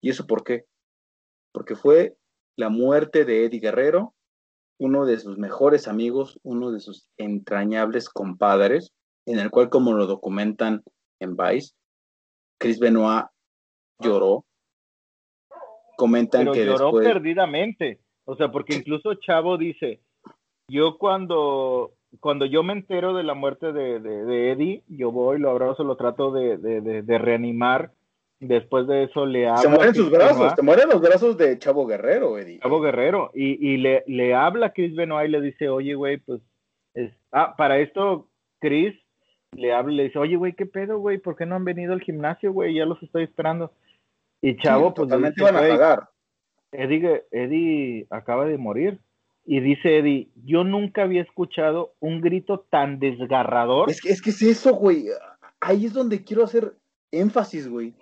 ¿y 0.00 0.10
eso 0.10 0.26
por 0.26 0.44
qué? 0.44 0.64
Porque 1.52 1.74
fue 1.74 2.16
la 2.56 2.68
muerte 2.68 3.24
de 3.24 3.44
Eddie 3.44 3.60
Guerrero, 3.60 4.14
uno 4.80 5.06
de 5.06 5.18
sus 5.18 5.38
mejores 5.38 5.88
amigos, 5.88 6.38
uno 6.42 6.70
de 6.70 6.80
sus 6.80 7.08
entrañables 7.16 8.08
compadres, 8.08 8.92
en 9.26 9.38
el 9.40 9.50
cual, 9.50 9.68
como 9.68 9.92
lo 9.92 10.06
documentan 10.06 10.82
en 11.20 11.36
Vice, 11.36 11.74
Chris 12.58 12.78
Benoit 12.78 13.26
lloró, 14.00 14.44
comentan 15.96 16.42
Pero 16.42 16.52
que 16.52 16.64
lloró 16.64 16.92
perdidamente. 16.92 18.00
O 18.24 18.36
sea, 18.36 18.50
porque 18.50 18.74
incluso 18.74 19.14
Chavo 19.14 19.56
dice, 19.56 20.00
yo 20.68 20.98
cuando, 20.98 21.92
cuando 22.20 22.44
yo 22.44 22.62
me 22.62 22.74
entero 22.74 23.14
de 23.14 23.22
la 23.22 23.34
muerte 23.34 23.72
de, 23.72 24.00
de, 24.00 24.52
Eddie, 24.52 24.82
yo 24.88 25.10
voy, 25.10 25.38
lo 25.38 25.50
abrazo, 25.50 25.82
lo 25.82 25.96
trato 25.96 26.30
de, 26.30 26.58
de, 26.58 27.18
reanimar. 27.18 27.92
Después 28.40 28.86
de 28.86 29.04
eso 29.04 29.26
le 29.26 29.48
habla. 29.48 29.62
Se 29.62 29.68
mueren 29.68 29.94
sus 29.94 30.10
brazos, 30.10 30.54
te 30.54 30.62
mueren 30.62 30.88
los 30.90 31.00
brazos 31.00 31.36
de 31.36 31.58
Chavo 31.58 31.86
Guerrero, 31.86 32.38
Eddie. 32.38 32.60
Chavo 32.60 32.80
Guerrero. 32.80 33.32
Y, 33.34 33.72
y 33.72 33.78
le, 33.78 34.04
le 34.06 34.32
habla 34.34 34.66
a 34.66 34.72
Chris 34.72 34.94
Benoit 34.94 35.28
y 35.28 35.32
le 35.32 35.40
dice, 35.40 35.68
oye, 35.68 35.94
güey, 35.94 36.18
pues. 36.18 36.40
Es... 36.94 37.12
Ah, 37.32 37.54
para 37.56 37.78
esto, 37.80 38.28
Chris 38.60 38.94
le 39.52 39.72
habla 39.72 39.92
y 39.92 39.96
le 39.96 40.02
dice, 40.04 40.18
oye, 40.18 40.36
güey, 40.36 40.52
¿qué 40.52 40.66
pedo, 40.66 40.98
güey? 40.98 41.18
¿Por 41.18 41.36
qué 41.36 41.46
no 41.46 41.56
han 41.56 41.64
venido 41.64 41.92
al 41.92 42.00
gimnasio, 42.00 42.52
güey? 42.52 42.74
Ya 42.74 42.84
los 42.84 43.02
estoy 43.02 43.24
esperando. 43.24 43.72
Y 44.40 44.56
Chavo, 44.56 44.94
pues. 44.94 45.08
Totalmente 45.08 45.40
iban 45.40 45.56
a 45.56 45.60
pagar. 45.60 46.08
Eddie, 46.72 47.24
Eddie 47.30 48.06
acaba 48.10 48.44
de 48.44 48.58
morir. 48.58 49.00
Y 49.44 49.60
dice 49.60 49.98
Eddie, 49.98 50.28
yo 50.44 50.62
nunca 50.62 51.04
había 51.04 51.22
escuchado 51.22 51.94
un 52.00 52.20
grito 52.20 52.66
tan 52.70 52.98
desgarrador. 52.98 53.90
Es 53.90 54.02
que 54.02 54.10
es, 54.10 54.20
que 54.20 54.30
es 54.30 54.42
eso, 54.42 54.74
güey. 54.74 55.06
Ahí 55.60 55.86
es 55.86 55.94
donde 55.94 56.22
quiero 56.22 56.44
hacer 56.44 56.74
énfasis, 57.10 57.68
güey. 57.68 57.94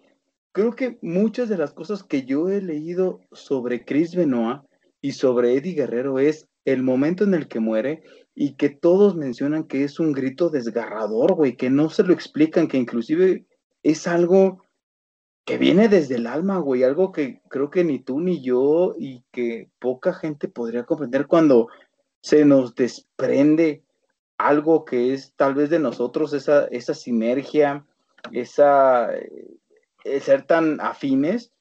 Creo 0.50 0.74
que 0.74 0.98
muchas 1.02 1.48
de 1.48 1.58
las 1.58 1.72
cosas 1.72 2.02
que 2.02 2.24
yo 2.24 2.48
he 2.48 2.60
leído 2.60 3.20
sobre 3.30 3.84
Chris 3.84 4.16
Benoit 4.16 4.62
y 5.00 5.12
sobre 5.12 5.54
Eddie 5.54 5.74
Guerrero 5.74 6.18
es 6.18 6.48
el 6.64 6.82
momento 6.82 7.22
en 7.22 7.34
el 7.34 7.46
que 7.46 7.60
muere 7.60 8.02
y 8.38 8.52
que 8.52 8.68
todos 8.68 9.16
mencionan 9.16 9.64
que 9.64 9.82
es 9.82 9.98
un 9.98 10.12
grito 10.12 10.50
desgarrador, 10.50 11.34
güey, 11.34 11.56
que 11.56 11.70
no 11.70 11.88
se 11.88 12.02
lo 12.02 12.12
explican, 12.12 12.68
que 12.68 12.76
inclusive 12.76 13.46
es 13.82 14.06
algo 14.06 14.62
que 15.46 15.56
viene 15.56 15.88
desde 15.88 16.16
el 16.16 16.26
alma, 16.26 16.58
güey, 16.58 16.82
algo 16.84 17.12
que 17.12 17.40
creo 17.48 17.70
que 17.70 17.82
ni 17.82 17.98
tú 17.98 18.20
ni 18.20 18.42
yo 18.42 18.94
y 18.98 19.24
que 19.32 19.70
poca 19.78 20.12
gente 20.12 20.48
podría 20.48 20.84
comprender 20.84 21.26
cuando 21.26 21.68
se 22.20 22.44
nos 22.44 22.74
desprende 22.74 23.84
algo 24.36 24.84
que 24.84 25.14
es 25.14 25.32
tal 25.36 25.54
vez 25.54 25.70
de 25.70 25.78
nosotros, 25.78 26.34
esa, 26.34 26.66
esa 26.66 26.92
sinergia, 26.92 27.86
esa 28.32 29.14
eh, 29.14 30.20
ser 30.20 30.42
tan 30.42 30.78
afines 30.82 31.52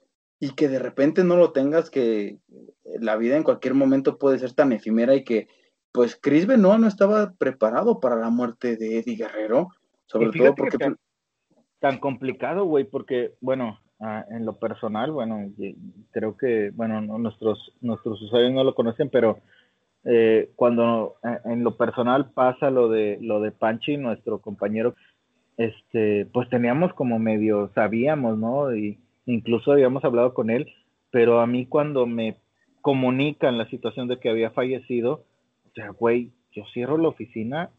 y 0.41 0.55
que 0.55 0.67
de 0.67 0.79
repente 0.79 1.23
no 1.23 1.37
lo 1.37 1.53
tengas, 1.53 1.89
que 1.89 2.39
la 2.83 3.15
vida 3.15 3.37
en 3.37 3.43
cualquier 3.43 3.75
momento 3.75 4.17
puede 4.17 4.39
ser 4.39 4.51
tan 4.51 4.73
efímera 4.73 5.15
y 5.15 5.23
que 5.23 5.47
pues 5.95 6.19
Chris 6.21 6.45
Benoit 6.45 6.79
no 6.79 6.87
estaba 6.87 7.31
preparado 7.37 8.01
para 8.01 8.17
la 8.17 8.29
muerte 8.29 8.75
de 8.75 8.99
Eddie 8.99 9.15
Guerrero, 9.15 9.69
sobre 10.07 10.37
todo 10.37 10.53
porque 10.53 10.77
tan 11.79 11.99
complicado, 11.99 12.65
güey, 12.65 12.83
porque, 12.83 13.31
bueno, 13.39 13.79
ah, 14.01 14.25
en 14.29 14.45
lo 14.45 14.57
personal, 14.57 15.11
bueno, 15.11 15.49
creo 16.11 16.35
que, 16.35 16.71
bueno, 16.71 16.99
nuestros, 17.01 17.73
nuestros 17.79 18.21
usuarios 18.21 18.51
no 18.51 18.65
lo 18.65 18.75
conocen, 18.75 19.09
pero 19.09 19.39
eh, 20.03 20.51
cuando 20.57 21.15
eh, 21.23 21.39
en 21.45 21.63
lo 21.63 21.77
personal 21.77 22.31
pasa 22.31 22.69
lo 22.69 22.89
de 22.89 23.17
lo 23.21 23.39
de 23.39 23.51
Panchi, 23.51 23.95
nuestro 23.95 24.39
compañero, 24.39 24.95
este, 25.55 26.25
pues 26.33 26.49
teníamos 26.49 26.93
como 26.93 27.19
medio, 27.19 27.71
sabíamos, 27.73 28.37
¿no? 28.37 28.75
Y 28.75 28.99
incluso 29.25 29.71
habíamos 29.71 30.03
hablado 30.03 30.33
con 30.33 30.49
él, 30.49 30.69
pero 31.09 31.39
a 31.39 31.47
mí 31.47 31.65
cuando 31.65 32.05
me 32.05 32.35
comunican 32.81 33.57
la 33.57 33.69
situación 33.69 34.09
de 34.09 34.19
que 34.19 34.29
había 34.29 34.51
fallecido, 34.51 35.23
o 35.75 35.81
sea, 35.81 35.89
güey, 35.89 36.31
yo 36.53 36.63
cierro 36.73 36.97
la 36.97 37.09
oficina 37.09 37.69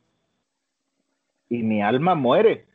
y 1.49 1.63
mi 1.63 1.81
alma 1.81 2.15
muere. 2.15 2.67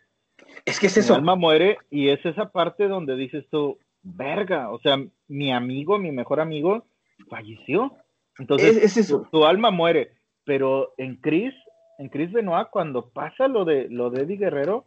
Es 0.65 0.79
que 0.79 0.87
es 0.87 0.97
eso. 0.97 1.13
Mi 1.13 1.19
alma 1.19 1.35
muere 1.35 1.77
y 1.91 2.09
es 2.09 2.25
esa 2.25 2.51
parte 2.51 2.87
donde 2.87 3.15
dices 3.15 3.45
tú, 3.51 3.77
verga, 4.01 4.71
o 4.71 4.79
sea, 4.79 4.97
mi 5.27 5.53
amigo, 5.53 5.99
mi 5.99 6.11
mejor 6.11 6.39
amigo, 6.39 6.85
falleció. 7.29 7.95
Entonces, 8.39 8.97
es, 8.97 9.15
Tu, 9.31 9.45
alma 9.45 9.69
muere. 9.69 10.13
Pero 10.43 10.93
en 10.97 11.17
Chris, 11.17 11.53
en 11.99 12.09
Chris 12.09 12.31
Benoit, 12.31 12.69
cuando 12.71 13.11
pasa 13.11 13.47
lo 13.47 13.63
de, 13.63 13.87
lo 13.89 14.09
de 14.09 14.23
Eddie 14.23 14.37
Guerrero, 14.37 14.85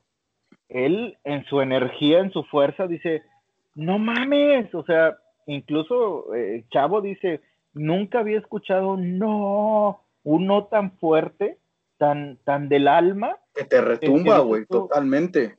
él 0.68 1.16
en 1.22 1.44
su 1.44 1.60
energía, 1.60 2.18
en 2.18 2.32
su 2.32 2.42
fuerza, 2.42 2.88
dice, 2.88 3.22
no 3.76 4.00
mames, 4.00 4.74
o 4.74 4.82
sea, 4.82 5.16
incluso 5.46 6.34
eh, 6.34 6.64
Chavo 6.70 7.00
dice, 7.00 7.40
nunca 7.72 8.18
había 8.18 8.38
escuchado 8.38 8.96
no, 8.96 10.03
un 10.24 10.46
no 10.46 10.64
tan 10.64 10.98
fuerte, 10.98 11.58
tan, 11.96 12.38
tan 12.44 12.68
del 12.68 12.88
alma. 12.88 13.36
Que 13.54 13.64
te 13.64 13.80
retumba, 13.80 14.40
güey, 14.40 14.66
totalmente 14.66 15.56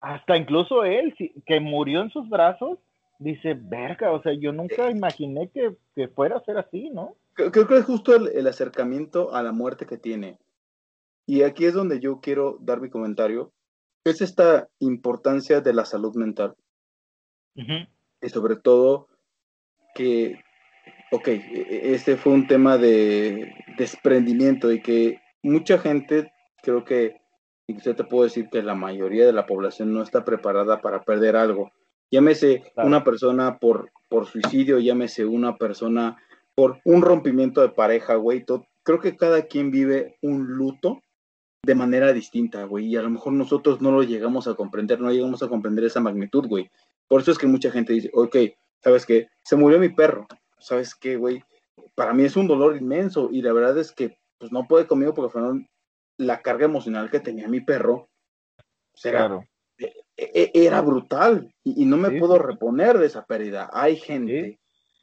hasta 0.00 0.36
incluso 0.36 0.84
él, 0.84 1.14
que 1.46 1.60
murió 1.60 2.02
en 2.02 2.10
sus 2.10 2.28
brazos, 2.28 2.78
dice, 3.18 3.54
verga, 3.54 4.12
o 4.12 4.22
sea, 4.22 4.32
yo 4.32 4.52
nunca 4.52 4.90
imaginé 4.90 5.50
que, 5.50 5.76
fuera 6.08 6.36
a 6.36 6.44
ser 6.44 6.58
así, 6.58 6.90
¿no? 6.90 7.16
Creo, 7.34 7.50
que 7.50 7.76
es 7.76 7.84
justo 7.84 8.14
el, 8.14 8.46
acercamiento 8.46 9.34
a 9.34 9.42
la 9.42 9.52
muerte 9.52 9.86
que 9.86 9.96
tiene. 9.96 10.38
Y 11.26 11.42
aquí 11.42 11.66
es 11.66 11.74
donde 11.74 12.00
yo 12.00 12.20
quiero 12.20 12.58
dar 12.60 12.80
mi 12.80 12.90
comentario. 12.90 13.52
Es 14.04 14.20
esta 14.20 14.68
importancia 14.80 15.60
de 15.60 15.72
la 15.72 15.84
salud 15.84 16.14
mental. 16.16 16.54
Y 17.54 18.28
sobre 18.28 18.56
todo 18.56 19.08
que, 19.94 20.40
ok, 21.10 21.28
este 21.28 22.16
fue 22.16 22.32
un 22.32 22.46
tema 22.46 22.78
de 22.78 23.54
desprendimiento 23.76 24.72
y 24.72 24.80
que 24.80 25.20
mucha 25.42 25.78
gente 25.78 26.32
creo 26.62 26.84
que 26.84 27.16
yo 27.68 27.94
te 27.94 28.04
puedo 28.04 28.24
decir 28.24 28.48
que 28.50 28.62
la 28.62 28.74
mayoría 28.74 29.26
de 29.26 29.32
la 29.32 29.46
población 29.46 29.92
no 29.92 30.02
está 30.02 30.24
preparada 30.24 30.80
para 30.80 31.02
perder 31.02 31.36
algo. 31.36 31.70
Llámese 32.10 32.72
una 32.76 33.04
persona 33.04 33.58
por, 33.58 33.90
por 34.08 34.26
suicidio, 34.26 34.78
llámese 34.78 35.26
una 35.26 35.56
persona 35.56 36.16
por 36.54 36.80
un 36.84 37.02
rompimiento 37.02 37.60
de 37.60 37.68
pareja, 37.68 38.14
güey. 38.14 38.44
Creo 38.82 39.00
que 39.00 39.16
cada 39.16 39.42
quien 39.42 39.70
vive 39.70 40.16
un 40.22 40.46
luto 40.46 41.02
de 41.62 41.74
manera 41.74 42.14
distinta, 42.14 42.64
güey. 42.64 42.86
Y 42.86 42.96
a 42.96 43.02
lo 43.02 43.10
mejor 43.10 43.34
nosotros 43.34 43.82
no 43.82 43.92
lo 43.92 44.02
llegamos 44.02 44.48
a 44.48 44.54
comprender, 44.54 45.00
no 45.00 45.12
llegamos 45.12 45.42
a 45.42 45.48
comprender 45.48 45.84
esa 45.84 46.00
magnitud, 46.00 46.46
güey. 46.48 46.70
Por 47.06 47.20
eso 47.20 47.30
es 47.30 47.38
que 47.38 47.46
mucha 47.46 47.70
gente 47.70 47.92
dice, 47.92 48.10
ok, 48.14 48.36
¿sabes 48.82 49.04
qué? 49.04 49.28
Se 49.44 49.56
murió 49.56 49.78
mi 49.78 49.90
perro. 49.90 50.26
¿Sabes 50.60 50.94
qué, 50.94 51.16
güey? 51.16 51.42
Para 51.94 52.12
mí 52.12 52.24
es 52.24 52.36
un 52.36 52.48
dolor 52.48 52.76
inmenso 52.76 53.28
y 53.30 53.42
la 53.42 53.52
verdad 53.52 53.78
es 53.78 53.92
que 53.92 54.18
pues 54.38 54.52
no 54.52 54.66
puede 54.66 54.86
conmigo 54.86 55.14
porque 55.14 55.32
fueron 55.32 55.68
la 56.16 56.42
carga 56.42 56.64
emocional 56.64 57.10
que 57.10 57.20
tenía 57.20 57.48
mi 57.48 57.60
perro 57.60 58.08
era, 59.04 59.40
e, 59.78 59.92
e, 60.16 60.50
era 60.54 60.80
brutal 60.80 61.52
y, 61.62 61.84
no 61.84 61.96
me 61.96 62.18
puedo 62.18 62.38
reponer 62.38 62.98
de 62.98 63.06
esa 63.06 63.24
pérdida. 63.24 63.70
Hay 63.72 63.96
gente 63.96 64.58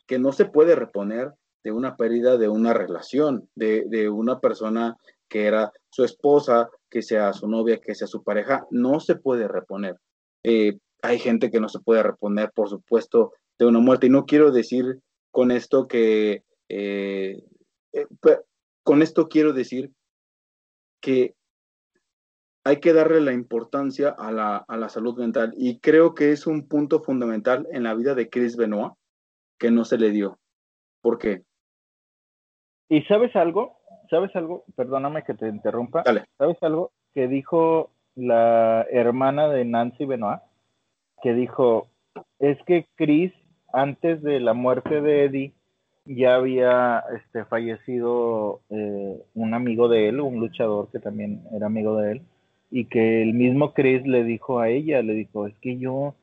que 0.08 0.20
no 0.20 0.32
se 0.32 0.46
puede 0.46 0.76
reponer 0.76 1.34
de 1.64 1.72
una 1.72 1.96
pérdida 1.96 2.38
de 2.38 2.48
una 2.48 2.74
relación, 2.74 3.50
de, 3.56 4.10
una 4.10 4.40
persona 4.40 4.98
que 5.28 5.46
era 5.46 5.72
su 5.90 6.04
esposa, 6.04 6.70
que 6.90 7.02
sea 7.02 7.34
su 7.34 7.48
novia, 7.48 7.80
que 7.80 7.96
sea 7.96 8.08
su 8.08 8.24
pareja, 8.24 8.66
no 8.70 9.00
se 9.00 9.16
puede 9.16 9.48
reponer. 9.48 9.96
Eh, 10.44 10.78
hay 11.02 11.20
gente 11.20 11.50
que 11.50 11.60
no 11.60 11.70
se 11.70 11.80
puede 11.80 12.04
reponer, 12.04 12.52
por 12.54 12.70
supuesto, 12.70 13.34
de 13.58 13.66
una 13.66 13.80
muerte. 13.80 14.08
Y 14.08 14.12
no 14.12 14.26
quiero 14.26 14.52
decir 14.52 15.00
con 15.36 15.52
esto 15.52 15.86
que, 15.90 16.46
eh, 16.70 17.44
eh, 17.92 18.08
con 18.84 19.02
esto 19.02 19.28
quiero 19.28 19.52
decir 19.52 19.92
que 21.02 21.36
hay 22.64 22.80
que 22.80 22.94
darle 22.94 23.20
la 23.20 23.34
importancia 23.34 24.16
a 24.18 24.32
la, 24.32 24.90
salud 24.90 25.20
mental 25.20 25.54
y 25.58 25.80
creo 25.80 26.16
que 26.16 26.32
es 26.32 26.48
un 26.48 26.70
punto 26.70 27.04
fundamental 27.04 27.68
en 27.74 27.84
la 27.84 27.94
vida 27.96 28.16
de 28.16 28.30
Chris 28.30 28.56
Benoit 28.56 28.94
que 29.60 29.72
no 29.72 29.84
se 29.84 29.98
le 29.98 30.12
dio. 30.12 30.40
¿Por 31.02 31.18
qué? 31.18 31.44
¿Y 32.88 33.02
sabes 33.02 33.36
algo? 33.36 33.78
¿sabes 34.10 34.34
algo? 34.38 34.64
Perdóname 34.78 35.26
que 35.26 35.34
te 35.34 35.50
interrumpa. 35.50 36.04
Dale. 36.06 36.28
¿Sabes 36.38 36.64
algo 36.64 36.94
que 37.14 37.28
dijo 37.28 37.92
la 38.16 38.88
hermana 38.90 39.50
de 39.50 39.66
Nancy 39.66 40.06
Benoit? 40.06 40.40
Que 41.22 41.34
dijo, 41.34 41.90
es 42.40 42.58
que 42.66 42.88
Chris, 42.96 43.34
antes 43.76 44.24
de 44.24 44.40
la 44.40 44.54
muerte 44.54 45.02
de 45.02 45.26
Eddie, 45.26 45.54
ya 46.06 46.36
había 46.36 47.04
este, 47.16 47.46
fallecido 47.46 48.62
eh, 48.70 49.22
un 49.34 49.54
amigo 49.54 49.90
de 49.90 50.10
él, 50.10 50.22
un 50.22 50.40
luchador 50.40 50.88
que 50.92 51.00
también 51.00 51.42
era 51.52 51.66
amigo 51.66 51.98
de 51.98 52.14
él, 52.14 52.22
y 52.72 52.86
que 52.86 53.22
el 53.22 53.34
mismo 53.34 53.74
Chris 53.74 54.06
le 54.06 54.24
dijo 54.24 54.60
a 54.60 54.70
ella, 54.70 55.02
le 55.02 55.14
dijo, 55.14 55.48
es 55.48 55.56
que 55.62 55.78
yo, 55.78 56.16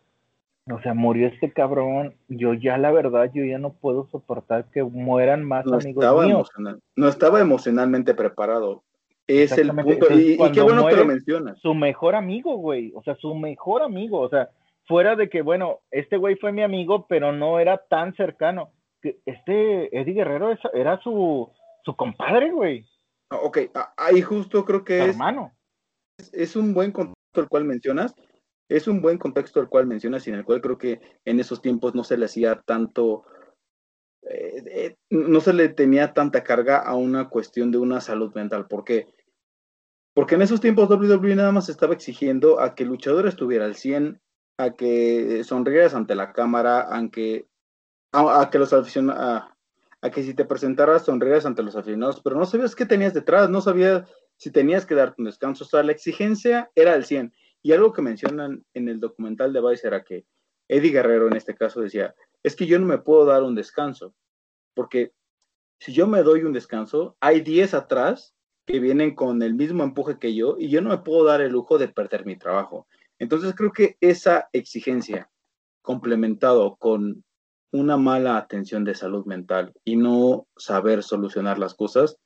o 0.70 0.80
sea, 0.82 0.94
murió 0.94 1.28
este 1.28 1.52
cabrón, 1.52 2.14
yo 2.28 2.54
ya 2.54 2.78
la 2.78 2.90
verdad, 2.90 3.30
yo 3.34 3.44
ya 3.44 3.58
no 3.58 3.72
puedo 3.72 4.06
soportar 4.10 4.64
que 4.72 4.82
mueran 4.82 5.44
más 5.44 5.66
No 5.66 5.74
amigos 5.74 6.04
estaba, 6.04 6.26
míos. 6.26 6.50
no 6.96 7.08
estaba 7.08 7.40
emocionalmente 7.40 8.14
preparado. 8.14 8.82
Es 9.26 9.56
el 9.56 9.68
punto. 9.68 9.88
Y, 9.88 10.32
Entonces, 10.34 10.50
y 10.50 10.52
qué 10.52 10.62
bueno 10.62 10.86
que 10.86 10.96
lo 10.96 11.04
mencionas. 11.04 11.58
Su 11.60 11.74
mejor 11.74 12.14
amigo, 12.14 12.56
güey, 12.56 12.92
o 12.94 13.02
sea, 13.02 13.14
su 13.16 13.34
mejor 13.34 13.82
amigo, 13.82 14.20
o 14.20 14.28
sea, 14.28 14.50
fuera 14.86 15.16
de 15.16 15.28
que, 15.28 15.42
bueno, 15.42 15.80
este 15.90 16.16
güey 16.16 16.36
fue 16.36 16.52
mi 16.52 16.62
amigo, 16.62 17.06
pero 17.08 17.32
no 17.32 17.58
era 17.58 17.78
tan 17.88 18.14
cercano. 18.14 18.72
Este 19.26 19.96
Eddie 19.98 20.14
Guerrero 20.14 20.56
era 20.72 21.00
su, 21.02 21.50
su 21.84 21.96
compadre, 21.96 22.52
güey, 22.52 22.86
Ah, 23.32 23.40
Ok, 23.42 23.58
ahí 23.96 24.20
justo 24.20 24.64
creo 24.66 24.84
que 24.84 24.98
es, 24.98 25.08
hermano. 25.08 25.52
es 26.32 26.54
un 26.54 26.74
buen 26.74 26.92
contexto 26.92 27.40
el 27.40 27.48
cual 27.48 27.64
mencionas. 27.64 28.14
Es 28.68 28.86
un 28.86 29.00
buen 29.00 29.18
contexto 29.18 29.60
el 29.60 29.68
cual 29.68 29.86
mencionas 29.86 30.26
y 30.26 30.30
en 30.30 30.36
el 30.36 30.44
cual 30.44 30.60
creo 30.60 30.76
que 30.76 31.00
en 31.24 31.40
esos 31.40 31.62
tiempos 31.62 31.94
no 31.94 32.04
se 32.04 32.18
le 32.18 32.26
hacía 32.26 32.60
tanto, 32.66 33.24
eh, 34.28 34.62
eh, 34.66 34.96
no 35.10 35.40
se 35.40 35.54
le 35.54 35.70
tenía 35.70 36.12
tanta 36.12 36.44
carga 36.44 36.78
a 36.78 36.94
una 36.94 37.28
cuestión 37.30 37.70
de 37.70 37.78
una 37.78 38.00
salud 38.00 38.34
mental. 38.34 38.66
¿Por 38.66 38.84
qué? 38.84 39.06
Porque 40.14 40.34
en 40.34 40.42
esos 40.42 40.60
tiempos 40.60 40.90
WWE 40.90 41.34
nada 41.34 41.52
más 41.52 41.70
estaba 41.70 41.94
exigiendo 41.94 42.60
a 42.60 42.74
que 42.74 42.82
el 42.82 42.90
luchador 42.90 43.26
estuviera 43.26 43.64
al 43.64 43.76
100, 43.76 44.20
a 44.58 44.72
que 44.72 45.42
sonrieras 45.44 45.94
ante 45.94 46.14
la 46.14 46.32
cámara, 46.32 46.80
aunque, 46.80 47.48
a, 48.12 48.42
a 48.42 48.50
que 48.50 48.58
los 48.58 48.72
aficionados, 48.72 49.50
a, 50.00 50.10
que 50.10 50.22
si 50.22 50.34
te 50.34 50.44
presentaras 50.44 51.04
sonrieras 51.04 51.46
ante 51.46 51.62
los 51.62 51.76
aficionados, 51.76 52.20
pero 52.22 52.36
no 52.36 52.44
sabías 52.44 52.74
qué 52.74 52.86
tenías 52.86 53.14
detrás, 53.14 53.48
no 53.48 53.60
sabías 53.60 54.08
si 54.36 54.50
tenías 54.50 54.84
que 54.84 54.94
darte 54.94 55.22
un 55.22 55.26
descanso, 55.26 55.64
o 55.64 55.66
sea, 55.66 55.82
la 55.82 55.92
exigencia 55.92 56.70
era 56.74 56.94
al 56.94 57.04
100. 57.04 57.32
Y 57.62 57.72
algo 57.72 57.92
que 57.92 58.02
mencionan 58.02 58.64
en 58.74 58.88
el 58.88 58.98
documental 58.98 59.52
de 59.52 59.60
Vice 59.60 59.86
era 59.86 60.02
que 60.02 60.26
Eddie 60.68 60.90
Guerrero 60.90 61.28
en 61.28 61.36
este 61.36 61.54
caso 61.54 61.80
decía, 61.80 62.14
es 62.42 62.56
que 62.56 62.66
yo 62.66 62.78
no 62.78 62.86
me 62.86 62.98
puedo 62.98 63.24
dar 63.24 63.44
un 63.44 63.54
descanso, 63.54 64.14
porque 64.74 65.12
si 65.78 65.92
yo 65.92 66.06
me 66.06 66.22
doy 66.22 66.42
un 66.42 66.52
descanso, 66.52 67.16
hay 67.20 67.40
10 67.40 67.74
atrás 67.74 68.34
que 68.66 68.80
vienen 68.80 69.14
con 69.14 69.42
el 69.42 69.54
mismo 69.54 69.82
empuje 69.82 70.18
que 70.18 70.34
yo 70.34 70.56
y 70.58 70.68
yo 70.68 70.80
no 70.80 70.90
me 70.90 70.98
puedo 70.98 71.24
dar 71.24 71.40
el 71.40 71.52
lujo 71.52 71.78
de 71.78 71.88
perder 71.88 72.24
mi 72.26 72.36
trabajo. 72.36 72.86
Entonces 73.22 73.54
creo 73.54 73.70
que 73.70 73.96
esa 74.00 74.48
exigencia 74.52 75.30
complementado 75.80 76.74
con 76.74 77.22
una 77.72 77.96
mala 77.96 78.36
atención 78.36 78.82
de 78.82 78.96
salud 78.96 79.24
mental 79.26 79.72
y 79.84 79.94
no 79.94 80.48
saber 80.56 81.04
solucionar 81.04 81.56
las 81.56 81.74
cosas 81.74 82.16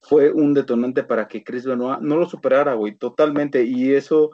fue 0.00 0.32
un 0.32 0.54
detonante 0.54 1.04
para 1.04 1.28
que 1.28 1.44
Chris 1.44 1.66
Benoit 1.66 2.00
no 2.00 2.16
lo 2.16 2.24
superara, 2.24 2.72
güey, 2.72 2.96
totalmente. 2.96 3.64
Y 3.64 3.92
eso 3.92 4.30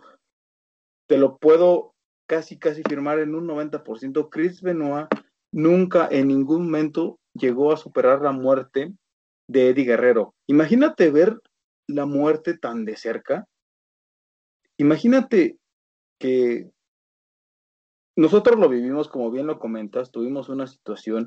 te 1.09 1.19
lo 1.19 1.37
puedo 1.37 1.95
casi, 2.29 2.61
casi 2.61 2.85
firmar 2.89 3.19
en 3.19 3.35
un 3.35 3.49
90%. 3.49 4.29
Chris 4.31 4.62
Benoit 4.62 5.09
nunca 5.53 6.07
en 6.12 6.29
ningún 6.29 6.67
momento 6.67 7.19
llegó 7.35 7.73
a 7.73 7.77
superar 7.77 8.23
la 8.23 8.31
muerte 8.31 8.95
de 9.51 9.71
Eddie 9.71 9.85
Guerrero. 9.85 10.33
Imagínate 10.47 11.11
ver 11.11 11.41
la 11.89 12.07
muerte 12.07 12.57
tan 12.57 12.85
de 12.85 12.97
cerca. 12.97 13.49
Imagínate 14.79 15.59
que 16.19 16.71
nosotros 18.17 18.59
lo 18.59 18.69
vivimos, 18.69 19.09
como 19.09 19.31
bien 19.31 19.47
lo 19.47 19.59
comentas, 19.59 20.11
tuvimos 20.11 20.49
una 20.49 20.67
situación 20.67 21.27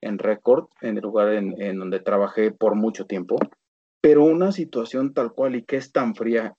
en 0.00 0.18
récord, 0.18 0.68
en 0.80 0.96
el 0.96 1.02
lugar 1.02 1.32
en, 1.32 1.60
en 1.60 1.78
donde 1.78 2.00
trabajé 2.00 2.52
por 2.52 2.76
mucho 2.76 3.06
tiempo, 3.06 3.36
pero 4.00 4.24
una 4.24 4.52
situación 4.52 5.12
tal 5.12 5.32
cual 5.32 5.56
y 5.56 5.64
que 5.64 5.76
es 5.76 5.90
tan 5.90 6.14
fría 6.14 6.56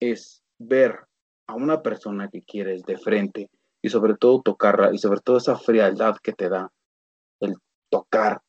es 0.00 0.42
ver 0.58 1.00
a 1.46 1.54
una 1.54 1.82
persona 1.82 2.28
que 2.28 2.42
quieres 2.42 2.82
de 2.84 2.96
frente 2.96 3.50
y 3.82 3.88
sobre 3.88 4.14
todo 4.14 4.42
tocarla 4.42 4.92
y 4.92 4.98
sobre 4.98 5.20
todo 5.20 5.36
esa 5.36 5.56
frialdad 5.56 6.16
que 6.22 6.32
te 6.32 6.48
da 6.48 6.70
el 7.40 7.54
tocar 7.90 8.40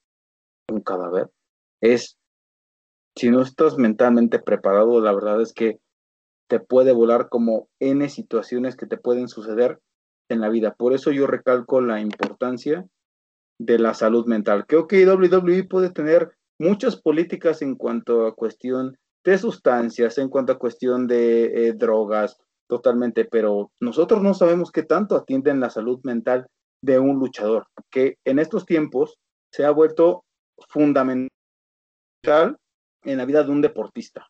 un 0.69 0.81
cadáver 0.81 1.29
es 1.81 2.17
si 3.15 3.29
no 3.29 3.41
estás 3.41 3.77
mentalmente 3.77 4.39
preparado 4.39 5.01
la 5.01 5.13
verdad 5.13 5.41
es 5.41 5.53
que 5.53 5.79
te 6.51 6.59
puede 6.59 6.91
volar 6.91 7.29
como 7.29 7.69
n 7.79 8.09
situaciones 8.09 8.75
que 8.75 8.85
te 8.85 8.97
pueden 8.97 9.29
suceder 9.29 9.79
en 10.29 10.41
la 10.41 10.49
vida 10.49 10.75
por 10.75 10.91
eso 10.91 11.11
yo 11.11 11.25
recalco 11.25 11.79
la 11.79 12.01
importancia 12.01 12.85
de 13.57 13.79
la 13.79 13.93
salud 13.93 14.25
mental 14.25 14.65
creo 14.67 14.85
que 14.85 15.07
WWE 15.07 15.63
puede 15.63 15.91
tener 15.91 16.35
muchas 16.59 16.97
políticas 16.97 17.61
en 17.61 17.75
cuanto 17.75 18.27
a 18.27 18.35
cuestión 18.35 18.97
de 19.23 19.37
sustancias 19.37 20.17
en 20.17 20.27
cuanto 20.27 20.51
a 20.51 20.59
cuestión 20.59 21.07
de 21.07 21.45
eh, 21.69 21.73
drogas 21.73 22.37
totalmente, 22.71 23.25
pero 23.25 23.69
nosotros 23.81 24.21
no 24.23 24.33
sabemos 24.33 24.71
qué 24.71 24.83
tanto 24.83 25.17
atienden 25.17 25.59
la 25.59 25.69
salud 25.69 25.99
mental 26.03 26.47
de 26.81 26.99
un 26.99 27.19
luchador, 27.19 27.67
que 27.89 28.15
en 28.25 28.39
estos 28.39 28.65
tiempos 28.65 29.17
se 29.51 29.65
ha 29.65 29.71
vuelto 29.71 30.23
fundamental 30.69 31.29
en 33.03 33.17
la 33.17 33.25
vida 33.25 33.43
de 33.43 33.51
un 33.51 33.61
deportista. 33.61 34.25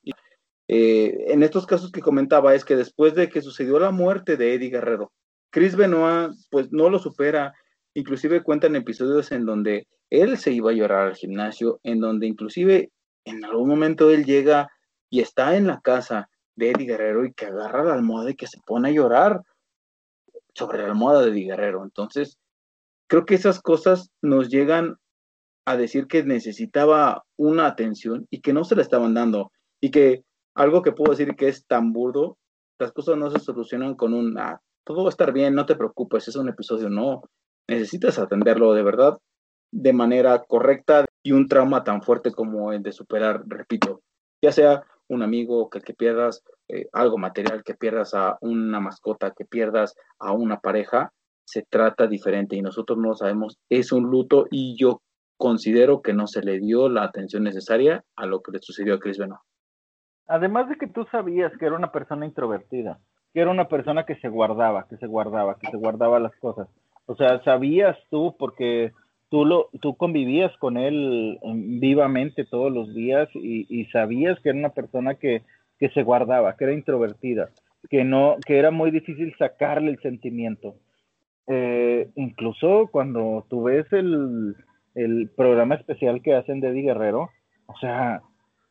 Eh, 0.74 1.34
en 1.34 1.44
estos 1.44 1.68
casos 1.68 1.92
que 1.92 2.00
comentaba 2.00 2.56
es 2.56 2.64
que 2.64 2.78
después 2.78 3.14
de 3.14 3.28
que 3.28 3.42
sucedió 3.42 3.78
la 3.78 3.92
muerte 3.92 4.38
de 4.38 4.54
Eddie 4.54 4.70
Guerrero, 4.70 5.12
Chris 5.50 5.76
Benoit 5.76 6.32
pues 6.50 6.72
no 6.72 6.90
lo 6.90 6.98
supera, 6.98 7.54
inclusive 7.94 8.42
cuentan 8.42 8.78
episodios 8.78 9.34
en 9.34 9.46
donde 9.46 9.90
él 10.10 10.38
se 10.38 10.54
iba 10.54 10.72
a 10.72 10.74
llorar 10.74 11.08
al 11.08 11.18
gimnasio, 11.18 11.82
en 11.84 12.00
donde 12.00 12.26
inclusive 12.26 12.90
en 13.26 13.44
algún 13.44 13.68
momento 13.68 14.12
él 14.12 14.24
llega 14.24 14.70
y 15.10 15.20
está 15.20 15.58
en 15.58 15.68
la 15.68 15.82
casa 15.82 16.30
de 16.56 16.72
Eddie 16.72 16.88
Guerrero 16.88 17.26
y 17.26 17.34
que 17.34 17.48
agarra 17.48 17.84
la 17.84 17.96
almohada 17.96 18.32
y 18.32 18.36
que 18.36 18.48
se 18.48 18.62
pone 18.66 18.88
a 18.88 18.94
llorar 18.94 19.42
sobre 20.54 20.84
la 20.84 20.86
almohada 20.86 21.24
de 21.24 21.32
Eddie 21.32 21.48
Guerrero. 21.48 21.84
Entonces, 21.84 22.38
creo 23.08 23.26
que 23.26 23.36
esas 23.36 23.62
cosas 23.62 24.10
nos 24.22 24.48
llegan 24.48 24.96
a 25.66 25.76
decir 25.76 26.08
que 26.08 26.24
necesitaba 26.24 27.26
una 27.36 27.68
atención 27.68 28.26
y 28.30 28.40
que 28.40 28.54
no 28.54 28.64
se 28.64 28.78
la 28.78 28.84
estaban 28.84 29.14
dando. 29.14 29.52
Y 29.82 29.92
que 29.92 30.24
algo 30.56 30.82
que 30.82 30.92
puedo 30.92 31.12
decir 31.12 31.36
que 31.36 31.48
es 31.48 31.66
tan 31.66 31.94
burdo, 31.94 32.38
las 32.80 32.92
cosas 32.92 33.18
no 33.18 33.30
se 33.30 33.40
solucionan 33.40 33.96
con 33.96 34.14
un, 34.14 34.38
ah, 34.38 34.62
todo 34.84 35.04
va 35.04 35.10
a 35.10 35.12
estar 35.12 35.32
bien, 35.32 35.56
no 35.56 35.66
te 35.66 35.76
preocupes, 35.76 36.28
es 36.28 36.36
un 36.36 36.50
episodio, 36.50 36.90
no. 36.90 37.22
Necesitas 37.70 38.20
atenderlo 38.20 38.74
de 38.74 38.84
verdad 38.84 39.18
de 39.72 39.94
manera 39.94 40.44
correcta 40.48 41.06
y 41.24 41.32
un 41.32 41.48
trauma 41.48 41.84
tan 41.84 42.02
fuerte 42.02 42.32
como 42.32 42.74
el 42.74 42.84
de 42.84 42.92
superar, 42.92 43.44
repito, 43.48 44.02
ya 44.44 44.52
sea 44.52 44.84
un 45.08 45.24
amigo, 45.24 45.70
que, 45.70 45.94
pierdas 45.94 46.44
eh, 46.70 46.88
algo 46.94 47.18
material, 47.18 47.64
que 47.64 47.74
pierdas 47.74 48.14
a 48.14 48.38
una 48.42 48.80
mascota, 48.80 49.34
que 49.36 49.46
pierdas 49.46 49.96
a 50.20 50.32
una 50.32 50.60
pareja, 50.60 51.12
se 51.46 51.64
trata 51.70 52.08
diferente 52.08 52.56
y 52.56 52.62
nosotros 52.62 52.98
no 52.98 53.10
lo 53.10 53.16
sabemos, 53.16 53.58
es 53.70 53.92
un 53.92 54.10
luto 54.10 54.48
y 54.50 54.78
yo 54.80 55.02
considero 55.38 56.02
que 56.02 56.14
no 56.14 56.28
se 56.28 56.42
le 56.42 56.60
dio 56.60 56.88
la 56.88 57.04
atención 57.04 57.44
necesaria 57.44 58.04
a 58.16 58.26
lo 58.26 58.42
que 58.42 58.52
le 58.54 58.60
sucedió 58.62 58.96
a 58.96 59.00
Chris 59.00 59.18
Benoit. 59.18 59.42
Además 60.32 60.70
de 60.70 60.78
que 60.78 60.88
tú 60.88 61.06
sabías 61.12 61.52
que 61.58 61.66
era 61.66 61.76
una 61.76 61.92
persona 61.92 62.26
introvertida, 62.26 63.00
que 63.34 63.42
era 63.42 63.52
una 63.52 63.68
persona 63.68 64.06
que 64.06 64.16
se 64.16 64.30
guardaba, 64.30 64.88
que 64.88 64.96
se 64.96 65.06
guardaba, 65.06 65.58
que 65.60 65.70
se 65.70 65.76
guardaba 65.76 66.22
las 66.22 66.34
cosas. 66.38 66.70
O 67.06 67.18
sea, 67.18 67.44
sabías 67.44 67.98
tú 68.10 68.34
porque 68.40 68.94
tú 69.28 69.44
lo, 69.44 69.68
tú 69.82 69.98
convivías 69.98 70.56
con 70.58 70.78
él 70.78 71.38
mm, 71.44 71.82
vivamente 71.82 72.46
todos 72.46 72.72
los 72.72 72.94
días 72.96 73.28
y, 73.34 73.66
y 73.70 73.88
sabías 73.88 74.40
que 74.40 74.50
era 74.50 74.58
una 74.58 74.70
persona 74.70 75.16
que, 75.16 75.42
que, 75.78 75.90
se 75.90 76.02
guardaba, 76.04 76.56
que 76.56 76.64
era 76.64 76.74
introvertida, 76.74 77.50
que 77.90 78.06
no, 78.06 78.38
que 78.46 78.58
era 78.58 78.72
muy 78.72 78.90
difícil 78.90 79.36
sacarle 79.38 79.92
el 79.92 80.00
sentimiento. 80.00 80.76
Eh, 81.48 82.10
incluso 82.16 82.88
cuando 82.90 83.46
tú 83.50 83.64
ves 83.64 83.86
el, 83.92 84.56
el, 84.96 85.30
programa 85.36 85.76
especial 85.76 86.22
que 86.22 86.36
hacen 86.36 86.62
de 86.62 86.70
Eddie 86.70 86.84
Guerrero, 86.84 87.32
o 87.66 87.78
sea, 87.80 88.22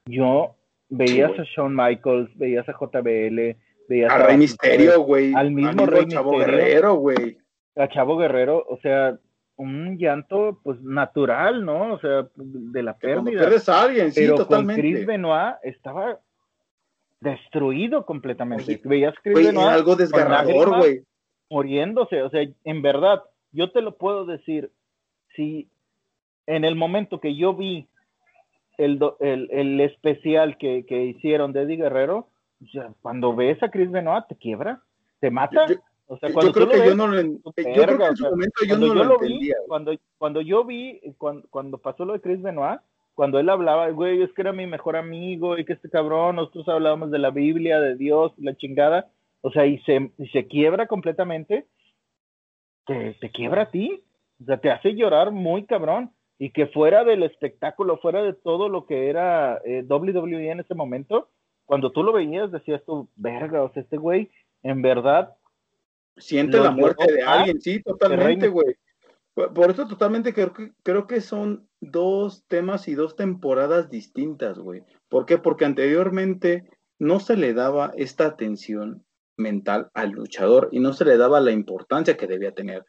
yo 0.06 0.54
veías 0.90 1.32
sí, 1.32 1.40
a 1.40 1.44
Shawn 1.44 1.74
Michaels, 1.74 2.36
veías 2.36 2.68
a 2.68 2.72
JBL, 2.72 3.56
veías 3.88 4.12
a, 4.12 4.16
a 4.16 4.26
Rey 4.26 4.36
Misterio, 4.36 5.00
güey, 5.02 5.32
al 5.34 5.50
mismo 5.50 5.86
Rey 5.86 6.06
Chavo 6.06 6.32
Misterio, 6.32 6.56
Guerrero, 6.58 6.94
güey, 6.94 7.38
a 7.76 7.88
Chavo 7.88 8.18
Guerrero, 8.18 8.64
o 8.68 8.78
sea, 8.82 9.18
un 9.56 9.98
llanto 9.98 10.58
pues 10.62 10.80
natural, 10.82 11.64
¿no? 11.64 11.94
O 11.94 12.00
sea, 12.00 12.28
de 12.34 12.82
la 12.82 12.96
pérdida. 12.96 13.40
Pierdes 13.40 13.68
a 13.68 13.82
alguien, 13.82 14.10
sí, 14.10 14.22
Pero 14.22 14.36
totalmente. 14.36 14.82
con 14.82 14.90
Chris 14.90 15.06
Benoit 15.06 15.56
estaba 15.62 16.18
destruido 17.20 18.06
completamente. 18.06 18.64
Oye, 18.64 18.80
Veías 18.84 19.14
Chris 19.22 19.34
Güey, 19.34 19.46
Benoit 19.46 19.68
algo 19.68 19.96
desgarrador, 19.96 20.78
güey. 20.78 21.02
muriéndose, 21.50 22.22
o 22.22 22.30
sea, 22.30 22.42
en 22.64 22.82
verdad, 22.82 23.22
yo 23.52 23.70
te 23.70 23.82
lo 23.82 23.96
puedo 23.96 24.24
decir, 24.24 24.72
si 25.36 25.68
en 26.46 26.64
el 26.64 26.74
momento 26.74 27.20
que 27.20 27.36
yo 27.36 27.54
vi 27.54 27.86
el, 28.84 29.00
el, 29.20 29.48
el 29.50 29.80
especial 29.80 30.56
que, 30.58 30.84
que, 30.86 31.04
hicieron 31.04 31.52
de 31.52 31.62
Eddie 31.62 31.76
Guerrero, 31.76 32.28
sea, 32.72 32.92
cuando 33.02 33.34
ves 33.34 33.62
a 33.62 33.70
Chris 33.70 33.90
Benoit, 33.90 34.26
te 34.28 34.36
quiebra, 34.36 34.82
te 35.20 35.30
mata. 35.30 35.66
o 36.06 36.18
sea, 36.18 36.32
cuando 36.32 36.52
yo 36.52 36.52
creo 36.52 36.68
que 36.68 36.88
yo 36.88 36.94
no 36.94 37.06
lo, 37.06 37.22
yo 37.22 37.52
creo 37.54 37.98
que 37.98 38.04
en 38.04 38.16
su 38.16 38.24
momento 38.24 38.64
yo 38.66 38.78
no 38.78 38.94
lo, 38.94 39.14
entendía. 39.14 39.56
Vi, 39.60 39.68
cuando, 39.68 39.92
cuando 40.18 40.40
yo 40.40 40.64
vi, 40.64 41.00
cuando, 41.18 41.46
cuando 41.50 41.78
pasó 41.78 42.04
lo 42.04 42.14
de 42.14 42.20
Chris 42.20 42.40
Benoit, 42.42 42.80
cuando 43.14 43.38
él 43.38 43.48
hablaba, 43.50 43.90
güey, 43.90 44.22
es 44.22 44.32
que 44.32 44.42
era 44.42 44.52
mi 44.52 44.66
mejor 44.66 44.96
amigo 44.96 45.58
y 45.58 45.64
que 45.64 45.74
este 45.74 45.90
cabrón, 45.90 46.36
nosotros 46.36 46.68
hablábamos 46.68 47.10
de 47.10 47.18
la 47.18 47.30
Biblia, 47.30 47.80
de 47.80 47.96
Dios, 47.96 48.32
la 48.38 48.56
chingada, 48.56 49.10
o 49.42 49.50
sea, 49.50 49.66
y 49.66 49.78
se, 49.80 50.10
y 50.16 50.28
se 50.28 50.46
quiebra 50.46 50.86
completamente, 50.86 51.66
te, 52.86 53.14
te 53.20 53.30
quiebra 53.30 53.62
a 53.62 53.70
ti, 53.70 54.02
o 54.40 54.44
sea, 54.44 54.58
te 54.58 54.70
hace 54.70 54.94
llorar 54.94 55.32
muy 55.32 55.66
cabrón, 55.66 56.12
y 56.40 56.52
que 56.52 56.66
fuera 56.66 57.04
del 57.04 57.22
espectáculo, 57.22 57.98
fuera 57.98 58.22
de 58.22 58.32
todo 58.32 58.70
lo 58.70 58.86
que 58.86 59.10
era 59.10 59.60
eh, 59.62 59.84
WWE 59.86 60.50
en 60.50 60.60
ese 60.60 60.74
momento, 60.74 61.28
cuando 61.66 61.92
tú 61.92 62.02
lo 62.02 62.14
veías 62.14 62.50
decías 62.50 62.82
tú, 62.86 63.10
verga, 63.14 63.62
o 63.62 63.70
sea, 63.70 63.82
este 63.82 63.98
güey, 63.98 64.30
en 64.62 64.80
verdad... 64.80 65.36
Siente 66.16 66.58
la 66.58 66.70
muerte 66.70 67.12
de 67.12 67.22
alguien, 67.22 67.60
sí, 67.60 67.82
totalmente, 67.82 68.48
güey. 68.48 68.74
Por 69.34 69.70
eso 69.70 69.86
totalmente 69.86 70.32
creo 70.32 70.54
que, 70.54 70.72
creo 70.82 71.06
que 71.06 71.20
son 71.20 71.68
dos 71.80 72.42
temas 72.48 72.88
y 72.88 72.94
dos 72.94 73.16
temporadas 73.16 73.90
distintas, 73.90 74.58
güey. 74.58 74.82
¿Por 75.10 75.26
qué? 75.26 75.36
Porque 75.36 75.66
anteriormente 75.66 76.70
no 76.98 77.20
se 77.20 77.36
le 77.36 77.52
daba 77.52 77.92
esta 77.96 78.24
atención 78.24 79.04
mental 79.36 79.90
al 79.92 80.12
luchador 80.12 80.70
y 80.72 80.80
no 80.80 80.94
se 80.94 81.04
le 81.04 81.18
daba 81.18 81.40
la 81.40 81.52
importancia 81.52 82.16
que 82.16 82.26
debía 82.26 82.52
tener. 82.52 82.86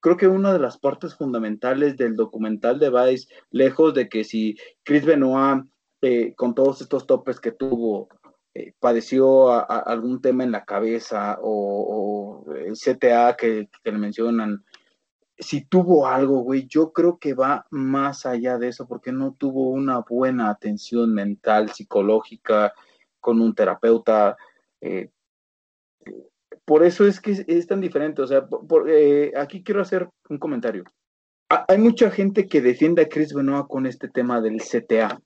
Creo 0.00 0.16
que 0.16 0.28
una 0.28 0.52
de 0.52 0.58
las 0.58 0.78
partes 0.78 1.14
fundamentales 1.14 1.96
del 1.96 2.16
documental 2.16 2.78
de 2.78 2.90
Vice, 2.90 3.28
lejos 3.50 3.94
de 3.94 4.08
que 4.08 4.24
si 4.24 4.56
Chris 4.82 5.04
Benoit, 5.04 5.64
eh, 6.02 6.34
con 6.34 6.54
todos 6.54 6.80
estos 6.80 7.06
topes 7.06 7.38
que 7.38 7.52
tuvo, 7.52 8.08
eh, 8.54 8.72
padeció 8.80 9.50
algún 9.68 10.20
tema 10.20 10.42
en 10.44 10.52
la 10.52 10.64
cabeza 10.64 11.38
o, 11.42 12.44
el 12.56 12.74
CTA 12.74 13.36
que, 13.36 13.68
que 13.84 13.92
le 13.92 13.98
mencionan, 13.98 14.64
si 15.40 15.64
tuvo 15.64 16.06
algo, 16.06 16.40
güey, 16.40 16.66
yo 16.66 16.92
creo 16.92 17.18
que 17.18 17.34
va 17.34 17.66
más 17.70 18.26
allá 18.26 18.58
de 18.58 18.68
eso, 18.68 18.86
porque 18.86 19.12
no 19.12 19.34
tuvo 19.34 19.70
una 19.70 20.00
buena 20.00 20.50
atención 20.50 21.14
mental, 21.14 21.70
psicológica, 21.70 22.74
con 23.20 23.40
un 23.40 23.54
terapeuta. 23.54 24.36
Eh, 24.80 25.10
por 26.64 26.84
eso 26.84 27.06
es 27.06 27.20
que 27.20 27.44
es, 27.46 27.66
tan 27.66 27.80
diferente. 27.80 28.22
O 28.22 28.26
sea, 28.26 28.46
eh, 28.88 29.32
aquí 29.36 29.62
quiero 29.62 29.82
hacer 29.82 30.08
un 30.28 30.38
comentario. 30.38 30.84
hay 31.48 31.78
mucha 31.78 32.10
gente 32.10 32.46
que 32.46 32.60
defiende 32.60 33.02
a 33.02 33.08
Chris 33.08 33.34
Benoit 33.34 33.66
con 33.66 33.86
este 33.86 34.08
tema 34.08 34.40
del 34.40 34.58
CTA. 34.60 35.20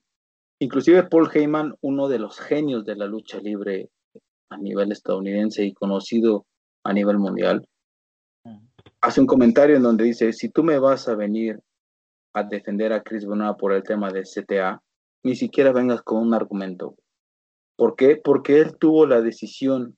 Inclusive 0.59 1.03
Paul 1.03 1.29
Heyman, 1.31 1.75
uno 1.81 2.07
de 2.07 2.19
los 2.19 2.39
genios 2.39 2.85
de 2.85 2.95
la 2.95 3.05
lucha 3.05 3.39
libre 3.39 3.89
a 4.49 4.57
nivel 4.57 4.91
estadounidense 4.91 5.63
y 5.63 5.73
conocido 5.73 6.45
a 6.83 6.93
nivel 6.93 7.17
mundial, 7.17 7.67
hace 9.01 9.21
un 9.21 9.27
comentario 9.27 9.75
en 9.75 9.83
donde 9.83 10.05
dice, 10.05 10.33
si 10.33 10.49
tú 10.49 10.63
me 10.63 10.79
vas 10.79 11.07
a 11.07 11.15
venir 11.15 11.59
a 12.33 12.43
defender 12.43 12.93
a 12.93 13.03
Chris 13.03 13.25
Benoit 13.25 13.57
por 13.57 13.73
el 13.73 13.83
tema 13.83 14.11
de 14.11 14.23
CTA, 14.23 14.81
ni 15.23 15.35
siquiera 15.35 15.71
vengas 15.71 16.01
con 16.01 16.21
un 16.21 16.33
argumento. 16.33 16.95
¿Por 17.75 17.95
qué? 17.95 18.15
Porque 18.15 18.59
él 18.59 18.77
tuvo 18.77 19.05
la 19.05 19.21
decisión 19.21 19.97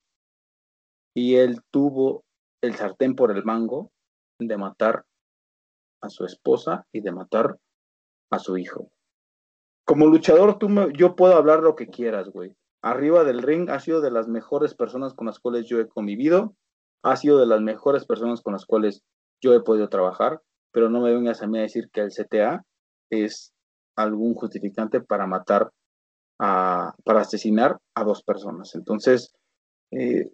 y 1.18 1.38
él 1.38 1.62
tuvo 1.72 2.26
el 2.62 2.76
sartén 2.76 3.16
por 3.16 3.32
el 3.32 3.44
mango 3.44 3.92
de 4.40 4.56
matar 4.56 5.04
a 6.00 6.10
su 6.10 6.26
esposa 6.26 6.86
y 6.92 7.02
de 7.02 7.12
matar 7.12 7.58
a 8.30 8.38
su 8.38 8.56
hijo. 8.56 8.92
Como 9.84 10.06
luchador, 10.06 10.60
tú 10.60 10.70
yo 10.92 11.16
puedo 11.16 11.36
hablar 11.36 11.62
lo 11.62 11.76
que 11.76 11.88
quieras, 11.88 12.30
güey. 12.30 12.56
Arriba 12.84 13.24
del 13.24 13.42
ring 13.42 13.68
ha 13.72 13.80
sido 13.80 14.00
de 14.00 14.12
las 14.12 14.28
mejores 14.28 14.76
personas 14.76 15.16
con 15.16 15.26
las 15.26 15.40
cuales 15.40 15.66
yo 15.66 15.80
he 15.80 15.88
convivido 15.88 16.56
ha 17.02 17.16
sido 17.16 17.40
de 17.40 17.48
las 17.48 17.62
mejores 17.62 18.06
personas 18.06 18.42
con 18.42 18.54
las 18.54 18.68
cuales 18.68 19.02
yo 19.42 19.56
he 19.56 19.64
podido 19.64 19.90
trabajar, 19.90 20.44
pero 20.72 20.88
no 20.92 21.02
me 21.02 21.12
vengas 21.12 21.42
a 21.42 21.48
mí 21.48 21.58
a 21.58 21.64
decir 21.64 21.90
que 21.92 22.02
el 22.02 22.12
CTA 22.12 22.64
es 23.10 23.56
algún 23.96 24.36
justificante 24.36 25.02
para 25.02 25.26
matar, 25.26 25.72
a, 26.40 26.94
para 27.04 27.22
asesinar 27.22 27.80
a 27.96 28.04
dos 28.04 28.22
personas. 28.22 28.76
Entonces, 28.76 29.34
eh, 29.90 30.30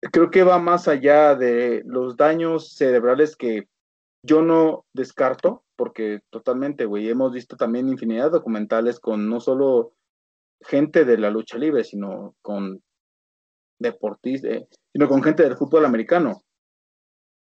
creo 0.00 0.30
que 0.30 0.42
va 0.42 0.58
más 0.58 0.88
allá 0.88 1.34
de 1.34 1.82
los 1.84 2.16
daños 2.16 2.74
cerebrales 2.74 3.36
que 3.36 3.68
yo 4.22 4.42
no 4.42 4.84
descarto, 4.92 5.64
porque 5.76 6.20
totalmente, 6.30 6.84
güey, 6.84 7.08
hemos 7.08 7.32
visto 7.32 7.56
también 7.56 7.88
infinidad 7.88 8.24
de 8.24 8.30
documentales 8.30 9.00
con 9.00 9.28
no 9.28 9.40
solo 9.40 9.92
gente 10.60 11.04
de 11.04 11.18
la 11.18 11.30
lucha 11.30 11.56
libre, 11.56 11.84
sino 11.84 12.34
con 12.42 12.82
deportistas, 13.78 14.50
eh, 14.50 14.68
sino 14.92 15.08
con 15.08 15.22
gente 15.22 15.44
del 15.44 15.56
fútbol 15.56 15.84
americano, 15.84 16.42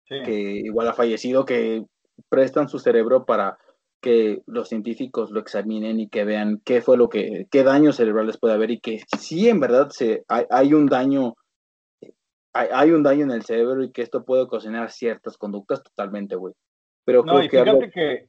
que 0.07 0.61
igual 0.65 0.89
ha 0.89 0.95
fallecido, 0.95 1.45
que 1.45 1.85
prestan 2.29 2.69
su 2.69 2.79
cerebro 2.79 3.25
para 3.25 3.59
que 4.01 4.43
los 4.47 4.69
científicos 4.69 5.31
lo 5.31 5.41
examinen 5.41 5.99
y 5.99 6.09
que 6.09 6.25
vean 6.25 6.61
qué 6.63 6.83
fue 6.83 6.99
lo 6.99 7.09
que, 7.09 7.47
qué 7.51 7.63
daños 7.63 7.97
cerebrales 7.97 8.37
puede 8.37 8.53
haber 8.53 8.71
y 8.71 8.81
que 8.81 9.01
sí 9.19 9.49
en 9.49 9.61
verdad 9.61 9.89
se, 9.89 10.25
hay, 10.29 10.75
un 10.75 10.87
daño, 10.87 11.37
hay, 12.55 12.93
un 12.93 13.03
daño 13.03 13.25
en 13.25 13.33
el 13.33 13.43
cerebro 13.43 13.83
y 13.83 13.91
que 13.91 14.03
esto 14.03 14.25
puede 14.25 14.43
ocasionar 14.43 14.91
ciertas 14.91 15.37
conductas 15.37 15.83
totalmente, 15.83 16.37
güey. 16.37 16.55
Pero 17.05 17.25
no, 17.25 17.43
y 17.43 17.49
fíjate 17.49 17.91
que, 17.91 18.29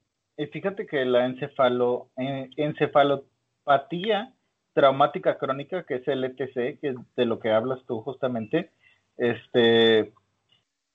fíjate 0.52 0.88
que 0.88 1.06
la 1.06 1.26
encefalo, 1.26 2.10
eh, 2.18 2.50
encefalopatía 2.58 4.34
traumática 4.74 5.38
crónica, 5.38 5.84
que 5.84 5.96
es 5.96 6.08
el 6.08 6.24
ETC, 6.24 6.80
que 6.80 6.90
es 6.90 6.96
de 7.16 7.26
lo 7.26 7.40
que 7.40 7.52
hablas 7.52 7.80
tú 7.88 8.02
justamente, 8.02 8.72
este, 9.16 10.12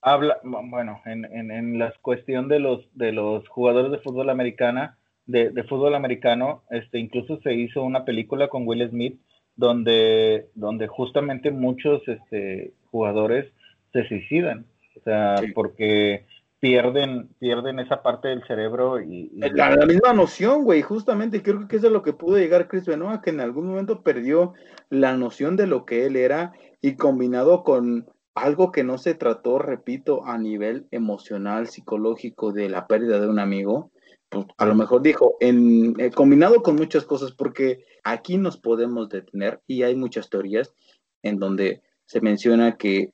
habla, 0.02 0.38
bueno, 0.42 1.00
en, 1.06 1.24
en, 1.24 1.50
en 1.50 1.78
la 1.78 1.94
cuestión 2.02 2.48
de 2.48 2.58
los, 2.58 2.86
de 2.94 3.12
los 3.12 3.48
jugadores 3.48 3.90
de 3.92 3.98
fútbol 3.98 4.28
americana, 4.28 4.98
de, 5.24 5.50
de, 5.50 5.64
fútbol 5.64 5.94
americano, 5.94 6.64
este, 6.70 6.98
incluso 6.98 7.40
se 7.40 7.54
hizo 7.54 7.82
una 7.82 8.04
película 8.04 8.48
con 8.48 8.66
Will 8.66 8.86
Smith 8.90 9.18
donde, 9.56 10.48
donde 10.54 10.88
justamente 10.88 11.50
muchos 11.50 12.06
este, 12.08 12.74
jugadores 12.90 13.52
se 13.92 14.06
suicidan, 14.06 14.66
o 14.96 15.00
sea, 15.02 15.36
porque 15.54 16.26
pierden, 16.60 17.30
pierden 17.38 17.78
esa 17.78 18.02
parte 18.02 18.28
del 18.28 18.44
cerebro 18.46 19.00
y... 19.00 19.30
La, 19.34 19.74
misma 19.86 20.12
noción, 20.12 20.64
güey, 20.64 20.82
justamente, 20.82 21.42
creo 21.42 21.66
que 21.66 21.76
eso 21.76 21.86
es 21.86 21.92
lo 21.92 22.02
que 22.02 22.12
pudo 22.12 22.36
llegar 22.36 22.68
Chris 22.68 22.86
Benoit, 22.86 23.22
que 23.22 23.30
en 23.30 23.40
algún 23.40 23.66
momento 23.66 24.02
perdió 24.02 24.52
la 24.90 25.16
noción 25.16 25.56
de 25.56 25.66
lo 25.66 25.84
que 25.86 26.06
él 26.06 26.16
era 26.16 26.52
y 26.82 26.96
combinado 26.96 27.64
con 27.64 28.06
algo 28.34 28.70
que 28.72 28.84
no 28.84 28.98
se 28.98 29.14
trató, 29.14 29.58
repito, 29.58 30.24
a 30.26 30.38
nivel 30.38 30.86
emocional, 30.90 31.66
psicológico 31.66 32.52
de 32.52 32.68
la 32.68 32.86
pérdida 32.86 33.20
de 33.20 33.28
un 33.28 33.38
amigo, 33.38 33.90
pues 34.28 34.46
a 34.58 34.66
lo 34.66 34.74
mejor 34.74 35.02
dijo, 35.02 35.36
en, 35.40 35.98
eh, 35.98 36.10
combinado 36.10 36.62
con 36.62 36.76
muchas 36.76 37.04
cosas, 37.04 37.32
porque 37.32 37.84
aquí 38.04 38.38
nos 38.38 38.56
podemos 38.56 39.08
detener 39.08 39.60
y 39.66 39.82
hay 39.82 39.96
muchas 39.96 40.30
teorías 40.30 40.74
en 41.22 41.38
donde 41.38 41.82
se 42.10 42.20
menciona 42.20 42.76
que 42.76 43.12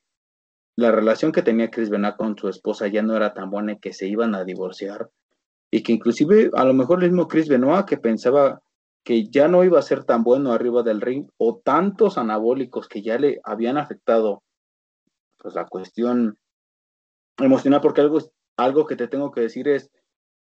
la 0.75 0.91
relación 0.91 1.31
que 1.31 1.43
tenía 1.43 1.69
Chris 1.69 1.91
Benoit 1.91 2.15
con 2.15 2.35
su 2.35 2.49
esposa 2.49 2.87
ya 2.87 3.03
no 3.03 3.15
era 3.15 3.31
tan 3.31 3.51
buena 3.51 3.73
y 3.73 3.79
que 3.79 3.93
se 3.93 4.07
iban 4.07 4.33
a 4.33 4.43
divorciar. 4.43 5.11
Y 5.69 5.83
que 5.83 5.91
inclusive 5.91 6.49
a 6.55 6.65
lo 6.65 6.73
mejor 6.73 7.03
el 7.03 7.11
mismo 7.11 7.27
Chris 7.27 7.47
Benoit 7.47 7.85
que 7.85 7.97
pensaba 7.97 8.59
que 9.03 9.27
ya 9.27 9.47
no 9.47 9.63
iba 9.63 9.77
a 9.77 9.83
ser 9.83 10.03
tan 10.03 10.23
bueno 10.23 10.51
arriba 10.51 10.81
del 10.81 10.99
ring 10.99 11.29
o 11.37 11.61
tantos 11.63 12.17
anabólicos 12.17 12.87
que 12.87 13.03
ya 13.03 13.19
le 13.19 13.39
habían 13.43 13.77
afectado 13.77 14.41
pues 15.37 15.53
la 15.53 15.67
cuestión 15.67 16.39
emocional 17.37 17.81
porque 17.81 18.01
algo 18.01 18.17
algo 18.57 18.87
que 18.87 18.95
te 18.95 19.07
tengo 19.07 19.29
que 19.29 19.41
decir 19.41 19.67
es 19.67 19.91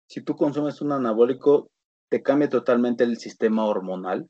si 0.07 0.21
tú 0.21 0.35
consumes 0.35 0.79
un 0.79 0.91
anabólico 0.91 1.71
te 2.09 2.21
cambia 2.21 2.49
totalmente 2.49 3.03
el 3.03 3.17
sistema 3.17 3.65
hormonal 3.65 4.29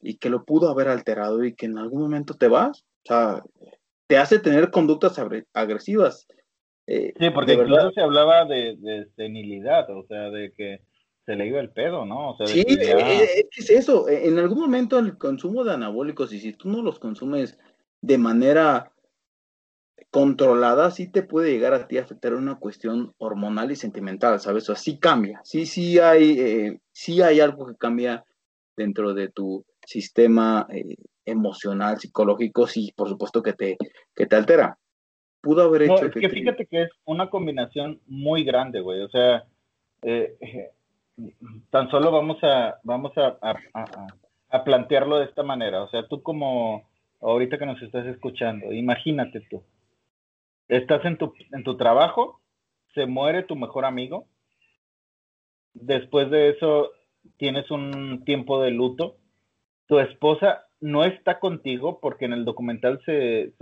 y 0.00 0.16
que 0.16 0.30
lo 0.30 0.46
pudo 0.46 0.70
haber 0.70 0.88
alterado 0.88 1.44
y 1.44 1.54
que 1.54 1.66
en 1.66 1.76
algún 1.76 2.00
momento 2.00 2.32
te 2.32 2.48
vas 2.48 2.86
o 3.06 3.08
sea 3.08 3.42
te 4.06 4.18
hace 4.18 4.38
tener 4.38 4.70
conductas 4.70 5.18
agresivas. 5.52 6.26
Eh, 6.86 7.12
sí, 7.18 7.30
porque 7.30 7.54
incluso 7.54 7.90
se 7.90 8.00
hablaba 8.00 8.44
de, 8.44 9.08
senilidad, 9.16 9.90
o 9.90 10.04
sea, 10.06 10.30
de 10.30 10.52
que 10.52 10.82
se 11.24 11.34
le 11.34 11.48
iba 11.48 11.58
el 11.58 11.70
pedo, 11.70 12.06
¿no? 12.06 12.36
sí, 12.46 12.60
eh, 12.60 12.76
eh, 12.78 13.48
es 13.50 13.70
eso. 13.70 14.08
En 14.08 14.38
algún 14.38 14.60
momento 14.60 14.98
el 14.98 15.18
consumo 15.18 15.64
de 15.64 15.74
anabólicos, 15.74 16.32
y 16.32 16.38
si 16.38 16.52
tú 16.52 16.68
no 16.68 16.82
los 16.82 17.00
consumes 17.00 17.58
de 18.00 18.18
manera 18.18 18.92
controlada, 20.10 20.92
sí 20.92 21.10
te 21.10 21.24
puede 21.24 21.50
llegar 21.50 21.74
a 21.74 21.88
ti 21.88 21.98
a 21.98 22.02
afectar 22.02 22.34
una 22.34 22.60
cuestión 22.60 23.12
hormonal 23.18 23.72
y 23.72 23.76
sentimental, 23.76 24.38
¿sabes? 24.38 24.62
O 24.64 24.66
sea, 24.66 24.76
sí 24.76 25.00
cambia, 25.00 25.40
sí, 25.42 25.66
sí 25.66 25.98
hay, 25.98 26.78
sí 26.92 27.20
hay 27.22 27.40
algo 27.40 27.66
que 27.66 27.74
cambia 27.74 28.24
dentro 28.76 29.12
de 29.12 29.28
tu 29.28 29.66
sistema 29.86 30.66
emocional, 31.24 31.98
psicológico, 31.98 32.66
sí, 32.66 32.92
por 32.96 33.08
supuesto 33.08 33.42
que 33.42 33.52
te, 33.52 33.76
que 34.14 34.26
te 34.26 34.36
altera. 34.36 34.78
Pudo 35.40 35.62
haber 35.62 35.82
hecho... 35.82 36.10
que, 36.10 36.28
fíjate 36.28 36.66
que 36.66 36.82
es 36.82 36.90
una 37.04 37.30
combinación 37.30 38.00
muy 38.06 38.44
grande, 38.44 38.80
güey. 38.80 39.02
O 39.02 39.08
sea, 39.08 39.44
eh, 40.02 40.36
tan 41.70 41.90
solo 41.90 42.10
vamos 42.10 42.38
a, 42.42 42.78
vamos 42.82 43.12
a, 43.16 43.38
a, 44.50 44.64
plantearlo 44.64 45.18
de 45.18 45.26
esta 45.26 45.42
manera. 45.42 45.82
O 45.82 45.90
sea, 45.90 46.06
tú 46.06 46.22
como 46.22 46.88
ahorita 47.20 47.58
que 47.58 47.66
nos 47.66 47.80
estás 47.82 48.06
escuchando, 48.06 48.72
imagínate 48.72 49.40
tú, 49.50 49.62
estás 50.68 51.04
en 51.04 51.16
tu, 51.16 51.32
en 51.52 51.62
tu 51.62 51.76
trabajo, 51.76 52.40
se 52.94 53.06
muere 53.06 53.42
tu 53.42 53.56
mejor 53.56 53.84
amigo, 53.84 54.26
después 55.74 56.30
de 56.30 56.50
eso 56.50 56.90
tienes 57.36 57.70
un 57.70 58.24
tiempo 58.24 58.62
de 58.62 58.70
luto, 58.70 59.16
tu 59.86 59.98
esposa 59.98 60.66
no 60.80 61.04
está 61.04 61.38
contigo 61.38 62.00
porque 62.00 62.26
en 62.26 62.32
el 62.32 62.44
documental 62.44 63.00
se, 63.04 63.52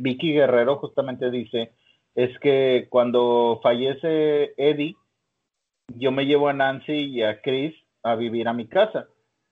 Vicky 0.00 0.32
Guerrero 0.32 0.76
justamente 0.76 1.30
dice 1.30 1.72
es 2.14 2.36
que 2.40 2.86
cuando 2.90 3.60
fallece 3.62 4.54
Eddie 4.56 4.96
yo 5.88 6.10
me 6.12 6.26
llevo 6.26 6.48
a 6.48 6.52
Nancy 6.52 6.92
y 6.92 7.22
a 7.22 7.40
Chris 7.42 7.74
a 8.02 8.16
vivir 8.16 8.48
a 8.48 8.52
mi 8.52 8.66
casa 8.66 9.08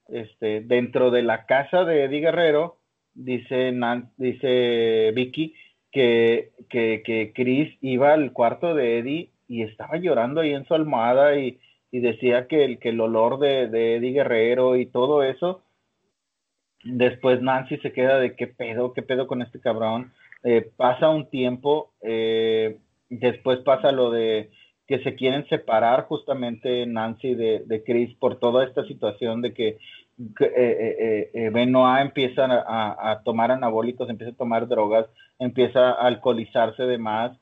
este 0.09 0.63
dentro 0.63 1.11
de 1.11 1.23
la 1.23 1.47
casa 1.47 1.85
de 1.85 2.05
Eddie 2.05 2.21
Guerrero 2.21 2.79
dice 3.15 3.73
dice 4.17 5.13
Vicky 5.15 5.55
que, 5.93 6.53
que, 6.71 7.33
Chris 7.35 7.77
iba 7.83 8.15
al 8.15 8.33
cuarto 8.33 8.75
de 8.75 8.99
Eddie 8.99 9.31
y 9.47 9.63
estaba 9.63 9.99
llorando 9.99 10.41
ahí 10.41 10.55
en 10.55 10.65
su 10.65 10.75
almohada 10.75 11.37
y, 11.37 11.61
decía 11.91 12.49
que 12.49 12.65
el, 12.65 12.79
que 12.79 12.89
el 12.89 13.01
olor 13.01 13.39
de, 13.39 13.69
de 13.69 13.97
Eddie 13.97 14.13
Guerrero 14.13 14.77
y 14.77 14.87
todo 14.87 15.23
eso 15.23 15.63
Después 16.85 17.41
Nancy 17.43 17.79
se 17.79 17.93
queda 17.93 18.19
de 18.19 18.35
qué 18.35 18.47
pedo, 18.47 18.93
qué 18.93 19.03
pedo 19.03 19.27
con 19.27 19.43
este 19.43 19.61
cabrón. 19.61 20.13
Eh, 20.43 20.71
pasa 20.77 21.09
un 21.09 21.31
tiempo, 21.31 21.93
eh, 22.03 22.79
después 23.09 23.61
pasa 23.61 23.93
lo 23.93 24.11
de 24.11 24.51
que 24.89 24.99
se 25.05 25.15
quieren 25.15 25.47
separar 25.49 26.07
justamente 26.07 26.85
Nancy 26.87 27.35
de, 27.35 27.63
de 27.65 27.85
Chris 27.85 28.13
por 28.17 28.41
toda 28.41 28.65
esta 28.65 28.85
situación 28.85 29.41
de 29.41 29.55
que, 29.55 29.79
eh, 30.41 31.51
Benoit 31.53 32.03
empieza 32.03 32.45
a, 32.45 33.13
a, 33.13 33.23
tomar 33.23 33.53
anabólicos, 33.53 34.11
empieza 34.11 34.33
a 34.33 34.37
tomar 34.37 34.69
drogas, 34.69 35.07
empieza 35.39 35.91
a 35.91 36.07
alcoholizarse 36.07 36.83
de 36.83 36.99
más. 36.99 37.39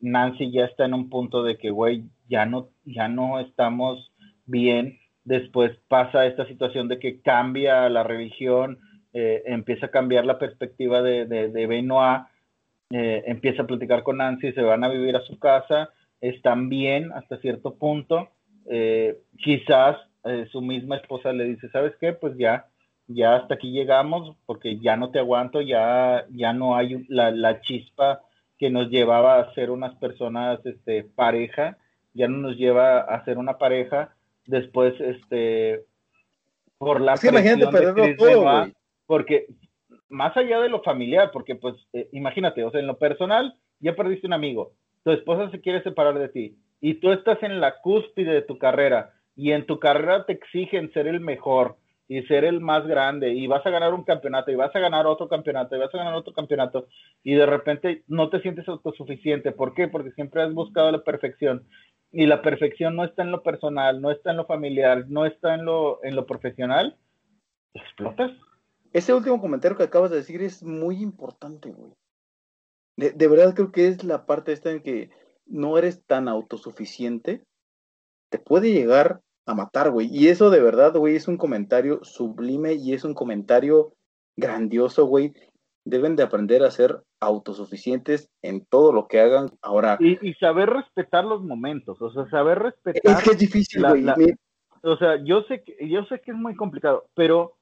Nancy 0.00 0.50
ya 0.50 0.64
está 0.64 0.84
en 0.84 0.94
un 0.94 1.08
punto 1.08 1.42
de 1.42 1.56
que, 1.56 1.70
güey, 1.70 2.02
ya 2.28 2.44
no, 2.44 2.68
ya 2.84 3.08
no 3.08 3.38
estamos 3.38 4.12
bien 4.46 4.98
después 5.24 5.76
pasa 5.88 6.26
esta 6.26 6.46
situación 6.46 6.88
de 6.88 6.98
que 6.98 7.20
cambia 7.20 7.88
la 7.88 8.02
religión, 8.02 8.78
eh, 9.12 9.42
empieza 9.46 9.86
a 9.86 9.90
cambiar 9.90 10.26
la 10.26 10.38
perspectiva 10.38 11.02
de, 11.02 11.26
de, 11.26 11.66
Benoit, 11.66 12.22
eh, 12.90 13.22
empieza 13.26 13.62
a 13.62 13.66
platicar 13.66 14.02
con 14.02 14.18
Nancy, 14.18 14.52
se 14.52 14.62
van 14.62 14.84
a 14.84 14.88
vivir 14.88 15.16
a 15.16 15.22
su 15.22 15.38
casa, 15.38 15.90
están 16.20 16.68
bien 16.68 17.12
hasta 17.12 17.38
cierto 17.38 17.74
punto, 17.74 18.28
eh, 18.70 19.18
quizás 19.38 19.96
su 20.50 20.62
misma 20.62 20.96
esposa 20.96 21.34
le 21.34 21.44
dice, 21.44 21.68
¿sabes 21.68 21.92
qué? 22.00 22.14
Pues 22.14 22.34
ya, 22.38 22.64
ya 23.08 23.36
hasta 23.36 23.56
aquí 23.56 23.72
llegamos 23.72 24.38
porque 24.46 24.78
ya 24.78 24.96
no 24.96 25.10
te 25.10 25.18
aguanto, 25.18 25.60
ya, 25.60 26.24
ya 26.30 26.54
no 26.54 26.76
hay 26.76 27.04
la, 27.08 27.30
la 27.30 27.60
chispa 27.60 28.22
que 28.58 28.70
nos 28.70 28.88
llevaba 28.88 29.38
a 29.38 29.52
ser 29.52 29.70
unas 29.70 29.94
personas 29.96 30.64
este, 30.64 31.04
pareja, 31.04 31.76
ya 32.14 32.26
no 32.26 32.38
nos 32.38 32.56
lleva 32.56 33.00
a 33.00 33.22
ser 33.26 33.36
una 33.36 33.58
pareja, 33.58 34.13
después 34.46 34.94
este 35.00 35.84
por 36.78 37.00
la 37.00 37.14
imagínate 37.22 37.66
perderlo 37.68 38.16
todo, 38.16 38.66
porque 39.06 39.46
más 40.08 40.36
allá 40.36 40.60
de 40.60 40.68
lo 40.68 40.82
familiar, 40.82 41.30
porque 41.32 41.56
pues 41.56 41.74
eh, 41.92 42.08
imagínate, 42.12 42.64
o 42.64 42.70
sea, 42.70 42.80
en 42.80 42.86
lo 42.86 42.98
personal 42.98 43.54
ya 43.80 43.94
perdiste 43.94 44.26
un 44.26 44.32
amigo, 44.32 44.72
tu 45.02 45.10
esposa 45.10 45.50
se 45.50 45.60
quiere 45.60 45.82
separar 45.82 46.18
de 46.18 46.28
ti 46.28 46.56
y 46.80 46.94
tú 46.94 47.12
estás 47.12 47.42
en 47.42 47.60
la 47.60 47.80
cúspide 47.80 48.32
de 48.32 48.42
tu 48.42 48.58
carrera 48.58 49.12
y 49.36 49.52
en 49.52 49.66
tu 49.66 49.78
carrera 49.78 50.26
te 50.26 50.32
exigen 50.32 50.92
ser 50.92 51.06
el 51.06 51.20
mejor 51.20 51.76
y 52.06 52.22
ser 52.22 52.44
el 52.44 52.60
más 52.60 52.86
grande 52.86 53.32
y 53.32 53.46
vas 53.46 53.64
a 53.64 53.70
ganar 53.70 53.94
un 53.94 54.04
campeonato 54.04 54.50
y 54.50 54.56
vas 54.56 54.74
a 54.76 54.80
ganar 54.80 55.06
otro 55.06 55.28
campeonato 55.28 55.74
y 55.74 55.78
vas 55.78 55.94
a 55.94 55.98
ganar 55.98 56.14
otro 56.14 56.34
campeonato 56.34 56.86
y 57.22 57.34
de 57.34 57.46
repente 57.46 58.02
no 58.06 58.28
te 58.28 58.40
sientes 58.40 58.68
autosuficiente. 58.68 59.52
¿Por 59.52 59.74
qué? 59.74 59.88
Porque 59.88 60.12
siempre 60.12 60.42
has 60.42 60.52
buscado 60.52 60.92
la 60.92 61.02
perfección 61.02 61.66
y 62.14 62.26
la 62.26 62.42
perfección 62.42 62.94
no 62.94 63.04
está 63.04 63.22
en 63.22 63.32
lo 63.32 63.42
personal, 63.42 64.00
no 64.00 64.10
está 64.10 64.30
en 64.30 64.36
lo 64.36 64.46
familiar, 64.46 65.06
no 65.08 65.26
está 65.26 65.54
en 65.54 65.64
lo, 65.64 66.02
en 66.04 66.14
lo 66.14 66.26
profesional, 66.26 66.96
explotas. 67.74 68.30
Ese 68.92 69.12
último 69.12 69.40
comentario 69.40 69.76
que 69.76 69.82
acabas 69.82 70.10
de 70.10 70.18
decir 70.18 70.40
es 70.40 70.62
muy 70.62 71.02
importante, 71.02 71.70
güey. 71.70 71.92
De, 72.96 73.10
de, 73.10 73.28
verdad 73.28 73.54
creo 73.54 73.72
que 73.72 73.88
es 73.88 74.04
la 74.04 74.26
parte 74.26 74.52
esta 74.52 74.70
en 74.70 74.80
que 74.80 75.10
no 75.46 75.76
eres 75.76 76.04
tan 76.04 76.28
autosuficiente, 76.28 77.44
te 78.28 78.38
puede 78.38 78.72
llegar 78.72 79.20
a 79.46 79.54
matar, 79.54 79.90
güey. 79.90 80.08
Y 80.12 80.28
eso 80.28 80.50
de 80.50 80.60
verdad, 80.60 80.94
güey, 80.94 81.16
es 81.16 81.26
un 81.26 81.36
comentario 81.36 81.98
sublime 82.04 82.74
y 82.74 82.92
es 82.92 83.04
un 83.04 83.14
comentario 83.14 83.96
grandioso, 84.36 85.06
güey, 85.06 85.34
deben 85.84 86.16
de 86.16 86.22
aprender 86.22 86.62
a 86.62 86.70
ser 86.70 87.02
autosuficientes 87.20 88.30
en 88.42 88.64
todo 88.64 88.92
lo 88.92 89.06
que 89.06 89.20
hagan 89.20 89.50
ahora. 89.62 89.98
Y, 90.00 90.32
saber 90.34 90.70
respetar 90.70 91.24
los 91.24 91.42
momentos, 91.42 92.00
o 92.00 92.10
sea, 92.10 92.28
saber 92.30 92.58
respetar. 92.58 93.18
Es 93.18 93.22
que 93.22 93.30
es 93.30 93.38
difícil, 93.38 93.82
güey. 93.86 94.34
O 94.82 94.96
sea, 94.98 95.16
yo 95.24 95.42
sé, 95.42 95.62
que, 95.62 95.88
yo 95.88 96.04
sé 96.04 96.20
que 96.20 96.32
es 96.32 96.36
muy 96.36 96.54
complicado, 96.54 97.06
pero 97.14 97.54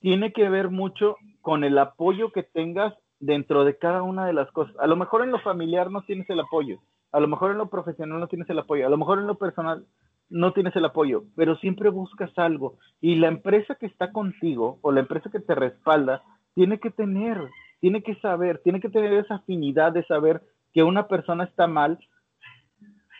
tiene 0.00 0.32
que 0.32 0.48
ver 0.50 0.68
mucho 0.68 1.16
con 1.40 1.64
el 1.64 1.78
apoyo 1.78 2.32
que 2.32 2.42
tengas 2.42 2.92
dentro 3.18 3.64
de 3.64 3.78
cada 3.78 4.02
una 4.02 4.26
de 4.26 4.34
las 4.34 4.50
cosas. 4.52 4.76
A 4.78 4.86
lo 4.86 4.96
mejor 4.96 5.22
en 5.22 5.30
lo 5.30 5.40
familiar 5.40 5.90
no 5.90 6.02
tienes 6.02 6.28
el 6.28 6.40
apoyo, 6.40 6.80
a 7.12 7.20
lo 7.20 7.28
mejor 7.28 7.52
en 7.52 7.58
lo 7.58 7.70
profesional 7.70 8.20
no 8.20 8.28
tienes 8.28 8.50
el 8.50 8.58
apoyo, 8.58 8.86
a 8.86 8.90
lo 8.90 8.98
mejor 8.98 9.18
en 9.18 9.26
lo 9.26 9.38
personal 9.38 9.86
no 10.28 10.52
tienes 10.52 10.76
el 10.76 10.84
apoyo, 10.84 11.24
pero 11.34 11.56
siempre 11.56 11.88
buscas 11.88 12.30
algo. 12.36 12.78
Y 13.00 13.14
la 13.16 13.28
empresa 13.28 13.76
que 13.76 13.86
está 13.86 14.12
contigo 14.12 14.78
o 14.82 14.92
la 14.92 15.00
empresa 15.00 15.30
que 15.30 15.40
te 15.40 15.54
respalda 15.54 16.22
tiene 16.54 16.78
que 16.78 16.90
tener 16.90 17.38
tiene 17.86 18.02
que 18.02 18.16
saber, 18.16 18.58
tiene 18.64 18.80
que 18.80 18.88
tener 18.88 19.12
esa 19.12 19.36
afinidad 19.36 19.92
de 19.92 20.02
saber 20.06 20.42
que 20.74 20.82
una 20.82 21.06
persona 21.06 21.44
está 21.44 21.68
mal 21.68 22.00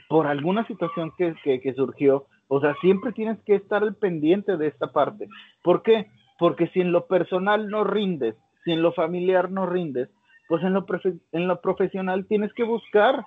por 0.08 0.26
alguna 0.26 0.66
situación 0.66 1.12
que, 1.16 1.74
surgió. 1.76 2.26
O 2.48 2.60
sea, 2.60 2.74
siempre 2.80 3.12
tienes 3.12 3.38
que 3.44 3.54
estar 3.54 3.84
al 3.84 3.94
pendiente 3.94 4.56
de 4.56 4.66
esta 4.66 4.90
parte. 4.90 5.28
¿Por 5.62 5.84
qué? 5.84 6.08
Porque 6.40 6.66
si 6.70 6.80
en 6.80 6.90
lo 6.90 7.06
personal 7.06 7.68
no 7.68 7.84
rindes, 7.84 8.34
si 8.64 8.72
en 8.72 8.82
lo 8.82 8.92
familiar 8.92 9.52
no 9.52 9.66
rindes, 9.66 10.08
pues 10.48 10.64
en 10.64 10.72
lo, 10.72 10.84
en 11.30 11.46
lo 11.46 11.60
profesional 11.60 12.26
tienes 12.26 12.52
que 12.52 12.64
buscar 12.64 13.24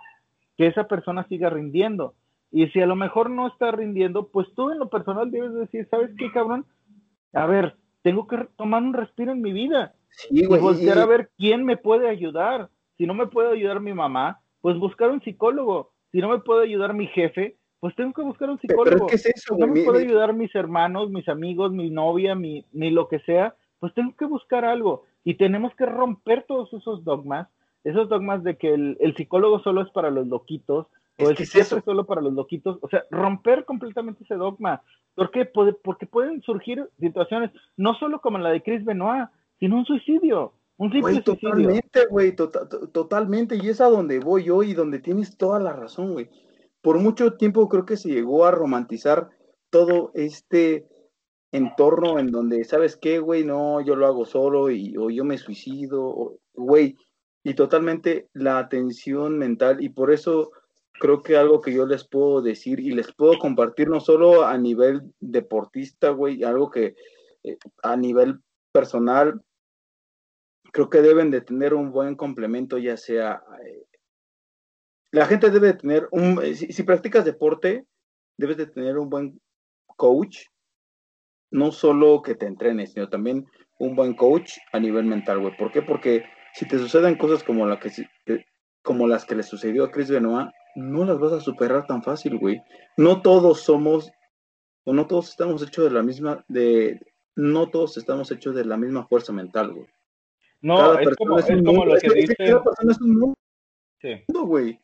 que 0.57 0.67
esa 0.67 0.89
persona 0.89 1.25
siga 1.29 1.49
rindiendo. 1.49 2.15
Y 2.51 2.67
si 2.71 2.81
a 2.81 2.85
lo 2.85 2.97
mejor 2.97 3.29
no 3.29 3.47
está 3.47 3.71
rindiendo, 3.71 4.27
pues 4.27 4.53
tú 4.55 4.71
en 4.71 4.79
lo 4.79 4.89
personal 4.89 5.31
debes 5.31 5.53
decir, 5.53 5.87
¿sabes 5.89 6.11
qué, 6.17 6.33
cabrón? 6.33 6.65
A 7.31 7.45
ver, 7.45 7.77
tengo 8.01 8.27
que 8.27 8.45
tomar 8.57 8.83
un 8.83 8.93
respiro 8.93 9.31
en 9.31 9.41
mi 9.41 9.53
vida. 9.53 9.93
Y 10.29 10.45
voltear 10.45 10.97
a 10.97 11.05
ver 11.05 11.29
quién 11.37 11.63
me 11.65 11.77
puede 11.77 12.09
ayudar. 12.09 12.69
Si 12.97 13.05
no 13.05 13.13
me 13.13 13.27
puede 13.27 13.53
ayudar 13.53 13.79
mi 13.79 13.93
mamá, 13.93 14.41
pues 14.61 14.77
buscar 14.77 15.09
un 15.09 15.21
psicólogo. 15.21 15.91
Si 16.11 16.19
no 16.19 16.29
me 16.29 16.39
puede 16.39 16.63
ayudar 16.63 16.93
mi 16.93 17.07
jefe, 17.07 17.57
pues 17.79 17.95
tengo 17.95 18.13
que 18.13 18.21
buscar 18.21 18.49
un 18.49 18.59
psicólogo. 18.59 19.07
¿Pero 19.07 19.09
es 19.09 19.25
eso, 19.25 19.55
no 19.57 19.67
me 19.67 19.83
puede 19.83 20.03
ayudar 20.03 20.33
mis 20.33 20.53
hermanos, 20.53 21.09
mis 21.09 21.27
amigos, 21.29 21.71
mi 21.71 21.89
novia, 21.89 22.35
mi, 22.35 22.65
ni 22.73 22.91
lo 22.91 23.07
que 23.07 23.19
sea, 23.19 23.55
pues 23.79 23.93
tengo 23.93 24.15
que 24.15 24.25
buscar 24.25 24.65
algo. 24.65 25.03
Y 25.23 25.35
tenemos 25.35 25.73
que 25.75 25.85
romper 25.85 26.45
todos 26.47 26.73
esos 26.73 27.03
dogmas, 27.03 27.47
esos 27.83 28.09
dogmas 28.09 28.43
de 28.43 28.57
que 28.57 28.73
el, 28.73 28.97
el 28.99 29.15
psicólogo 29.15 29.59
solo 29.59 29.81
es 29.81 29.89
para 29.91 30.09
los 30.09 30.27
loquitos, 30.27 30.87
o 31.19 31.29
el 31.29 31.37
psiquiatra 31.37 31.79
es 31.79 31.83
solo 31.83 32.05
para 32.05 32.21
los 32.21 32.33
loquitos. 32.33 32.77
O 32.81 32.87
sea, 32.87 33.03
romper 33.11 33.65
completamente 33.65 34.23
ese 34.23 34.35
dogma. 34.35 34.81
¿Por 35.15 35.31
qué? 35.31 35.45
Porque 35.45 36.05
pueden 36.05 36.41
surgir 36.41 36.89
situaciones, 36.99 37.51
no 37.75 37.93
solo 37.95 38.21
como 38.21 38.37
la 38.37 38.51
de 38.51 38.63
Chris 38.63 38.85
Benoit, 38.85 39.27
sino 39.59 39.77
un 39.77 39.85
suicidio. 39.85 40.53
Un 40.77 40.91
simple 40.91 41.21
Totalmente, 41.21 42.05
güey, 42.09 42.35
tota-, 42.35 42.67
totalmente. 42.91 43.57
Y 43.61 43.67
es 43.69 43.81
a 43.81 43.89
donde 43.89 44.19
voy 44.19 44.45
yo 44.45 44.63
y 44.63 44.73
donde 44.73 44.99
tienes 44.99 45.37
toda 45.37 45.59
la 45.59 45.73
razón, 45.73 46.13
güey. 46.13 46.29
Por 46.81 46.99
mucho 46.99 47.33
tiempo 47.33 47.67
creo 47.67 47.85
que 47.85 47.97
se 47.97 48.09
llegó 48.09 48.45
a 48.45 48.51
romantizar 48.51 49.29
todo 49.69 50.11
este 50.13 50.87
entorno 51.51 52.19
en 52.19 52.31
donde, 52.31 52.63
¿sabes 52.63 52.95
qué, 52.95 53.19
güey? 53.19 53.43
No, 53.43 53.81
yo 53.81 53.95
lo 53.95 54.07
hago 54.07 54.25
solo 54.25 54.71
y, 54.71 54.95
o 54.97 55.09
yo 55.09 55.25
me 55.25 55.37
suicido, 55.37 56.39
güey. 56.53 56.95
Y 57.43 57.53
totalmente 57.55 58.29
la 58.33 58.59
atención 58.59 59.37
mental 59.37 59.83
y 59.83 59.89
por 59.89 60.11
eso 60.11 60.51
creo 60.99 61.21
que 61.21 61.37
algo 61.37 61.61
que 61.61 61.73
yo 61.73 61.85
les 61.85 62.07
puedo 62.07 62.41
decir 62.41 62.79
y 62.79 62.91
les 62.91 63.13
puedo 63.13 63.39
compartir 63.39 63.89
no 63.89 63.99
solo 63.99 64.45
a 64.45 64.57
nivel 64.57 65.13
deportista, 65.19 66.09
güey, 66.09 66.43
algo 66.43 66.69
que 66.69 66.95
eh, 67.43 67.57
a 67.83 67.95
nivel 67.95 68.39
personal, 68.71 69.41
creo 70.71 70.89
que 70.89 71.01
deben 71.01 71.31
de 71.31 71.41
tener 71.41 71.73
un 71.73 71.91
buen 71.91 72.15
complemento, 72.15 72.77
ya 72.77 72.97
sea... 72.97 73.43
Eh, 73.65 73.85
la 75.11 75.25
gente 75.25 75.49
debe 75.49 75.67
de 75.67 75.73
tener 75.73 76.07
un... 76.11 76.39
Eh, 76.43 76.55
si, 76.55 76.83
practicas 76.83 77.25
deporte, 77.25 77.85
debes 78.37 78.57
de 78.57 78.67
tener 78.67 78.97
un 78.97 79.09
buen 79.09 79.41
coach, 79.97 80.45
no 81.51 81.71
solo 81.71 82.21
que 82.21 82.35
te 82.35 82.45
entrenes, 82.45 82.93
sino 82.93 83.09
también 83.09 83.47
un 83.79 83.95
buen 83.95 84.13
coach 84.13 84.57
a 84.71 84.79
nivel 84.79 85.05
mental, 85.05 85.39
güey. 85.39 85.57
¿Por 85.57 85.71
qué? 85.71 85.81
Porque 85.81 86.25
si 86.53 86.67
te 86.67 86.77
suceden 86.77 87.17
cosas 87.17 87.43
como, 87.43 87.65
la 87.65 87.79
que, 87.79 87.89
como 88.83 89.07
las 89.07 89.25
que 89.25 89.35
le 89.35 89.43
sucedió 89.43 89.85
a 89.85 89.91
Chris 89.91 90.11
Benoit, 90.11 90.49
no 90.75 91.05
las 91.05 91.19
vas 91.19 91.33
a 91.33 91.41
superar 91.41 91.87
tan 91.87 92.03
fácil, 92.03 92.37
güey. 92.37 92.61
No 92.97 93.21
todos 93.21 93.61
somos 93.61 94.11
o 94.83 94.93
no 94.93 95.07
todos 95.07 95.29
estamos 95.29 95.61
hechos 95.63 95.85
de 95.85 95.91
la 95.91 96.03
misma, 96.03 96.43
de, 96.47 96.99
no 97.35 97.69
todos 97.69 97.97
estamos 97.97 98.31
hechos 98.31 98.55
de 98.55 98.65
la 98.65 98.77
misma 98.77 99.07
fuerza 99.07 99.33
mental, 99.33 99.73
güey. 99.73 99.87
No, 100.61 100.99
es 100.99 101.15
como, 101.15 101.39
es, 101.39 101.45
como 101.45 101.85
lo 101.85 101.95
que. 101.95 102.35
Cada 102.35 102.63
persona 102.63 102.91
es 102.91 103.01
un 103.01 103.19
mundo, 103.19 103.37
sí. 104.01 104.23
güey. 104.27 104.79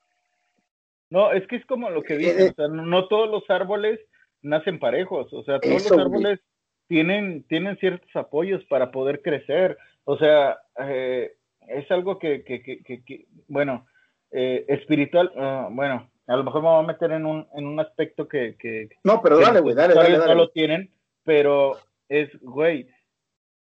No, 1.09 1.31
es 1.31 1.45
que 1.47 1.57
es 1.57 1.65
como 1.65 1.89
lo 1.89 2.01
que 2.01 2.17
dicen, 2.17 2.47
eh, 2.47 2.49
o 2.51 2.53
sea, 2.53 2.67
no 2.67 3.07
todos 3.07 3.29
los 3.29 3.49
árboles 3.49 3.99
nacen 4.41 4.79
parejos, 4.79 5.31
o 5.33 5.43
sea, 5.43 5.59
todos 5.59 5.89
los 5.89 5.99
árboles 5.99 6.39
tienen, 6.87 7.43
tienen 7.47 7.77
ciertos 7.77 8.09
apoyos 8.15 8.63
para 8.65 8.91
poder 8.91 9.21
crecer, 9.21 9.77
o 10.03 10.17
sea, 10.17 10.57
eh, 10.79 11.35
es 11.67 11.89
algo 11.91 12.19
que, 12.19 12.43
que, 12.43 12.61
que, 12.61 13.03
que 13.03 13.25
bueno, 13.47 13.85
eh, 14.31 14.65
espiritual, 14.67 15.31
uh, 15.35 15.73
bueno, 15.73 16.09
a 16.27 16.35
lo 16.35 16.43
mejor 16.43 16.61
me 16.61 16.69
voy 16.69 16.83
a 16.83 16.87
meter 16.87 17.11
en 17.11 17.25
un, 17.25 17.47
en 17.55 17.65
un 17.65 17.79
aspecto 17.79 18.27
que... 18.27 18.55
que 18.57 18.89
no, 19.03 19.21
pero 19.21 19.39
dale, 19.39 19.61
güey, 19.61 19.75
dale, 19.75 19.93
dale, 19.93 20.17
dale. 20.17 20.33
No 20.33 20.41
lo 20.41 20.49
tienen, 20.49 20.91
pero 21.23 21.77
es, 22.09 22.29
güey, 22.41 22.87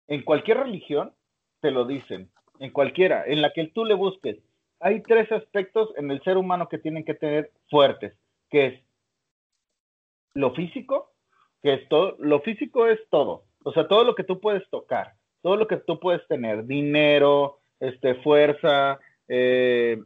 en 0.08 0.22
cualquier 0.22 0.58
religión 0.58 1.12
te 1.60 1.70
lo 1.70 1.84
dicen, 1.84 2.30
en 2.58 2.70
cualquiera, 2.70 3.24
en 3.26 3.42
la 3.42 3.52
que 3.52 3.66
tú 3.68 3.84
le 3.84 3.94
busques, 3.94 4.38
hay 4.80 5.02
tres 5.02 5.30
aspectos 5.32 5.90
en 5.96 6.10
el 6.10 6.22
ser 6.22 6.36
humano 6.36 6.68
que 6.68 6.78
tienen 6.78 7.04
que 7.04 7.14
tener 7.14 7.52
fuertes, 7.68 8.14
que 8.50 8.66
es 8.66 8.80
lo 10.34 10.54
físico, 10.54 11.12
que 11.62 11.74
es 11.74 11.88
todo, 11.88 12.16
lo 12.18 12.40
físico 12.40 12.86
es 12.86 12.98
todo, 13.10 13.44
o 13.64 13.72
sea, 13.72 13.88
todo 13.88 14.04
lo 14.04 14.14
que 14.14 14.24
tú 14.24 14.40
puedes 14.40 14.68
tocar, 14.70 15.14
todo 15.42 15.56
lo 15.56 15.66
que 15.66 15.76
tú 15.76 15.98
puedes 16.00 16.26
tener, 16.28 16.66
dinero, 16.66 17.58
este, 17.78 18.14
fuerza, 18.16 19.00
eh, 19.28 20.02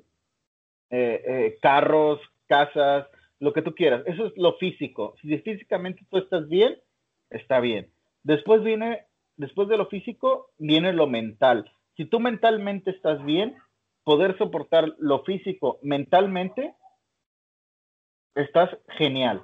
eh, 0.91 1.23
eh, 1.27 1.59
carros, 1.61 2.21
casas, 2.47 3.07
lo 3.41 3.53
que 3.53 3.63
tú 3.63 3.75
quieras, 3.75 4.03
eso 4.07 4.27
es 4.27 4.33
lo 4.37 4.57
físico. 4.59 5.15
Si 5.21 5.37
físicamente 5.39 6.05
tú 6.11 6.19
estás 6.19 6.49
bien, 6.49 6.79
está 7.31 7.61
bien. 7.61 7.91
Después 8.23 8.63
viene, 8.63 9.07
después 9.37 9.69
de 9.69 9.77
lo 9.77 9.87
físico, 9.87 10.51
viene 10.59 10.93
lo 10.93 11.07
mental. 11.07 11.71
Si 11.97 12.05
tú 12.05 12.21
mentalmente 12.21 12.91
estás 12.91 13.25
bien, 13.25 13.57
poder 14.05 14.37
soportar 14.39 14.95
lo 14.99 15.23
físico 15.25 15.79
mentalmente, 15.83 16.75
estás 18.35 18.71
genial. 18.99 19.43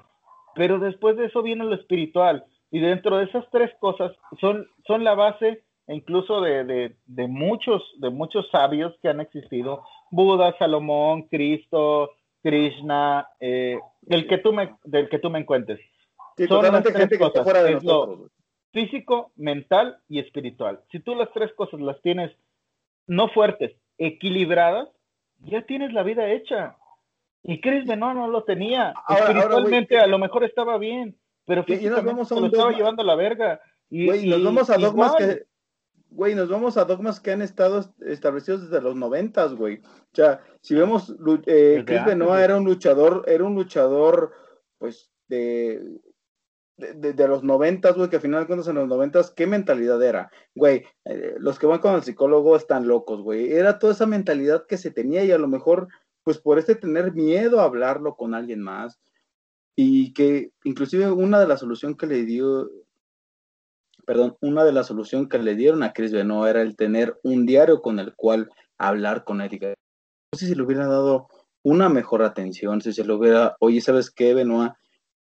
Pero 0.54 0.78
después 0.78 1.16
de 1.16 1.26
eso 1.26 1.42
viene 1.42 1.64
lo 1.64 1.74
espiritual. 1.74 2.44
Y 2.70 2.80
dentro 2.80 3.18
de 3.18 3.24
esas 3.24 3.44
tres 3.50 3.70
cosas 3.80 4.12
son, 4.40 4.68
son 4.86 5.04
la 5.04 5.14
base 5.14 5.64
incluso 5.88 6.40
de, 6.40 6.94
de, 7.06 7.26
muchos, 7.26 7.82
de 7.98 8.10
muchos 8.10 8.48
sabios 8.50 8.94
que 9.02 9.08
han 9.08 9.20
existido. 9.20 9.84
Buda, 10.10 10.56
Salomón, 10.58 11.22
Cristo, 11.22 12.12
Krishna, 12.42 13.28
eh, 13.40 13.78
el 14.08 14.28
que 14.28 14.38
tú 14.38 14.52
me, 14.52 14.76
del 14.84 15.08
que 15.08 15.18
tú 15.18 15.30
me 15.30 15.40
encuentres. 15.40 15.80
son 16.48 16.62
las 16.62 16.84
tres 16.84 17.18
cosas, 17.18 17.46
es 17.68 17.82
lo 17.82 18.28
físico, 18.72 19.32
mental 19.36 19.98
y 20.08 20.20
espiritual. 20.20 20.80
Si 20.90 21.00
tú 21.00 21.14
las 21.14 21.32
tres 21.32 21.52
cosas 21.54 21.80
las 21.80 22.00
tienes 22.02 22.30
no 23.06 23.28
fuertes, 23.28 23.72
equilibradas, 23.98 24.88
ya 25.40 25.62
tienes 25.62 25.92
la 25.92 26.02
vida 26.02 26.30
hecha. 26.30 26.76
Y 27.42 27.60
Chris 27.60 27.86
Benoit 27.86 28.16
no 28.16 28.28
lo 28.28 28.44
tenía. 28.44 28.94
Espiritualmente 29.08 29.98
a 29.98 30.06
lo 30.06 30.18
mejor 30.18 30.44
estaba 30.44 30.78
bien, 30.78 31.16
pero 31.46 31.64
físicamente 31.64 32.34
lo 32.34 32.46
estaba 32.46 32.72
llevando 32.72 33.02
a 33.02 33.06
la 33.06 33.14
verga. 33.14 33.60
Y, 33.88 34.06
nos 34.28 34.44
vamos 34.44 34.70
a 34.70 34.76
dogmas 34.76 35.16
que 35.16 35.46
güey, 36.10 36.34
nos 36.34 36.48
vamos 36.48 36.76
a 36.76 36.84
dogmas 36.84 37.20
que 37.20 37.30
han 37.30 37.42
estado 37.42 37.84
establecidos 38.00 38.62
desde 38.62 38.82
los 38.82 38.96
noventas, 38.96 39.54
güey. 39.54 39.76
O 39.76 40.14
sea, 40.14 40.40
si 40.60 40.74
vemos, 40.74 41.14
eh, 41.46 41.82
Chris 41.86 42.04
Benoit 42.04 42.42
era 42.42 42.56
un 42.56 42.64
luchador, 42.64 43.24
era 43.26 43.44
un 43.44 43.54
luchador, 43.54 44.32
pues, 44.78 45.10
de, 45.28 46.00
de, 46.80 47.28
los 47.28 47.44
noventas, 47.44 47.96
güey, 47.96 48.08
que 48.08 48.16
al 48.16 48.22
final 48.22 48.40
de 48.40 48.46
cuentas 48.46 48.68
en 48.68 48.76
los 48.76 48.88
noventas, 48.88 49.30
¿qué 49.30 49.46
mentalidad 49.46 50.02
era? 50.02 50.30
Güey, 50.54 50.84
eh, 51.04 51.34
los 51.38 51.58
que 51.58 51.66
van 51.66 51.80
con 51.80 51.94
el 51.94 52.02
psicólogo 52.02 52.56
están 52.56 52.88
locos, 52.88 53.22
güey. 53.22 53.52
Era 53.52 53.78
toda 53.78 53.92
esa 53.92 54.06
mentalidad 54.06 54.66
que 54.66 54.76
se 54.76 54.90
tenía 54.90 55.24
y 55.24 55.30
a 55.30 55.38
lo 55.38 55.48
mejor, 55.48 55.88
pues 56.22 56.38
por 56.38 56.58
este 56.58 56.74
tener 56.74 57.12
miedo 57.12 57.60
a 57.60 57.64
hablarlo 57.64 58.16
con 58.16 58.34
alguien 58.34 58.60
más. 58.60 59.00
Y 59.76 60.12
que 60.12 60.52
inclusive 60.64 61.10
una 61.10 61.38
de 61.38 61.46
las 61.46 61.60
soluciones 61.60 61.96
que 61.96 62.06
le 62.06 62.24
dio, 62.24 62.70
perdón, 64.04 64.36
una 64.40 64.64
de 64.64 64.72
las 64.72 64.86
soluciones 64.86 65.28
que 65.28 65.38
le 65.38 65.54
dieron 65.54 65.82
a 65.82 65.92
Chris 65.92 66.12
Benoit 66.12 66.50
era 66.50 66.62
el 66.62 66.76
tener 66.76 67.18
un 67.22 67.46
diario 67.46 67.80
con 67.80 67.98
el 67.98 68.14
cual 68.14 68.50
hablar 68.78 69.24
con 69.24 69.40
él. 69.40 69.58
No 69.60 70.38
sé 70.38 70.46
si 70.46 70.54
le 70.54 70.62
hubiera 70.62 70.86
dado 70.86 71.28
una 71.62 71.88
mejor 71.88 72.22
atención, 72.22 72.80
si 72.80 72.92
se 72.92 73.04
lo 73.04 73.16
hubiera, 73.16 73.56
oye, 73.60 73.80
¿sabes 73.80 74.10
qué, 74.10 74.34
Benoit? 74.34 74.72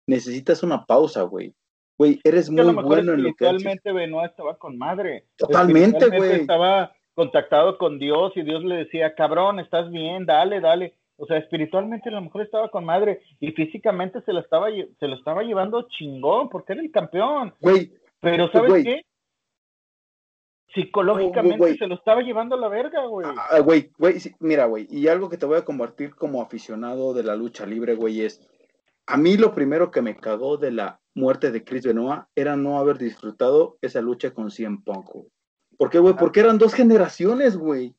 Necesitas 0.08 0.64
una 0.64 0.86
pausa, 0.86 1.24
güey. 1.24 1.54
Güey, 1.98 2.20
eres 2.24 2.50
muy 2.50 2.74
bueno 2.74 3.14
en 3.14 3.24
lo 3.24 3.34
que 3.34 3.46
Espiritualmente 3.46 3.92
Benoit 3.92 4.32
estaba 4.32 4.58
con 4.58 4.78
madre. 4.78 5.26
Totalmente, 5.36 6.08
güey. 6.08 6.42
Estaba 6.42 6.94
contactado 7.16 7.78
con 7.78 7.98
Dios 7.98 8.32
y 8.36 8.44
Dios 8.44 8.64
le 8.64 8.76
decía, 8.76 9.16
cabrón, 9.16 9.60
estás 9.60 9.90
bien, 9.92 10.26
dale, 10.26 10.62
dale. 10.62 10.96
O 11.18 11.26
sea, 11.26 11.38
espiritualmente 11.38 12.10
a 12.10 12.12
lo 12.12 12.22
mejor 12.22 12.44
estaba 12.44 12.70
con 12.70 12.86
madre 12.86 13.22
y 13.40 13.52
físicamente 13.52 14.22
se 14.22 14.34
lo 14.34 14.40
estaba, 14.40 14.68
se 14.70 15.08
lo 15.08 15.16
estaba 15.16 15.42
llevando 15.42 15.88
chingón 15.90 16.50
porque 16.50 16.74
era 16.74 16.82
el 16.82 16.92
campeón. 16.92 17.56
Güey. 17.60 17.92
Pero 18.20 18.52
¿sabes 18.52 18.84
qué? 18.84 19.02
Psicológicamente 20.76 21.76
se 21.78 21.88
lo 21.88 21.96
estaba 21.96 22.22
llevando 22.22 22.56
a 22.56 22.60
la 22.60 22.68
verga, 22.68 23.06
güey. 23.08 23.26
Ah, 23.28 23.48
ah, 23.50 23.60
güey, 23.62 23.90
güey, 23.98 24.18
mira, 24.40 24.66
güey, 24.66 24.86
y 24.92 25.08
algo 25.08 25.28
que 25.28 25.38
te 25.38 25.48
voy 25.48 25.58
a 25.58 25.66
compartir 25.66 26.14
como 26.14 26.42
aficionado 26.42 27.16
de 27.16 27.24
la 27.24 27.36
lucha 27.36 27.66
libre, 27.66 27.96
güey, 27.96 28.22
es 28.22 28.48
a 29.08 29.18
mí 29.18 29.38
lo 29.38 29.56
primero 29.56 29.90
que 29.90 30.02
me 30.02 30.18
cagó 30.18 30.58
de 30.58 30.72
la 30.72 31.00
muerte 31.16 31.52
de 31.52 31.64
Chris 31.64 31.86
Benoit 31.86 32.24
era 32.36 32.56
no 32.56 32.78
haber 32.78 32.98
disfrutado 32.98 33.78
esa 33.82 34.02
lucha 34.02 34.32
con 34.32 34.52
CM 34.52 34.80
Punk, 34.86 35.10
güey. 35.12 35.28
¿Por 35.78 35.90
qué, 35.90 36.00
güey? 36.00 36.16
Porque 36.16 36.42
eran 36.42 36.58
dos 36.58 36.74
generaciones, 36.74 37.56
güey. 37.56 37.96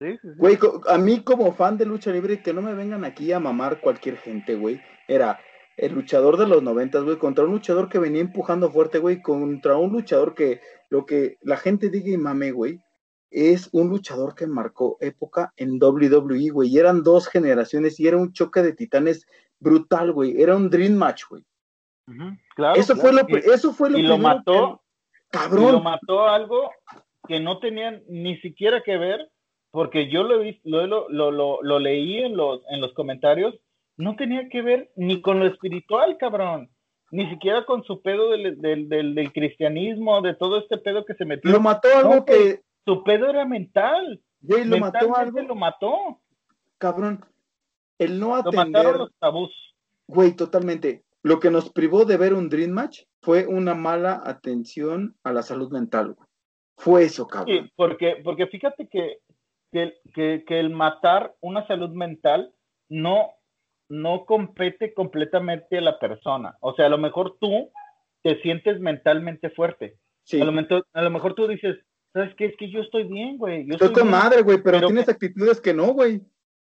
Sí, 0.00 0.12
sí, 0.20 0.28
sí. 0.28 0.34
Güey, 0.36 0.58
a 0.88 0.98
mí 0.98 1.22
como 1.22 1.52
fan 1.52 1.78
de 1.78 1.86
lucha 1.86 2.10
libre, 2.10 2.42
que 2.42 2.52
no 2.52 2.60
me 2.60 2.74
vengan 2.74 3.04
aquí 3.04 3.32
a 3.32 3.40
mamar 3.40 3.80
cualquier 3.80 4.18
gente, 4.18 4.56
güey. 4.56 4.80
Era 5.08 5.40
el 5.76 5.94
luchador 5.94 6.36
de 6.36 6.46
los 6.46 6.62
noventas, 6.62 7.02
güey, 7.04 7.16
contra 7.16 7.44
un 7.44 7.52
luchador 7.52 7.88
que 7.88 7.98
venía 7.98 8.20
empujando 8.20 8.70
fuerte, 8.70 8.98
güey, 8.98 9.22
contra 9.22 9.76
un 9.76 9.92
luchador 9.92 10.34
que 10.34 10.60
lo 10.90 11.06
que 11.06 11.38
la 11.40 11.56
gente 11.56 11.88
diga 11.88 12.10
y 12.10 12.18
mame, 12.18 12.50
güey, 12.50 12.80
es 13.32 13.68
un 13.72 13.88
luchador 13.88 14.34
que 14.34 14.46
marcó 14.46 14.96
época 15.00 15.52
en 15.56 15.82
WWE, 15.82 16.50
güey. 16.50 16.70
Y 16.70 16.78
eran 16.78 17.02
dos 17.02 17.28
generaciones 17.28 17.98
y 17.98 18.06
era 18.06 18.16
un 18.16 18.32
choque 18.32 18.62
de 18.62 18.72
titanes 18.72 19.26
brutal, 19.58 20.12
güey. 20.12 20.40
Era 20.40 20.56
un 20.56 20.70
dream 20.70 20.94
match, 20.94 21.24
güey. 21.28 21.44
claro, 22.54 22.80
eso, 22.80 22.96
Fue 22.96 23.12
lo, 23.12 23.26
eso 23.28 23.72
fue 23.72 23.90
lo 23.90 23.98
y 23.98 24.02
lo 24.02 24.18
mató, 24.18 24.82
cabrón. 25.30 25.72
lo 25.72 25.80
mató 25.80 26.28
algo 26.28 26.70
que 27.26 27.40
no 27.40 27.58
tenían 27.58 28.02
ni 28.08 28.36
siquiera 28.38 28.82
que 28.82 28.96
ver, 28.98 29.30
porque 29.70 30.08
yo 30.08 30.22
lo, 30.22 30.42
lo, 30.64 31.08
lo, 31.08 31.30
lo, 31.30 31.62
lo 31.62 31.78
leí 31.78 32.18
en 32.18 32.36
los, 32.36 32.62
en 32.70 32.80
los 32.80 32.92
comentarios, 32.94 33.54
no 33.96 34.16
tenía 34.16 34.48
que 34.48 34.62
ver 34.62 34.90
ni 34.96 35.22
con 35.22 35.38
lo 35.38 35.46
espiritual, 35.46 36.16
cabrón 36.18 36.68
ni 37.12 37.28
siquiera 37.28 37.64
con 37.66 37.84
su 37.84 38.00
pedo 38.00 38.30
del, 38.30 38.60
del, 38.60 38.88
del, 38.88 39.32
cristianismo, 39.32 40.22
de 40.22 40.34
todo 40.34 40.58
este 40.58 40.78
pedo 40.78 41.04
que 41.04 41.14
se 41.14 41.26
metió. 41.26 41.50
Lo 41.50 41.60
mató 41.60 41.88
algo 41.94 42.24
que... 42.24 42.62
Su 42.84 43.04
pedo 43.04 43.28
era 43.28 43.44
mental. 43.44 44.20
Güey, 44.40 44.64
lo 44.64 44.78
mató 44.78 45.16
algo. 45.16 45.40
lo 45.40 45.54
mató. 45.54 46.20
Cabrón, 46.78 47.24
el 47.98 48.18
no 48.18 48.34
atender. 48.34 48.96
los 48.96 49.14
tabús. 49.18 49.52
Güey, 50.06 50.34
totalmente. 50.34 51.04
Lo 51.22 51.38
que 51.38 51.50
nos 51.50 51.70
privó 51.70 52.04
de 52.04 52.16
ver 52.16 52.34
un 52.34 52.48
Dream 52.48 52.72
Match 52.72 53.02
fue 53.20 53.46
una 53.46 53.74
mala 53.74 54.20
atención 54.24 55.16
a 55.22 55.32
la 55.32 55.42
salud 55.42 55.70
mental, 55.70 56.14
güey. 56.14 56.28
Fue 56.76 57.04
eso, 57.04 57.28
cabrón. 57.28 57.56
Sí, 57.56 57.72
porque, 57.76 58.16
porque 58.24 58.48
fíjate 58.48 58.88
que, 58.88 59.18
que, 59.70 60.44
el 60.48 60.70
matar 60.70 61.34
una 61.40 61.64
salud 61.68 61.90
mental 61.90 62.52
no, 62.88 63.30
no 63.88 64.24
compete 64.24 64.92
completamente 64.92 65.78
a 65.78 65.82
la 65.82 66.00
persona. 66.00 66.56
O 66.60 66.74
sea, 66.74 66.86
a 66.86 66.88
lo 66.88 66.98
mejor 66.98 67.36
tú 67.40 67.70
te 68.22 68.40
sientes 68.42 68.80
mentalmente 68.80 69.50
fuerte. 69.50 69.98
Sí. 70.24 70.38
Lo 70.38 70.52
a 70.92 71.02
lo 71.02 71.10
mejor 71.10 71.34
tú 71.34 71.46
dices, 71.46 71.78
¿sabes 72.12 72.34
qué? 72.36 72.46
Es 72.46 72.56
que 72.56 72.70
yo 72.70 72.80
estoy 72.80 73.04
bien, 73.04 73.38
güey. 73.38 73.66
Yo 73.66 73.74
estoy 73.74 73.92
con 73.92 74.10
madre, 74.10 74.42
güey, 74.42 74.62
pero, 74.62 74.80
tienes 74.80 75.08
actitudes 75.08 75.60
que 75.60 75.74
no, 75.74 75.92
güey. 75.92 76.20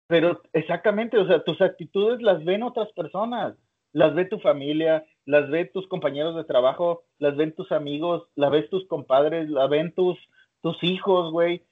Pero 0.09 0.43
exactamente, 0.53 1.19
o 1.19 1.27
sea, 1.27 1.43
tus 1.43 1.61
actitudes 1.61 2.21
las 2.21 2.45
ven 2.45 2.63
otras 2.63 2.91
personas, 2.93 3.57
las 3.93 4.15
ve 4.15 4.27
tu 4.27 4.39
familia, 4.41 5.05
las 5.25 5.49
ve 5.51 5.65
tus 5.67 5.87
compañeros 5.89 6.37
de 6.37 6.45
trabajo, 6.45 7.05
las 7.19 7.37
ven 7.37 7.55
tus 7.55 7.71
amigos, 7.73 8.29
las 8.35 8.51
ves 8.51 8.69
tus 8.71 8.87
compadres, 8.89 9.49
las 9.49 9.71
ven 9.71 9.93
tus, 9.95 10.19
tus 10.61 10.77
hijos, 10.83 11.33
güey. 11.33 11.65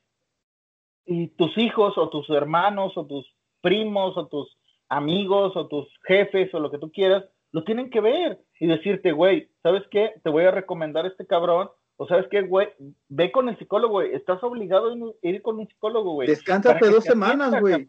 Y 1.07 1.29
tus 1.29 1.57
hijos 1.59 1.99
o 1.99 2.09
tus 2.09 2.31
hermanos 2.31 2.97
o 2.97 3.07
tus 3.07 3.27
primos 3.61 4.17
o 4.17 4.27
tus 4.29 4.57
amigos 4.89 5.57
o 5.57 5.67
tus 5.69 5.89
jefes 6.05 6.53
o 6.55 6.61
lo 6.61 6.71
que 6.71 6.79
tú 6.79 6.91
quieras, 6.91 7.25
lo 7.53 7.65
tienen 7.65 7.91
que 7.91 8.01
ver 8.01 8.39
y 8.59 8.67
decirte, 8.67 9.13
güey, 9.13 9.51
¿sabes 9.63 9.83
qué? 9.91 10.15
Te 10.23 10.31
voy 10.31 10.45
a 10.45 10.51
recomendar 10.51 11.07
este 11.07 11.27
cabrón. 11.27 11.71
O 12.03 12.07
sabes 12.07 12.29
qué, 12.31 12.41
güey, 12.41 12.67
ve 13.11 13.31
con 13.31 13.51
el 13.51 13.59
psicólogo, 13.59 13.93
güey. 13.93 14.15
Estás 14.15 14.43
obligado 14.43 14.91
a 14.91 15.29
ir 15.29 15.43
con 15.43 15.59
un 15.59 15.69
psicólogo, 15.69 16.15
güey. 16.15 16.29
Descánsate 16.29 16.89
dos 16.89 17.05
semanas, 17.05 17.61
güey. 17.61 17.87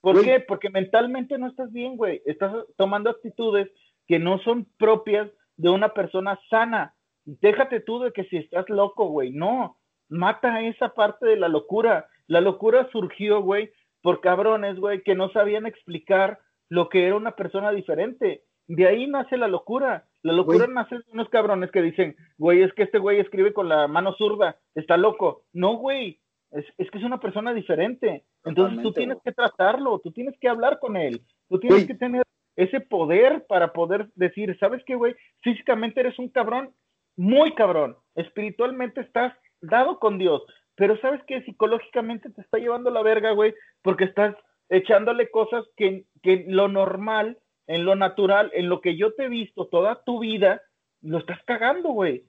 ¿Por 0.00 0.22
qué? 0.22 0.38
Porque 0.38 0.70
mentalmente 0.70 1.36
no 1.38 1.48
estás 1.48 1.72
bien, 1.72 1.96
güey. 1.96 2.22
Estás 2.24 2.54
tomando 2.76 3.10
actitudes 3.10 3.68
que 4.06 4.20
no 4.20 4.38
son 4.44 4.68
propias 4.78 5.28
de 5.56 5.70
una 5.70 5.92
persona 5.92 6.38
sana. 6.50 6.94
Déjate 7.24 7.80
tú 7.80 7.98
de 7.98 8.12
que 8.12 8.22
si 8.26 8.36
estás 8.36 8.68
loco, 8.68 9.08
güey, 9.08 9.32
no, 9.32 9.76
mata 10.08 10.62
esa 10.62 10.90
parte 10.90 11.26
de 11.26 11.36
la 11.36 11.48
locura. 11.48 12.06
La 12.28 12.40
locura 12.40 12.88
surgió, 12.92 13.42
güey, 13.42 13.72
por 14.02 14.20
cabrones, 14.20 14.78
güey, 14.78 15.02
que 15.02 15.16
no 15.16 15.32
sabían 15.32 15.66
explicar 15.66 16.38
lo 16.68 16.88
que 16.88 17.08
era 17.08 17.16
una 17.16 17.34
persona 17.34 17.72
diferente. 17.72 18.44
De 18.68 18.86
ahí 18.86 19.08
nace 19.08 19.36
la 19.36 19.48
locura. 19.48 20.06
La 20.22 20.32
locura 20.32 20.66
nace 20.68 20.96
de 20.96 21.04
unos 21.12 21.28
cabrones 21.30 21.70
que 21.70 21.82
dicen, 21.82 22.16
güey, 22.38 22.62
es 22.62 22.72
que 22.74 22.84
este 22.84 22.98
güey 22.98 23.18
escribe 23.18 23.52
con 23.52 23.68
la 23.68 23.88
mano 23.88 24.14
zurda, 24.14 24.56
está 24.74 24.96
loco. 24.96 25.44
No, 25.52 25.76
güey, 25.76 26.20
es, 26.52 26.90
que 26.90 26.98
es 26.98 27.04
una 27.04 27.18
persona 27.18 27.52
diferente. 27.52 28.24
Entonces 28.44 28.82
tú 28.82 28.92
tienes 28.92 29.18
que 29.24 29.32
tratarlo, 29.32 29.98
tú 29.98 30.12
tienes 30.12 30.38
que 30.40 30.48
hablar 30.48 30.78
con 30.78 30.96
él, 30.96 31.22
tú 31.48 31.58
tienes 31.58 31.86
que 31.86 31.94
tener 31.94 32.22
ese 32.56 32.80
poder 32.80 33.46
para 33.48 33.72
poder 33.72 34.10
decir, 34.14 34.56
¿sabes 34.58 34.82
qué, 34.84 34.94
güey? 34.94 35.14
Físicamente 35.40 36.00
eres 36.00 36.18
un 36.18 36.28
cabrón, 36.28 36.74
muy 37.16 37.54
cabrón. 37.54 37.96
Espiritualmente 38.14 39.00
estás 39.00 39.32
dado 39.60 39.98
con 39.98 40.18
Dios, 40.18 40.42
pero 40.76 40.98
¿sabes 41.00 41.22
qué? 41.26 41.42
Psicológicamente 41.42 42.30
te 42.30 42.42
está 42.42 42.58
llevando 42.58 42.90
la 42.90 43.02
verga, 43.02 43.32
güey, 43.32 43.54
porque 43.82 44.04
estás 44.04 44.36
echándole 44.68 45.30
cosas 45.30 45.64
que, 45.76 46.04
que 46.22 46.44
lo 46.48 46.68
normal, 46.68 47.38
en 47.72 47.86
lo 47.86 47.96
natural, 47.96 48.50
en 48.52 48.68
lo 48.68 48.82
que 48.82 48.98
yo 48.98 49.14
te 49.14 49.24
he 49.24 49.28
visto 49.30 49.66
toda 49.66 50.02
tu 50.04 50.18
vida, 50.18 50.60
lo 51.00 51.16
estás 51.16 51.38
cagando, 51.46 51.88
güey. 51.90 52.28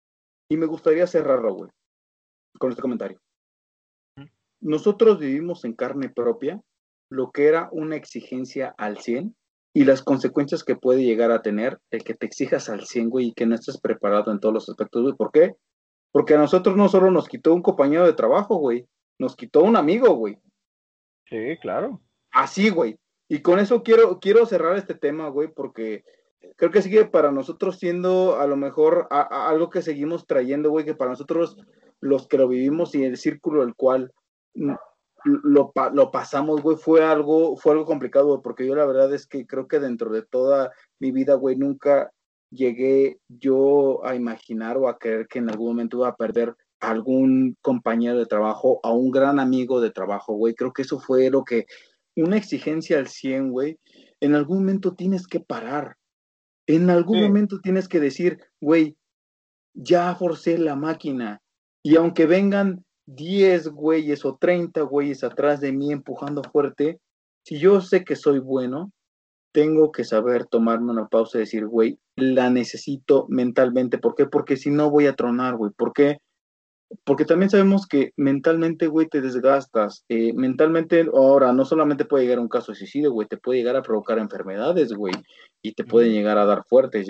Y 0.49 0.55
me 0.55 0.67
gustaría 0.67 1.05
cerrarlo, 1.05 1.53
güey, 1.53 1.69
con 2.57 2.69
este 2.69 2.81
comentario. 2.81 3.19
Nosotros 4.61 5.19
vivimos 5.19 5.65
en 5.65 5.73
carne 5.73 6.07
propia 6.07 6.61
lo 7.09 7.31
que 7.31 7.47
era 7.47 7.67
una 7.73 7.97
exigencia 7.97 8.73
al 8.77 8.99
100 8.99 9.35
y 9.75 9.83
las 9.83 10.01
consecuencias 10.01 10.63
que 10.63 10.77
puede 10.77 11.03
llegar 11.03 11.31
a 11.31 11.41
tener 11.41 11.77
el 11.91 12.05
que 12.05 12.13
te 12.13 12.25
exijas 12.25 12.69
al 12.69 12.85
100, 12.85 13.09
güey, 13.09 13.27
y 13.27 13.33
que 13.33 13.45
no 13.45 13.55
estés 13.55 13.81
preparado 13.81 14.31
en 14.31 14.39
todos 14.39 14.53
los 14.53 14.69
aspectos, 14.69 15.01
güey. 15.01 15.13
¿Por 15.13 15.33
qué? 15.33 15.55
Porque 16.13 16.35
a 16.35 16.37
nosotros 16.37 16.77
no 16.77 16.87
solo 16.87 17.11
nos 17.11 17.27
quitó 17.27 17.53
un 17.53 17.61
compañero 17.61 18.05
de 18.05 18.13
trabajo, 18.13 18.55
güey, 18.55 18.87
nos 19.19 19.35
quitó 19.35 19.61
un 19.61 19.75
amigo, 19.75 20.13
güey. 20.15 20.37
Sí, 21.27 21.57
claro. 21.61 21.99
Así, 22.31 22.69
güey. 22.69 22.97
Y 23.33 23.41
con 23.41 23.57
eso 23.57 23.81
quiero, 23.81 24.19
quiero 24.19 24.45
cerrar 24.45 24.77
este 24.77 24.93
tema, 24.93 25.27
güey, 25.27 25.47
porque 25.51 26.05
creo 26.55 26.69
que 26.69 26.83
sigue 26.83 27.05
para 27.05 27.31
nosotros 27.31 27.79
siendo 27.79 28.39
a 28.39 28.45
lo 28.45 28.55
mejor 28.57 29.07
algo 29.09 29.71
que 29.71 29.81
seguimos 29.81 30.27
trayendo, 30.27 30.69
güey, 30.69 30.85
que 30.85 30.93
para 30.93 31.09
nosotros 31.09 31.57
los 31.99 32.27
que 32.27 32.37
lo 32.37 32.47
vivimos 32.47 32.93
y 32.93 33.03
el 33.03 33.17
círculo 33.17 33.65
del 33.65 33.73
cual 33.73 34.13
lo, 35.23 36.11
pasamos, 36.11 36.61
güey, 36.61 36.77
fue 36.77 37.03
algo, 37.03 37.57
fue 37.57 37.71
algo 37.71 37.85
complicado, 37.85 38.39
porque 38.43 38.67
yo 38.67 38.75
la 38.75 38.85
verdad 38.85 39.11
es 39.11 39.25
que 39.25 39.47
creo 39.47 39.67
que 39.67 39.79
dentro 39.79 40.11
de 40.11 40.21
toda 40.21 40.71
mi 40.99 41.11
vida, 41.11 41.33
güey, 41.33 41.55
nunca 41.55 42.11
llegué 42.51 43.17
yo 43.29 44.05
a 44.05 44.13
imaginar 44.13 44.77
o 44.77 44.87
a 44.87 44.99
creer 44.99 45.27
que 45.27 45.39
en 45.39 45.49
algún 45.49 45.69
momento 45.69 45.97
iba 45.97 46.09
a 46.09 46.17
perder 46.17 46.55
algún 46.79 47.57
compañero 47.61 48.19
de 48.19 48.27
trabajo, 48.27 48.79
a 48.83 48.91
un 48.91 49.09
gran 49.09 49.39
amigo 49.39 49.81
de 49.81 49.89
trabajo, 49.89 50.33
güey. 50.33 50.53
Creo 50.53 50.71
que 50.71 50.83
eso 50.83 50.99
fue 50.99 51.31
lo 51.31 51.43
que 51.43 51.65
una 52.21 52.37
exigencia 52.37 52.99
al 52.99 53.07
100, 53.07 53.49
güey, 53.51 53.79
en 54.19 54.35
algún 54.35 54.59
momento 54.59 54.93
tienes 54.93 55.27
que 55.27 55.39
parar. 55.39 55.97
En 56.67 56.89
algún 56.89 57.21
momento 57.21 57.59
tienes 57.59 57.87
que 57.87 57.99
decir, 57.99 58.39
güey, 58.61 58.95
ya 59.73 60.13
forcé 60.15 60.57
la 60.57 60.75
máquina. 60.75 61.41
Y 61.83 61.95
aunque 61.95 62.25
vengan 62.25 62.85
10 63.07 63.69
güeyes 63.69 64.23
o 64.23 64.37
30 64.37 64.81
güeyes 64.83 65.23
atrás 65.23 65.59
de 65.59 65.73
mí 65.73 65.91
empujando 65.91 66.41
fuerte, 66.43 66.99
si 67.45 67.59
yo 67.59 67.81
sé 67.81 68.05
que 68.05 68.15
soy 68.15 68.39
bueno, 68.39 68.91
tengo 69.53 69.91
que 69.91 70.03
saber 70.03 70.45
tomarme 70.45 70.91
una 70.91 71.07
pausa 71.07 71.37
y 71.37 71.41
decir, 71.41 71.67
güey, 71.67 71.99
la 72.15 72.49
necesito 72.49 73.25
mentalmente. 73.29 73.97
¿Por 73.97 74.15
qué? 74.15 74.25
Porque 74.25 74.57
si 74.57 74.69
no 74.69 74.89
voy 74.89 75.07
a 75.07 75.15
tronar, 75.15 75.57
güey. 75.57 75.71
¿Por 75.75 75.93
qué? 75.93 76.19
Porque 77.03 77.25
también 77.25 77.49
sabemos 77.49 77.87
que 77.87 78.11
mentalmente, 78.17 78.87
güey, 78.87 79.07
te 79.07 79.21
desgastas. 79.21 80.03
Eh, 80.09 80.33
mentalmente, 80.33 81.05
ahora, 81.13 81.53
no 81.53 81.65
solamente 81.65 82.05
puede 82.05 82.23
llegar 82.23 82.39
a 82.39 82.41
un 82.41 82.49
caso 82.49 82.71
de 82.71 82.77
suicidio, 82.77 83.11
güey, 83.11 83.27
te 83.27 83.37
puede 83.37 83.59
llegar 83.59 83.75
a 83.75 83.81
provocar 83.81 84.19
enfermedades, 84.19 84.93
güey, 84.93 85.13
y 85.61 85.73
te 85.73 85.83
puede 85.83 86.09
llegar 86.09 86.37
a 86.37 86.45
dar 86.45 86.63
fuerte, 86.67 87.03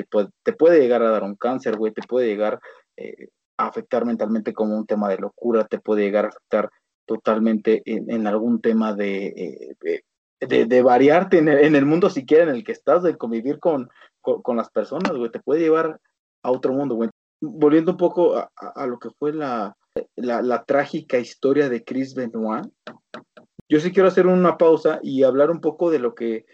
te 0.43 0.53
puede, 0.53 0.79
llegar 0.79 1.01
a 1.01 1.09
dar 1.09 1.23
un 1.23 1.36
cáncer, 1.36 1.77
güey, 1.77 1.93
te 1.93 2.01
puede 2.07 2.27
llegar 2.27 2.59
eh, 2.97 3.27
a 3.57 3.67
afectar 3.67 4.05
mentalmente 4.05 4.53
como 4.53 4.77
un 4.77 4.86
tema 4.86 5.09
de 5.09 5.17
locura, 5.17 5.65
te 5.65 5.79
puede 5.79 6.03
llegar 6.03 6.25
a 6.25 6.29
afectar 6.29 6.69
totalmente 7.05 7.81
en, 7.86 8.27
algún 8.27 8.61
tema 8.61 8.93
de, 8.93 9.75
eh, 10.39 10.65
de, 10.65 10.81
variarte 10.81 11.38
en 11.39 11.47
el, 11.49 11.86
mundo 11.86 12.09
siquiera 12.09 12.43
en 12.43 12.49
el 12.49 12.63
que 12.63 12.71
estás, 12.71 13.03
de 13.03 13.17
convivir 13.17 13.59
con, 13.59 13.89
con, 14.21 14.41
con 14.41 14.57
las 14.57 14.69
personas, 14.69 15.11
güey, 15.13 15.31
te 15.31 15.39
puede 15.39 15.61
llevar 15.61 15.99
a 16.43 16.51
otro 16.51 16.73
mundo, 16.73 16.95
güey 16.95 17.09
volviendo 17.44 17.91
un 17.91 17.98
poco 17.98 18.36
a, 18.36 18.88
lo 18.88 18.98
que 19.00 19.10
fue 19.20 19.34
la, 19.34 19.76
la, 20.16 20.64
trágica 20.64 21.20
historia 21.20 21.70
de 21.70 21.84
Chris 21.84 22.16
Benoit, 22.16 22.72
yo 23.70 23.80
sí 23.80 23.91
quiero 23.91 24.08
hacer 24.08 24.28
una 24.28 24.58
pausa 24.58 25.00
y 25.04 25.24
hablar 25.24 25.52
un 25.52 25.60
poco 25.60 25.91
de 25.91 26.00
lo 26.00 26.16
que 26.16 26.46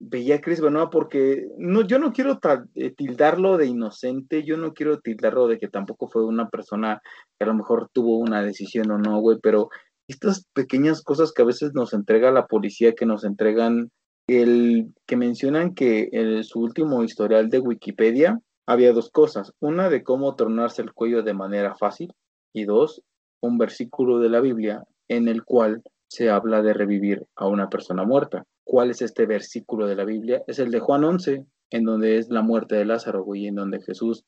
veía 0.00 0.40
Chris 0.40 0.60
Benoit, 0.60 0.90
porque 0.90 1.48
no, 1.56 1.82
yo 1.82 1.98
no 1.98 2.12
quiero 2.12 2.38
eh, 2.74 2.90
tildarlo 2.90 3.56
de 3.56 3.66
inocente, 3.66 4.44
yo 4.44 4.56
no 4.56 4.74
quiero 4.74 5.00
tildarlo 5.00 5.48
de 5.48 5.58
que 5.58 5.68
tampoco 5.68 6.08
fue 6.08 6.24
una 6.24 6.48
persona 6.48 7.00
que 7.38 7.44
a 7.44 7.48
lo 7.48 7.54
mejor 7.54 7.88
tuvo 7.92 8.18
una 8.18 8.42
decisión 8.42 8.90
o 8.90 8.98
no, 8.98 9.20
güey, 9.20 9.38
pero 9.42 9.70
estas 10.08 10.46
pequeñas 10.52 11.02
cosas 11.02 11.32
que 11.32 11.42
a 11.42 11.46
veces 11.46 11.72
nos 11.74 11.92
entrega 11.94 12.30
la 12.30 12.46
policía, 12.46 12.94
que 12.94 13.06
nos 13.06 13.24
entregan, 13.24 13.90
el 14.28 14.92
que 15.06 15.16
mencionan 15.16 15.74
que 15.74 16.10
el, 16.12 16.44
su 16.44 16.60
último 16.60 17.02
historial 17.02 17.48
de 17.48 17.60
Wikipedia, 17.60 18.40
había 18.68 18.92
dos 18.92 19.10
cosas, 19.10 19.54
una 19.60 19.88
de 19.88 20.04
cómo 20.04 20.36
tornarse 20.36 20.82
el 20.82 20.92
cuello 20.92 21.22
de 21.22 21.32
manera 21.32 21.74
fácil 21.74 22.12
y 22.52 22.66
dos, 22.66 23.02
un 23.40 23.56
versículo 23.56 24.18
de 24.18 24.28
la 24.28 24.42
Biblia 24.42 24.84
en 25.08 25.26
el 25.26 25.42
cual 25.42 25.82
se 26.06 26.28
habla 26.28 26.60
de 26.60 26.74
revivir 26.74 27.26
a 27.34 27.46
una 27.48 27.70
persona 27.70 28.04
muerta. 28.04 28.44
¿Cuál 28.64 28.90
es 28.90 29.00
este 29.00 29.24
versículo 29.24 29.86
de 29.86 29.96
la 29.96 30.04
Biblia? 30.04 30.42
Es 30.46 30.58
el 30.58 30.70
de 30.70 30.80
Juan 30.80 31.04
11, 31.04 31.46
en 31.70 31.84
donde 31.84 32.18
es 32.18 32.28
la 32.28 32.42
muerte 32.42 32.76
de 32.76 32.84
Lázaro, 32.84 33.24
güey, 33.24 33.46
en 33.46 33.54
donde 33.54 33.80
Jesús 33.80 34.24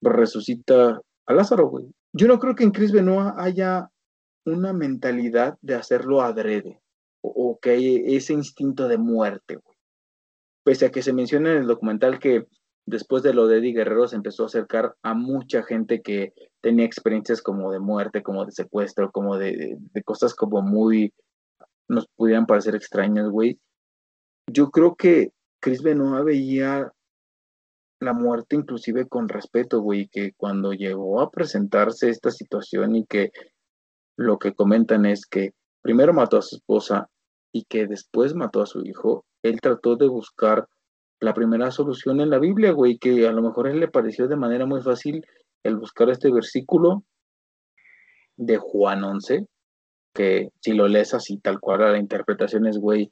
resucita 0.00 1.00
a 1.26 1.34
Lázaro, 1.34 1.68
güey. 1.68 1.92
Yo 2.12 2.28
no 2.28 2.38
creo 2.38 2.54
que 2.54 2.62
en 2.62 2.70
Cris 2.70 2.92
Benoit 2.92 3.34
haya 3.38 3.90
una 4.46 4.72
mentalidad 4.72 5.58
de 5.62 5.74
hacerlo 5.74 6.22
adrede 6.22 6.80
o, 7.22 7.32
o 7.34 7.58
que 7.58 7.70
hay 7.70 8.14
ese 8.14 8.34
instinto 8.34 8.86
de 8.86 8.98
muerte, 8.98 9.56
güey. 9.56 9.76
Pese 10.64 10.86
a 10.86 10.90
que 10.92 11.02
se 11.02 11.12
menciona 11.12 11.50
en 11.50 11.58
el 11.58 11.66
documental 11.66 12.20
que 12.20 12.46
después 12.88 13.22
de 13.22 13.34
lo 13.34 13.46
de 13.46 13.58
Eddie 13.58 13.74
Guerrero 13.74 14.08
se 14.08 14.16
empezó 14.16 14.44
a 14.44 14.46
acercar 14.46 14.96
a 15.02 15.12
mucha 15.12 15.62
gente 15.62 16.00
que 16.00 16.32
tenía 16.62 16.86
experiencias 16.86 17.42
como 17.42 17.70
de 17.70 17.80
muerte, 17.80 18.22
como 18.22 18.46
de 18.46 18.52
secuestro, 18.52 19.10
como 19.12 19.36
de, 19.36 19.76
cosas 20.04 20.34
como 20.34 20.62
muy, 20.62 21.12
nos 21.86 22.06
pudieran 22.16 22.46
parecer 22.46 22.74
extrañas, 22.74 23.28
güey. 23.28 23.60
Yo 24.50 24.70
creo 24.70 24.96
que 24.96 25.32
Chris 25.60 25.82
Benoit 25.82 26.24
veía 26.24 26.90
la 28.00 28.12
muerte 28.14 28.56
inclusive 28.56 29.06
con 29.06 29.28
respeto, 29.28 29.80
güey, 29.80 30.08
que 30.08 30.32
cuando 30.36 30.72
llegó 30.72 31.20
a 31.20 31.30
presentarse 31.30 32.08
esta 32.08 32.30
situación 32.30 32.96
y 32.96 33.04
que 33.04 33.32
lo 34.16 34.38
que 34.38 34.54
comentan 34.54 35.04
es 35.04 35.26
que 35.26 35.52
primero 35.82 36.14
mató 36.14 36.38
a 36.38 36.42
su 36.42 36.56
esposa 36.56 37.10
y 37.52 37.64
que 37.64 37.86
después 37.86 38.34
mató 38.34 38.62
a 38.62 38.66
su 38.66 38.80
hijo, 38.80 39.26
él 39.42 39.60
trató 39.60 39.96
de 39.96 40.08
buscar 40.08 40.66
la 41.20 41.34
primera 41.34 41.70
solución 41.70 42.20
en 42.20 42.30
la 42.30 42.38
Biblia, 42.38 42.72
güey, 42.72 42.98
que 42.98 43.26
a 43.26 43.32
lo 43.32 43.42
mejor 43.42 43.66
a 43.66 43.70
él 43.70 43.80
le 43.80 43.88
pareció 43.88 44.28
de 44.28 44.36
manera 44.36 44.66
muy 44.66 44.80
fácil 44.82 45.24
el 45.62 45.76
buscar 45.76 46.10
este 46.10 46.30
versículo 46.30 47.04
de 48.36 48.56
Juan 48.56 49.02
11, 49.04 49.46
que 50.14 50.50
si 50.60 50.72
lo 50.72 50.88
lees 50.88 51.14
así 51.14 51.38
tal 51.38 51.60
cual 51.60 51.80
la 51.80 51.98
interpretación 51.98 52.66
es, 52.66 52.78
güey, 52.78 53.10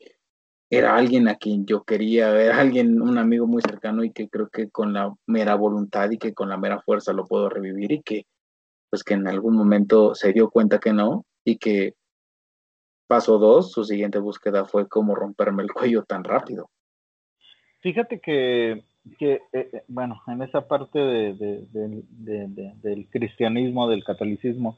era 0.71 0.97
alguien 0.97 1.29
a 1.29 1.37
quien 1.37 1.67
yo 1.67 1.85
quería, 1.85 2.31
era 2.41 2.61
alguien, 2.61 3.01
un 3.01 3.19
amigo 3.19 3.47
muy 3.47 3.63
cercano 3.63 4.05
y 4.05 4.13
que 4.13 4.29
creo 4.29 4.49
que 4.49 4.69
con 4.71 4.93
la 4.93 5.15
mera 5.27 5.55
voluntad 5.55 6.11
y 6.11 6.19
que 6.19 6.35
con 6.35 6.49
la 6.49 6.57
mera 6.57 6.81
fuerza 6.81 7.13
lo 7.13 7.27
puedo 7.27 7.49
revivir 7.49 7.93
y 7.93 8.03
que 8.03 8.27
pues 8.91 9.03
que 9.03 9.15
en 9.15 9.27
algún 9.29 9.57
momento 9.57 10.15
se 10.15 10.33
dio 10.33 10.51
cuenta 10.51 10.79
que 10.79 10.93
no 10.93 11.25
y 11.45 11.59
que 11.59 11.95
paso 13.07 13.39
dos, 13.39 13.73
su 13.73 13.85
siguiente 13.85 14.19
búsqueda 14.19 14.65
fue 14.65 14.89
como 14.89 15.15
romperme 15.15 15.63
el 15.63 15.73
cuello 15.73 16.05
tan 16.05 16.25
rápido. 16.25 16.71
Fíjate 17.87 18.19
que, 18.19 18.83
que 19.17 19.35
eh, 19.35 19.41
eh, 19.53 19.83
bueno, 19.87 20.21
en 20.27 20.43
esa 20.43 20.67
parte 20.67 20.99
de, 20.99 21.63
del 21.71 23.07
cristianismo, 23.11 23.89
del 23.89 24.03
catolicismo, 24.03 24.77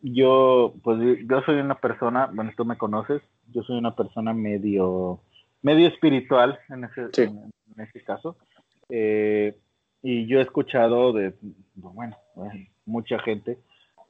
yo, 0.00 0.72
pues 0.82 1.18
yo 1.28 1.42
soy 1.42 1.56
una 1.56 1.74
persona, 1.74 2.30
bueno, 2.32 2.50
tú 2.56 2.64
me 2.64 2.78
conoces, 2.78 3.20
yo 3.52 3.62
soy 3.62 3.76
una 3.76 3.94
persona 3.94 4.32
medio, 4.32 5.20
medio 5.60 5.86
espiritual 5.86 6.58
en 6.70 6.84
ese, 6.84 7.24
en, 7.24 7.52
ese 7.76 8.02
caso. 8.04 8.38
Eh, 8.88 9.54
y 10.02 10.26
yo 10.26 10.38
he 10.38 10.42
escuchado 10.42 11.12
de, 11.12 11.34
bueno, 11.74 12.16
mucha 12.86 13.18
gente. 13.18 13.58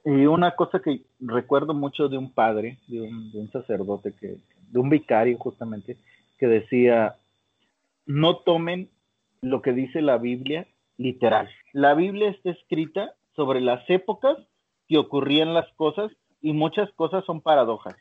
Y 0.05 0.25
una 0.25 0.55
cosa 0.55 0.79
que 0.79 1.01
recuerdo 1.19 1.73
mucho 1.73 2.07
de 2.07 2.17
un 2.17 2.31
padre, 2.31 2.77
de 2.87 3.01
un, 3.01 3.29
de 3.33 3.39
un 3.39 3.51
sacerdote, 3.51 4.13
que, 4.13 4.37
de 4.69 4.79
un 4.79 4.89
vicario 4.89 5.37
justamente, 5.37 5.97
que 6.39 6.47
decía, 6.47 7.17
no 8.05 8.37
tomen 8.37 8.89
lo 9.41 9.61
que 9.61 9.73
dice 9.73 10.01
la 10.01 10.17
Biblia 10.17 10.67
literal. 10.97 11.49
La 11.73 11.93
Biblia 11.93 12.29
está 12.29 12.51
escrita 12.51 13.13
sobre 13.35 13.61
las 13.61 13.87
épocas 13.89 14.37
que 14.87 14.97
ocurrían 14.97 15.53
las 15.53 15.71
cosas 15.75 16.11
y 16.41 16.53
muchas 16.53 16.91
cosas 16.93 17.23
son 17.25 17.41
paradojas. 17.41 17.95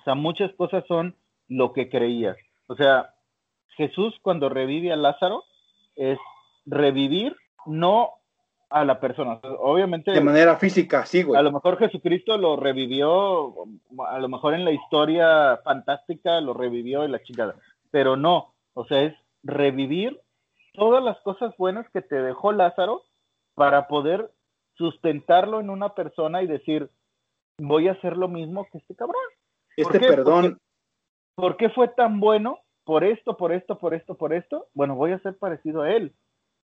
O 0.00 0.02
sea, 0.04 0.14
muchas 0.14 0.52
cosas 0.54 0.84
son 0.86 1.16
lo 1.48 1.72
que 1.72 1.88
creías. 1.88 2.36
O 2.68 2.76
sea, 2.76 3.14
Jesús 3.76 4.14
cuando 4.22 4.48
revive 4.48 4.92
a 4.92 4.96
Lázaro 4.96 5.44
es 5.96 6.18
revivir 6.66 7.36
no 7.66 8.10
a 8.70 8.84
la 8.84 9.00
persona. 9.00 9.40
Obviamente. 9.60 10.10
De 10.10 10.20
manera 10.20 10.56
física, 10.56 11.06
sí, 11.06 11.22
güey. 11.22 11.38
A 11.38 11.42
lo 11.42 11.52
mejor 11.52 11.78
Jesucristo 11.78 12.36
lo 12.36 12.56
revivió, 12.56 13.54
a 14.06 14.18
lo 14.18 14.28
mejor 14.28 14.54
en 14.54 14.64
la 14.64 14.72
historia 14.72 15.58
fantástica 15.64 16.40
lo 16.40 16.54
revivió 16.54 17.04
y 17.04 17.08
la 17.08 17.22
chingada. 17.22 17.56
Pero 17.90 18.16
no, 18.16 18.54
o 18.74 18.84
sea, 18.84 19.02
es 19.02 19.14
revivir 19.42 20.20
todas 20.74 21.02
las 21.02 21.20
cosas 21.20 21.54
buenas 21.56 21.88
que 21.90 22.02
te 22.02 22.16
dejó 22.16 22.52
Lázaro 22.52 23.02
para 23.54 23.88
poder 23.88 24.30
sustentarlo 24.74 25.60
en 25.60 25.70
una 25.70 25.94
persona 25.94 26.42
y 26.42 26.46
decir, 26.46 26.90
voy 27.58 27.88
a 27.88 27.92
hacer 27.92 28.16
lo 28.16 28.28
mismo 28.28 28.66
que 28.70 28.78
este 28.78 28.94
cabrón. 28.94 29.20
Este 29.76 29.98
perdón. 29.98 30.58
¿Por 31.34 31.56
qué 31.56 31.70
fue 31.70 31.88
tan 31.88 32.20
bueno? 32.20 32.60
Por 32.84 33.04
esto, 33.04 33.36
por 33.36 33.52
esto, 33.52 33.78
por 33.78 33.94
esto, 33.94 34.16
por 34.16 34.32
esto. 34.32 34.68
Bueno, 34.74 34.94
voy 34.94 35.12
a 35.12 35.18
ser 35.20 35.36
parecido 35.38 35.82
a 35.82 35.90
él. 35.90 36.14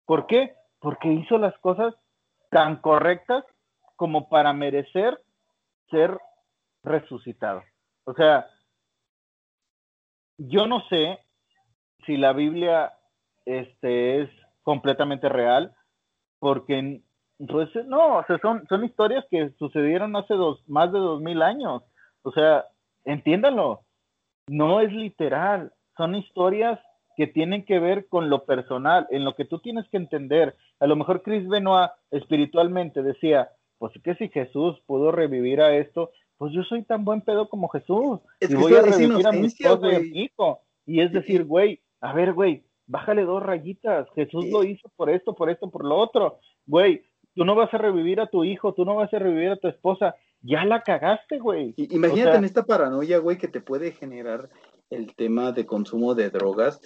¿Por 0.05 0.27
qué? 0.27 0.55
Porque 0.79 1.11
hizo 1.11 1.37
las 1.37 1.57
cosas 1.59 1.95
tan 2.49 2.81
correctas 2.81 3.45
como 3.95 4.29
para 4.29 4.53
merecer 4.53 5.21
ser 5.89 6.17
resucitado. 6.83 7.63
O 8.05 8.13
sea, 8.13 8.47
yo 10.37 10.67
no 10.67 10.81
sé 10.87 11.19
si 12.05 12.17
la 12.17 12.33
Biblia 12.33 12.93
este, 13.45 14.21
es 14.21 14.29
completamente 14.63 15.29
real, 15.29 15.73
porque 16.39 17.01
pues, 17.47 17.69
no, 17.87 18.17
o 18.17 18.25
sea, 18.25 18.37
son, 18.39 18.65
son 18.67 18.83
historias 18.83 19.25
que 19.31 19.51
sucedieron 19.57 20.15
hace 20.15 20.33
dos, 20.33 20.61
más 20.67 20.91
de 20.91 20.99
dos 20.99 21.21
mil 21.21 21.41
años. 21.41 21.83
O 22.23 22.31
sea, 22.31 22.65
entiéndanlo, 23.05 23.81
no 24.47 24.81
es 24.81 24.91
literal, 24.91 25.71
son 25.95 26.15
historias 26.15 26.79
que 27.15 27.27
tienen 27.27 27.65
que 27.65 27.79
ver 27.79 28.07
con 28.07 28.29
lo 28.29 28.45
personal, 28.45 29.07
en 29.09 29.25
lo 29.25 29.35
que 29.35 29.45
tú 29.45 29.59
tienes 29.59 29.87
que 29.89 29.97
entender. 29.97 30.55
A 30.79 30.87
lo 30.87 30.95
mejor 30.95 31.21
Chris 31.21 31.47
Benoit 31.47 31.91
espiritualmente 32.11 33.03
decía, 33.03 33.49
pues 33.77 33.93
que 34.03 34.15
si 34.15 34.29
Jesús 34.29 34.79
pudo 34.85 35.11
revivir 35.11 35.61
a 35.61 35.75
esto, 35.75 36.11
pues 36.37 36.53
yo 36.53 36.63
soy 36.63 36.83
tan 36.83 37.03
buen 37.03 37.21
pedo 37.21 37.49
como 37.49 37.67
Jesús 37.69 38.19
y 38.39 38.55
voy 38.55 38.73
a 38.73 38.81
revivir 38.81 39.27
a 39.27 39.31
mi 39.31 39.47
esposo 39.47 39.91
y 39.91 39.95
a 39.95 39.99
mi 39.99 40.23
hijo. 40.23 40.61
Y 40.85 41.01
es 41.01 41.11
decir, 41.11 41.43
güey, 41.43 41.81
a 42.01 42.13
ver, 42.13 42.33
güey, 42.33 42.63
bájale 42.87 43.23
dos 43.23 43.41
rayitas. 43.41 44.07
Jesús 44.15 44.45
lo 44.51 44.63
hizo 44.63 44.89
por 44.95 45.09
esto, 45.09 45.35
por 45.35 45.49
esto, 45.49 45.69
por 45.69 45.85
lo 45.85 45.95
otro. 45.95 46.39
Güey, 46.65 47.03
tú 47.35 47.45
no 47.45 47.55
vas 47.55 47.73
a 47.73 47.77
revivir 47.77 48.19
a 48.19 48.27
tu 48.27 48.43
hijo, 48.43 48.73
tú 48.73 48.85
no 48.85 48.95
vas 48.95 49.13
a 49.13 49.19
revivir 49.19 49.51
a 49.51 49.57
tu 49.57 49.67
esposa. 49.67 50.15
Ya 50.41 50.65
la 50.65 50.81
cagaste, 50.81 51.39
güey. 51.39 51.73
Imagínate 51.77 52.37
en 52.37 52.45
esta 52.45 52.63
paranoia, 52.63 53.19
güey, 53.19 53.37
que 53.37 53.47
te 53.47 53.61
puede 53.61 53.91
generar 53.91 54.49
el 54.89 55.13
tema 55.15 55.51
de 55.51 55.65
consumo 55.65 56.15
de 56.15 56.29
drogas, 56.29 56.81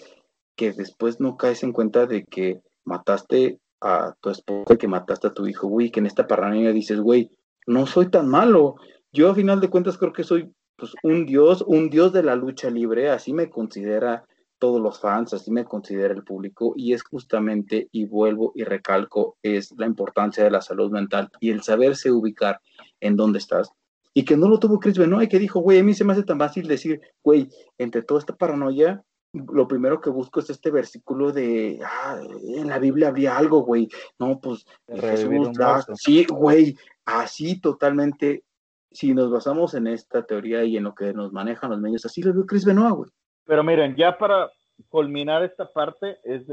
que 0.55 0.71
después 0.73 1.19
no 1.19 1.37
caes 1.37 1.63
en 1.63 1.71
cuenta 1.71 2.05
de 2.05 2.25
que 2.25 2.61
mataste 2.83 3.59
a 3.79 4.15
tu 4.21 4.29
esposa, 4.29 4.77
que 4.77 4.87
mataste 4.87 5.27
a 5.27 5.33
tu 5.33 5.47
hijo, 5.47 5.67
güey, 5.67 5.91
que 5.91 5.99
en 5.99 6.05
esta 6.05 6.27
paranoia 6.27 6.71
dices, 6.71 6.99
güey, 6.99 7.31
no 7.67 7.85
soy 7.85 8.09
tan 8.09 8.27
malo. 8.27 8.75
Yo 9.11 9.29
a 9.29 9.35
final 9.35 9.61
de 9.61 9.69
cuentas 9.69 9.97
creo 9.97 10.13
que 10.13 10.23
soy 10.23 10.51
pues, 10.75 10.93
un 11.03 11.25
dios, 11.25 11.63
un 11.67 11.89
dios 11.89 12.13
de 12.13 12.23
la 12.23 12.35
lucha 12.35 12.69
libre, 12.69 13.09
así 13.09 13.33
me 13.33 13.49
considera 13.49 14.25
todos 14.63 14.79
los 14.79 14.97
fans, 14.97 15.33
así 15.33 15.51
me 15.51 15.65
considera 15.65 16.13
el 16.13 16.23
público, 16.23 16.71
y 16.77 16.93
es 16.93 17.03
justamente, 17.03 17.89
y 17.91 18.05
vuelvo 18.05 18.53
y 18.55 18.63
recalco, 18.63 19.35
es 19.43 19.73
la 19.77 19.85
importancia 19.85 20.41
de 20.41 20.51
la 20.51 20.61
salud 20.61 20.89
mental 20.89 21.29
y 21.41 21.49
el 21.49 21.63
saberse 21.63 22.09
ubicar 22.09 22.61
en 23.01 23.17
dónde 23.17 23.39
estás. 23.39 23.73
Y 24.13 24.23
que 24.23 24.37
no 24.37 24.47
lo 24.47 24.59
tuvo 24.59 24.79
Chris 24.79 24.97
Benoit, 24.97 25.29
que 25.29 25.37
dijo, 25.37 25.59
güey, 25.59 25.79
a 25.79 25.83
mí 25.83 25.93
se 25.93 26.05
me 26.05 26.13
hace 26.13 26.23
tan 26.23 26.39
fácil 26.39 26.65
decir, 26.65 27.01
güey, 27.21 27.49
entre 27.77 28.03
toda 28.03 28.21
esta 28.21 28.37
paranoia, 28.37 29.03
lo 29.33 29.67
primero 29.67 29.99
que 29.99 30.09
busco 30.09 30.39
es 30.39 30.49
este 30.49 30.71
versículo 30.71 31.33
de, 31.33 31.81
ah, 31.85 32.21
en 32.55 32.69
la 32.69 32.79
Biblia 32.79 33.09
habría 33.09 33.37
algo, 33.37 33.65
güey. 33.65 33.89
No, 34.17 34.39
pues, 34.39 34.65
Jesús, 34.87 35.49
sí, 35.95 36.25
güey, 36.29 36.77
así 37.03 37.59
totalmente, 37.59 38.45
si 38.93 39.13
nos 39.13 39.29
basamos 39.29 39.73
en 39.73 39.87
esta 39.87 40.25
teoría 40.25 40.63
y 40.63 40.77
en 40.77 40.85
lo 40.85 40.95
que 40.95 41.11
nos 41.11 41.33
manejan 41.33 41.71
los 41.71 41.81
medios, 41.81 42.05
así 42.05 42.21
lo 42.21 42.33
veo 42.33 42.45
Chris 42.45 42.63
Benoit, 42.63 42.95
güey. 42.95 43.11
Pero 43.45 43.63
miren, 43.63 43.95
ya 43.95 44.17
para 44.17 44.51
culminar 44.89 45.43
esta 45.43 45.71
parte, 45.71 46.17
es 46.23 46.43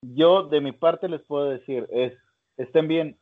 yo 0.00 0.44
de 0.44 0.60
mi 0.60 0.72
parte 0.72 1.08
les 1.08 1.22
puedo 1.22 1.50
decir, 1.50 1.86
es 1.90 2.12
estén 2.56 2.88
bien, 2.88 3.18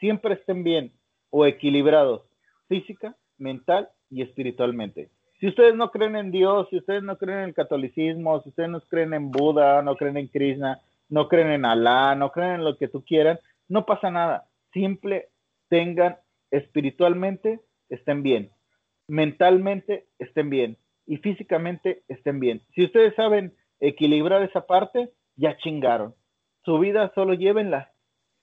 siempre 0.00 0.34
estén 0.34 0.64
bien 0.64 0.92
o 1.30 1.46
equilibrados, 1.46 2.22
física, 2.68 3.16
mental 3.38 3.88
y 4.10 4.22
espiritualmente. 4.22 5.10
Si 5.40 5.48
ustedes 5.48 5.74
no 5.74 5.90
creen 5.90 6.16
en 6.16 6.30
Dios, 6.30 6.66
si 6.70 6.78
ustedes 6.78 7.02
no 7.02 7.18
creen 7.18 7.38
en 7.40 7.44
el 7.46 7.54
catolicismo, 7.54 8.42
si 8.42 8.48
ustedes 8.48 8.70
no 8.70 8.80
creen 8.80 9.12
en 9.12 9.30
Buda, 9.30 9.82
no 9.82 9.96
creen 9.96 10.16
en 10.16 10.28
Krishna, 10.28 10.80
no 11.08 11.28
creen 11.28 11.50
en 11.50 11.64
Alá, 11.64 12.14
no 12.14 12.32
creen 12.32 12.52
en 12.52 12.64
lo 12.64 12.76
que 12.76 12.88
tú 12.88 13.04
quieras, 13.04 13.38
no 13.68 13.84
pasa 13.84 14.10
nada. 14.10 14.48
Simple 14.72 15.28
tengan 15.68 16.16
espiritualmente, 16.50 17.60
estén 17.88 18.22
bien. 18.22 18.50
Mentalmente, 19.08 20.06
estén 20.18 20.50
bien 20.50 20.78
y 21.06 21.18
físicamente 21.18 22.02
estén 22.08 22.40
bien. 22.40 22.62
Si 22.74 22.84
ustedes 22.84 23.14
saben 23.14 23.54
equilibrar 23.80 24.42
esa 24.42 24.66
parte, 24.66 25.10
ya 25.36 25.56
chingaron. 25.58 26.14
Su 26.64 26.78
vida 26.78 27.12
solo 27.14 27.34
llévenla 27.34 27.92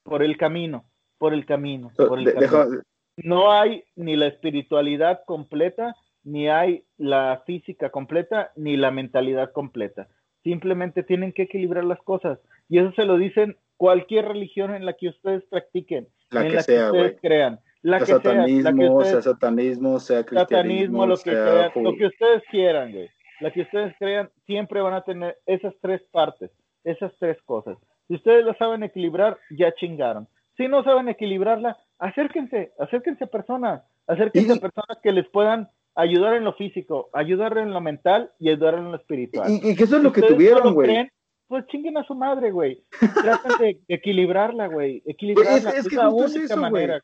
por 0.04 0.24
el 0.24 0.38
camino, 0.38 0.86
por 1.18 1.34
el 1.34 1.46
camino, 1.46 1.92
por 1.96 2.20
el 2.20 2.34
camino. 2.34 2.82
No 3.18 3.52
hay 3.52 3.84
ni 3.96 4.16
la 4.16 4.28
espiritualidad 4.28 5.22
completa, 5.26 5.96
ni 6.24 6.50
hay 6.50 6.86
la 6.98 7.44
física 7.46 7.90
completa, 7.90 8.52
ni 8.56 8.78
la 8.78 8.92
mentalidad 8.92 9.52
completa. 9.52 10.08
Simplemente 10.44 11.04
tienen 11.04 11.32
que 11.34 11.44
equilibrar 11.44 11.84
las 11.84 12.02
cosas. 12.02 12.40
Y 12.70 12.80
eso 12.80 12.92
se 12.94 13.06
lo 13.06 13.18
dicen 13.18 13.58
cualquier 13.78 14.26
religión 14.26 14.74
en 14.74 14.86
la 14.86 14.94
que 14.94 15.10
ustedes 15.10 15.44
practiquen, 15.46 16.08
en 16.32 16.38
la 16.38 16.48
que 16.48 16.58
ustedes 16.58 17.20
crean 17.22 17.60
la 17.84 18.00
que 18.00 18.06
satanismo, 18.06 19.04
sea, 19.04 19.22
satanismo, 19.22 20.00
sea 20.00 20.26
cristianismo, 20.26 21.06
lo 21.06 21.18
que 21.18 21.32
sea, 21.32 21.72
lo 21.76 21.96
que 21.96 22.08
ustedes 22.08 22.42
quieran, 22.50 22.92
güey. 22.92 23.10
La 23.42 23.52
que 23.52 23.62
ustedes 23.62 23.94
crean, 24.00 24.30
siempre 24.46 24.82
van 24.82 24.94
a 24.94 25.04
tener 25.04 25.38
esas 25.46 25.74
tres 25.82 26.02
partes, 26.12 26.50
esas 26.86 27.12
tres 27.20 27.38
cosas. 27.46 27.78
Si 28.08 28.16
ustedes 28.16 28.46
la 28.46 28.58
saben 28.58 28.84
equilibrar, 28.84 29.38
ya 29.52 29.74
chingaron. 29.76 30.28
Si 30.56 30.68
no 30.68 30.84
saben 30.84 31.10
equilibrarla, 31.10 31.78
acérquense, 32.00 32.72
acérquense 32.80 33.26
a 33.26 33.28
personas, 33.28 33.84
acérquense 34.08 34.54
a 34.54 34.62
personas 34.62 34.98
que 35.02 35.12
les 35.12 35.28
puedan 35.30 35.70
ayudar 35.96 36.36
en 36.36 36.46
lo 36.46 36.54
físico, 36.54 37.10
ayudar 37.12 37.58
en 37.58 37.72
lo 37.72 37.82
mental 37.82 38.32
y 38.40 38.50
ayudar 38.50 38.76
en 38.76 38.92
lo 38.92 38.96
espiritual. 38.96 39.52
Y, 39.52 39.76
que 39.76 39.84
eso 39.84 39.98
es 39.98 40.04
lo 40.04 40.14
que 40.14 40.22
tuvieron, 40.22 40.74
güey. 40.74 41.10
pues 41.48 41.66
chinguen 41.68 41.98
a 41.98 42.06
su 42.06 42.16
madre, 42.16 42.52
güey. 42.52 42.82
Traten 43.00 43.52
de 43.60 43.80
equilibrarla, 43.90 44.68
güey. 44.68 45.04
Equilibrarla. 45.06 45.72
Es, 45.72 45.92
la 45.92 46.10
única 46.10 46.56
manera. 46.56 47.02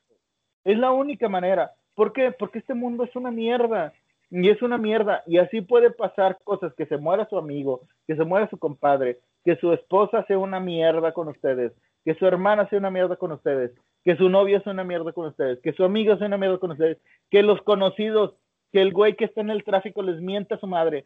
Es 0.63 0.77
la 0.77 0.91
única 0.91 1.29
manera. 1.29 1.73
¿Por 1.95 2.13
qué? 2.13 2.31
Porque 2.31 2.59
este 2.59 2.73
mundo 2.73 3.03
es 3.03 3.15
una 3.15 3.31
mierda. 3.31 3.93
Y 4.31 4.49
es 4.49 4.61
una 4.61 4.77
mierda. 4.77 5.23
Y 5.25 5.37
así 5.37 5.61
puede 5.61 5.91
pasar 5.91 6.37
cosas, 6.43 6.73
que 6.75 6.85
se 6.85 6.97
muera 6.97 7.27
su 7.29 7.37
amigo, 7.37 7.81
que 8.07 8.15
se 8.15 8.23
muera 8.23 8.49
su 8.49 8.57
compadre, 8.57 9.19
que 9.43 9.55
su 9.55 9.73
esposa 9.73 10.23
sea 10.27 10.37
una 10.37 10.59
mierda 10.59 11.11
con 11.13 11.27
ustedes, 11.27 11.73
que 12.05 12.13
su 12.15 12.25
hermana 12.25 12.69
sea 12.69 12.79
una 12.79 12.91
mierda 12.91 13.15
con 13.15 13.31
ustedes, 13.31 13.71
que 14.03 14.15
su 14.17 14.29
novia 14.29 14.61
sea 14.61 14.73
una 14.73 14.83
mierda 14.83 15.11
con 15.13 15.27
ustedes, 15.27 15.59
que 15.61 15.73
su 15.73 15.83
amigo 15.83 16.15
sea 16.17 16.27
una 16.27 16.37
mierda 16.37 16.59
con 16.59 16.71
ustedes, 16.71 16.97
que 17.31 17.41
los 17.41 17.61
conocidos, 17.63 18.35
que 18.71 18.81
el 18.81 18.93
güey 18.93 19.15
que 19.15 19.25
está 19.25 19.41
en 19.41 19.49
el 19.49 19.63
tráfico 19.63 20.03
les 20.03 20.21
mienta 20.21 20.55
a 20.55 20.59
su 20.59 20.67
madre. 20.67 21.05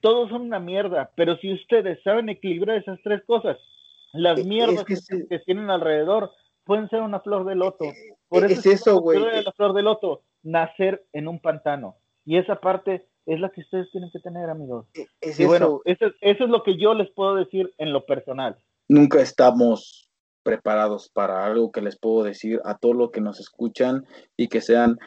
Todos 0.00 0.30
son 0.30 0.42
una 0.42 0.60
mierda, 0.60 1.10
pero 1.16 1.36
si 1.38 1.52
ustedes 1.52 2.00
saben 2.04 2.28
equilibrar 2.28 2.76
esas 2.76 3.00
tres 3.02 3.22
cosas, 3.24 3.58
las 4.12 4.44
mierdas 4.44 4.84
que 4.84 5.38
tienen 5.40 5.68
alrededor 5.68 6.30
pueden 6.64 6.88
ser 6.88 7.02
una 7.02 7.20
flor 7.20 7.44
de 7.44 7.54
loto. 7.54 7.84
Por 8.28 8.44
eso 8.44 8.60
es 8.60 8.66
eso, 8.66 9.00
güey. 9.00 9.18
La 9.42 9.52
flor 9.52 9.74
de 9.74 9.82
loto, 9.82 10.22
nacer 10.42 11.04
en 11.12 11.28
un 11.28 11.40
pantano. 11.40 11.96
Y 12.24 12.36
esa 12.36 12.56
parte 12.60 13.06
es 13.26 13.40
la 13.40 13.50
que 13.50 13.60
ustedes 13.62 13.90
tienen 13.90 14.10
que 14.12 14.20
tener, 14.20 14.50
amigos. 14.50 14.86
E, 14.94 15.06
y 15.38 15.44
bueno, 15.44 15.80
eso, 15.84 16.06
eso 16.20 16.44
es 16.44 16.50
lo 16.50 16.62
que 16.62 16.76
yo 16.76 16.94
les 16.94 17.10
puedo 17.10 17.34
decir 17.34 17.72
en 17.78 17.92
lo 17.92 18.04
personal. 18.06 18.56
Nunca 18.88 19.20
estamos 19.20 20.10
preparados 20.42 21.10
para 21.12 21.44
algo 21.44 21.70
que 21.70 21.82
les 21.82 21.98
puedo 21.98 22.24
decir 22.24 22.60
a 22.64 22.78
todos 22.78 22.96
los 22.96 23.10
que 23.10 23.20
nos 23.20 23.40
escuchan 23.40 24.06
y 24.36 24.48
que 24.48 24.60
sean 24.60 24.98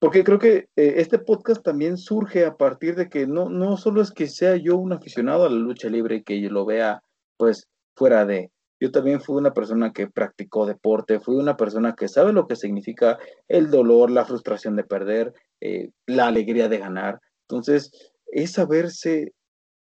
porque 0.00 0.24
creo 0.24 0.38
que 0.38 0.70
eh, 0.76 0.94
este 0.96 1.18
podcast 1.18 1.62
también 1.62 1.98
surge 1.98 2.46
a 2.46 2.56
partir 2.56 2.96
de 2.96 3.10
que 3.10 3.26
no, 3.26 3.50
no 3.50 3.76
solo 3.76 4.00
es 4.00 4.10
que 4.10 4.28
sea 4.28 4.56
yo 4.56 4.76
un 4.76 4.94
aficionado 4.94 5.44
a 5.44 5.50
la 5.50 5.56
lucha 5.56 5.90
libre 5.90 6.16
y 6.16 6.22
que 6.22 6.40
yo 6.40 6.48
lo 6.48 6.64
vea 6.64 7.02
pues 7.36 7.68
fuera 7.94 8.24
de, 8.24 8.50
yo 8.80 8.90
también 8.90 9.20
fui 9.20 9.36
una 9.36 9.52
persona 9.52 9.92
que 9.92 10.08
practicó 10.08 10.64
deporte, 10.64 11.20
fui 11.20 11.36
una 11.36 11.56
persona 11.56 11.94
que 11.94 12.08
sabe 12.08 12.32
lo 12.32 12.46
que 12.46 12.56
significa 12.56 13.18
el 13.46 13.70
dolor, 13.70 14.10
la 14.10 14.24
frustración 14.24 14.74
de 14.74 14.84
perder, 14.84 15.34
eh, 15.60 15.90
la 16.06 16.26
alegría 16.26 16.68
de 16.70 16.78
ganar. 16.78 17.20
Entonces, 17.42 17.92
es 18.26 18.52
saberse 18.52 19.34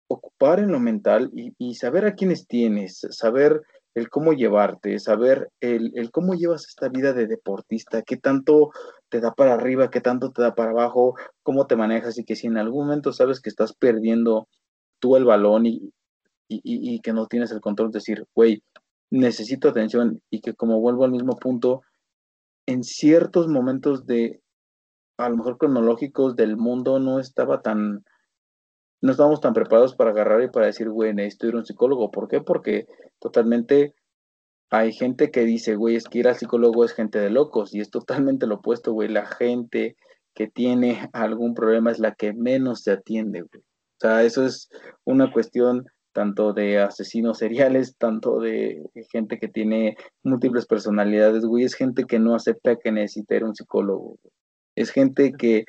ocupar 0.09 0.59
en 0.59 0.73
lo 0.73 0.81
mental 0.81 1.31
y, 1.33 1.75
saber 1.77 2.05
a 2.05 2.17
quiénes 2.17 2.49
tienes, 2.49 3.07
saber 3.11 3.63
el 3.95 4.11
cómo 4.11 4.33
llevarte, 4.33 4.99
saber 4.99 5.51
el, 5.61 5.93
el, 5.95 6.11
cómo 6.11 6.35
llevas 6.35 6.67
esta 6.67 6.89
vida 6.89 7.13
de 7.13 7.29
deportista, 7.29 8.03
qué 8.03 8.17
tanto 8.17 8.71
te 9.09 9.21
da 9.21 9.33
para 9.33 9.55
arriba, 9.55 9.89
qué 9.89 10.01
tanto 10.01 10.33
te 10.33 10.43
da 10.43 10.57
para 10.57 10.73
abajo, 10.73 11.15
cómo 11.45 11.69
te 11.69 11.77
manejas 11.77 12.19
y 12.19 12.25
que 12.25 12.35
si 12.35 12.49
en 12.49 12.59
algún 12.59 12.87
momento 12.87 13.13
sabes 13.13 13.41
que 13.41 13.51
estás 13.51 13.73
perdiendo 13.73 14.49
tú 14.99 15.17
el 15.17 15.25
balón 15.25 15.67
y, 15.67 15.93
y, 16.51 17.01
que 17.01 17.13
no 17.13 17.27
tienes 17.27 17.53
el 17.53 17.61
control, 17.61 17.93
decir, 17.93 18.27
güey, 18.35 18.63
necesito 19.11 19.69
atención 19.69 20.23
y 20.31 20.41
que 20.41 20.55
como 20.55 20.81
vuelvo 20.81 21.05
al 21.05 21.11
mismo 21.11 21.37
punto, 21.37 21.83
en 22.67 22.85
ciertos 22.85 23.49
momentos 23.49 24.07
de, 24.07 24.41
a 25.19 25.29
lo 25.29 25.37
mejor 25.37 25.59
cronológicos 25.59 26.37
del 26.37 26.57
mundo, 26.57 27.01
no 27.01 27.19
estaba 27.19 27.63
tan, 27.63 28.05
no 29.03 29.11
estábamos 29.11 29.41
tan 29.41 29.53
preparados 29.53 29.95
para 29.95 30.11
agarrar 30.11 30.43
y 30.43 30.49
para 30.49 30.67
decir, 30.67 30.89
güey, 30.89 31.13
necesito 31.13 31.49
ir 31.49 31.55
a 31.55 31.59
un 31.59 31.67
psicólogo. 31.67 32.11
¿Por 32.11 32.29
qué? 32.29 32.41
Porque 32.41 32.87
totalmente 33.19 33.95
hay 34.71 34.93
gente 34.93 35.31
que 35.31 35.45
dice, 35.45 35.75
güey, 35.75 35.97
es 35.97 36.05
que 36.05 36.21
ir 36.21 36.29
al 36.29 36.37
psicólogo 36.37 36.85
es 36.85 36.93
gente 36.93 37.19
de 37.19 37.31
locos 37.31 37.75
y 37.75 37.81
es 37.81 37.91
totalmente 37.91 38.47
lo 38.47 38.57
opuesto, 38.57 38.93
güey. 38.93 39.09
La 39.09 39.27
gente 39.27 39.97
que 40.35 40.47
tiene 40.47 41.11
algún 41.13 41.55
problema 41.55 41.91
es 41.91 41.99
la 41.99 42.15
que 42.15 42.33
menos 42.33 42.83
se 42.83 42.93
atiende, 42.93 43.43
güey. 43.43 43.63
O 43.63 44.01
sea, 44.01 44.23
eso 44.23 44.47
es 44.47 44.71
una 45.05 45.33
cuestión 45.33 45.85
tanto 46.13 46.53
de 46.53 46.79
asesinos 46.79 47.39
seriales, 47.39 47.97
tanto 47.97 48.41
de 48.41 48.83
gente 49.11 49.39
que 49.39 49.49
tiene 49.49 49.97
múltiples 50.23 50.67
personalidades, 50.67 51.45
güey, 51.45 51.65
es 51.65 51.75
gente 51.75 52.05
que 52.05 52.19
no 52.19 52.35
acepta 52.35 52.77
que 52.77 52.93
necesita 52.93 53.37
ir 53.37 53.43
a 53.43 53.47
un 53.47 53.55
psicólogo. 53.55 54.19
Es 54.75 54.91
gente 54.91 55.33
que 55.33 55.65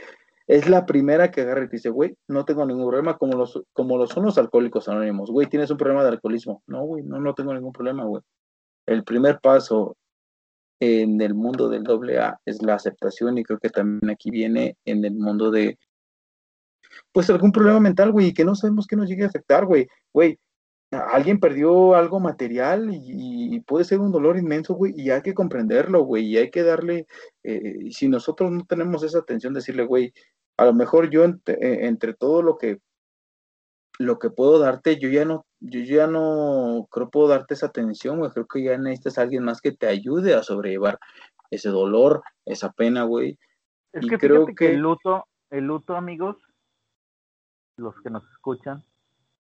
es 0.48 0.70
la 0.70 0.86
primera 0.86 1.32
que 1.32 1.42
agarra 1.42 1.64
y 1.64 1.68
dice, 1.68 1.90
güey, 1.90 2.18
no 2.28 2.46
tengo 2.46 2.66
ningún 2.66 2.88
problema, 2.88 3.18
como 3.18 3.38
los, 3.38 3.62
como 3.74 3.98
los 3.98 4.10
son 4.10 4.26
los 4.26 4.38
alcohólicos 4.38 4.90
anónimos, 4.90 5.32
güey, 5.32 5.48
tienes 5.48 5.72
un 5.72 5.78
problema 5.78 6.04
de 6.04 6.10
alcoholismo. 6.10 6.64
No, 6.68 6.84
güey, 6.84 7.04
no, 7.04 7.20
no 7.20 7.34
tengo 7.34 7.54
ningún 7.54 7.72
problema, 7.72 8.04
güey. 8.06 8.22
El 8.86 9.04
primer 9.04 9.40
paso 9.40 9.96
en 10.82 11.22
el 11.22 11.36
mundo 11.36 11.70
del 11.70 11.84
doble 11.84 12.20
A 12.20 12.40
es 12.46 12.62
la 12.64 12.74
aceptación 12.74 13.38
y 13.38 13.44
creo 13.44 13.60
que 13.60 13.70
también 13.70 14.10
aquí 14.10 14.32
viene 14.32 14.76
en 14.84 15.06
el 15.06 15.14
mundo 15.14 15.52
de 15.52 15.78
pues 17.12 17.30
algún 17.30 17.52
problema 17.52 17.80
mental, 17.80 18.12
güey, 18.12 18.34
que 18.34 18.46
no 18.46 18.56
sabemos 18.56 18.88
que 18.88 18.96
nos 18.96 19.10
llegue 19.10 19.24
a 19.24 19.28
afectar, 19.28 19.66
güey. 19.66 19.88
Güey, 20.14 20.40
alguien 20.92 21.40
perdió 21.40 21.96
algo 21.96 22.20
material 22.20 22.90
y, 22.92 23.60
puede 23.62 23.86
ser 23.86 24.00
un 24.00 24.12
dolor 24.12 24.38
inmenso, 24.38 24.74
güey, 24.74 24.94
y 24.98 25.12
hay 25.12 25.22
que 25.22 25.34
comprenderlo, 25.34 26.04
güey, 26.04 26.26
y 26.26 26.38
hay 26.38 26.50
que 26.50 26.64
darle, 26.64 27.08
eh, 27.44 27.92
si 27.92 28.10
nosotros 28.10 28.52
no 28.52 28.66
tenemos 28.66 29.04
esa 29.04 29.20
atención, 29.20 29.54
decirle, 29.54 29.86
güey, 29.86 30.14
a 30.58 30.66
lo 30.66 30.74
mejor 30.74 31.10
yo 31.10 31.24
eh, 31.24 31.36
entre, 31.48 32.14
todo 32.14 32.42
lo 32.42 32.58
que 32.58 32.80
lo 34.00 34.18
que 34.18 34.32
puedo 34.32 34.58
darte, 34.58 34.98
yo 34.98 35.10
ya 35.10 35.26
no, 35.26 35.46
yo 35.60 35.82
ya 35.82 36.08
no 36.08 36.88
creo 36.90 37.10
puedo 37.10 37.28
darte 37.28 37.54
esa 37.54 37.68
atención, 37.68 38.18
güey, 38.18 38.32
creo 38.32 38.48
que 38.48 38.64
ya 38.64 38.78
necesitas 38.78 39.18
a 39.18 39.22
alguien 39.22 39.44
más 39.44 39.62
que 39.62 39.72
te 39.72 39.88
ayude 39.88 40.34
a 40.34 40.44
sobrellevar 40.44 40.98
ese 41.52 41.70
dolor, 41.70 42.24
esa 42.46 42.72
pena, 42.72 43.04
güey. 43.04 43.38
Es 43.94 44.08
que 44.08 44.18
creo 44.18 44.48
que 44.48 44.72
el 44.72 44.80
luto, 44.80 45.28
el 45.52 45.66
luto, 45.66 45.96
amigos, 45.96 46.38
los 47.82 48.00
que 48.02 48.10
nos 48.10 48.24
escuchan, 48.32 48.84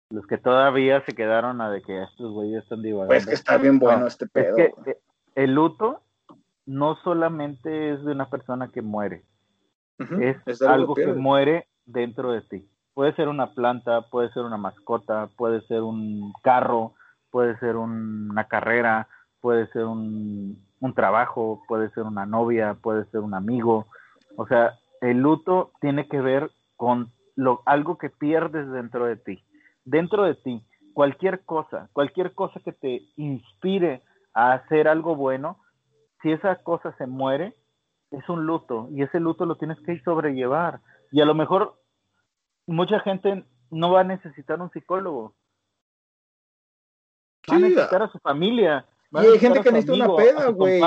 los 0.10 0.26
que 0.26 0.38
todavía 0.38 1.04
se 1.06 1.14
quedaron 1.14 1.62
a 1.62 1.70
de 1.70 1.82
que 1.82 2.04
estos 2.04 2.32
güeyes 2.32 2.64
están 2.64 2.82
divagando. 2.82 3.10
Pues 3.10 3.28
que 3.28 3.36
está 3.36 3.58
bien 3.58 3.80
bueno 3.80 4.08
este 4.08 4.28
pedo. 4.28 4.58
Es 4.58 4.74
que 4.84 4.98
el 5.36 5.54
luto 5.54 6.02
no 6.66 6.96
solamente 7.04 7.94
es 7.94 8.04
de 8.04 8.12
una 8.12 8.30
persona 8.30 8.70
que 8.70 8.82
muere, 8.82 9.24
es, 9.98 10.62
algo, 10.62 10.96
que 10.96 11.08
muere 11.08 11.68
dentro 11.86 12.32
de 12.32 12.42
ti. 12.42 12.70
Puede 12.94 13.14
ser 13.16 13.28
una 13.28 13.54
planta, 13.54 14.02
puede 14.10 14.32
ser 14.32 14.44
una 14.44 14.58
mascota, 14.58 15.30
puede 15.36 15.62
ser 15.68 15.82
un 15.82 16.34
carro, 16.42 16.94
puede 17.32 17.58
ser 17.60 17.76
una 17.76 18.48
carrera, 18.48 19.08
puede 19.42 19.68
ser 19.68 19.86
un, 19.86 20.64
un 20.80 20.94
trabajo, 20.94 21.64
puede 21.68 21.90
ser 21.92 22.04
una 22.04 22.26
novia, 22.26 22.76
puede 22.76 23.06
ser 23.06 23.22
un 23.22 23.34
amigo. 23.34 23.88
O 24.38 24.48
sea, 24.48 24.78
el 25.02 25.18
luto 25.20 25.72
tiene 25.82 26.08
que 26.08 26.22
ver 26.22 26.52
con 26.76 27.12
algo 27.66 27.98
que 27.98 28.10
pierdes 28.10 28.70
dentro 28.72 29.06
de 29.06 29.16
ti. 29.16 29.44
Dentro 29.86 30.24
de 30.24 30.36
ti, 30.36 30.64
cualquier 30.94 31.46
cosa, 31.46 31.90
cualquier 31.94 32.34
cosa 32.34 32.60
que 32.60 32.74
te 32.74 33.02
inspire 33.16 34.04
a 34.34 34.54
hacer 34.54 34.88
algo 34.88 35.16
bueno, 35.16 35.58
si 36.22 36.32
esa 36.32 36.56
cosa 36.64 36.96
se 36.98 37.08
muere, 37.08 37.56
es 38.12 38.28
un 38.28 38.46
luto 38.46 38.90
y 38.92 39.04
ese 39.04 39.20
luto 39.20 39.46
lo 39.46 39.56
tienes 39.56 39.80
que 39.86 40.00
sobrellevar. 40.02 40.82
Y 41.12 41.22
a 41.22 41.26
lo 41.26 41.36
mejor 41.36 41.80
mucha 42.68 43.00
gente 43.00 43.46
no 43.72 43.92
va 43.92 44.02
a 44.02 44.06
necesitar 44.06 44.62
un 44.62 44.72
psicólogo. 44.72 45.36
Va 47.52 47.56
a 47.56 47.60
necesitar 47.60 48.04
a 48.04 48.12
su 48.12 48.20
familia, 48.20 48.86
y 49.12 49.18
hay 49.18 49.40
gente 49.40 49.62
que 49.62 49.72
necesita 49.72 49.94
una 49.94 50.16
peda, 50.16 50.50
güey. 50.50 50.82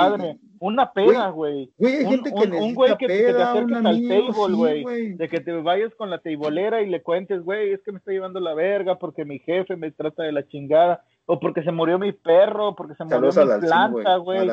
Una 0.59 0.93
peda, 0.93 1.29
güey. 1.29 1.69
Güey, 1.77 1.95
hay 1.95 2.05
gente 2.05 2.29
que 2.29 2.47
necesita 2.47 2.63
un 2.63 2.73
güey 2.73 2.97
que, 2.97 3.07
te 3.07 3.29
acerques 3.29 3.85
al 3.85 4.07
table, 4.07 4.83
güey. 4.83 5.13
de 5.15 5.27
que 5.27 5.41
te 5.41 5.51
vayas 5.51 5.93
con 5.95 6.09
la 6.09 6.19
teibolera 6.19 6.81
y 6.81 6.89
le 6.89 7.01
cuentes, 7.01 7.43
güey, 7.43 7.73
es 7.73 7.81
que 7.83 7.91
me 7.91 7.97
está 7.97 8.11
llevando 8.11 8.39
la 8.39 8.53
verga 8.53 8.97
porque 8.97 9.25
mi 9.25 9.39
jefe 9.39 9.75
me 9.75 9.91
trata 9.91 10.23
de 10.23 10.31
la 10.31 10.47
chingada. 10.47 11.03
O 11.25 11.39
porque 11.39 11.63
se 11.63 11.71
murió 11.71 11.99
mi 11.99 12.13
perro, 12.13 12.75
porque 12.75 12.95
se 12.95 13.03
murió 13.03 13.29
mi 13.29 13.67
planta, 13.67 14.15
güey. 14.17 14.49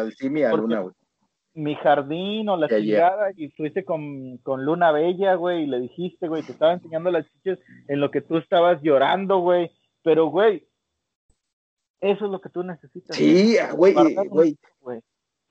Mi 1.52 1.74
jardín 1.76 2.48
o 2.48 2.56
la 2.56 2.68
chingada. 2.68 3.30
Y 3.36 3.51
fuiste 3.51 3.84
con, 3.84 4.38
con 4.38 4.64
Luna 4.64 4.90
Bella, 4.90 5.34
güey, 5.34 5.62
y 5.62 5.66
le 5.66 5.78
dijiste, 5.78 6.26
güey, 6.26 6.42
te 6.42 6.52
estaba 6.52 6.72
enseñando 6.72 7.10
las 7.12 7.24
chiches 7.32 7.60
en 7.86 8.01
lo 8.01 8.10
que 8.10 8.20
tú 8.20 8.36
estabas 8.36 8.82
llorando, 8.82 9.38
güey. 9.38 9.70
Pero, 10.02 10.26
güey, 10.26 10.64
eso 12.01 12.24
es 12.24 12.31
lo 12.31 12.40
que 12.40 12.48
tú 12.48 12.62
necesitas. 12.62 13.16
Sí, 13.16 13.56
ah, 13.59 13.72
güey, 13.72 13.94
güey. 14.28 14.56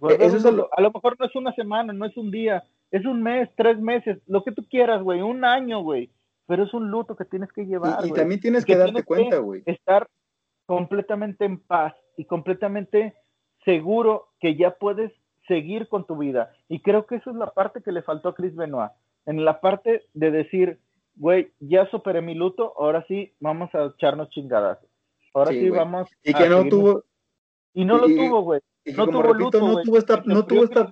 E, 0.01 0.25
a 0.25 0.81
lo 0.81 0.91
mejor 0.91 1.17
no 1.19 1.25
es 1.25 1.35
una 1.35 1.53
semana, 1.53 1.91
no 1.91 2.05
es 2.05 2.15
un 2.15 2.31
día, 2.31 2.63
es 2.91 3.05
un 3.05 3.21
mes, 3.21 3.49
tres 3.57 3.79
meses, 3.79 4.17
lo 4.27 4.43
que 4.43 4.51
tú 4.51 4.65
quieras, 4.69 5.03
güey, 5.03 5.21
un 5.21 5.43
año, 5.43 5.81
güey. 5.81 6.09
Pero 6.47 6.63
es 6.63 6.73
un 6.73 6.89
luto 6.89 7.15
que 7.15 7.25
tienes 7.25 7.51
que 7.51 7.65
llevar. 7.65 8.05
Y, 8.05 8.11
también 8.11 8.39
tienes 8.39 8.65
que, 8.65 8.75
darte 8.75 9.03
cuenta, 9.03 9.37
güey. 9.37 9.61
Estar 9.65 10.07
completamente 10.65 11.45
en 11.45 11.59
paz 11.59 11.93
y 12.17 12.25
completamente 12.25 13.13
seguro 13.65 14.29
que 14.39 14.55
ya 14.55 14.71
puedes 14.71 15.11
seguir 15.47 15.87
con 15.89 16.07
tu 16.07 16.17
vida. 16.17 16.51
Y 16.67 16.81
creo 16.81 17.05
que 17.05 17.15
eso 17.15 17.29
es 17.29 17.35
la 17.35 17.51
parte 17.51 17.81
que 17.83 17.91
le 17.91 18.01
faltó 18.01 18.29
a 18.29 18.35
Chris 18.35 18.55
Benoit. 18.55 18.91
En 19.25 19.45
la 19.45 19.61
parte 19.61 20.05
de 20.13 20.31
decir, 20.31 20.79
güey, 21.15 21.51
ya 21.59 21.87
superé 21.91 22.21
mi 22.21 22.33
luto, 22.33 22.73
ahora 22.77 23.05
sí 23.07 23.33
vamos 23.39 23.73
a 23.75 23.85
echarnos 23.85 24.29
chingadas. 24.29 24.79
Ahora 25.33 25.51
sí, 25.51 25.69
vamos. 25.69 26.09
Y 26.23 26.33
que 26.33 26.49
no 26.49 26.67
tuvo. 26.67 27.03
Y 27.73 27.85
no 27.85 27.97
lo 27.97 28.07
tuvo, 28.07 28.41
güey. 28.41 28.61
No 28.95 29.07
tuvo 29.07 29.33
luto, 29.33 29.59
no 29.59 29.81
tuvo 29.81 29.97
esta. 29.97 30.21
No 30.25 30.45
tuvo 30.45 30.63
esta... 30.63 30.89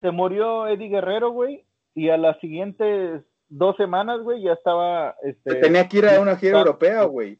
Se 0.00 0.10
murió 0.10 0.66
Eddie 0.68 0.88
Guerrero, 0.88 1.30
güey. 1.30 1.66
Y 1.94 2.10
a 2.10 2.16
las 2.16 2.38
siguientes 2.40 3.22
dos 3.48 3.76
semanas, 3.76 4.20
güey, 4.20 4.42
ya 4.42 4.52
estaba. 4.52 5.14
Este, 5.22 5.54
tenía 5.56 5.88
que 5.88 5.98
ir 5.98 6.06
a 6.06 6.20
una 6.20 6.36
gira 6.36 6.58
europea, 6.58 7.04
güey. 7.04 7.38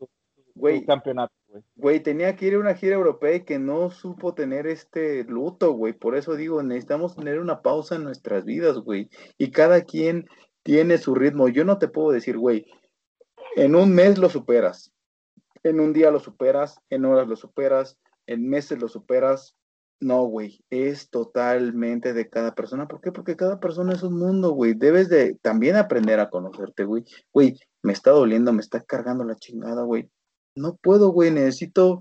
Güey. 0.54 0.86
Campeonato, 0.86 1.34
güey. 1.48 1.62
Güey, 1.76 2.00
tenía 2.00 2.36
que 2.36 2.46
ir 2.46 2.54
a 2.54 2.60
una 2.60 2.74
gira 2.74 2.94
europea 2.94 3.34
y 3.34 3.44
que 3.44 3.58
no 3.58 3.90
supo 3.90 4.34
tener 4.34 4.66
este 4.66 5.24
luto, 5.24 5.72
güey. 5.72 5.92
Por 5.92 6.16
eso 6.16 6.36
digo, 6.36 6.62
necesitamos 6.62 7.16
tener 7.16 7.40
una 7.40 7.60
pausa 7.60 7.96
en 7.96 8.04
nuestras 8.04 8.44
vidas, 8.44 8.78
güey. 8.78 9.10
Y 9.36 9.50
cada 9.50 9.82
quien 9.82 10.26
tiene 10.62 10.96
su 10.98 11.14
ritmo. 11.14 11.48
Yo 11.48 11.64
no 11.64 11.78
te 11.78 11.88
puedo 11.88 12.12
decir, 12.12 12.38
güey, 12.38 12.64
en 13.56 13.74
un 13.74 13.92
mes 13.94 14.16
lo 14.16 14.30
superas 14.30 14.93
en 15.64 15.80
un 15.80 15.92
día 15.92 16.10
lo 16.10 16.20
superas, 16.20 16.78
en 16.90 17.04
horas 17.04 17.26
lo 17.26 17.36
superas, 17.36 17.98
en 18.26 18.48
meses 18.48 18.80
lo 18.80 18.88
superas. 18.88 19.56
No, 20.00 20.24
güey, 20.24 20.60
es 20.70 21.08
totalmente 21.08 22.12
de 22.12 22.28
cada 22.28 22.54
persona. 22.54 22.86
¿Por 22.86 23.00
qué? 23.00 23.10
Porque 23.10 23.36
cada 23.36 23.58
persona 23.58 23.94
es 23.94 24.02
un 24.02 24.18
mundo, 24.18 24.50
güey. 24.50 24.74
Debes 24.74 25.08
de 25.08 25.38
también 25.40 25.76
aprender 25.76 26.20
a 26.20 26.30
conocerte, 26.30 26.84
güey. 26.84 27.04
Güey, 27.32 27.58
me 27.82 27.92
está 27.92 28.10
doliendo, 28.10 28.52
me 28.52 28.60
está 28.60 28.82
cargando 28.82 29.24
la 29.24 29.36
chingada, 29.36 29.82
güey. 29.82 30.10
No 30.54 30.76
puedo, 30.76 31.10
güey, 31.10 31.30
necesito 31.30 32.00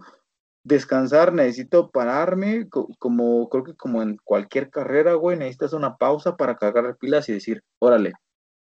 descansar, 0.63 1.33
necesito 1.33 1.91
pararme, 1.91 2.67
como 2.69 3.49
creo 3.49 3.63
que 3.63 3.75
como 3.75 4.01
en 4.01 4.17
cualquier 4.23 4.69
carrera, 4.69 5.13
güey, 5.13 5.37
necesitas 5.37 5.73
una 5.73 5.97
pausa 5.97 6.37
para 6.37 6.57
cargar 6.57 6.97
pilas 6.97 7.27
y 7.29 7.33
decir, 7.33 7.63
órale, 7.79 8.13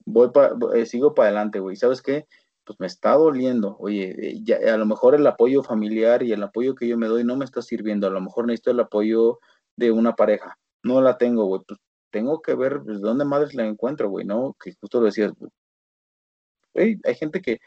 voy 0.05 0.31
pa, 0.31 0.51
eh, 0.75 0.85
sigo 0.85 1.13
para 1.13 1.29
adelante, 1.29 1.59
güey. 1.59 1.75
¿Sabes 1.75 2.01
qué? 2.01 2.25
Pues 2.65 2.79
me 2.79 2.87
está 2.87 3.13
doliendo. 3.13 3.77
Oye, 3.79 4.15
eh, 4.17 4.39
ya, 4.43 4.57
a 4.73 4.77
lo 4.77 4.85
mejor 4.85 5.15
el 5.15 5.25
apoyo 5.27 5.63
familiar 5.63 6.23
y 6.23 6.31
el 6.31 6.43
apoyo 6.43 6.75
que 6.75 6.87
yo 6.87 6.97
me 6.97 7.07
doy 7.07 7.23
no 7.23 7.35
me 7.35 7.45
está 7.45 7.61
sirviendo. 7.61 8.07
A 8.07 8.09
lo 8.09 8.21
mejor 8.21 8.47
necesito 8.47 8.71
el 8.71 8.79
apoyo 8.79 9.39
de 9.77 9.91
una 9.91 10.15
pareja. 10.15 10.57
No 10.83 11.01
la 11.01 11.17
tengo, 11.17 11.45
güey. 11.45 11.61
Pues 11.67 11.79
tengo 12.11 12.41
que 12.41 12.55
ver 12.55 12.81
pues, 12.83 12.99
dónde 13.01 13.25
madres 13.25 13.53
la 13.53 13.65
encuentro, 13.65 14.09
güey, 14.09 14.25
¿no? 14.25 14.55
Que 14.61 14.73
justo 14.73 14.99
lo 14.99 15.05
decías. 15.05 15.31
Güey, 16.73 16.99
hay 17.03 17.15
gente 17.15 17.41
que 17.41 17.59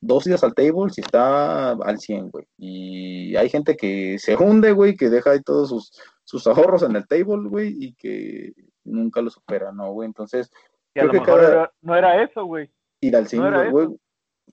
dos 0.00 0.24
días 0.24 0.42
al 0.42 0.54
table 0.54 0.90
si 0.90 1.02
está 1.02 1.72
al 1.72 1.98
100, 1.98 2.30
güey. 2.30 2.46
Y 2.56 3.36
hay 3.36 3.48
gente 3.50 3.76
que 3.76 4.18
se 4.18 4.36
hunde, 4.36 4.72
güey, 4.72 4.96
que 4.96 5.10
deja 5.10 5.32
ahí 5.32 5.42
todos 5.42 5.68
sus, 5.68 5.92
sus 6.24 6.46
ahorros 6.46 6.82
en 6.82 6.96
el 6.96 7.06
table, 7.06 7.48
güey, 7.48 7.76
y 7.78 7.94
que 7.94 8.52
nunca 8.84 9.20
lo 9.20 9.30
supera, 9.30 9.70
¿no, 9.72 9.92
güey? 9.92 10.06
Entonces, 10.06 10.50
a 10.94 11.04
lo 11.04 11.12
mejor 11.12 11.72
no 11.82 11.94
era 11.94 12.22
eso, 12.22 12.44
güey. 12.44 12.70
Ir 13.02 13.14
al 13.14 13.28
100, 13.28 13.70
güey 13.70 13.88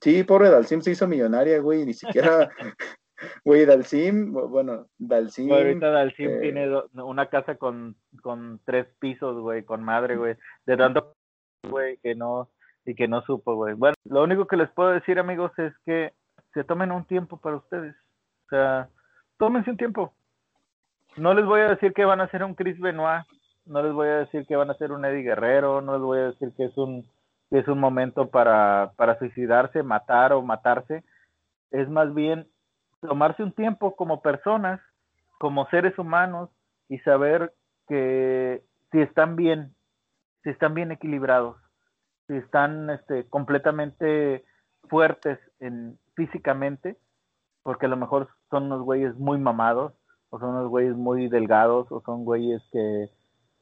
Sí, 0.00 0.24
pobre 0.24 0.50
Dalsim 0.50 0.80
se 0.80 0.90
hizo 0.90 1.06
millonaria, 1.06 1.60
güey, 1.60 1.84
ni 1.86 1.94
siquiera, 1.94 2.50
güey, 3.44 3.64
Dalsim, 3.64 4.32
bueno, 4.32 4.86
Dalsim. 4.98 5.50
ahorita 5.52 5.90
Dalsim 5.90 6.30
eh, 6.30 6.40
tiene 6.40 6.82
una 6.94 7.28
casa 7.28 7.56
con, 7.56 7.96
con 8.22 8.60
tres 8.64 8.86
pisos, 8.98 9.40
güey, 9.40 9.64
con 9.64 9.82
madre, 9.82 10.16
güey, 10.16 10.36
de 10.66 10.76
tanto, 10.76 11.14
güey, 11.68 11.98
que 11.98 12.14
no, 12.14 12.50
y 12.84 12.94
que 12.94 13.08
no 13.08 13.22
supo, 13.22 13.54
güey. 13.54 13.74
Bueno, 13.74 13.94
lo 14.04 14.22
único 14.22 14.46
que 14.46 14.56
les 14.56 14.70
puedo 14.70 14.90
decir, 14.90 15.18
amigos, 15.18 15.52
es 15.58 15.72
que 15.86 16.12
se 16.52 16.64
tomen 16.64 16.92
un 16.92 17.04
tiempo 17.04 17.38
para 17.38 17.56
ustedes. 17.56 17.94
O 18.46 18.48
sea, 18.50 18.88
tómense 19.38 19.70
un 19.70 19.76
tiempo. 19.76 20.14
No 21.16 21.34
les 21.34 21.44
voy 21.44 21.60
a 21.60 21.68
decir 21.68 21.92
que 21.92 22.04
van 22.04 22.20
a 22.20 22.28
ser 22.30 22.44
un 22.44 22.54
Chris 22.54 22.78
Benoit, 22.78 23.24
no 23.66 23.82
les 23.82 23.92
voy 23.92 24.08
a 24.08 24.18
decir 24.18 24.46
que 24.46 24.56
van 24.56 24.70
a 24.70 24.74
ser 24.74 24.92
un 24.92 25.04
Eddie 25.04 25.22
Guerrero, 25.22 25.80
no 25.80 25.92
les 25.94 26.02
voy 26.02 26.18
a 26.18 26.26
decir 26.26 26.52
que 26.56 26.64
es 26.64 26.76
un 26.76 27.06
es 27.58 27.68
un 27.68 27.78
momento 27.78 28.30
para, 28.30 28.92
para 28.96 29.18
suicidarse, 29.18 29.82
matar 29.82 30.32
o 30.32 30.42
matarse, 30.42 31.04
es 31.70 31.88
más 31.88 32.12
bien 32.12 32.48
tomarse 33.00 33.42
un 33.42 33.52
tiempo 33.52 33.94
como 33.94 34.22
personas, 34.22 34.80
como 35.38 35.68
seres 35.68 35.98
humanos 35.98 36.50
y 36.88 36.98
saber 36.98 37.52
que 37.86 38.64
si 38.90 39.00
están 39.00 39.36
bien, 39.36 39.74
si 40.42 40.50
están 40.50 40.74
bien 40.74 40.90
equilibrados, 40.90 41.56
si 42.26 42.36
están 42.36 42.90
este, 42.90 43.28
completamente 43.28 44.44
fuertes 44.88 45.38
en, 45.60 45.98
físicamente, 46.14 46.96
porque 47.62 47.86
a 47.86 47.88
lo 47.88 47.96
mejor 47.96 48.28
son 48.50 48.64
unos 48.64 48.82
güeyes 48.82 49.14
muy 49.16 49.38
mamados, 49.38 49.92
o 50.30 50.40
son 50.40 50.50
unos 50.50 50.68
güeyes 50.68 50.96
muy 50.96 51.28
delgados, 51.28 51.86
o 51.92 52.00
son 52.00 52.24
güeyes 52.24 52.62
que 52.72 53.10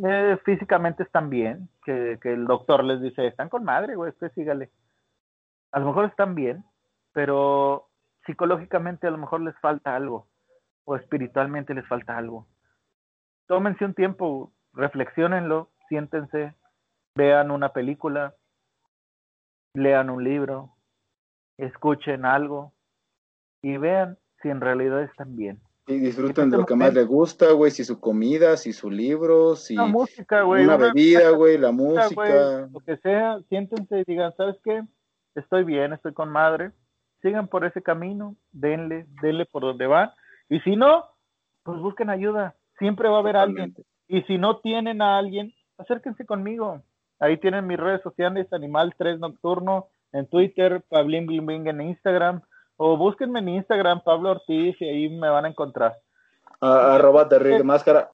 eh, 0.05 0.39
físicamente 0.45 1.03
están 1.03 1.31
bien, 1.31 1.69
que, 1.85 2.19
el 2.23 2.47
doctor 2.47 2.85
les 2.85 3.01
dice, 3.01 3.27
están 3.27 3.49
con 3.49 3.65
madre, 3.65 3.95
güey, 3.95 4.11
usted 4.11 4.33
sígale. 4.33 4.71
A 5.71 5.81
lo 5.81 5.87
mejor 5.87 6.07
están 6.07 6.35
bien, 6.35 6.65
pero 7.13 7.89
psicológicamente 8.27 9.07
a 9.07 9.11
lo 9.11 9.19
mejor 9.19 9.41
les 9.43 9.59
falta 9.61 9.95
algo, 9.95 10.29
o 10.85 10.97
espiritualmente 10.97 11.75
les 11.75 11.87
falta 11.87 12.17
algo. 12.17 12.47
Tómense 13.47 13.85
un 13.85 13.95
tiempo, 13.95 14.53
reflexionenlo, 14.73 15.71
siéntense, 15.89 16.55
vean 17.15 17.51
una 17.51 17.73
película, 17.73 18.35
lean 19.75 20.11
un 20.11 20.25
libro, 20.25 20.75
escuchen 21.59 22.25
algo 22.25 22.73
y 23.63 23.77
vean 23.77 24.19
si 24.41 24.49
en 24.49 24.61
realidad 24.61 25.03
están 25.03 25.37
bien. 25.37 25.61
Y 25.87 25.99
disfruten 25.99 26.49
de 26.49 26.59
lo 26.59 26.65
que 26.65 26.77
más 26.77 26.95
les 26.95 27.07
gusta, 27.07 27.51
güey, 27.53 27.73
si 27.73 27.85
su 27.85 27.99
comida, 27.99 28.57
si 28.57 28.73
su 28.73 28.89
libro, 28.89 29.57
si 29.57 29.75
la 29.75 29.87
música, 29.87 30.43
güey, 30.43 30.65
una, 30.65 30.77
bebida, 30.77 31.31
güey, 31.31 31.59
la 31.59 31.73
música. 31.73 32.69
lo 32.73 32.81
que 32.81 32.97
sea, 32.99 33.41
siéntense 33.49 33.99
y 33.99 34.05
digan, 34.05 34.33
¿sabes 34.37 34.57
qué? 34.63 34.83
Estoy 35.35 35.65
bien, 35.65 35.93
estoy 35.93 36.13
con 36.13 36.29
madre. 36.29 36.71
Sigan 37.21 37.49
por 37.49 37.65
ese 37.65 37.83
camino, 37.83 38.37
denle, 38.53 39.07
denle 39.23 39.45
por 39.47 39.63
donde 39.63 39.87
van. 39.87 40.11
Y 40.49 40.61
si 40.61 40.77
no, 40.77 41.05
pues 41.65 41.81
busquen 41.81 42.11
ayuda. 42.11 42.55
Siempre 42.79 43.09
va 43.09 43.17
a 43.17 43.21
haber 43.21 43.37
alguien. 43.37 43.75
Y 44.07 44.23
si 44.23 44.39
no 44.39 44.59
tienen 44.59 45.03
a 45.03 45.19
alguien, 45.19 45.53
acérquense 45.79 46.27
conmigo. 46.27 46.83
Ahí 47.19 47.39
tienen 47.39 47.67
mis 47.67 47.79
redes 47.79 48.03
sociales, 48.03 48.53
Animal 48.53 48.95
3 48.99 49.19
Nocturno, 49.19 49.89
en 50.13 50.27
Twitter, 50.27 50.83
Pablín 50.89 51.27
Bling 51.27 51.47
Bling 51.47 51.67
en 51.69 51.81
Instagram 51.81 52.43
o 52.77 52.97
búsquenme 52.97 53.41
en 53.41 53.49
Instagram, 53.51 54.03
Pablo 54.05 54.31
Ortiz, 54.31 54.77
y 54.81 54.85
ahí 54.89 55.09
me 55.09 55.29
van 55.29 55.45
a 55.45 55.49
encontrar. 55.49 55.97
Uh, 56.61 56.67
arroba 56.67 57.29
terrible 57.29 57.65
máscara. 57.65 58.11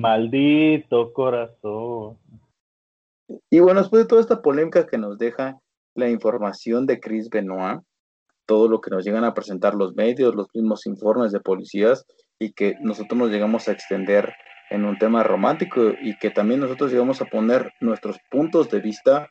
Maldito 0.00 1.12
corazón. 1.12 2.18
Y 3.50 3.60
bueno, 3.60 3.80
después 3.80 4.02
de 4.02 4.08
toda 4.08 4.20
esta 4.20 4.40
polémica 4.40 4.86
que 4.86 4.96
nos 4.96 5.18
deja 5.18 5.60
la 5.94 6.08
información 6.08 6.86
de 6.86 7.00
Chris 7.00 7.28
Benoit, 7.28 7.80
todo 8.50 8.66
lo 8.66 8.80
que 8.80 8.90
nos 8.90 9.04
llegan 9.04 9.22
a 9.22 9.32
presentar 9.32 9.76
los 9.76 9.94
medios, 9.94 10.34
los 10.34 10.48
mismos 10.52 10.84
informes 10.84 11.30
de 11.30 11.38
policías 11.38 12.04
y 12.36 12.50
que 12.50 12.74
nosotros 12.80 13.16
nos 13.16 13.30
llegamos 13.30 13.68
a 13.68 13.70
extender 13.70 14.34
en 14.70 14.84
un 14.84 14.98
tema 14.98 15.22
romántico 15.22 15.92
y 16.02 16.18
que 16.18 16.30
también 16.30 16.58
nosotros 16.58 16.90
llegamos 16.90 17.22
a 17.22 17.26
poner 17.26 17.72
nuestros 17.80 18.16
puntos 18.28 18.68
de 18.68 18.80
vista, 18.80 19.28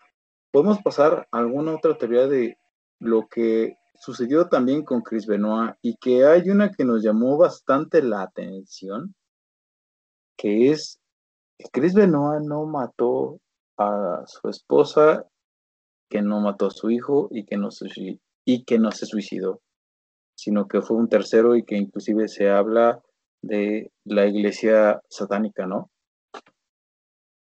podemos 0.53 0.81
pasar 0.81 1.27
a 1.33 1.37
alguna 1.37 1.75
otra 1.75 1.97
teoría 1.97 2.27
de 2.27 2.57
lo 3.01 3.27
que 3.27 3.75
sucedió 3.93 4.47
también 4.47 4.85
con 4.85 5.01
Chris 5.01 5.27
Benoit 5.27 5.75
y 5.81 5.97
que 5.97 6.23
hay 6.25 6.49
una 6.49 6.71
que 6.71 6.85
nos 6.85 7.03
llamó 7.03 7.37
bastante 7.37 8.01
la 8.01 8.21
atención, 8.21 9.13
que 10.37 10.71
es 10.71 10.97
que 11.57 11.67
Chris 11.73 11.93
Benoit 11.93 12.41
no 12.41 12.65
mató 12.65 13.41
a 13.77 14.23
su 14.27 14.47
esposa, 14.47 15.25
que 16.09 16.21
no 16.21 16.39
mató 16.39 16.67
a 16.67 16.71
su 16.71 16.89
hijo 16.89 17.27
y 17.31 17.43
que 17.43 17.57
no, 17.57 17.69
y 18.45 18.63
que 18.65 18.79
no 18.79 18.91
se 18.91 19.05
suicidó, 19.05 19.61
sino 20.35 20.67
que 20.67 20.81
fue 20.81 20.97
un 20.97 21.09
tercero 21.09 21.55
y 21.55 21.63
que 21.63 21.75
inclusive 21.75 22.27
se 22.27 22.49
habla 22.49 23.01
de 23.41 23.91
la 24.05 24.25
iglesia 24.25 25.01
satánica, 25.09 25.65
¿no? 25.65 25.89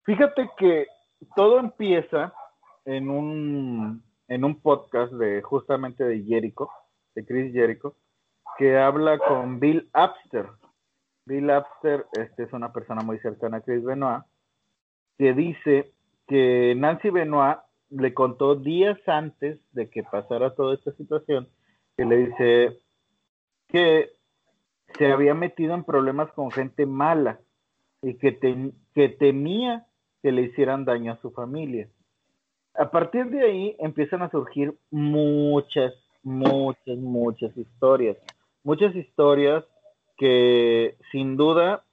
Fíjate 0.05 0.49
que 0.57 0.87
todo 1.35 1.59
empieza 1.59 2.33
en 2.85 3.09
un, 3.09 4.03
en 4.27 4.43
un 4.43 4.61
podcast 4.61 5.13
de 5.13 5.41
justamente 5.41 6.03
de 6.03 6.23
Jericho, 6.23 6.69
de 7.15 7.25
Chris 7.25 7.53
Jericho, 7.53 7.95
que 8.57 8.77
habla 8.77 9.17
con 9.17 9.59
Bill 9.59 9.89
Apster. 9.93 10.47
Bill 11.25 11.49
Apster 11.49 12.05
este, 12.13 12.43
es 12.43 12.53
una 12.53 12.73
persona 12.73 13.01
muy 13.01 13.19
cercana 13.19 13.57
a 13.57 13.61
Chris 13.61 13.83
Benoit, 13.83 14.23
que 15.17 15.33
dice 15.33 15.93
que 16.27 16.73
Nancy 16.75 17.09
Benoit 17.09 17.59
le 17.95 18.13
contó 18.13 18.55
días 18.55 18.97
antes 19.07 19.59
de 19.73 19.89
que 19.89 20.03
pasara 20.03 20.55
toda 20.55 20.75
esta 20.75 20.91
situación, 20.93 21.47
que 21.95 22.05
le 22.05 22.17
dice 22.17 22.79
que 23.67 24.09
se 24.97 25.11
había 25.11 25.33
metido 25.33 25.73
en 25.73 25.83
problemas 25.83 26.31
con 26.33 26.51
gente 26.51 26.85
mala 26.85 27.39
y 28.01 28.15
que, 28.15 28.71
que 28.93 29.09
temía 29.09 29.85
que 30.21 30.31
le 30.31 30.43
hicieran 30.43 30.85
daño 30.85 31.13
a 31.13 31.21
su 31.21 31.31
familia. 31.31 31.87
A 32.75 32.89
partir 32.89 33.27
de 33.27 33.41
ahí 33.41 33.75
empiezan 33.79 34.21
a 34.21 34.31
surgir 34.31 34.75
muchas, 34.89 35.93
muchas, 36.23 36.97
muchas 36.97 37.55
historias. 37.55 38.17
Muchas 38.63 38.95
historias 38.95 39.63
que 40.17 40.95
sin 41.11 41.37
duda, 41.37 41.83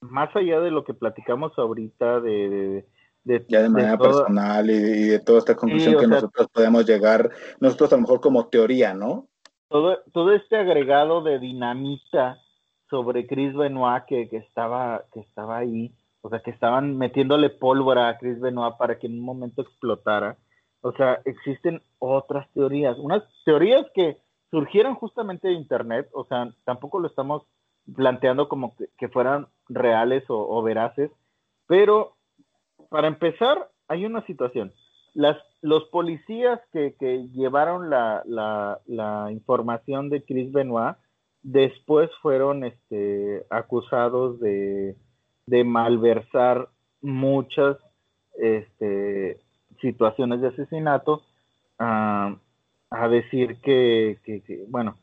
más 0.00 0.34
allá 0.34 0.60
de 0.60 0.70
lo 0.70 0.84
que 0.84 0.94
platicamos 0.94 1.58
ahorita 1.58 2.20
de 2.20 2.84
ya 3.48 3.62
de 3.62 3.68
manera 3.68 3.98
personal 3.98 4.70
y 4.70 5.08
de, 5.08 5.20
toda 5.20 5.38
esta 5.38 5.56
conclusión 5.56 5.98
que 5.98 6.06
nosotros 6.06 6.48
podemos 6.52 6.86
llegar, 6.86 7.30
nosotros 7.60 7.92
a 7.92 7.96
lo 7.96 8.02
mejor 8.02 8.20
como 8.20 8.48
teoría, 8.48 8.94
¿no? 8.94 9.28
Todo, 9.68 9.98
todo 10.12 10.32
este 10.32 10.56
agregado 10.56 11.22
de 11.22 11.38
dinamita 11.38 12.38
sobre 12.88 13.26
Chris 13.26 13.54
Benoit 13.54 14.04
que, 14.06 14.28
que, 14.28 14.38
estaba, 14.38 15.04
que 15.12 15.20
estaba 15.20 15.58
ahí, 15.58 15.92
o 16.22 16.30
sea, 16.30 16.40
que 16.40 16.50
estaban 16.50 16.96
metiéndole 16.96 17.50
pólvora 17.50 18.08
a 18.08 18.18
Chris 18.18 18.40
Benoit 18.40 18.76
para 18.78 18.98
que 18.98 19.06
en 19.06 19.14
un 19.14 19.24
momento 19.24 19.62
explotara. 19.62 20.36
O 20.80 20.92
sea, 20.92 21.20
existen 21.24 21.82
otras 21.98 22.48
teorías, 22.54 22.96
unas 22.98 23.22
teorías 23.44 23.84
que 23.94 24.16
surgieron 24.50 24.94
justamente 24.94 25.48
de 25.48 25.54
Internet, 25.54 26.08
o 26.12 26.24
sea, 26.24 26.50
tampoco 26.64 27.00
lo 27.00 27.08
estamos 27.08 27.42
planteando 27.94 28.48
como 28.48 28.74
que, 28.96 29.08
fueran 29.08 29.48
reales 29.68 30.24
o, 30.28 30.38
o 30.38 30.62
veraces, 30.62 31.10
pero 31.66 32.17
para 32.88 33.08
empezar, 33.08 33.68
hay 33.88 34.04
una 34.04 34.24
situación. 34.26 34.72
Las, 35.14 35.36
los 35.62 35.84
policías 35.86 36.60
que, 36.72 36.94
llevaron 37.34 37.90
la, 37.90 39.28
información 39.30 40.10
de 40.10 40.22
Chris 40.22 40.52
Benoit 40.52 40.96
después 41.42 42.10
fueron 42.22 42.64
este, 42.64 43.44
acusados 43.50 44.38
de, 44.40 44.96
malversar 45.64 46.68
muchas 47.00 47.76
este, 48.38 49.40
situaciones 49.80 50.40
de 50.40 50.48
asesinato, 50.48 51.22
a 51.78 53.08
decir 53.08 53.60
que, 53.60 54.18
bueno, 54.68 54.96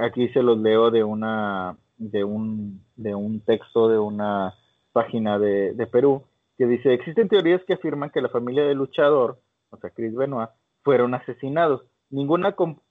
aquí 0.00 0.28
se 0.30 0.42
los 0.42 0.58
leo 0.58 0.90
de 0.90 1.04
una 1.04 1.76
de 1.98 2.24
un, 2.24 2.80
de 2.96 3.14
un 3.14 3.40
texto 3.40 3.88
de 3.88 3.98
una 3.98 4.54
página 4.92 5.38
de, 5.38 5.74
de 5.74 5.86
Perú, 5.86 6.22
que 6.58 6.66
dice, 6.66 6.92
existen 6.92 7.28
teorías 7.28 7.62
que 7.64 7.74
afirman 7.74 8.10
que 8.10 8.20
la 8.20 8.28
familia 8.28 8.64
del 8.64 8.78
luchador, 8.78 9.38
o 9.70 9.76
sea, 9.76 9.90
Chris 9.90 10.14
Benoit, 10.14 10.50
fueron 10.82 11.14
asesinados, 11.14 11.82
ninguna 12.10 12.56
con, 12.56 12.82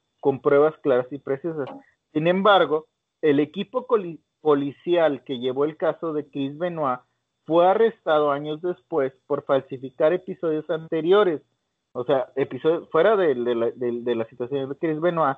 pruebas 0.41 0.75
claras 0.81 1.07
y 1.11 1.19
precisas. 1.19 1.69
Sin 2.13 2.27
embargo, 2.27 2.87
el 3.21 3.39
equipo 3.39 3.85
policial 4.41 5.23
que 5.23 5.39
llevó 5.39 5.65
el 5.65 5.77
caso 5.77 6.13
de 6.13 6.29
Chris 6.29 6.57
Benoit 6.57 6.99
fue 7.45 7.67
arrestado 7.67 8.31
años 8.31 8.61
después 8.61 9.13
por 9.25 9.43
falsificar 9.43 10.13
episodios 10.13 10.69
anteriores, 10.69 11.41
o 11.93 12.03
sea, 12.05 12.31
episodios 12.35 12.89
fuera 12.89 13.15
de, 13.17 13.35
la, 13.35 14.25
situación 14.29 14.69
de 14.69 14.75
Chris 14.75 14.99
Benoit, 14.99 15.37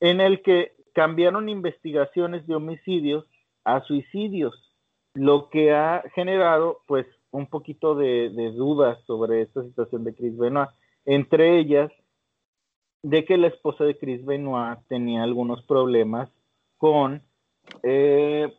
en 0.00 0.20
el 0.20 0.42
que 0.42 0.72
cambiaron 0.94 1.48
investigaciones 1.48 2.46
de 2.46 2.56
homicidios 2.56 3.24
a 3.64 3.82
suicidios, 3.82 4.54
lo 5.14 5.48
que 5.48 5.72
ha 5.72 6.02
generado 6.14 6.80
pues 6.86 7.06
un 7.32 7.46
poquito 7.46 7.94
de, 7.94 8.30
dudas 8.54 8.98
sobre 9.06 9.42
esta 9.42 9.62
situación 9.64 10.04
de 10.04 10.14
Chris 10.14 10.36
Benoit, 10.36 10.70
entre 11.04 11.58
ellas 11.58 11.90
de 13.02 13.24
que 13.24 13.36
la 13.36 13.48
esposa 13.48 13.84
de 13.84 13.98
Chris 13.98 14.24
Benoit 14.24 14.78
tenía 14.86 15.24
algunos 15.24 15.62
problemas 15.62 16.28
con 16.78 17.22
eh, 17.82 18.52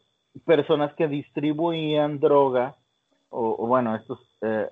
personas 0.45 0.93
que 0.95 1.07
distribuían 1.07 2.19
droga 2.19 2.75
o, 3.29 3.65
bueno, 3.65 3.95
estos 3.95 4.19
eh, 4.41 4.67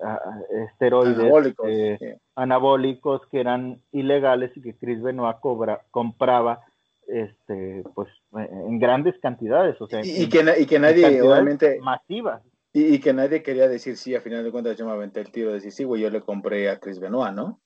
esteroides 0.70 1.54
eh, 1.66 2.18
anabólicos, 2.36 3.22
que 3.26 3.40
eran 3.40 3.80
ilegales 3.90 4.56
y 4.56 4.62
que 4.62 4.74
Chris 4.74 5.02
Benoit 5.02 5.40
cobra, 5.40 5.80
compraba 5.90 6.60
este 7.08 7.82
pues 7.94 8.08
en 8.32 8.78
grandes 8.78 9.18
cantidades, 9.20 9.80
o 9.80 9.88
sea, 9.88 10.00
y, 10.04 10.28
que, 10.28 10.44
y 10.60 10.66
que 10.66 10.78
nadie 10.78 11.20
obviamente 11.20 11.80
masivas. 11.80 12.42
Y, 12.74 13.00
que 13.00 13.12
nadie 13.12 13.42
quería 13.42 13.68
decir 13.68 13.96
sí, 13.96 14.14
a 14.14 14.22
final 14.22 14.44
de 14.44 14.50
cuentas 14.50 14.78
yo 14.78 14.86
me 14.86 14.92
aventé 14.92 15.20
el 15.20 15.30
tiro 15.30 15.48
de 15.48 15.54
decir 15.54 15.72
sí, 15.72 15.84
güey, 15.84 16.00
yo 16.00 16.10
le 16.10 16.22
compré 16.22 16.70
a 16.70 16.78
Chris 16.80 16.98
Benoit, 16.98 17.34
¿no? 17.34 17.60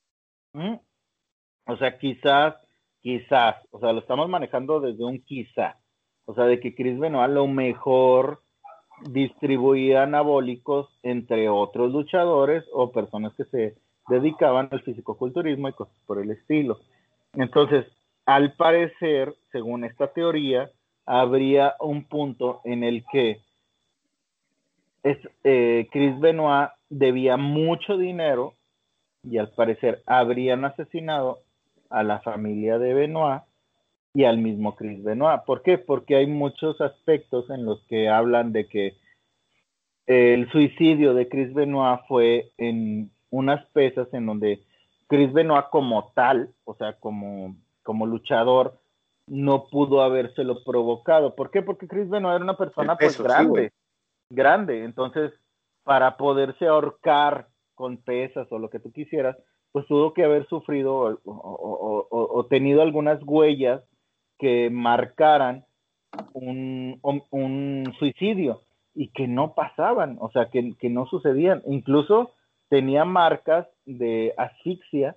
O 1.67 1.77
sea, 1.77 1.97
quizás, 1.99 2.57
quizás, 3.01 3.57
o 3.71 3.79
sea, 3.79 3.93
lo 3.93 4.01
estamos 4.01 4.29
manejando 4.29 4.81
desde 4.81 5.05
un 5.05 5.23
quizá. 5.23 5.79
O 6.25 6.35
sea, 6.35 6.45
de 6.45 6.59
que 6.59 6.75
Chris 6.75 6.99
Benoit 6.99 7.25
a 7.25 7.29
lo 7.29 7.47
mejor 7.47 8.43
distribuía 9.11 10.03
anabólicos 10.03 10.89
entre 11.03 11.49
otros 11.49 11.93
luchadores 11.93 12.65
o 12.73 12.91
personas 12.91 13.35
que 13.35 13.45
se 13.45 13.77
dedicaban 14.09 14.69
al 14.71 14.83
fisicoculturismo 14.83 15.69
y 15.69 15.73
cosas 15.73 15.97
por 16.07 16.19
el 16.19 16.31
estilo. 16.31 16.79
Entonces, 17.35 17.87
al 18.25 18.55
parecer, 18.55 19.35
según 19.53 19.85
esta 19.85 20.13
teoría, 20.13 20.71
habría 21.05 21.75
un 21.79 22.09
punto 22.09 22.61
en 22.65 22.83
el 22.83 23.05
que 23.13 23.41
es, 25.07 25.19
eh, 25.45 25.89
Chris 25.93 26.19
Benoit 26.19 26.71
debía 26.91 27.37
mucho 27.37 27.97
dinero 27.97 28.55
y 29.23 29.39
al 29.39 29.51
parecer 29.51 30.03
habrían 30.05 30.65
asesinado 30.65 31.39
a 31.91 32.03
la 32.03 32.19
familia 32.21 32.79
de 32.81 32.93
Benoit 32.93 33.43
y 34.15 34.25
al 34.25 34.39
mismo 34.39 34.75
Chris 34.75 35.05
Benoit. 35.05 35.43
¿Por 35.47 35.63
qué? 35.63 35.79
Porque 35.79 36.17
hay 36.17 36.27
muchos 36.27 36.81
aspectos 36.81 37.49
en 37.51 37.65
los 37.65 37.85
que 37.87 38.09
hablan 38.09 38.53
de 38.53 38.67
que 38.67 38.97
el 40.07 40.51
suicidio 40.51 41.15
de 41.15 41.29
Chris 41.29 41.55
Benoit 41.55 42.01
fue 42.09 42.51
en 42.59 43.13
unas 43.31 43.65
pesas 43.67 44.09
en 44.13 44.27
donde 44.27 44.65
Chris 45.07 45.33
Benoit 45.33 45.67
como 45.71 46.11
tal, 46.15 46.51
o 46.65 46.75
sea, 46.75 46.95
como, 46.95 47.55
como 47.85 48.07
luchador, 48.07 48.81
no 49.29 49.69
pudo 49.69 50.03
habérselo 50.03 50.65
provocado. 50.65 51.37
¿Por 51.37 51.53
qué? 51.53 51.63
Porque 51.63 51.87
Chris 51.87 52.09
Benoit 52.09 52.35
era 52.35 52.45
una 52.45 52.57
persona 52.57 52.97
pues 52.97 53.21
grande, 53.21 53.73
grande. 54.31 54.85
Entonces, 54.85 55.33
para 55.85 56.17
poderse 56.17 56.67
ahorcar 56.67 57.49
con 57.75 57.99
pesas 57.99 58.47
o 58.51 58.59
lo 58.59 58.71
que 58.71 58.81
tú 58.81 58.93
quisieras, 58.93 59.37
pues 59.73 59.87
tuvo 59.87 60.15
que 60.15 60.25
haber 60.25 60.49
sufrido 60.49 61.21
o, 61.25 62.47
tenido 62.49 62.83
algunas 62.83 63.21
huellas 63.23 63.83
que 64.39 64.71
marcaran 64.71 65.67
un, 66.33 66.99
un, 67.03 67.95
suicidio 67.99 68.63
y 68.95 69.09
que 69.09 69.29
no 69.29 69.55
pasaban, 69.55 70.17
o 70.21 70.31
sea, 70.31 70.49
que, 70.49 70.75
que, 70.79 70.89
no 70.89 71.07
sucedían. 71.07 71.63
Incluso 71.67 72.33
tenía 72.71 73.05
marcas 73.05 73.69
de 73.85 74.33
asfixia 74.39 75.17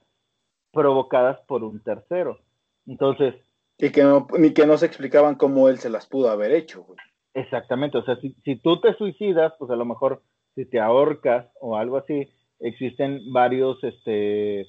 provocadas 0.73 1.39
por 1.47 1.63
un 1.63 1.81
tercero. 1.81 2.39
Entonces... 2.85 3.35
Y 3.77 3.91
que 3.91 4.03
no, 4.03 4.27
ni 4.37 4.53
que 4.53 4.65
no 4.65 4.77
se 4.77 4.87
explicaban 4.87 5.35
cómo 5.35 5.69
él 5.69 5.77
se 5.77 5.89
las 5.89 6.05
pudo 6.05 6.29
haber 6.29 6.51
hecho. 6.51 6.85
Exactamente, 7.33 7.97
o 7.97 8.03
sea, 8.03 8.15
si, 8.17 8.35
si 8.43 8.55
tú 8.55 8.79
te 8.81 8.93
suicidas, 8.95 9.53
pues 9.59 9.69
a 9.71 9.75
lo 9.75 9.85
mejor 9.85 10.23
si 10.55 10.65
te 10.65 10.79
ahorcas 10.79 11.47
o 11.61 11.77
algo 11.77 11.97
así, 11.97 12.27
existen 12.59 13.31
varios, 13.31 13.81
este, 13.83 14.67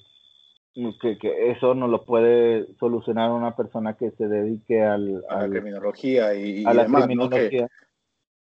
que, 0.73 1.17
que, 1.17 1.51
eso 1.51 1.75
no 1.75 1.87
lo 1.87 2.05
puede 2.05 2.67
solucionar 2.79 3.31
una 3.31 3.55
persona 3.55 3.95
que 3.95 4.11
se 4.11 4.27
dedique 4.27 4.81
al, 4.81 5.23
a 5.29 5.41
la 5.41 5.49
criminología 5.49 6.33
y, 6.33 6.63
a 6.65 6.73
la 6.73 6.85
criminología. 6.85 7.67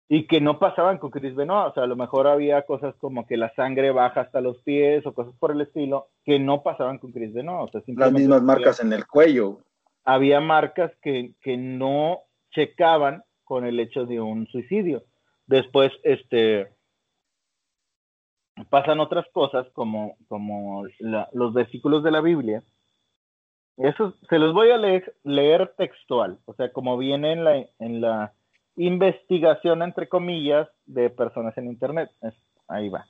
Y 0.10 0.26
que 0.26 0.40
no 0.40 0.58
pasaban 0.58 1.00
con 1.00 1.12
Chris 1.12 1.36
Benoit, 1.36 1.72
o 1.72 1.74
sea, 1.74 1.84
a 1.84 1.88
lo 1.88 1.98
mejor 1.98 2.28
había 2.28 2.62
cosas 2.62 2.96
como 2.96 3.28
que 3.28 3.36
la 3.36 3.54
sangre 3.56 3.92
baja 3.92 4.22
hasta 4.22 4.40
los 4.40 4.58
pies 4.64 5.06
o 5.06 5.14
cosas 5.14 5.34
por 5.38 5.52
el 5.52 5.60
estilo, 5.60 6.08
que 6.24 6.40
no 6.40 6.64
pasaban 6.64 6.98
con 6.98 7.12
Chris 7.12 7.34
Benoit. 7.34 7.68
O 7.68 7.72
sea, 7.72 7.82
Las 7.88 8.14
mismas 8.14 8.42
marcas 8.42 8.80
en 8.80 8.94
el 8.94 9.06
cuello. 9.06 9.60
Había 10.06 10.40
marcas 10.40 10.94
que, 11.02 11.34
que 11.42 11.58
no 11.58 12.22
checaban 12.52 13.24
con 13.48 13.66
el 13.66 13.80
hecho 13.80 14.06
de 14.06 14.20
un 14.20 14.46
suicidio. 14.48 15.04
Después, 15.46 15.92
este, 16.04 16.68
pasan 18.70 19.00
otras 19.00 19.26
cosas 19.32 19.68
como, 19.74 20.18
como 20.28 20.84
los 21.32 21.54
versículos 21.54 22.04
de 22.04 22.12
la 22.12 22.22
Biblia. 22.22 22.62
Eso 23.78 24.16
se 24.28 24.40
los 24.40 24.54
voy 24.54 24.72
a 24.72 24.78
leer, 24.78 25.74
textual, 25.78 26.40
o 26.46 26.54
sea, 26.56 26.74
como 26.74 26.98
viene 26.98 27.32
en 27.32 27.44
la, 27.44 27.66
en 27.80 28.02
la 28.02 28.34
investigación, 28.76 29.82
entre 29.82 30.10
comillas, 30.10 30.68
de 30.86 31.10
personas 31.10 31.58
en 31.58 31.68
Internet. 31.68 32.10
ahí 32.68 32.90
va. 32.90 33.06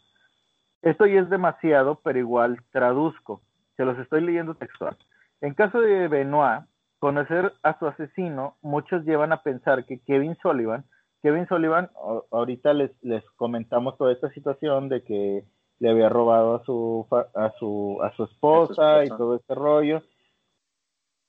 Esto 0.84 1.08
ya 1.08 1.22
es 1.22 1.30
demasiado, 1.30 2.00
pero 2.04 2.20
igual 2.20 2.62
traduzco. 2.72 3.42
Se 3.76 3.86
los 3.86 3.98
estoy 3.98 4.22
leyendo 4.22 4.56
textual. 4.56 4.98
En 5.42 5.54
caso 5.54 5.82
de 5.82 6.08
Benoit, 6.08 6.64
conocer 7.00 7.54
a 7.64 7.78
su 7.80 7.88
asesino, 7.88 8.58
muchos 8.62 9.06
llevan 9.06 9.32
a 9.32 9.44
pensar 9.44 9.86
que 9.86 10.00
Kevin 10.00 10.38
Sullivan 10.42 10.86
Kevin 11.22 11.48
Sullivan, 11.48 11.90
ahorita 12.32 12.74
les, 12.74 12.92
les 13.04 13.24
comentamos 13.32 13.98
toda 13.98 14.14
esta 14.14 14.30
situación 14.32 14.88
de 14.90 15.04
que 15.04 15.44
le 15.80 15.90
había 15.90 16.10
robado 16.10 16.56
a 16.56 16.64
su, 16.64 17.08
a 17.12 17.52
su, 17.60 18.00
a 18.02 18.16
su 18.16 18.24
esposa, 18.24 19.04
y 19.04 19.10
todo 19.10 19.36
este 19.36 19.56
rollo. 19.56 20.04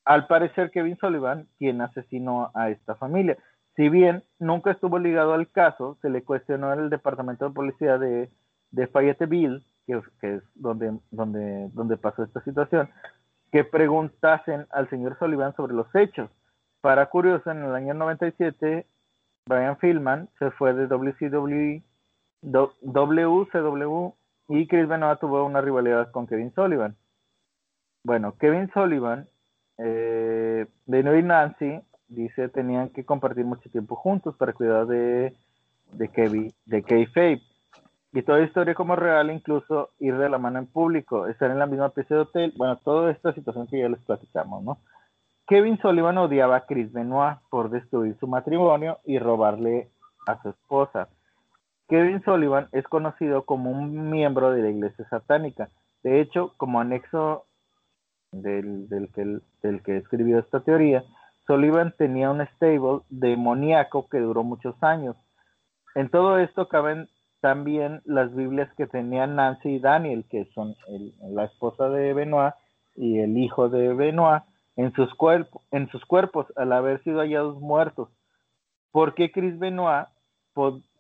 Al 0.05 0.27
parecer, 0.27 0.71
Kevin 0.71 0.97
Sullivan, 0.99 1.49
quien 1.59 1.81
asesinó 1.81 2.51
a 2.55 2.71
esta 2.71 2.95
familia. 2.95 3.37
Si 3.77 3.89
bien 3.89 4.25
nunca 4.39 4.71
estuvo 4.71 4.99
ligado 4.99 5.35
al 5.35 5.51
caso, 5.51 5.99
se 6.01 6.11
le 6.11 6.25
cuestionó 6.25 6.73
en 6.73 6.81
el 6.81 6.91
departamento 6.91 7.49
de 7.49 7.55
policía 7.55 7.99
de, 7.99 8.31
de 8.71 8.87
Fayetteville, 8.87 9.65
que, 9.87 10.01
que 10.21 10.37
es 10.37 10.43
donde, 10.55 10.99
donde, 11.11 11.69
donde 11.73 11.97
pasó 11.97 12.23
esta 12.23 12.43
situación, 12.43 12.89
que 13.51 13.65
preguntasen 13.65 14.67
al 14.71 14.89
señor 14.91 15.19
Sullivan 15.19 15.55
sobre 15.57 15.75
los 15.75 15.93
hechos. 15.95 16.31
Para 16.81 17.07
curioso, 17.07 17.51
en 17.51 17.65
el 17.65 17.75
año 17.75 17.95
97 17.95 18.87
Brian 19.49 19.79
Fillman 19.79 20.29
se 20.39 20.51
fue 20.53 20.75
de 20.75 20.87
WCW, 20.87 21.83
WCW 22.43 24.13
y 24.49 24.67
Chris 24.67 24.89
Benoit 24.89 25.19
tuvo 25.19 25.45
una 25.45 25.61
rivalidad 25.61 26.11
con 26.11 26.27
Kevin 26.27 26.53
Sullivan. 26.55 26.97
Bueno, 28.05 28.37
Kevin 28.39 28.71
Sullivan, 28.73 29.27
eh, 29.79 30.67
Benoit 30.87 31.25
y 31.25 31.27
Nancy, 31.27 31.81
dice, 32.09 32.49
tenían 32.49 32.91
que 32.91 33.05
compartir 33.05 33.45
mucho 33.45 33.69
tiempo 33.71 33.97
juntos 33.97 34.37
para 34.37 34.53
cuidar 34.53 34.87
de, 34.87 35.35
de 35.93 36.09
Kevin, 36.09 36.53
de 36.67 36.83
Kayfabe. 36.83 37.43
Y 38.13 38.23
toda 38.23 38.43
historia 38.43 38.75
como 38.75 38.97
real, 38.97 39.31
incluso 39.31 39.91
ir 39.99 40.17
de 40.17 40.31
la 40.31 40.39
mano 40.39 40.59
en 40.59 40.67
público, 40.67 41.27
estar 41.27 41.51
en 41.51 41.59
la 41.59 41.67
misma 41.67 41.91
pieza 41.91 42.15
de 42.15 42.21
hotel, 42.21 42.55
bueno, 42.57 42.77
toda 42.77 43.11
esta 43.11 43.35
situación 43.35 43.67
que 43.67 43.81
ya 43.81 43.89
les 43.89 44.01
platicamos, 44.01 44.63
¿no? 44.65 44.79
Kevin 45.47 45.79
Sullivan 45.79 46.19
odiaba 46.19 46.57
a 46.57 46.67
Chris 46.67 46.93
Benoit 46.93 47.39
por 47.51 47.71
destruir 47.71 48.17
su 48.19 48.27
matrimonio 48.27 48.99
y 49.05 49.19
robarle 49.19 49.91
a 50.27 50.41
su 50.43 50.51
esposa. 50.51 51.09
Kevin 51.89 52.23
Sullivan 52.23 52.69
es 52.73 52.87
conocido 52.87 53.45
como 53.47 53.71
un 53.71 54.11
miembro 54.11 54.51
de 54.51 54.63
la 54.63 54.69
iglesia 54.69 55.09
satánica. 55.09 55.71
De 56.03 56.21
hecho, 56.21 56.53
como 56.59 56.81
anexo 56.81 57.47
del, 58.31 58.89
que, 59.15 59.41
del 59.63 59.83
que 59.83 59.97
escribió 59.97 60.39
esta 60.39 60.61
teoría, 60.61 61.03
Sullivan 61.47 61.95
tenía 61.97 62.31
un 62.31 62.47
stable 62.47 63.01
demoníaco 63.09 64.07
que 64.09 64.19
duró 64.19 64.45
muchos 64.45 64.75
años. 64.83 65.17
En 65.95 66.11
todo 66.11 66.39
esto 66.39 66.69
caben 66.69 67.09
también 67.41 68.03
las 68.05 68.35
Biblias 68.35 68.73
que 68.77 68.87
tenían 68.87 69.37
Nancy 69.37 69.77
y 69.77 69.79
Daniel, 69.79 70.25
que 70.29 70.47
son 70.55 70.75
la 71.31 71.45
esposa 71.45 71.89
de 71.89 72.13
Benoit 72.15 72.55
y 72.97 73.19
el 73.21 73.37
hijo 73.39 73.69
de 73.69 73.95
Benoit, 73.95 74.43
en 74.77 74.93
sus, 74.93 75.11
en 75.71 75.89
sus 75.89 76.05
cuerpos 76.05 76.47
al 76.57 76.73
haber 76.73 77.03
sido 77.03 77.21
hallados 77.21 77.61
muertos. 77.61 78.09
¿Por 78.93 79.15
qué 79.15 79.33
Chris 79.33 79.59
Benoit 79.59 80.07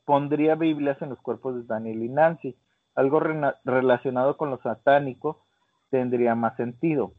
pondría 0.04 0.54
Biblias 0.54 1.00
en 1.02 1.10
los 1.10 1.20
cuerpos 1.20 1.54
de 1.56 1.62
Daniel 1.64 2.02
y 2.02 2.08
Nancy? 2.08 2.56
Algo 2.94 3.20
relacionado 3.64 4.36
con 4.36 4.50
lo 4.50 4.58
satánico 4.58 5.44
tendría 5.90 6.34
más 6.34 6.56
sentido. 6.56 7.12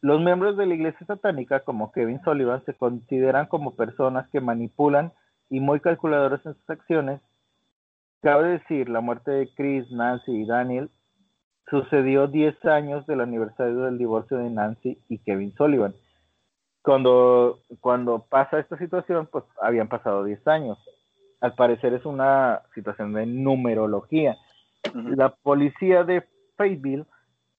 Los 0.00 0.20
miembros 0.20 0.56
de 0.56 0.66
la 0.66 0.74
iglesia 0.74 1.06
satánica, 1.06 1.60
como 1.60 1.90
Kevin 1.90 2.20
Sullivan, 2.22 2.62
se 2.66 2.74
consideran 2.74 3.46
como 3.46 3.74
personas 3.74 4.28
que 4.28 4.40
manipulan 4.40 5.12
y 5.48 5.60
muy 5.60 5.80
calculadores 5.80 6.44
en 6.44 6.54
sus 6.54 6.70
acciones. 6.70 7.20
Cabe 8.24 8.58
decir, 8.58 8.88
la 8.88 9.02
muerte 9.02 9.30
de 9.30 9.50
Chris, 9.54 9.90
Nancy 9.90 10.32
y 10.32 10.46
Daniel 10.46 10.88
sucedió 11.68 12.26
10 12.26 12.64
años 12.64 13.06
del 13.06 13.20
aniversario 13.20 13.80
del 13.80 13.98
divorcio 13.98 14.38
de 14.38 14.48
Nancy 14.48 14.98
y 15.10 15.18
Kevin 15.18 15.54
Sullivan. 15.56 15.94
cuando, 16.80 17.58
cuando 17.80 18.24
pasa 18.30 18.58
esta 18.58 18.78
situación, 18.78 19.28
pues 19.30 19.44
habían 19.60 19.88
pasado 19.88 20.24
10 20.24 20.48
años. 20.48 20.78
Al 21.42 21.54
parecer 21.54 21.92
es 21.92 22.06
una 22.06 22.62
situación 22.74 23.12
de 23.12 23.26
numerología. 23.26 24.38
La 24.94 25.28
policía 25.28 26.02
de 26.04 26.26
Fayetteville 26.56 27.04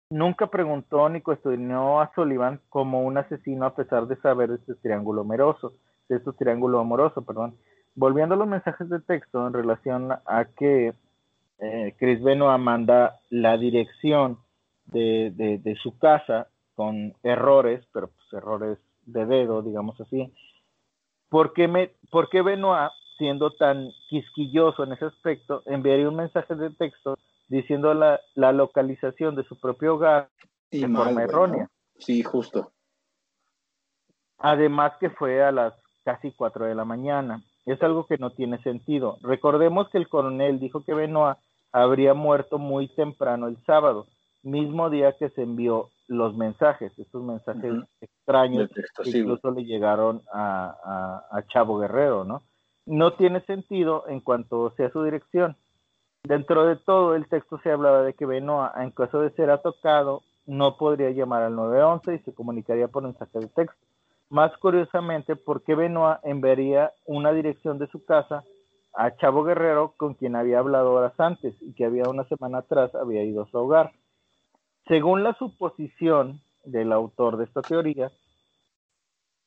nunca 0.09 0.47
preguntó 0.47 1.07
ni 1.09 1.21
cuestionó 1.21 2.01
a 2.01 2.11
Sullivan 2.15 2.59
como 2.69 3.03
un 3.03 3.19
asesino 3.19 3.67
a 3.67 3.75
pesar 3.75 4.07
de 4.07 4.15
saber 4.15 4.49
de 4.49 4.55
este 4.55 4.73
triángulo 4.73 5.21
amoroso, 5.21 5.73
de 6.09 6.15
este 6.15 6.31
triángulo 6.33 6.79
amoroso, 6.79 7.23
perdón. 7.23 7.55
Volviendo 7.95 8.35
a 8.35 8.37
los 8.37 8.47
mensajes 8.47 8.89
de 8.89 8.99
texto 8.99 9.47
en 9.47 9.53
relación 9.53 10.11
a 10.11 10.45
que 10.45 10.93
eh, 11.59 11.95
Chris 11.97 12.21
Benoit 12.21 12.59
manda 12.59 13.19
la 13.29 13.57
dirección 13.57 14.39
de, 14.85 15.31
de, 15.33 15.75
su 15.77 15.97
casa 15.97 16.47
con 16.75 17.13
errores, 17.23 17.85
pero 17.93 18.09
pues 18.09 18.33
errores 18.33 18.77
de 19.05 19.25
dedo, 19.25 19.61
digamos 19.61 19.99
así. 20.01 20.31
¿Por 21.29 21.53
qué, 21.53 21.67
me, 21.67 21.91
¿Por 22.11 22.29
qué 22.29 22.41
Benoit, 22.41 22.91
siendo 23.17 23.51
tan 23.51 23.89
quisquilloso 24.09 24.83
en 24.83 24.93
ese 24.93 25.05
aspecto, 25.05 25.63
enviaría 25.65 26.09
un 26.09 26.17
mensaje 26.17 26.55
de 26.55 26.69
texto 26.71 27.17
diciendo 27.47 27.93
la, 27.93 28.19
la 28.35 28.51
localización 28.51 29.35
de 29.35 29.43
su 29.43 29.59
propio 29.59 29.95
hogar 29.95 30.29
de 30.71 30.87
forma 30.87 31.23
errónea? 31.23 31.69
Sí, 31.97 32.21
justo. 32.23 32.71
Además 34.37 34.93
que 34.99 35.09
fue 35.09 35.41
a 35.41 35.51
las 35.51 35.73
casi 36.03 36.31
4 36.31 36.65
de 36.65 36.75
la 36.75 36.85
mañana. 36.85 37.41
Es 37.65 37.81
algo 37.81 38.05
que 38.05 38.17
no 38.17 38.31
tiene 38.31 38.61
sentido. 38.61 39.17
Recordemos 39.21 39.89
que 39.89 39.97
el 39.97 40.07
coronel 40.07 40.59
dijo 40.59 40.83
que 40.83 40.93
Benoit 40.93 41.37
habría 41.71 42.13
muerto 42.13 42.57
muy 42.57 42.87
temprano 42.87 43.47
el 43.47 43.57
sábado, 43.65 44.07
mismo 44.43 44.89
día 44.89 45.13
que 45.17 45.29
se 45.29 45.41
envió 45.41 45.89
los 46.07 46.35
mensajes, 46.35 46.97
estos 46.97 47.23
mensajes 47.23 47.73
extraños 47.99 48.69
que 49.03 49.17
incluso 49.17 49.51
le 49.51 49.65
llegaron 49.65 50.21
a, 50.31 51.25
a, 51.31 51.41
Chavo 51.47 51.79
Guerrero, 51.79 52.23
¿no? 52.23 52.43
No 52.85 53.13
tiene 53.13 53.41
sentido 53.41 54.05
en 54.07 54.19
cuanto 54.19 54.71
sea 54.77 54.91
su 54.91 55.03
dirección. 55.03 55.57
Dentro 56.23 56.65
de 56.65 56.75
todo 56.75 57.15
el 57.15 57.27
texto 57.27 57.59
se 57.63 57.71
hablaba 57.71 58.03
de 58.03 58.13
que 58.13 58.25
Benoit, 58.25 58.71
en 58.77 58.91
caso 58.91 59.21
de 59.21 59.31
ser 59.31 59.49
atacado, 59.49 60.21
no 60.45 60.77
podría 60.77 61.09
llamar 61.09 61.43
al 61.43 61.55
911 61.55 62.15
y 62.15 62.19
se 62.19 62.33
comunicaría 62.33 62.87
por 62.87 63.03
mensaje 63.03 63.39
de 63.39 63.47
texto. 63.47 63.85
Más 64.29 64.57
curiosamente, 64.57 65.35
¿por 65.35 65.63
qué 65.63 65.75
Benoit 65.75 66.17
enviaría 66.23 66.91
una 67.05 67.31
dirección 67.31 67.77
de 67.77 67.87
su 67.87 68.03
casa 68.05 68.43
a 68.93 69.15
Chavo 69.17 69.43
Guerrero, 69.43 69.93
con 69.97 70.15
quien 70.15 70.35
había 70.35 70.59
hablado 70.59 70.93
horas 70.93 71.19
antes 71.19 71.55
y 71.61 71.73
que 71.73 71.85
había 71.85 72.09
una 72.09 72.23
semana 72.25 72.59
atrás 72.59 72.95
había 72.95 73.23
ido 73.23 73.43
a 73.43 73.47
su 73.47 73.57
hogar? 73.57 73.91
Según 74.87 75.23
la 75.23 75.33
suposición 75.35 76.41
del 76.63 76.91
autor 76.91 77.37
de 77.37 77.45
esta 77.45 77.61
teoría, 77.61 78.11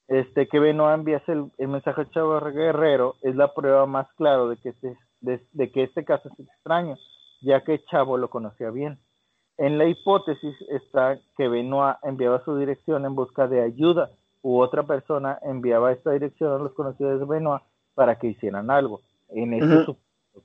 este, 0.06 0.48
que 0.48 0.60
Benoit 0.60 0.94
enviase 0.94 1.32
el, 1.32 1.68
mensaje 1.68 2.02
a 2.02 2.10
Chavo 2.10 2.40
Guerrero 2.40 3.16
es 3.22 3.34
la 3.34 3.52
prueba 3.52 3.84
más 3.86 4.06
clara 4.14 4.46
de 4.46 4.56
que, 4.59 4.70
este, 4.70 4.96
de, 5.20 5.72
que 5.72 5.82
este 5.82 6.05
caso 6.05 6.28
es 6.28 6.40
extraño, 6.40 6.96
ya 7.42 7.62
que 7.64 7.84
Chavo 7.86 8.16
lo 8.16 8.30
conocía 8.30 8.70
bien. 8.70 8.98
En 9.59 9.76
la 9.76 9.86
hipótesis 9.86 10.55
está 10.70 11.18
que 11.36 11.48
Benoit 11.48 11.96
enviaba 12.05 12.44
su 12.44 12.56
dirección 12.56 13.05
en 13.05 13.16
busca 13.16 13.48
de 13.48 13.60
ayuda 13.60 14.10
u 14.48 14.60
otra 14.60 14.82
persona 14.84 15.38
enviaba 15.42 15.92
esta 15.92 16.12
dirección 16.12 16.52
a 16.52 16.58
los 16.58 16.72
conocidos 16.72 17.20
de 17.20 17.26
Benoit 17.26 17.62
para 17.94 18.18
que 18.18 18.28
hicieran 18.28 18.70
algo. 18.70 19.02
En 19.28 19.52
este 19.52 19.94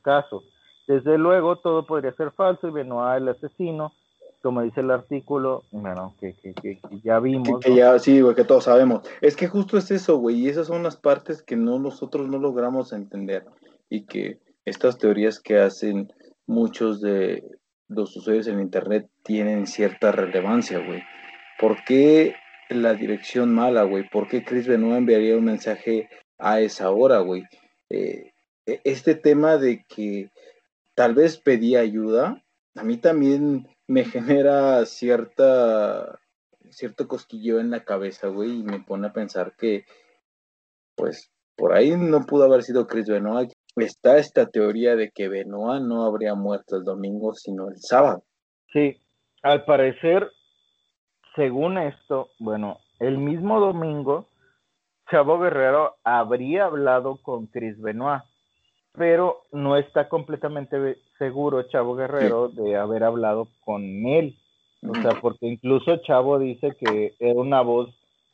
caso, 0.02 0.44
desde 0.88 1.18
luego 1.18 1.56
todo 1.58 1.86
podría 1.86 2.12
ser 2.14 2.32
falso 2.32 2.68
y 2.68 2.72
Benoit 2.72 3.22
el 3.22 3.30
asesino 3.30 3.94
como 4.42 4.62
dice 4.62 4.82
el 4.82 4.92
artículo, 4.92 5.64
bueno, 5.72 6.16
que, 6.20 6.34
que, 6.34 6.54
que 6.54 6.82
ya 7.02 7.18
vimos. 7.20 7.62
Que, 7.62 7.76
ya, 7.76 7.98
sí, 7.98 8.20
güey, 8.20 8.36
que 8.36 8.44
todos 8.44 8.66
sabemos. 8.66 9.02
Es 9.22 9.38
que 9.38 9.48
justo 9.48 9.78
es 9.78 9.90
eso, 9.90 10.18
güey, 10.18 10.36
y 10.36 10.50
esas 10.50 10.68
son 10.68 10.84
las 10.84 10.98
partes 10.98 11.42
que 11.42 11.56
no 11.56 11.80
nosotros 11.80 12.28
no 12.28 12.38
logramos 12.40 12.92
entender 12.92 13.46
y 13.90 14.06
que 14.06 14.42
estas 14.66 14.98
teorías 14.98 15.40
que 15.40 15.60
hacen 15.60 16.12
muchos 16.46 17.00
de 17.00 17.42
los 17.88 18.18
usuarios 18.18 18.48
en 18.48 18.60
Internet 18.60 19.10
tienen 19.24 19.66
cierta 19.66 20.12
relevancia, 20.12 20.86
güey. 20.86 21.02
¿Por 21.58 21.82
qué 21.86 22.36
la 22.76 22.94
dirección 22.94 23.54
mala, 23.54 23.84
güey? 23.84 24.08
¿Por 24.10 24.28
qué 24.28 24.44
Chris 24.44 24.68
Benoit 24.68 24.98
enviaría 24.98 25.38
un 25.38 25.46
mensaje 25.46 26.10
a 26.38 26.62
esa 26.62 26.92
hora, 26.92 27.20
güey? 27.20 27.44
Eh, 27.90 28.32
e, 28.66 28.82
este 28.84 29.16
tema 29.16 29.58
de 29.58 29.86
que 29.88 30.30
tal 30.96 31.16
vez 31.16 31.38
pedía 31.38 31.80
ayuda, 31.80 32.44
a 32.76 32.84
mí 32.84 32.98
también 32.98 33.68
me 33.88 34.06
genera 34.06 34.86
cierta 34.86 36.20
cierto 36.74 37.08
cosquillo 37.08 37.60
en 37.60 37.70
la 37.70 37.84
cabeza, 37.84 38.28
güey, 38.28 38.60
y 38.60 38.64
me 38.64 38.80
pone 38.80 39.08
a 39.08 39.14
pensar 39.14 39.56
que, 39.58 39.86
pues, 40.96 41.32
por 41.56 41.74
ahí 41.74 41.96
no 41.96 42.26
pudo 42.26 42.46
haber 42.46 42.64
sido 42.64 42.88
Chris 42.88 43.08
Benoit. 43.08 43.52
Está 43.76 44.18
esta 44.18 44.48
teoría 44.48 44.96
de 44.96 45.12
que 45.12 45.30
Benoit 45.30 45.82
no 45.82 46.06
habría 46.06 46.36
muerto 46.36 46.78
el 46.78 46.84
domingo, 46.84 47.34
sino 47.34 47.70
el 47.70 47.78
sábado. 47.78 48.24
Sí, 48.72 49.00
al 49.42 49.66
parecer, 49.66 50.30
según 51.36 51.78
esto, 51.78 52.30
bueno, 52.40 52.80
el 53.00 53.18
mismo 53.18 53.60
domingo, 53.60 54.28
Chavo 55.10 55.40
Guerrero 55.40 55.96
habría 56.04 56.66
hablado 56.66 57.18
con 57.18 57.48
Chris 57.48 57.80
Benoit 57.82 58.24
pero 58.96 59.44
no 59.52 59.76
está 59.76 60.08
completamente 60.08 60.98
seguro 61.18 61.64
Chavo 61.64 61.96
Guerrero 61.96 62.50
de 62.50 62.76
haber 62.76 63.04
hablado 63.04 63.48
con 63.66 63.84
él. 64.06 64.38
O 64.88 64.94
sea, 65.02 65.20
porque 65.22 65.48
incluso 65.48 65.98
Chavo 65.98 66.38
dice 66.40 66.76
que 66.80 67.16
era 67.20 67.40
una 67.40 67.62
voz 67.62 67.90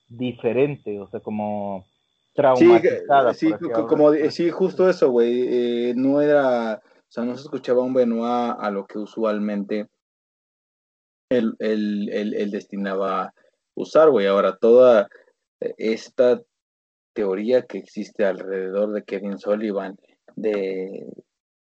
diferente, 0.10 1.00
o 1.00 1.08
sea, 1.08 1.20
como 1.20 1.86
traumatizada. 2.34 3.34
Sí, 3.34 3.52
como, 3.88 4.14
sí 4.30 4.50
justo 4.50 4.90
eso, 4.90 5.12
güey. 5.12 5.46
Eh, 5.48 5.94
no 5.96 6.22
era, 6.22 6.82
o 6.82 7.12
sea, 7.12 7.24
no 7.24 7.36
se 7.38 7.44
escuchaba 7.44 7.84
un 7.84 7.94
Benoit 7.94 8.56
a 8.60 8.70
lo 8.72 8.86
que 8.86 8.98
usualmente 8.98 9.88
él, 11.30 11.56
él 11.60 12.52
destinaba 12.52 13.34
usar, 13.76 14.10
güey. 14.10 14.28
Ahora, 14.28 14.58
toda 14.58 15.08
esta 15.60 16.42
teoría 17.14 17.64
que 17.64 17.78
existe 17.78 18.26
alrededor 18.26 18.94
de 18.94 19.04
Kevin 19.04 19.38
Sullivan 19.38 19.98
de, 20.36 21.06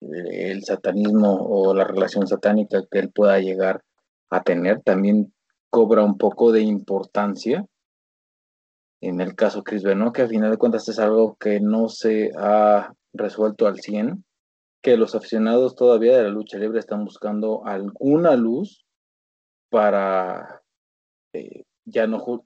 el 0.01 0.65
satanismo 0.65 1.39
o 1.49 1.75
la 1.75 1.85
relación 1.85 2.27
satánica 2.27 2.85
que 2.91 2.99
él 2.99 3.11
pueda 3.11 3.39
llegar 3.41 3.83
a 4.31 4.43
tener 4.43 4.81
también 4.83 5.33
cobra 5.71 6.05
un 6.05 6.19
poco 6.19 6.53
de 6.53 6.63
importancia 6.63 7.67
en 9.01 9.21
el 9.21 9.37
caso 9.37 9.63
Chris 9.63 9.85
Benoit, 9.85 10.13
que 10.13 10.23
al 10.23 10.29
final 10.29 10.51
de 10.51 10.57
cuentas 10.57 10.89
es 10.89 10.99
algo 10.99 11.37
que 11.37 11.61
no 11.61 11.89
se 11.89 12.33
ha 12.37 12.93
resuelto 13.13 13.69
al 13.69 13.79
100, 13.79 14.25
que 14.83 14.97
los 14.97 15.15
aficionados 15.15 15.77
todavía 15.77 16.17
de 16.17 16.25
la 16.25 16.31
lucha 16.31 16.59
libre 16.59 16.81
están 16.81 17.05
buscando 17.05 17.65
alguna 17.65 18.35
luz 18.35 18.85
para 19.71 20.63
eh, 21.33 21.65
ya 21.85 22.07
no 22.07 22.43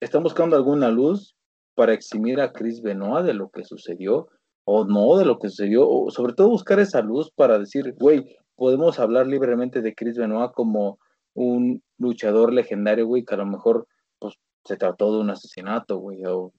están 0.00 0.22
buscando 0.22 0.56
alguna 0.56 0.90
luz 0.90 1.34
para 1.74 1.92
eximir 1.92 2.40
a 2.40 2.52
Chris 2.52 2.82
Benoit 2.82 3.24
de 3.24 3.34
lo 3.34 3.50
que 3.50 3.64
sucedió 3.64 4.28
o 4.70 4.84
no 4.84 5.16
de 5.16 5.24
lo 5.24 5.38
que 5.38 5.48
sucedió, 5.48 5.88
o 5.88 6.10
sobre 6.10 6.34
todo 6.34 6.50
buscar 6.50 6.78
esa 6.78 7.00
luz 7.00 7.30
para 7.30 7.58
decir, 7.58 7.94
güey, 7.98 8.36
podemos 8.54 8.98
hablar 8.98 9.26
libremente 9.26 9.80
de 9.80 9.94
Chris 9.94 10.18
Benoit 10.18 10.52
como 10.52 10.98
un 11.32 11.82
luchador 11.96 12.52
legendario, 12.52 13.06
güey, 13.06 13.24
que 13.24 13.34
a 13.34 13.38
lo 13.38 13.46
mejor 13.46 13.86
pues, 14.18 14.34
se 14.66 14.76
trató 14.76 15.14
de 15.14 15.20
un 15.20 15.30
asesinato, 15.30 15.96
güey, 15.96 16.22
o 16.26 16.52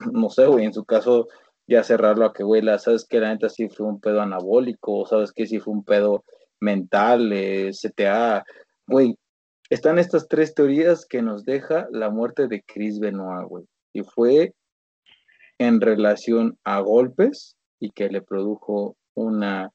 no 0.12 0.30
sé, 0.30 0.46
güey, 0.46 0.64
en 0.64 0.72
su 0.72 0.86
caso 0.86 1.28
ya 1.66 1.82
cerrarlo 1.82 2.24
a 2.24 2.32
que, 2.32 2.42
güey, 2.42 2.62
la, 2.62 2.78
sabes 2.78 3.04
que 3.04 3.20
la 3.20 3.28
neta 3.28 3.50
sí 3.50 3.68
fue 3.68 3.86
un 3.86 4.00
pedo 4.00 4.22
anabólico, 4.22 5.04
sabes 5.04 5.32
que 5.32 5.46
sí 5.46 5.58
fue 5.58 5.74
un 5.74 5.84
pedo 5.84 6.24
mental, 6.58 7.32
eh, 7.34 7.70
CTA, 7.72 8.44
güey, 8.86 9.16
están 9.70 9.98
estas 9.98 10.28
tres 10.28 10.54
teorías 10.54 11.06
que 11.06 11.22
nos 11.22 11.44
deja 11.44 11.88
la 11.90 12.10
muerte 12.10 12.46
de 12.48 12.62
Chris 12.62 13.00
Benoit, 13.00 13.48
güey, 13.48 13.64
y 13.92 14.02
fue 14.02 14.54
en 15.58 15.80
relación 15.80 16.58
a 16.64 16.80
golpes 16.80 17.56
y 17.80 17.90
que 17.90 18.08
le 18.08 18.22
produjo 18.22 18.96
una 19.14 19.70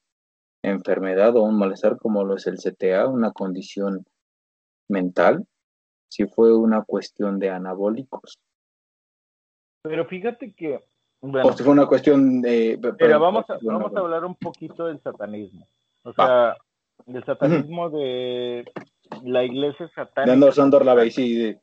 enfermedad 0.62 1.36
o 1.36 1.42
un 1.42 1.58
malestar 1.58 1.98
como 1.98 2.24
lo 2.24 2.36
es 2.36 2.46
el 2.46 2.58
CTA, 2.58 3.06
una 3.06 3.32
condición 3.32 4.04
mental, 4.88 5.46
si 6.08 6.26
fue 6.26 6.54
una 6.54 6.82
cuestión 6.82 7.38
de 7.38 7.50
anabólicos. 7.50 8.38
Pero 9.82 10.06
fíjate 10.06 10.52
que... 10.52 10.84
o 11.20 11.52
si 11.52 11.62
fue 11.62 11.72
una 11.72 11.86
cuestión 11.86 12.40
de... 12.40 12.78
Pero 12.98 13.20
vamos, 13.20 13.48
a, 13.48 13.58
vamos 13.62 13.94
a 13.94 14.00
hablar 14.00 14.24
un 14.24 14.34
poquito 14.34 14.86
del 14.86 15.00
satanismo. 15.00 15.66
O 16.02 16.12
sea, 16.12 16.56
del 17.06 17.24
satanismo 17.24 17.90
de 17.90 18.64
la 19.22 19.44
iglesia 19.44 19.88
satánica. 19.94 20.36
De 20.36 20.62
Andor 20.62 20.84
la 20.84 21.10
sí. 21.10 21.56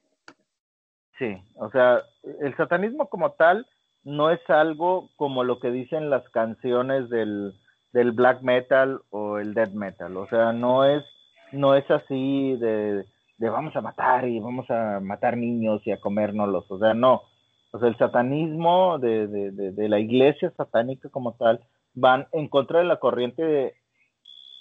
Sí, 1.18 1.38
o 1.56 1.70
sea, 1.72 2.02
el 2.42 2.56
satanismo 2.58 3.08
como 3.10 3.32
tal 3.32 3.66
no 4.04 4.30
es 4.30 4.40
algo 4.50 5.10
como 5.16 5.44
lo 5.44 5.60
que 5.60 5.72
dicen 5.72 6.10
las 6.10 6.28
canciones 6.30 7.10
del, 7.10 7.54
black 7.94 8.42
metal 8.42 9.02
o 9.10 9.40
el 9.40 9.54
death 9.54 9.72
metal. 9.72 10.18
O 10.18 10.28
sea, 10.28 10.52
no 10.52 10.84
es, 10.84 11.04
no 11.52 11.76
es 11.76 11.90
así 11.90 12.56
de, 12.58 13.06
de, 13.38 13.50
vamos 13.50 13.76
a 13.76 13.82
matar 13.82 14.28
y 14.28 14.40
vamos 14.40 14.70
a 14.70 15.00
matar 15.00 15.38
niños 15.38 15.82
y 15.86 15.92
a 15.92 16.00
comérnoslos. 16.00 16.70
O 16.70 16.80
sea, 16.80 16.94
no. 16.94 17.24
O 17.72 17.80
sea, 17.80 17.88
el 17.88 17.98
satanismo 17.98 19.00
de, 19.00 19.28
de, 19.28 19.52
de, 19.52 19.90
la 19.90 20.00
iglesia 20.00 20.52
satánica 20.56 21.10
como 21.10 21.34
tal 21.34 21.62
van 21.94 22.28
en 22.34 22.48
contra 22.48 22.80
de 22.80 22.86
la 22.86 23.00
corriente 23.00 23.76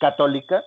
católica 0.01 0.65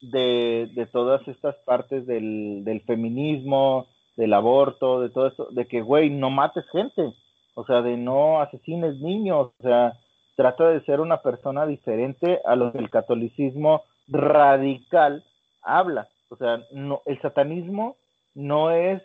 de, 0.00 0.70
de, 0.74 0.86
todas 0.86 1.26
estas 1.28 1.56
partes 1.64 2.06
del, 2.06 2.64
del, 2.64 2.82
feminismo, 2.82 3.86
del 4.16 4.32
aborto, 4.32 5.00
de 5.00 5.10
todo 5.10 5.28
esto, 5.28 5.48
de 5.50 5.66
que, 5.66 5.80
güey, 5.80 6.10
no 6.10 6.30
mates 6.30 6.64
gente, 6.70 7.12
o 7.54 7.64
sea, 7.64 7.82
de 7.82 7.96
no 7.96 8.40
asesines 8.40 8.96
niños, 9.00 9.52
o 9.58 9.62
sea, 9.62 9.94
trata 10.36 10.68
de 10.68 10.84
ser 10.84 11.00
una 11.00 11.22
persona 11.22 11.66
diferente 11.66 12.40
a 12.44 12.54
lo 12.56 12.72
que 12.72 12.78
el 12.78 12.90
catolicismo 12.90 13.82
radical 14.08 15.24
habla. 15.62 16.08
O 16.28 16.36
sea, 16.36 16.60
no, 16.72 17.02
el 17.06 17.20
satanismo 17.20 17.96
no 18.34 18.70
es 18.70 19.02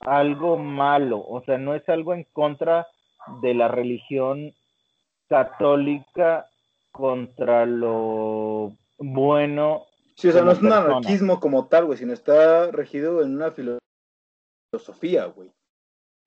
algo 0.00 0.58
malo, 0.58 1.24
o 1.26 1.42
sea, 1.44 1.58
no 1.58 1.74
es 1.74 1.88
algo 1.88 2.14
en 2.14 2.26
contra 2.32 2.88
de 3.40 3.54
la 3.54 3.68
religión 3.68 4.52
católica 5.28 6.46
contra 6.90 7.64
lo 7.66 8.72
bueno. 8.98 9.84
Sí, 10.16 10.28
o 10.28 10.32
sea, 10.32 10.42
no 10.42 10.52
es 10.52 10.60
un 10.60 10.72
anarquismo 10.72 11.40
como 11.40 11.66
tal, 11.68 11.86
güey, 11.86 11.98
sino 11.98 12.12
está 12.12 12.70
regido 12.70 13.22
en 13.22 13.34
una 13.36 13.52
filosofía, 13.52 15.26
güey. 15.26 15.50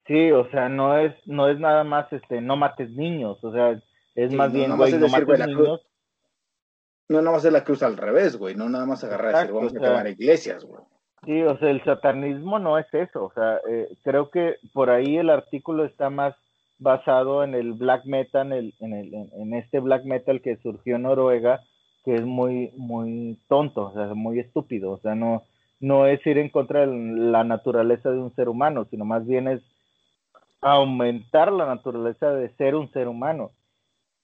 Sí, 0.06 0.30
o 0.30 0.48
sea, 0.50 0.68
no 0.68 0.98
es, 0.98 1.14
no 1.26 1.48
es 1.48 1.58
nada 1.58 1.82
más, 1.84 2.12
este, 2.12 2.40
no 2.40 2.56
mates 2.56 2.90
niños, 2.90 3.42
o 3.42 3.52
sea, 3.52 3.80
es 4.14 4.32
más 4.32 4.52
bien, 4.52 4.76
güey, 4.76 4.92
no 4.92 5.08
mates 5.08 5.46
niños. 5.46 5.80
no, 7.08 7.22
no 7.22 7.32
va 7.32 7.38
a 7.38 7.40
ser 7.40 7.52
la 7.52 7.64
cruz 7.64 7.82
al 7.82 7.96
revés, 7.96 8.36
güey, 8.36 8.54
no 8.54 8.68
nada 8.68 8.86
más 8.86 9.02
agarrar 9.02 9.32
y 9.32 9.38
decir, 9.38 9.52
vamos 9.52 9.74
a 9.74 9.80
quemar 9.80 10.08
iglesias, 10.08 10.64
güey. 10.64 10.82
Sí, 11.24 11.42
o 11.42 11.58
sea, 11.58 11.70
el 11.70 11.82
satanismo 11.82 12.60
no 12.60 12.78
es 12.78 12.86
eso, 12.92 13.24
o 13.24 13.32
sea, 13.32 13.60
eh, 13.68 13.88
creo 14.04 14.30
que 14.30 14.56
por 14.72 14.90
ahí 14.90 15.16
el 15.16 15.30
artículo 15.30 15.84
está 15.84 16.08
más 16.08 16.36
basado 16.78 17.42
en 17.42 17.54
el 17.54 17.72
black 17.72 18.04
metal, 18.04 18.52
en, 18.52 18.52
el, 18.52 18.74
en, 18.78 18.92
el, 18.92 19.14
en 19.14 19.54
este 19.54 19.80
black 19.80 20.04
metal 20.04 20.40
que 20.40 20.56
surgió 20.58 20.96
en 20.96 21.02
Noruega, 21.02 21.62
que 22.06 22.14
es 22.14 22.24
muy, 22.24 22.70
muy 22.76 23.36
tonto, 23.48 23.86
o 23.86 23.92
sea, 23.92 24.14
muy 24.14 24.38
estúpido, 24.38 24.92
o 24.92 24.98
sea, 24.98 25.16
no, 25.16 25.42
no 25.80 26.06
es 26.06 26.24
ir 26.24 26.38
en 26.38 26.50
contra 26.50 26.86
de 26.86 26.86
la 26.86 27.42
naturaleza 27.42 28.12
de 28.12 28.20
un 28.20 28.32
ser 28.36 28.48
humano, 28.48 28.86
sino 28.88 29.04
más 29.04 29.26
bien 29.26 29.48
es 29.48 29.60
aumentar 30.60 31.50
la 31.50 31.66
naturaleza 31.66 32.30
de 32.30 32.54
ser 32.54 32.76
un 32.76 32.92
ser 32.92 33.08
humano. 33.08 33.50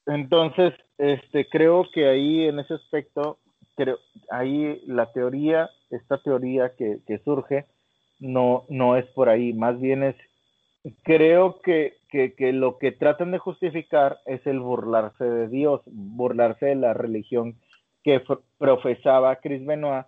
Entonces, 0.07 0.75
este, 0.97 1.49
creo 1.49 1.91
que 1.93 2.09
ahí 2.09 2.45
en 2.45 2.61
ese 2.61 2.75
aspecto, 2.75 3.39
creo, 3.75 3.99
ahí 4.31 4.81
la 4.87 5.13
teoría, 5.13 5.69
esta 5.91 6.23
teoría 6.23 6.77
que, 6.77 7.01
que 7.05 7.19
surge, 7.19 7.67
no, 8.21 8.63
no 8.69 8.97
es 8.97 9.07
por 9.07 9.29
ahí, 9.29 9.53
más 9.55 9.81
bien 9.81 10.05
es, 10.05 10.15
creo 11.03 11.61
que, 11.63 11.95
que, 12.11 12.35
que, 12.35 12.53
lo 12.53 12.79
que 12.79 12.93
tratan 12.93 13.33
de 13.33 13.39
justificar 13.39 14.21
es 14.25 14.47
el 14.47 14.61
burlarse 14.61 15.25
de 15.25 15.49
Dios, 15.49 15.81
burlarse 15.87 16.67
de 16.67 16.77
la 16.77 16.95
religión 16.95 17.57
que 18.03 18.23
profesaba 18.59 19.37
Chris 19.37 19.65
Benoit 19.65 20.07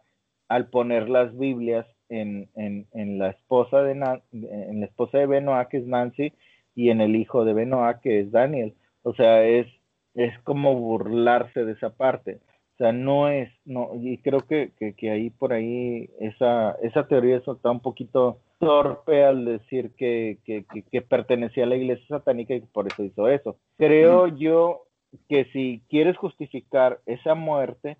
al 0.48 0.68
poner 0.68 1.08
las 1.08 1.36
Biblias 1.36 1.86
en, 2.08 2.48
en, 2.54 2.86
en 2.92 3.18
la 3.18 3.30
esposa 3.30 3.82
de 3.82 3.92
en 3.92 4.80
la 4.80 4.86
esposa 4.86 5.18
de 5.18 5.26
Benoit, 5.26 5.68
que 5.68 5.78
es 5.78 5.86
Nancy, 5.86 6.32
y 6.74 6.90
en 6.90 7.00
el 7.00 7.16
hijo 7.16 7.44
de 7.44 7.54
Benoit, 7.54 7.98
que 8.00 8.20
es 8.20 8.30
Daniel. 8.30 8.74
O 9.02 9.14
sea, 9.14 9.44
es, 9.44 9.66
es 10.14 10.38
como 10.40 10.74
burlarse 10.74 11.64
de 11.64 11.72
esa 11.72 11.90
parte. 11.90 12.40
O 12.74 12.76
sea, 12.78 12.92
no 12.92 13.28
es, 13.28 13.50
no, 13.64 13.90
y 13.94 14.18
creo 14.18 14.40
que, 14.40 14.72
que, 14.96 15.10
ahí 15.10 15.30
por 15.30 15.52
ahí 15.52 16.10
esa, 16.18 16.72
esa 16.82 17.06
teoría 17.06 17.36
está 17.36 17.70
un 17.70 17.78
poquito 17.78 18.40
torpe 18.58 19.24
al 19.24 19.44
decir 19.44 19.92
que, 19.96 20.38
que, 20.44 20.64
que, 20.90 21.02
pertenecía 21.02 21.64
a 21.64 21.66
la 21.68 21.76
iglesia 21.76 22.04
satánica 22.08 22.52
y 22.54 22.60
por 22.60 22.88
eso 22.88 23.04
hizo 23.04 23.28
eso. 23.28 23.58
Creo 23.78 24.26
yo 24.26 24.83
que 25.28 25.46
si 25.46 25.82
quieres 25.88 26.16
justificar 26.16 27.00
esa 27.06 27.34
muerte, 27.34 27.96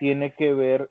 tiene 0.00 0.34
que 0.34 0.52
ver 0.52 0.90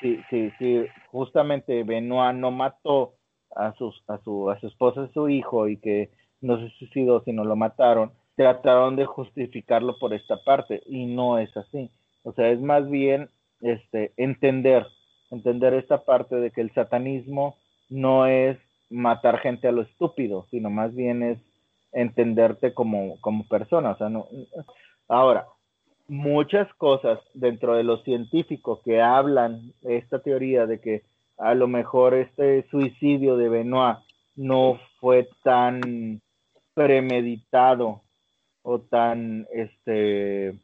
si, 0.00 0.20
si, 0.30 0.50
si 0.58 0.86
justamente 1.10 1.84
Benoit 1.84 2.34
no 2.34 2.50
mató 2.50 3.14
a, 3.54 3.72
sus, 3.74 4.02
a, 4.08 4.18
su, 4.18 4.50
a 4.50 4.58
su 4.60 4.66
esposa 4.66 5.08
y 5.08 5.12
su 5.12 5.28
hijo 5.28 5.68
y 5.68 5.78
que 5.78 6.10
no 6.40 6.58
se 6.58 6.70
suicidó, 6.78 7.22
sino 7.24 7.44
lo 7.44 7.56
mataron, 7.56 8.12
trataron 8.36 8.96
de 8.96 9.06
justificarlo 9.06 9.98
por 9.98 10.12
esta 10.12 10.36
parte 10.44 10.82
y 10.86 11.06
no 11.06 11.38
es 11.38 11.54
así. 11.56 11.90
O 12.22 12.32
sea, 12.32 12.50
es 12.50 12.60
más 12.60 12.88
bien 12.90 13.30
este, 13.60 14.12
entender, 14.16 14.86
entender 15.30 15.74
esta 15.74 16.04
parte 16.04 16.36
de 16.36 16.50
que 16.50 16.60
el 16.60 16.72
satanismo 16.74 17.56
no 17.88 18.26
es 18.26 18.58
matar 18.90 19.38
gente 19.38 19.68
a 19.68 19.72
lo 19.72 19.82
estúpido, 19.82 20.46
sino 20.50 20.70
más 20.70 20.94
bien 20.94 21.22
es 21.22 21.38
entenderte 21.92 22.74
como, 22.74 23.20
como 23.20 23.48
persona. 23.48 23.92
O 23.92 23.96
sea, 23.96 24.08
no, 24.08 24.26
ahora, 25.08 25.46
muchas 26.08 26.72
cosas 26.74 27.18
dentro 27.34 27.76
de 27.76 27.84
los 27.84 28.02
científicos 28.04 28.80
que 28.84 29.02
hablan 29.02 29.72
esta 29.82 30.20
teoría 30.20 30.66
de 30.66 30.80
que 30.80 31.02
a 31.38 31.54
lo 31.54 31.68
mejor 31.68 32.14
este 32.14 32.66
suicidio 32.70 33.36
de 33.36 33.48
Benoit 33.48 33.98
no 34.36 34.78
fue 35.00 35.28
tan 35.42 36.20
premeditado 36.74 38.02
o 38.62 38.80
tan 38.80 39.46
este 39.52 40.58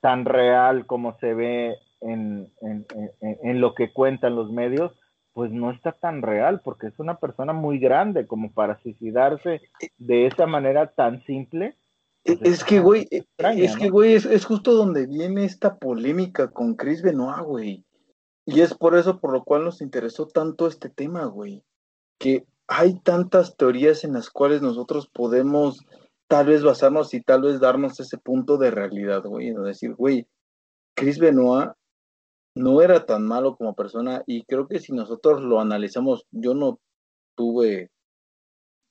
tan 0.00 0.24
real 0.24 0.86
como 0.86 1.16
se 1.18 1.32
ve 1.32 1.76
en, 2.00 2.48
en, 2.60 2.84
en, 3.20 3.60
lo 3.60 3.74
que 3.74 3.92
cuentan 3.92 4.34
los 4.34 4.50
medios, 4.50 4.92
pues 5.32 5.52
no 5.52 5.70
está 5.70 5.92
tan 5.92 6.22
real, 6.22 6.60
porque 6.64 6.88
es 6.88 6.98
una 6.98 7.18
persona 7.18 7.52
muy 7.52 7.78
grande 7.78 8.26
como 8.26 8.52
para 8.52 8.80
suicidarse 8.82 9.60
de 9.98 10.26
esa 10.26 10.46
manera 10.46 10.88
tan 10.88 11.22
simple 11.24 11.76
es 12.24 12.64
que, 12.64 12.80
güey, 12.80 13.08
e, 13.10 13.24
es 13.56 13.76
que, 13.76 13.90
güey, 13.90 14.14
es, 14.14 14.44
justo 14.44 14.74
donde 14.74 15.06
viene 15.06 15.44
esta 15.44 15.76
polémica 15.76 16.50
con 16.50 16.74
Chris 16.74 17.02
Benoit, 17.02 17.44
güey. 17.44 17.84
Y 18.44 18.60
es 18.60 18.74
por 18.74 18.96
eso 18.96 19.20
por 19.20 19.32
lo 19.32 19.44
cual 19.44 19.64
nos 19.64 19.80
interesó 19.80 20.26
tanto 20.26 20.66
este 20.66 20.88
tema, 20.88 21.24
güey. 21.26 21.62
Que 22.18 22.46
hay 22.68 22.98
tantas 23.00 23.56
teorías 23.56 24.04
en 24.04 24.12
las 24.12 24.30
cuales 24.30 24.62
nosotros 24.62 25.08
podemos 25.08 25.80
tal 26.28 26.46
vez 26.46 26.62
basarnos 26.62 27.12
y 27.14 27.20
tal 27.20 27.42
vez 27.42 27.60
darnos 27.60 28.00
ese 28.00 28.18
punto 28.18 28.56
de 28.56 28.70
realidad, 28.70 29.22
güey. 29.24 29.48
Es 29.48 29.62
decir, 29.62 29.94
güey, 29.94 30.26
Chris 30.96 31.18
Benoit 31.18 31.72
no 32.54 32.82
era 32.82 33.04
tan 33.06 33.26
malo 33.26 33.56
como 33.56 33.74
persona 33.74 34.22
y 34.26 34.44
creo 34.44 34.68
que 34.68 34.78
si 34.78 34.92
nosotros 34.92 35.42
lo 35.42 35.60
analizamos, 35.60 36.26
yo 36.30 36.54
no 36.54 36.78
tuve 37.36 37.90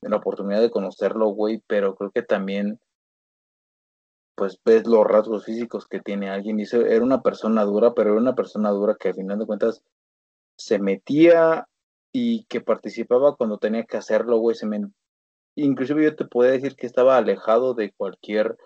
la 0.02 0.18
oportunidad 0.18 0.62
de 0.62 0.72
conocerlo, 0.72 1.28
güey, 1.30 1.62
pero 1.68 1.96
creo 1.96 2.12
que 2.12 2.24
también 2.24 2.80
pues 4.42 4.60
ves 4.66 4.88
los 4.88 5.06
rasgos 5.06 5.46
físicos 5.46 5.86
que 5.86 6.00
tiene 6.00 6.32
alguien. 6.32 6.58
Dice, 6.58 6.78
era 6.78 7.04
una 7.04 7.22
persona 7.22 7.64
dura, 7.64 7.94
pero 7.94 8.10
era 8.10 8.20
una 8.20 8.34
persona 8.34 8.72
dura 8.72 8.98
que 9.00 9.10
al 9.10 9.14
final 9.14 9.38
de 9.38 9.46
cuentas 9.46 9.84
se 10.58 10.80
metía 10.80 11.68
y 12.12 12.46
que 12.46 12.60
participaba 12.60 13.36
cuando 13.36 13.60
tenía 13.60 13.84
que 13.84 13.98
hacerlo, 13.98 14.40
güey. 14.40 14.56
Se 14.56 14.68
Inclusive 15.54 16.04
yo 16.04 16.16
te 16.16 16.26
podía 16.26 16.54
decir 16.54 16.76
que 16.76 16.88
estaba 16.88 17.18
alejado 17.18 17.76
de 17.76 17.92
cualquier... 17.92 18.58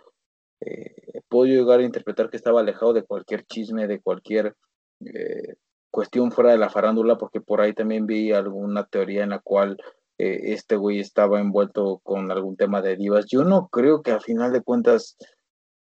Eh, 0.61 1.19
puedo 1.27 1.45
llegar 1.45 1.81
a 1.81 1.83
interpretar 1.83 2.29
que 2.29 2.37
estaba 2.37 2.61
alejado 2.61 2.93
de 2.93 3.03
cualquier 3.03 3.45
chisme, 3.45 3.85
de 3.85 3.99
cualquier 3.99 4.55
eh, 5.01 5.55
cuestión 5.91 6.31
fuera 6.31 6.51
de 6.51 6.57
la 6.57 6.69
farándula, 6.69 7.17
porque 7.17 7.41
por 7.41 7.59
ahí 7.59 7.73
también 7.73 8.05
vi 8.05 8.31
alguna 8.31 8.85
teoría 8.85 9.25
en 9.25 9.31
la 9.31 9.39
cual 9.39 9.75
eh, 10.19 10.53
este 10.53 10.77
güey 10.77 11.01
estaba 11.01 11.41
envuelto 11.41 11.99
con 12.01 12.31
algún 12.31 12.55
tema 12.55 12.81
de 12.81 12.95
divas. 12.95 13.25
Yo 13.25 13.43
no 13.43 13.67
creo 13.67 14.01
que 14.03 14.11
al 14.11 14.21
final 14.21 14.53
de 14.53 14.61
cuentas 14.61 15.17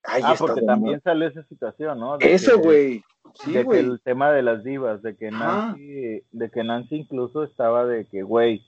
ah, 0.08 0.36
porque 0.38 0.62
también 0.62 1.02
sale 1.02 1.28
esa 1.28 1.44
situación, 1.44 2.00
¿no? 2.00 2.18
Eso, 2.20 2.60
güey. 2.60 3.04
Sí, 3.34 3.52
de 3.54 3.68
que 3.68 3.80
el 3.80 4.02
tema 4.02 4.32
de 4.32 4.44
las 4.44 4.64
divas, 4.64 5.02
de 5.02 5.16
que 5.16 5.30
Nancy, 5.30 6.22
de 6.32 6.50
que 6.52 6.64
Nancy 6.64 6.96
incluso 6.96 7.44
estaba 7.44 7.86
de 7.86 8.06
que, 8.06 8.24
güey, 8.24 8.62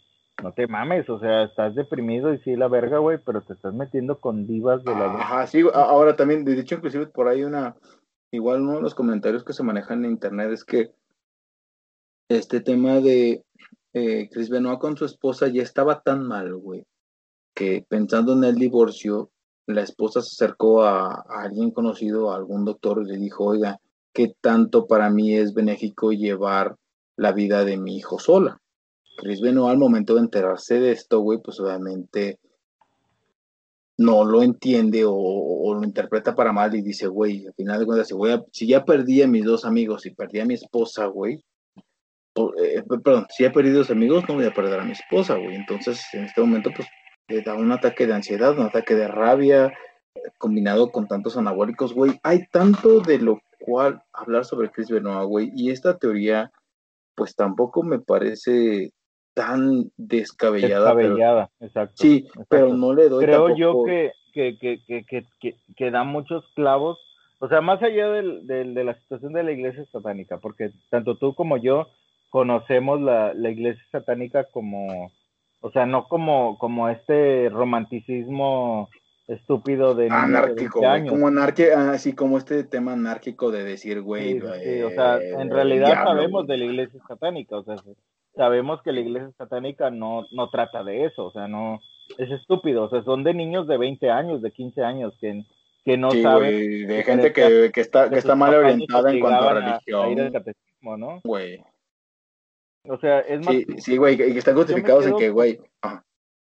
no 0.43 0.51
te 0.53 0.68
mames, 0.68 1.09
o 1.09 1.19
sea, 1.19 1.43
estás 1.43 1.73
deprimido 1.73 2.34
y 2.34 2.39
sí 2.39 2.55
la 2.55 2.68
verga, 2.68 2.99
güey, 2.99 3.18
pero 3.23 3.41
te 3.41 3.53
estás 3.53 3.73
metiendo 3.73 4.19
con 4.19 4.45
divas 4.45 4.84
de 4.84 4.91
la 4.93 5.05
Ajá, 5.05 5.47
sí, 5.47 5.64
ahora 5.73 6.15
también, 6.15 6.45
de 6.45 6.55
dicho 6.55 6.76
inclusive 6.76 7.07
por 7.07 7.27
ahí 7.27 7.43
una, 7.43 7.76
igual 8.31 8.61
uno 8.61 8.76
de 8.76 8.81
los 8.81 8.93
comentarios 8.93 9.43
que 9.43 9.53
se 9.53 9.64
manejan 9.64 10.05
en 10.05 10.11
internet 10.11 10.51
es 10.51 10.64
que 10.64 10.91
este 12.30 12.59
tema 12.59 12.99
de 12.99 13.43
eh, 13.93 14.30
Chris 14.31 14.49
Benoit 14.49 14.80
con 14.80 14.97
su 14.97 15.05
esposa 15.05 15.47
ya 15.47 15.64
estaba 15.64 16.01
tan 16.01 16.27
mal, 16.27 16.53
güey, 16.55 16.85
que 17.55 17.85
pensando 17.88 18.34
en 18.34 18.43
el 18.43 18.55
divorcio, 18.55 19.31
la 19.68 19.81
esposa 19.81 20.22
se 20.22 20.30
acercó 20.34 20.84
a, 20.84 21.26
alguien 21.30 21.72
conocido, 21.72 22.31
a 22.31 22.35
algún 22.35 22.65
doctor, 22.65 23.03
y 23.03 23.11
le 23.11 23.18
dijo, 23.18 23.45
oiga, 23.45 23.80
¿qué 24.14 24.34
tanto 24.41 24.88
para 24.88 25.10
mí 25.10 25.35
es 25.35 25.53
benéfico 25.53 26.11
llevar 26.11 26.76
la 27.15 27.34
vida 27.34 27.64
de 27.65 27.77
mi 27.77 27.98
hijo 27.98 28.18
sola? 28.18 28.61
Chris 29.18 29.41
Benoit 29.41 29.72
al 29.72 29.77
momento 29.77 30.15
de 30.15 30.22
enterarse 30.22 30.80
de 30.80 30.91
esto, 30.91 31.19
güey, 31.19 31.39
pues 31.41 31.60
obviamente 31.60 32.39
no 33.98 34.23
lo 34.23 34.44
entiende 34.44 35.03
o, 35.06 35.73
lo 35.73 35.84
interpreta 35.84 36.34
para 36.34 36.53
mal 36.53 36.73
y 36.76 36.81
dice, 36.81 37.07
güey, 37.07 37.45
al 37.48 37.53
final 37.53 37.80
de 37.80 37.85
cuentas, 37.85 38.07
si, 38.07 38.14
voy 38.14 38.31
a, 38.31 38.44
si 38.52 38.68
ya 38.68 38.85
perdí 38.85 39.22
a 39.22 39.27
mis 39.27 39.44
dos 39.44 39.65
amigos 39.65 40.06
y 40.06 40.11
perdí 40.11 40.39
a 40.39 40.45
mi 40.45 40.53
esposa, 40.53 41.07
güey, 41.07 41.44
eh, 42.35 42.84
perdón, 43.03 43.26
si 43.30 43.44
he 43.44 43.49
perdido 43.49 43.80
dos 43.80 43.91
amigos, 43.91 44.23
no 44.30 44.35
voy 44.35 44.45
a 44.45 44.53
perder 44.53 44.80
a 44.80 44.85
mi 44.85 44.91
esposa, 44.91 45.35
güey. 45.35 45.56
Entonces, 45.56 46.02
en 46.14 46.26
este 46.26 46.39
momento, 46.39 46.69
pues 46.76 46.88
da 47.27 47.55
un 47.55 47.71
ataque 47.71 48.07
de 48.07 48.13
ansiedad, 48.13 48.57
un 48.57 48.65
ataque 48.65 48.95
de 48.95 49.07
rabia, 49.07 49.73
combinado 50.37 50.91
con 50.91 51.07
tantos 51.07 51.37
anabólicos, 51.37 51.93
güey. 51.93 52.19
Hay 52.23 52.47
tanto 52.47 52.99
de 53.01 53.19
lo 53.19 53.41
cual 53.59 54.01
hablar 54.13 54.45
sobre 54.45 54.69
Chris 54.71 54.89
Benoit, 54.89 55.27
güey, 55.27 55.51
y 55.55 55.71
esta 55.71 55.97
teoría, 55.97 56.51
pues 57.15 57.35
tampoco 57.35 57.83
me 57.83 57.99
parece 57.99 58.91
tan 59.33 59.91
descabellada. 59.97 60.95
Descabellada, 60.95 61.49
exacto. 61.59 61.95
Sí, 61.97 62.27
pero 62.49 62.73
no 62.73 62.93
le 62.93 63.09
doy 63.09 63.25
Creo 63.25 63.55
yo 63.55 63.83
que, 63.83 64.11
que, 64.33 64.57
que, 64.57 65.05
que, 65.05 65.55
que, 65.75 65.91
da 65.91 66.03
muchos 66.03 66.45
clavos, 66.55 66.97
o 67.39 67.47
sea, 67.47 67.61
más 67.61 67.81
allá 67.83 68.09
del, 68.09 68.47
de 68.47 68.83
la 68.83 68.95
situación 68.99 69.33
de 69.33 69.43
la 69.43 69.51
iglesia 69.51 69.85
satánica, 69.91 70.37
porque 70.37 70.71
tanto 70.89 71.17
tú 71.17 71.35
como 71.35 71.57
yo 71.57 71.87
conocemos 72.29 73.01
la, 73.01 73.33
la 73.33 73.49
iglesia 73.49 73.83
satánica 73.91 74.45
como, 74.45 75.11
o 75.68 75.72
sea, 75.72 75.85
no 75.85 76.07
como, 76.07 76.57
como 76.57 76.88
este 76.88 77.49
romanticismo 77.49 78.89
estúpido 79.27 79.95
de 79.95 80.10
anárquico, 80.10 80.81
como 81.10 81.27
anarquía, 81.27 81.91
así 81.91 82.14
como 82.14 82.38
este 82.38 82.64
tema 82.64 82.94
anárquico 82.94 83.52
de 83.52 83.65
decir, 83.65 84.02
güey, 84.02 84.39
sí, 84.39 84.81
o 84.81 84.89
sea, 84.91 85.19
en 85.19 85.49
realidad 85.49 86.06
sabemos 86.06 86.48
de 86.48 86.57
la 86.57 86.65
iglesia 86.65 87.02
satánica, 87.06 87.57
o 87.57 87.64
sea, 87.64 87.76
sabemos 88.34 88.81
que 88.81 88.94
la 88.94 89.02
iglesia 89.02 89.30
satánica 89.38 89.91
no, 89.91 90.26
no 90.31 90.49
trata 90.49 90.85
de 90.85 91.03
eso, 91.03 91.26
o 91.26 91.31
sea, 91.31 91.49
no, 91.49 91.81
es 92.18 92.31
estúpido, 92.31 92.85
o 92.85 92.89
sea, 92.89 93.03
son 93.03 93.26
de 93.26 93.34
niños 93.34 93.68
de 93.68 93.77
20 93.77 94.10
años, 94.10 94.41
de 94.41 94.52
15 94.52 94.81
años, 94.81 95.14
que, 95.19 95.44
que 95.84 95.98
no 95.98 96.11
saben. 96.11 96.88
de 96.88 97.03
gente 97.03 97.34
que, 97.34 97.72
que, 97.73 97.81
está, 97.81 98.10
que 98.10 98.19
está 98.19 98.35
mal 98.35 98.56
orientada 98.56 99.11
en 99.11 99.19
cuanto 99.19 99.49
a 99.49 99.53
religión. 99.53 100.31
¿no? 100.98 101.19
Güey. 101.26 101.61
O 102.89 102.97
sea, 102.99 103.19
es 103.22 103.45
más. 103.45 103.55
Sí, 103.77 103.97
güey, 103.97 104.18
que 104.18 104.38
están 104.38 104.55
justificados 104.55 105.05
en 105.07 105.18
que, 105.18 105.30
güey. 105.30 105.59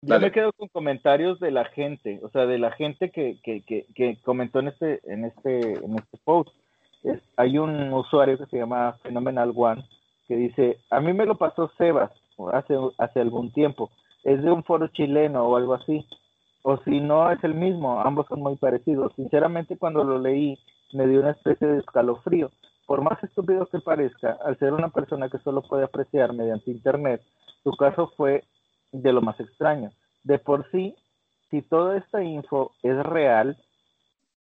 Yo 0.01 0.19
me 0.19 0.31
quedo 0.31 0.53
con 0.53 0.67
comentarios 0.69 1.39
de 1.39 1.51
la 1.51 1.65
gente, 1.65 2.19
o 2.21 2.29
sea, 2.29 2.45
de 2.45 2.59
la 2.59 2.71
gente 2.71 3.09
que, 3.09 3.39
que, 3.43 3.63
que, 3.63 3.87
que 3.95 4.17
comentó 4.23 4.59
en 4.59 4.67
este, 4.67 5.01
en 5.11 5.25
este, 5.25 5.73
en 5.73 5.95
este 5.95 6.17
post. 6.23 6.49
hay 7.35 7.57
un 7.57 7.91
usuario 7.91 8.37
que 8.37 8.45
se 8.45 8.57
llama 8.57 8.97
Phenomenal 9.01 9.51
One 9.55 9.83
que 10.27 10.35
dice, 10.35 10.77
a 10.89 10.99
mí 10.99 11.13
me 11.13 11.25
lo 11.25 11.37
pasó 11.37 11.71
Sebas 11.77 12.11
hace, 12.51 12.75
hace 12.97 13.21
algún 13.21 13.51
tiempo, 13.51 13.89
es 14.23 14.43
de 14.43 14.51
un 14.51 14.63
foro 14.63 14.87
chileno 14.89 15.47
o 15.47 15.55
algo 15.55 15.73
así, 15.73 16.05
o 16.63 16.77
si 16.83 16.99
no 16.99 17.31
es 17.31 17.41
el 17.43 17.53
mismo, 17.53 18.01
ambos 18.01 18.27
son 18.27 18.41
muy 18.41 18.57
parecidos. 18.57 19.13
Sinceramente 19.15 19.77
cuando 19.77 20.03
lo 20.03 20.19
leí 20.19 20.59
me 20.91 21.07
dio 21.07 21.21
una 21.21 21.31
especie 21.31 21.65
de 21.67 21.79
escalofrío. 21.79 22.51
Por 22.87 23.01
más 23.01 23.21
estúpido 23.21 23.65
que 23.67 23.81
parezca, 23.81 24.37
al 24.45 24.57
ser 24.57 24.71
una 24.73 24.87
persona 24.87 25.29
que 25.29 25.39
solo 25.39 25.61
puede 25.61 25.83
apreciar 25.83 26.33
mediante 26.33 26.71
internet, 26.71 27.21
su 27.61 27.71
caso 27.75 28.13
fue 28.15 28.45
de 28.93 29.11
lo 29.11 29.21
más 29.21 29.37
extraño. 29.41 29.91
De 30.23 30.39
por 30.39 30.71
sí, 30.71 30.95
si 31.51 31.61
toda 31.61 31.97
esta 31.97 32.23
info 32.23 32.71
es 32.83 32.95
real, 33.05 33.57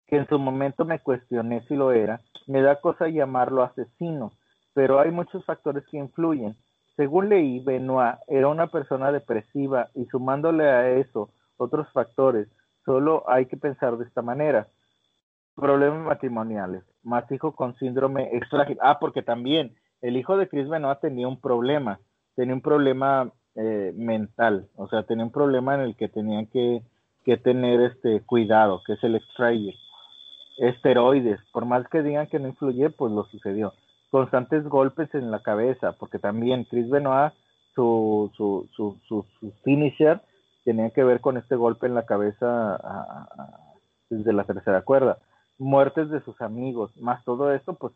que 0.06 0.16
en 0.16 0.26
su 0.26 0.38
momento 0.38 0.86
me 0.86 1.00
cuestioné 1.00 1.60
si 1.68 1.76
lo 1.76 1.92
era, 1.92 2.20
me 2.46 2.62
da 2.62 2.80
cosa 2.80 3.08
llamarlo 3.08 3.62
asesino, 3.62 4.32
pero 4.72 5.00
hay 5.00 5.10
muchos 5.10 5.44
factores 5.44 5.84
que 5.90 5.98
influyen. 5.98 6.56
Según 6.96 7.28
leí, 7.28 7.60
Benoit 7.60 8.16
era 8.26 8.48
una 8.48 8.68
persona 8.68 9.12
depresiva 9.12 9.90
y 9.94 10.06
sumándole 10.06 10.66
a 10.66 10.90
eso 10.92 11.28
otros 11.58 11.92
factores, 11.92 12.48
solo 12.86 13.22
hay 13.28 13.44
que 13.46 13.58
pensar 13.58 13.98
de 13.98 14.06
esta 14.06 14.22
manera. 14.22 14.66
Problemas 15.54 16.06
matrimoniales, 16.06 16.84
más 17.02 17.30
hijo 17.30 17.52
con 17.52 17.74
síndrome 17.76 18.28
extrágil. 18.36 18.78
Ah, 18.80 18.98
porque 18.98 19.22
también 19.22 19.74
el 20.00 20.16
hijo 20.16 20.36
de 20.36 20.48
Chris 20.48 20.68
Benoit 20.68 21.00
tenía 21.00 21.28
un 21.28 21.40
problema, 21.40 22.00
tenía 22.34 22.54
un 22.54 22.60
problema 22.62 23.32
eh, 23.54 23.92
mental, 23.96 24.68
o 24.76 24.88
sea, 24.88 25.02
tenía 25.02 25.24
un 25.24 25.32
problema 25.32 25.74
en 25.74 25.80
el 25.80 25.96
que 25.96 26.08
tenían 26.08 26.46
que, 26.46 26.82
que 27.24 27.36
tener 27.36 27.80
este 27.80 28.20
cuidado, 28.22 28.82
que 28.86 28.94
es 28.94 29.04
el 29.04 29.16
extraer 29.16 29.74
esteroides, 30.58 31.40
por 31.52 31.64
más 31.64 31.88
que 31.88 32.02
digan 32.02 32.26
que 32.26 32.38
no 32.38 32.48
influye, 32.48 32.90
pues 32.90 33.12
lo 33.12 33.24
sucedió. 33.24 33.72
Constantes 34.10 34.64
golpes 34.64 35.14
en 35.14 35.30
la 35.30 35.42
cabeza, 35.42 35.92
porque 35.92 36.18
también 36.18 36.64
Chris 36.64 36.88
Benoit, 36.90 37.32
su, 37.74 38.30
su, 38.36 38.68
su, 38.74 38.98
su, 39.06 39.24
su 39.38 39.52
finisher, 39.64 40.20
tenía 40.64 40.90
que 40.90 41.04
ver 41.04 41.20
con 41.20 41.36
este 41.36 41.56
golpe 41.56 41.86
en 41.86 41.94
la 41.94 42.04
cabeza 42.04 42.78
desde 44.10 44.32
la 44.32 44.44
tercera 44.44 44.82
cuerda. 44.82 45.18
Muertes 45.60 46.10
de 46.10 46.20
sus 46.22 46.40
amigos, 46.40 46.90
más 46.96 47.24
todo 47.24 47.52
esto, 47.52 47.74
pues 47.74 47.92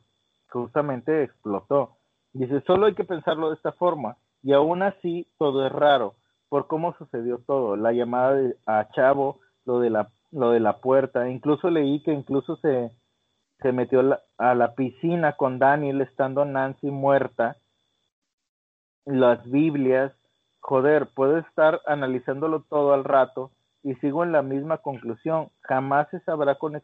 justamente 0.50 1.24
explotó. 1.24 1.96
Dice, 2.32 2.60
solo 2.66 2.86
hay 2.86 2.94
que 2.94 3.04
pensarlo 3.04 3.48
de 3.48 3.56
esta 3.56 3.72
forma. 3.72 4.16
Y 4.42 4.52
aún 4.52 4.82
así, 4.82 5.26
todo 5.38 5.66
es 5.66 5.72
raro, 5.72 6.14
por 6.48 6.66
cómo 6.66 6.94
sucedió 6.98 7.38
todo. 7.38 7.74
La 7.76 7.92
llamada 7.92 8.38
a 8.66 8.88
Chavo, 8.90 9.40
lo 9.64 9.80
de 9.80 9.90
la, 9.90 10.10
lo 10.30 10.50
de 10.50 10.60
la 10.60 10.76
puerta, 10.76 11.28
incluso 11.28 11.70
leí 11.70 12.00
que 12.02 12.12
incluso 12.12 12.56
se, 12.56 12.90
se 13.60 13.72
metió 13.72 14.20
a 14.36 14.54
la 14.54 14.74
piscina 14.74 15.32
con 15.32 15.58
Daniel 15.58 16.02
estando 16.02 16.44
Nancy 16.44 16.90
muerta, 16.90 17.56
las 19.06 19.42
Biblias, 19.50 20.12
joder, 20.60 21.08
puedo 21.14 21.38
estar 21.38 21.80
analizándolo 21.86 22.60
todo 22.68 22.94
al 22.94 23.04
rato 23.04 23.50
y 23.82 23.94
sigo 23.96 24.24
en 24.24 24.32
la 24.32 24.42
misma 24.42 24.78
conclusión. 24.78 25.48
Jamás 25.60 26.08
se 26.10 26.20
sabrá 26.20 26.56
con, 26.56 26.74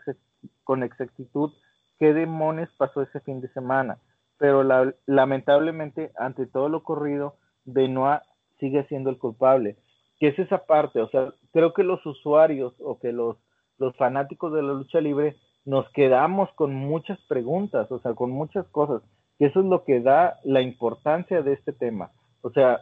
con 0.65 0.83
exactitud 0.83 1.53
qué 1.99 2.15
demonios 2.15 2.71
pasó 2.79 3.03
ese 3.03 3.21
fin 3.21 3.41
de 3.41 3.49
semana, 3.53 3.99
pero 4.39 4.63
lamentablemente 5.07 6.13
ante 6.17 6.47
todo 6.47 6.69
lo 6.69 6.79
ocurrido, 6.79 7.37
Benoit 7.65 8.23
sigue 8.59 8.85
siendo 8.89 9.11
el 9.11 9.19
culpable. 9.19 9.77
¿Qué 10.19 10.29
es 10.29 10.39
esa 10.39 10.65
parte? 10.67 11.01
O 11.01 11.09
sea, 11.11 11.33
creo 11.53 11.73
que 11.75 11.83
los 11.83 12.05
usuarios 12.07 12.75
o 12.81 12.99
que 12.99 13.13
los, 13.13 13.37
los 13.79 13.95
fanáticos 13.97 14.53
de 14.53 14.63
la 14.63 14.73
lucha 14.73 15.01
libre 15.01 15.37
nos 15.65 15.89
quedamos 15.91 16.51
con 16.55 16.75
muchas 16.75 17.19
preguntas, 17.29 17.91
o 17.93 18.01
sea, 18.01 18.15
con 18.15 18.31
muchas 18.31 18.67
cosas. 18.69 19.03
Y 19.39 19.45
eso 19.45 19.61
es 19.61 19.67
lo 19.67 19.85
que 19.85 20.01
da 20.01 20.39
la 20.45 20.63
importancia 20.63 21.43
de 21.43 21.53
este 21.53 21.73
tema. 21.73 22.11
O 22.43 22.51
sea, 22.51 22.81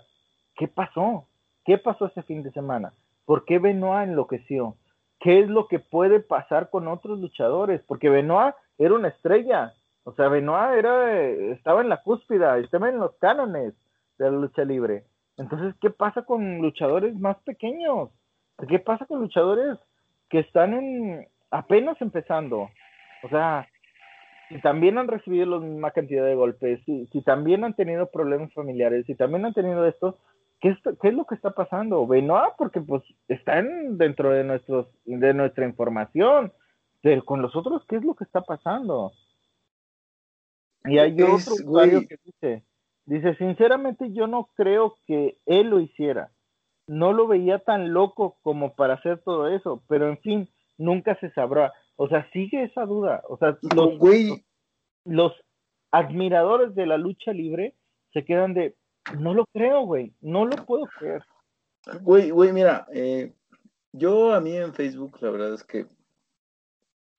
¿qué 0.56 0.68
pasó? 0.68 1.26
¿Qué 1.64 1.78
pasó 1.78 2.06
ese 2.06 2.22
fin 2.22 2.42
de 2.42 2.52
semana? 2.52 2.92
¿Por 3.24 3.44
qué 3.44 3.58
Benoit 3.58 4.08
enloqueció? 4.08 4.76
¿Qué 5.20 5.40
es 5.40 5.48
lo 5.48 5.66
que 5.66 5.78
puede 5.78 6.20
pasar 6.20 6.70
con 6.70 6.86
otros 6.88 7.18
luchadores? 7.18 7.82
Porque 7.86 8.08
Benoit 8.08 8.54
era 8.78 8.94
una 8.94 9.08
estrella. 9.08 9.74
O 10.04 10.12
sea, 10.14 10.28
Benoit 10.28 10.78
era, 10.78 11.28
estaba 11.52 11.80
en 11.80 11.88
la 11.88 12.02
cúspida, 12.02 12.58
estaba 12.58 12.88
en 12.88 12.98
los 12.98 13.14
cánones 13.16 13.74
de 14.18 14.30
la 14.30 14.36
lucha 14.36 14.64
libre. 14.64 15.04
Entonces, 15.36 15.74
¿qué 15.80 15.90
pasa 15.90 16.22
con 16.22 16.58
luchadores 16.58 17.14
más 17.18 17.36
pequeños? 17.42 18.10
¿Qué 18.68 18.78
pasa 18.78 19.06
con 19.06 19.20
luchadores 19.20 19.78
que 20.28 20.40
están 20.40 20.74
en, 20.74 21.28
apenas 21.50 22.00
empezando? 22.00 22.68
O 23.22 23.28
sea, 23.28 23.68
si 24.48 24.60
también 24.60 24.98
han 24.98 25.08
recibido 25.08 25.46
la 25.46 25.58
misma 25.58 25.90
cantidad 25.90 26.24
de 26.24 26.34
golpes, 26.34 26.80
si, 26.84 27.06
si 27.08 27.22
también 27.22 27.64
han 27.64 27.74
tenido 27.74 28.10
problemas 28.10 28.52
familiares, 28.52 29.06
si 29.06 29.14
también 29.14 29.44
han 29.44 29.54
tenido 29.54 29.86
esto, 29.86 30.18
¿qué 30.60 30.70
es, 30.70 30.78
qué 31.00 31.08
es 31.08 31.14
lo 31.14 31.24
que 31.24 31.34
está 31.34 31.50
pasando? 31.50 32.06
Benoit, 32.06 32.54
porque 32.56 32.80
pues 32.80 33.02
están 33.28 33.98
dentro 33.98 34.30
de, 34.30 34.44
nuestros, 34.44 34.88
de 35.04 35.34
nuestra 35.34 35.66
información, 35.66 36.52
pero 37.02 37.24
con 37.24 37.42
los 37.42 37.54
otros, 37.54 37.84
¿qué 37.88 37.96
es 37.96 38.04
lo 38.04 38.14
que 38.14 38.24
está 38.24 38.42
pasando? 38.42 39.12
Y 40.84 40.98
hay 40.98 41.12
otro 41.22 41.54
usuario 41.54 42.00
que 42.08 42.18
dice, 42.24 42.64
Dice, 43.08 43.34
sinceramente 43.36 44.12
yo 44.12 44.26
no 44.26 44.50
creo 44.54 44.98
que 45.06 45.38
él 45.46 45.68
lo 45.70 45.80
hiciera. 45.80 46.30
No 46.86 47.14
lo 47.14 47.26
veía 47.26 47.58
tan 47.58 47.94
loco 47.94 48.36
como 48.42 48.74
para 48.74 48.94
hacer 48.94 49.22
todo 49.22 49.48
eso, 49.48 49.82
pero 49.88 50.10
en 50.10 50.18
fin, 50.18 50.50
nunca 50.76 51.18
se 51.18 51.30
sabrá. 51.30 51.72
O 51.96 52.08
sea, 52.08 52.30
sigue 52.32 52.64
esa 52.64 52.84
duda. 52.84 53.22
O 53.30 53.38
sea, 53.38 53.56
los, 53.74 53.94
los 55.06 55.32
admiradores 55.90 56.74
de 56.74 56.84
la 56.84 56.98
lucha 56.98 57.32
libre 57.32 57.72
se 58.12 58.26
quedan 58.26 58.52
de, 58.52 58.74
no 59.18 59.34
lo 59.34 59.44
creo, 59.52 59.82
güey, 59.82 60.12
no 60.20 60.44
lo 60.46 60.56
puedo 60.64 60.84
creer. 60.86 61.22
Güey, 62.02 62.30
güey, 62.30 62.52
mira, 62.52 62.86
eh, 62.92 63.32
yo 63.92 64.32
a 64.32 64.40
mí 64.40 64.56
en 64.56 64.74
Facebook, 64.74 65.18
la 65.20 65.30
verdad 65.30 65.54
es 65.54 65.64
que 65.64 65.86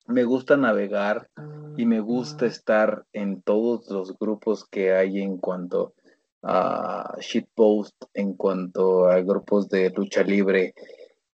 me 0.07 0.23
gusta 0.23 0.57
navegar 0.57 1.29
y 1.77 1.85
me 1.85 1.99
gusta 1.99 2.45
estar 2.45 3.05
en 3.13 3.41
todos 3.41 3.89
los 3.89 4.17
grupos 4.17 4.65
que 4.65 4.93
hay 4.93 5.21
en 5.21 5.37
cuanto 5.37 5.93
a 6.41 7.15
shitpost, 7.19 7.95
en 8.13 8.33
cuanto 8.33 9.07
a 9.07 9.19
grupos 9.21 9.69
de 9.69 9.89
lucha 9.91 10.23
libre. 10.23 10.73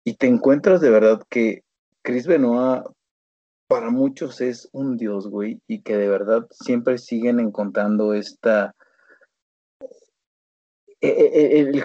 Y 0.04 0.14
te 0.14 0.26
encuentras 0.26 0.80
de 0.80 0.90
verdad 0.90 1.22
que 1.28 1.64
Chris 2.02 2.26
Benoit 2.26 2.82
para 3.68 3.90
muchos 3.90 4.40
es 4.40 4.68
un 4.72 4.96
dios, 4.96 5.28
güey, 5.28 5.60
y 5.66 5.80
que 5.82 5.96
de 5.96 6.08
verdad 6.08 6.46
siempre 6.50 6.98
siguen 6.98 7.40
encontrando 7.40 8.14
esta... 8.14 8.74
Eh, 11.04 11.30
eh, 11.34 11.72
eh, 11.76 11.84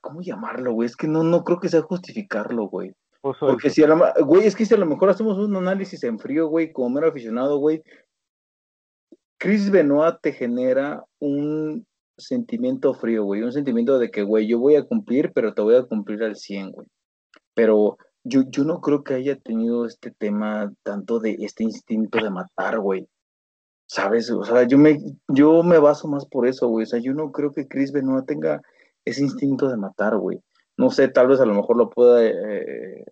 ¿Cómo 0.00 0.22
llamarlo, 0.22 0.72
güey? 0.72 0.86
Es 0.86 0.96
que 0.96 1.06
no, 1.06 1.22
no 1.22 1.44
creo 1.44 1.60
que 1.60 1.68
sea 1.68 1.82
justificarlo, 1.82 2.68
güey. 2.68 2.94
Porque 3.20 3.68
si 3.68 3.82
a 3.82 3.88
lo, 3.88 3.98
güey, 4.24 4.46
es 4.46 4.56
que 4.56 4.64
si 4.64 4.72
a 4.72 4.78
lo 4.78 4.86
mejor 4.86 5.10
hacemos 5.10 5.36
un 5.36 5.54
análisis 5.54 6.02
en 6.04 6.18
frío, 6.18 6.48
güey, 6.48 6.72
como 6.72 6.88
mero 6.88 7.08
aficionado, 7.08 7.58
güey, 7.58 7.82
Chris 9.38 9.70
Benoit 9.70 10.16
te 10.22 10.32
genera 10.32 11.04
un 11.18 11.86
sentimiento 12.16 12.94
frío, 12.94 13.24
güey, 13.24 13.42
un 13.42 13.52
sentimiento 13.52 13.98
de 13.98 14.10
que, 14.10 14.22
güey, 14.22 14.46
yo 14.46 14.58
voy 14.58 14.76
a 14.76 14.84
cumplir, 14.84 15.32
pero 15.34 15.52
te 15.52 15.60
voy 15.60 15.76
a 15.76 15.82
cumplir 15.82 16.22
al 16.22 16.36
100, 16.36 16.72
güey. 16.72 16.86
pero 17.54 17.98
yo, 18.24 18.42
yo 18.48 18.64
no 18.64 18.80
creo 18.80 19.04
que 19.04 19.14
haya 19.14 19.36
tenido 19.36 19.84
este 19.84 20.10
tema 20.10 20.72
tanto 20.82 21.20
de 21.20 21.36
este 21.40 21.64
instinto 21.64 22.22
de 22.22 22.30
matar, 22.30 22.80
güey. 22.80 23.06
¿Sabes? 23.90 24.30
O 24.30 24.44
sea, 24.44 24.62
yo 24.68 24.78
me, 24.78 25.00
yo 25.26 25.64
me 25.64 25.80
baso 25.80 26.06
más 26.06 26.24
por 26.24 26.46
eso, 26.46 26.68
güey. 26.68 26.84
O 26.84 26.86
sea, 26.86 27.00
yo 27.00 27.12
no 27.12 27.32
creo 27.32 27.52
que 27.52 27.66
Chris 27.66 27.90
Benoit 27.90 28.24
tenga 28.24 28.62
ese 29.04 29.20
instinto 29.20 29.66
de 29.66 29.76
matar, 29.76 30.16
güey. 30.16 30.38
No 30.76 30.92
sé, 30.92 31.08
tal 31.08 31.26
vez 31.26 31.40
a 31.40 31.44
lo 31.44 31.54
mejor 31.54 31.76
lo 31.76 31.90
pueda 31.90 32.24
eh, 32.24 33.04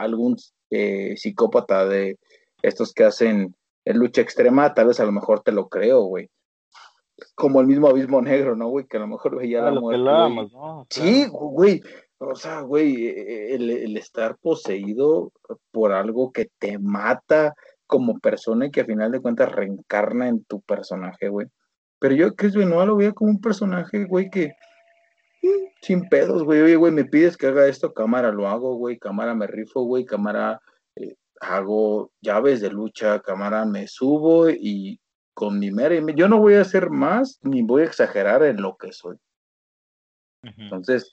algún 0.00 0.36
eh, 0.70 1.14
psicópata 1.16 1.86
de 1.86 2.18
estos 2.60 2.92
que 2.92 3.04
hacen 3.04 3.54
lucha 3.84 4.20
extrema, 4.20 4.74
tal 4.74 4.88
vez 4.88 4.98
a 4.98 5.04
lo 5.04 5.12
mejor 5.12 5.44
te 5.44 5.52
lo 5.52 5.68
creo, 5.68 6.02
güey. 6.02 6.28
Como 7.36 7.60
el 7.60 7.68
mismo 7.68 7.86
abismo 7.86 8.20
negro, 8.20 8.56
¿no, 8.56 8.66
güey? 8.66 8.86
Que 8.88 8.96
a 8.96 9.00
lo 9.00 9.06
mejor 9.06 9.36
veía 9.36 9.62
la 9.62 9.78
muerte. 9.78 10.50
Sí, 10.90 11.28
güey. 11.30 11.82
O 12.18 12.34
sea, 12.34 12.62
güey, 12.62 13.06
e, 13.06 13.52
e, 13.52 13.54
el, 13.54 13.96
estar 13.96 14.36
poseído 14.38 15.30
por 15.70 15.92
algo 15.92 16.32
que 16.32 16.50
te 16.58 16.80
mata 16.80 17.54
como 17.90 18.20
persona 18.20 18.66
y 18.66 18.70
que 18.70 18.82
a 18.82 18.84
final 18.84 19.10
de 19.10 19.20
cuentas 19.20 19.50
reencarna 19.50 20.28
en 20.28 20.44
tu 20.44 20.60
personaje, 20.62 21.28
güey. 21.28 21.48
Pero 21.98 22.14
yo 22.14 22.34
Chris 22.36 22.54
Benoit 22.54 22.86
lo 22.86 22.96
veía 22.96 23.12
como 23.12 23.32
un 23.32 23.40
personaje, 23.40 24.04
güey, 24.04 24.30
que 24.30 24.54
mm, 25.42 25.66
sin 25.82 26.08
pedos, 26.08 26.44
güey. 26.44 26.62
Oye, 26.62 26.76
güey, 26.76 26.92
me 26.92 27.04
pides 27.04 27.36
que 27.36 27.48
haga 27.48 27.66
esto, 27.66 27.92
cámara, 27.92 28.30
lo 28.30 28.46
hago, 28.46 28.76
güey. 28.76 28.96
Cámara, 28.96 29.34
me 29.34 29.48
rifo, 29.48 29.82
güey. 29.82 30.04
Cámara, 30.04 30.60
eh, 30.94 31.16
hago 31.40 32.12
llaves 32.20 32.60
de 32.60 32.70
lucha, 32.70 33.20
cámara, 33.20 33.64
me 33.64 33.88
subo 33.88 34.48
y 34.48 35.00
con 35.34 35.58
mi 35.58 35.72
mera. 35.72 35.96
Yo 36.14 36.28
no 36.28 36.38
voy 36.38 36.54
a 36.54 36.60
hacer 36.60 36.90
más 36.90 37.40
ni 37.42 37.62
voy 37.62 37.82
a 37.82 37.86
exagerar 37.86 38.44
en 38.44 38.62
lo 38.62 38.76
que 38.76 38.92
soy. 38.92 39.16
Entonces, 40.42 41.12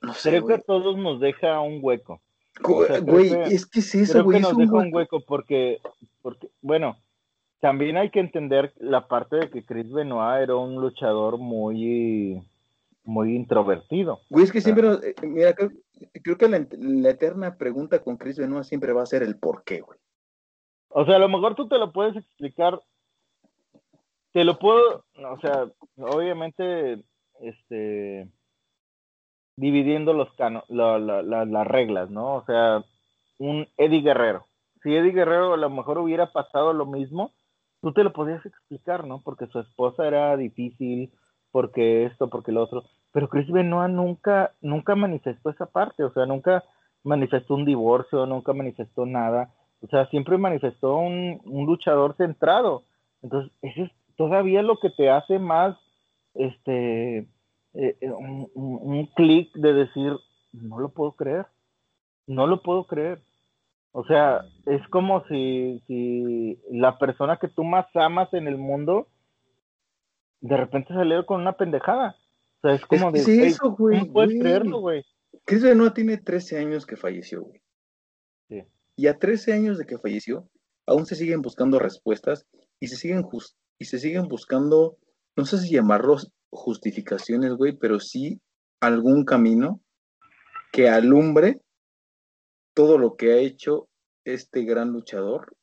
no 0.00 0.14
sé. 0.14 0.30
Creo 0.30 0.46
que 0.46 0.54
a 0.54 0.60
todos 0.60 0.96
nos 0.96 1.20
deja 1.20 1.60
un 1.60 1.78
hueco. 1.82 2.22
Güey, 2.62 3.32
es 3.50 3.66
que 3.66 3.80
sí, 3.80 4.00
eso, 4.00 4.24
creo 4.24 4.28
que 4.28 4.40
nos 4.40 4.56
deja 4.56 4.72
un 4.72 4.94
hueco 4.94 5.20
porque, 5.26 5.80
porque, 6.20 6.48
bueno, 6.60 6.96
también 7.60 7.96
hay 7.96 8.10
que 8.10 8.20
entender 8.20 8.72
la 8.76 9.06
parte 9.08 9.36
de 9.36 9.50
que 9.50 9.64
Chris 9.64 9.90
Benoit 9.90 10.42
era 10.42 10.56
un 10.56 10.80
luchador 10.80 11.38
muy, 11.38 12.42
muy 13.04 13.34
introvertido. 13.34 14.20
Güey, 14.30 14.44
es 14.44 14.52
que 14.52 14.60
siempre, 14.60 14.88
eh, 15.02 15.14
mira, 15.22 15.54
creo, 15.54 16.36
que 16.36 16.48
la, 16.48 17.08
eterna 17.10 17.56
pregunta 17.56 18.02
con 18.02 18.16
Chris 18.16 18.36
Benoit 18.36 18.64
siempre 18.64 18.92
va 18.92 19.02
a 19.02 19.06
ser 19.06 19.22
el 19.22 19.38
por 19.38 19.64
qué, 19.64 19.80
güey. 19.80 19.98
O 20.88 21.06
sea, 21.06 21.16
a 21.16 21.20
lo 21.20 21.28
mejor 21.28 21.54
tú 21.54 21.68
te 21.68 21.78
lo 21.78 21.92
puedes 21.92 22.16
explicar, 22.16 22.80
te 24.32 24.44
lo 24.44 24.58
puedo, 24.58 25.04
o 25.16 25.40
sea, 25.40 25.70
obviamente, 25.96 27.02
este, 27.40 28.28
dividiendo 29.56 30.12
los 30.12 30.32
cano 30.34 30.64
las 30.68 31.66
reglas, 31.66 32.10
¿no? 32.10 32.36
O 32.36 32.44
sea, 32.44 32.84
un 33.38 33.68
Eddie 33.76 34.02
Guerrero. 34.02 34.46
Si 34.82 34.94
Eddie 34.94 35.12
Guerrero 35.12 35.54
a 35.54 35.56
lo 35.56 35.70
mejor 35.70 35.98
hubiera 35.98 36.32
pasado 36.32 36.72
lo 36.72 36.86
mismo, 36.86 37.32
tú 37.80 37.92
te 37.92 38.04
lo 38.04 38.12
podías 38.12 38.44
explicar, 38.46 39.06
¿no? 39.06 39.20
Porque 39.22 39.46
su 39.48 39.60
esposa 39.60 40.06
era 40.06 40.36
difícil, 40.36 41.12
porque 41.50 42.06
esto, 42.06 42.28
porque 42.30 42.52
lo 42.52 42.62
otro. 42.62 42.84
Pero 43.12 43.28
Chris 43.28 43.50
Benoit 43.50 43.92
nunca, 43.92 44.52
nunca 44.60 44.96
manifestó 44.96 45.50
esa 45.50 45.66
parte, 45.66 46.02
o 46.02 46.12
sea, 46.12 46.26
nunca 46.26 46.64
manifestó 47.04 47.54
un 47.54 47.64
divorcio, 47.64 48.26
nunca 48.26 48.52
manifestó 48.52 49.06
nada. 49.06 49.50
O 49.82 49.88
sea, 49.88 50.06
siempre 50.06 50.38
manifestó 50.38 50.96
un, 50.96 51.40
un 51.44 51.66
luchador 51.66 52.16
centrado. 52.16 52.84
Entonces, 53.22 53.52
eso 53.62 53.84
es 53.84 53.90
todavía 54.16 54.62
lo 54.62 54.78
que 54.78 54.90
te 54.90 55.10
hace 55.10 55.38
más, 55.38 55.76
este, 56.34 57.26
eh, 57.74 57.96
eh, 58.00 58.10
un, 58.10 58.50
un, 58.54 59.06
clic 59.14 59.50
de 59.54 59.72
decir, 59.72 60.12
no 60.52 60.78
lo 60.78 60.90
puedo 60.90 61.12
creer, 61.12 61.46
no 62.26 62.46
lo 62.46 62.62
puedo 62.62 62.86
creer. 62.86 63.22
O 63.92 64.04
sea, 64.04 64.42
es 64.66 64.86
como 64.88 65.24
si, 65.26 65.82
si 65.86 66.58
la 66.70 66.98
persona 66.98 67.38
que 67.38 67.48
tú 67.48 67.64
más 67.64 67.86
amas 67.94 68.32
en 68.34 68.46
el 68.46 68.56
mundo 68.56 69.08
de 70.42 70.56
repente 70.56 70.92
salió 70.92 71.24
con 71.24 71.40
una 71.40 71.56
pendejada. 71.56 72.16
O 72.58 72.60
sea, 72.68 72.74
es 72.74 72.84
como 72.84 73.10
de. 73.10 73.20
eso, 73.20 73.70
güey. 73.70 74.00
¿Cómo 74.00 74.12
puedes 74.12 74.38
creerlo, 74.38 74.80
güey? 74.80 75.04
Chris 75.44 75.62
Benoit 75.62 75.94
tiene 75.94 76.18
13 76.18 76.58
años 76.58 76.84
que 76.84 76.96
falleció, 76.96 77.42
güey. 77.42 77.62
Sí. 78.48 78.62
Y 78.96 79.06
a 79.06 79.18
13 79.18 79.52
años 79.52 79.78
de 79.78 79.86
que 79.86 79.98
falleció, 79.98 80.48
aún 80.86 81.06
se 81.06 81.14
siguen 81.14 81.42
buscando 81.42 81.78
respuestas 81.78 82.46
y 82.80 82.88
se 82.88 82.96
siguen, 82.96 83.26
y 83.78 83.84
se 83.84 83.98
siguen 83.98 84.28
buscando, 84.28 84.98
no 85.36 85.44
sé 85.44 85.58
si 85.58 85.72
llamarlos 85.72 86.32
justificaciones, 86.52 87.54
güey, 87.54 87.72
pero 87.72 87.98
sí 87.98 88.40
algún 88.80 89.24
camino 89.24 89.80
que 90.72 90.88
alumbre 90.88 91.60
todo 92.74 92.98
lo 92.98 93.16
que 93.16 93.32
ha 93.32 93.36
hecho 93.36 93.88
este 94.24 94.64
gran 94.64 94.90
luchador 94.92 95.54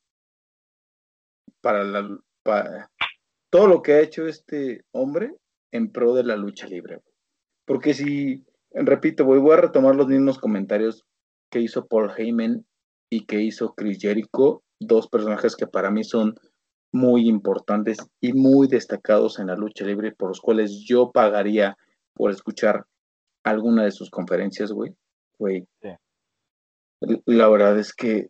para 1.62 1.84
la 1.84 2.20
todo 3.52 3.68
lo 3.68 3.82
que 3.82 3.94
ha 3.94 4.00
hecho 4.00 4.28
este 4.28 4.84
hombre 4.92 5.36
en 5.72 5.92
pro 5.92 6.14
de 6.14 6.24
la 6.24 6.36
lucha 6.36 6.68
libre. 6.68 7.02
Porque 7.66 7.94
si, 7.94 8.46
repito, 8.72 9.26
voy 9.26 9.54
a 9.54 9.62
retomar 9.62 9.96
los 9.96 10.08
mismos 10.08 10.40
comentarios 10.40 11.06
que 11.52 11.60
hizo 11.60 11.88
Paul 11.88 12.12
Heyman 12.16 12.66
y 13.12 13.26
que 13.26 13.42
hizo 13.42 13.74
Chris 13.76 14.00
Jericho, 14.00 14.64
dos 14.80 15.08
personajes 15.08 15.56
que 15.56 15.68
para 15.68 15.92
mí 15.92 16.04
son 16.04 16.36
muy 16.92 17.28
importantes 17.28 17.98
y 18.20 18.34
muy 18.34 18.68
destacados 18.68 19.40
en 19.40 19.48
la 19.48 19.56
lucha 19.56 19.86
libre, 19.86 20.12
por 20.12 20.30
los 20.30 20.42
cuales 20.42 20.84
yo 20.86 21.12
pagaría 21.12 21.78
por 22.14 22.32
escuchar 22.32 22.86
alguna 23.44 23.84
de 23.84 23.92
sus 23.92 24.10
conferencias, 24.10 24.72
güey. 24.72 24.96
Güey. 25.38 25.68
La 27.26 27.48
verdad 27.48 27.80
es 27.80 27.94
que 27.94 28.30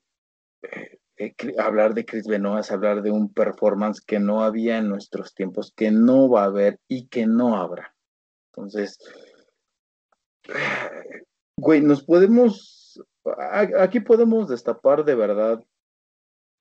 eh, 0.61 0.99
eh, 1.17 1.33
hablar 1.57 1.93
de 1.93 2.05
Chris 2.05 2.27
Benoit 2.27 2.61
es 2.61 2.71
hablar 2.71 3.01
de 3.01 3.11
un 3.11 3.33
performance 3.33 4.01
que 4.01 4.19
no 4.19 4.43
había 4.43 4.77
en 4.77 4.89
nuestros 4.89 5.33
tiempos, 5.33 5.73
que 5.75 5.91
no 5.91 6.29
va 6.29 6.43
a 6.43 6.45
haber 6.45 6.79
y 6.87 7.07
que 7.07 7.25
no 7.25 7.57
habrá. 7.57 7.93
Entonces, 8.53 8.97
güey, 11.57 11.81
nos 11.81 12.03
podemos, 12.03 13.01
aquí 13.77 13.99
podemos 13.99 14.47
destapar 14.47 15.03
de 15.03 15.15
verdad 15.15 15.63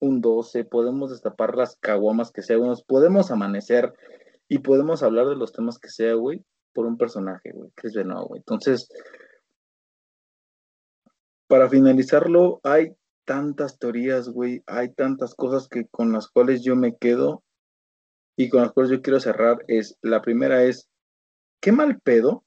un 0.01 0.21
12, 0.21 0.65
podemos 0.65 1.11
destapar 1.11 1.57
las 1.57 1.77
caguamas 1.77 2.31
que 2.31 2.43
sea, 2.43 2.57
nos 2.59 2.83
podemos 2.85 3.31
amanecer 3.31 3.93
y 4.49 4.59
podemos 4.59 5.03
hablar 5.03 5.27
de 5.27 5.37
los 5.37 5.53
temas 5.53 5.79
que 5.79 5.89
sea, 5.89 6.15
güey, 6.15 6.45
por 6.73 6.87
un 6.87 6.97
personaje, 6.97 7.53
güey, 7.53 7.71
Chris 7.75 7.95
Benoit, 7.95 8.29
güey. 8.29 8.39
Entonces, 8.39 8.89
para 11.49 11.69
finalizarlo, 11.69 12.61
hay 12.63 12.95
tantas 13.25 13.79
teorías, 13.79 14.29
güey, 14.29 14.63
hay 14.67 14.93
tantas 14.95 15.35
cosas 15.35 15.69
que 15.69 15.87
con 15.89 16.13
las 16.13 16.29
cuales 16.29 16.63
yo 16.63 16.77
me 16.77 16.97
quedo 16.97 17.43
y 18.37 18.49
con 18.49 18.63
las 18.63 18.73
cuales 18.73 18.91
yo 18.91 19.03
quiero 19.03 19.21
cerrar 19.21 19.65
es, 19.67 19.99
la 20.01 20.23
primera 20.23 20.63
es, 20.63 20.89
qué 21.61 21.73
mal 21.73 22.01
pedo 22.01 22.45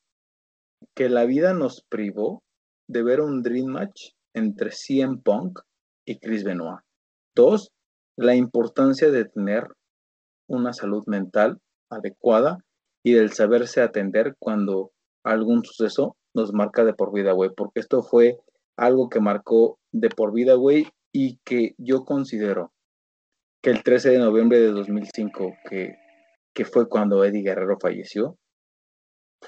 que 0.96 1.10
la 1.10 1.26
vida 1.26 1.54
nos 1.54 1.84
privó 1.84 2.44
de 2.88 3.04
ver 3.04 3.22
un 3.22 3.44
Dream 3.44 3.68
Match 3.68 4.14
entre 4.34 4.72
CM 4.72 5.18
Punk 5.18 5.60
y 6.06 6.20
Chris 6.20 6.44
Benoit. 6.44 6.80
Dos, 7.36 7.72
la 8.18 8.36
importancia 8.36 9.10
de 9.10 9.26
tener 9.26 9.68
una 10.48 10.74
salud 10.74 11.04
mental 11.08 11.60
adecuada 11.90 12.58
y 13.04 13.14
del 13.14 13.32
saberse 13.32 13.82
atender 13.82 14.36
cuando 14.40 14.92
algún 15.24 15.64
suceso 15.64 16.18
nos 16.34 16.54
marca 16.54 16.84
de 16.84 16.94
por 16.94 17.14
vida, 17.14 17.32
güey, 17.34 17.52
porque 17.56 17.80
esto 17.80 18.04
fue 18.04 18.38
algo 18.78 19.10
que 19.10 19.20
marcó 19.20 19.80
de 19.92 20.10
por 20.10 20.34
vida, 20.34 20.56
güey, 20.56 20.88
y 21.12 21.38
que 21.44 21.76
yo 21.78 22.06
considero 22.06 22.72
que 23.62 23.70
el 23.70 23.84
13 23.84 24.12
de 24.12 24.20
noviembre 24.20 24.60
de 24.60 24.72
2005, 24.72 25.54
que, 25.70 25.96
que 26.54 26.66
fue 26.66 26.88
cuando 26.88 27.24
Eddie 27.24 27.44
Guerrero 27.44 27.78
falleció, 27.80 28.38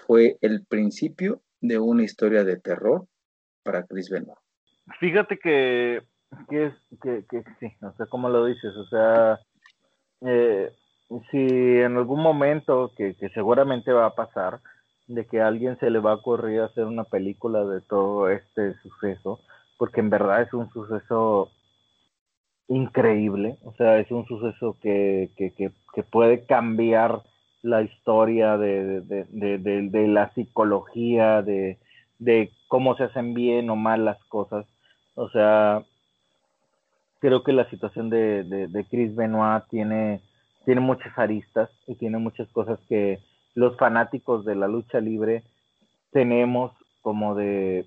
fue 0.06 0.38
el 0.42 0.66
principio 0.66 1.42
de 1.62 1.80
una 1.80 2.04
historia 2.04 2.44
de 2.44 2.60
terror 2.60 3.08
para 3.64 3.86
Chris 3.86 4.10
Benoit. 4.10 4.38
Fíjate 5.00 5.40
que, 5.42 6.02
que, 6.50 6.72
que, 7.02 7.26
que 7.30 7.44
sí, 7.60 7.74
no 7.82 7.94
sé 7.96 8.06
cómo 8.08 8.30
lo 8.30 8.46
dices, 8.46 8.76
o 8.76 8.86
sea, 8.88 9.40
eh, 10.22 10.72
si 11.32 11.38
en 11.38 11.98
algún 11.98 12.22
momento, 12.22 12.92
que, 12.96 13.16
que 13.16 13.30
seguramente 13.30 13.92
va 13.92 14.08
a 14.08 14.16
pasar, 14.16 14.60
de 15.08 15.26
que 15.26 15.42
a 15.42 15.48
alguien 15.48 15.78
se 15.80 15.90
le 15.90 16.00
va 16.00 16.12
a 16.12 16.16
ocurrir 16.16 16.62
hacer 16.62 16.86
una 16.86 17.04
película 17.04 17.66
de 17.66 17.82
todo 17.82 18.30
este 18.30 18.74
suceso, 18.76 19.40
porque 19.78 20.00
en 20.00 20.10
verdad 20.10 20.42
es 20.42 20.54
un 20.54 20.70
suceso 20.72 21.52
increíble, 22.68 23.58
o 23.64 23.74
sea, 23.74 24.00
es 24.00 24.10
un 24.12 24.26
suceso 24.26 24.78
que, 24.82 25.32
que, 25.36 25.54
que, 25.54 26.04
puede 26.04 26.46
cambiar 26.46 27.22
la 27.62 27.82
historia 27.82 28.58
de, 28.58 29.02
de, 29.02 29.26
de, 29.30 29.58
de, 29.90 30.08
la 30.08 30.34
psicología, 30.34 31.42
de, 31.42 31.78
de 32.20 32.52
cómo 32.68 32.96
se 32.96 33.04
hacen 33.04 33.34
bien 33.34 33.70
o 33.70 33.76
mal 33.76 34.06
las 34.06 34.24
cosas. 34.26 34.66
O 35.16 35.30
sea, 35.30 35.84
creo 37.24 37.42
que 37.42 37.54
la 37.54 37.70
situación 37.70 38.10
de, 38.10 38.44
de, 38.44 38.86
Chris 38.90 39.16
Benoit 39.16 39.64
tiene, 39.70 40.20
tiene 40.66 40.82
muchas 40.82 41.18
aristas 41.18 41.70
y 41.88 41.96
tiene 41.96 42.18
muchas 42.18 42.50
cosas 42.50 42.78
que 42.90 43.20
los 43.56 43.78
fanáticos 43.78 44.44
de 44.44 44.56
la 44.56 44.68
lucha 44.68 45.00
libre 45.00 45.42
tenemos 46.12 46.74
como 47.02 47.34
de 47.34 47.86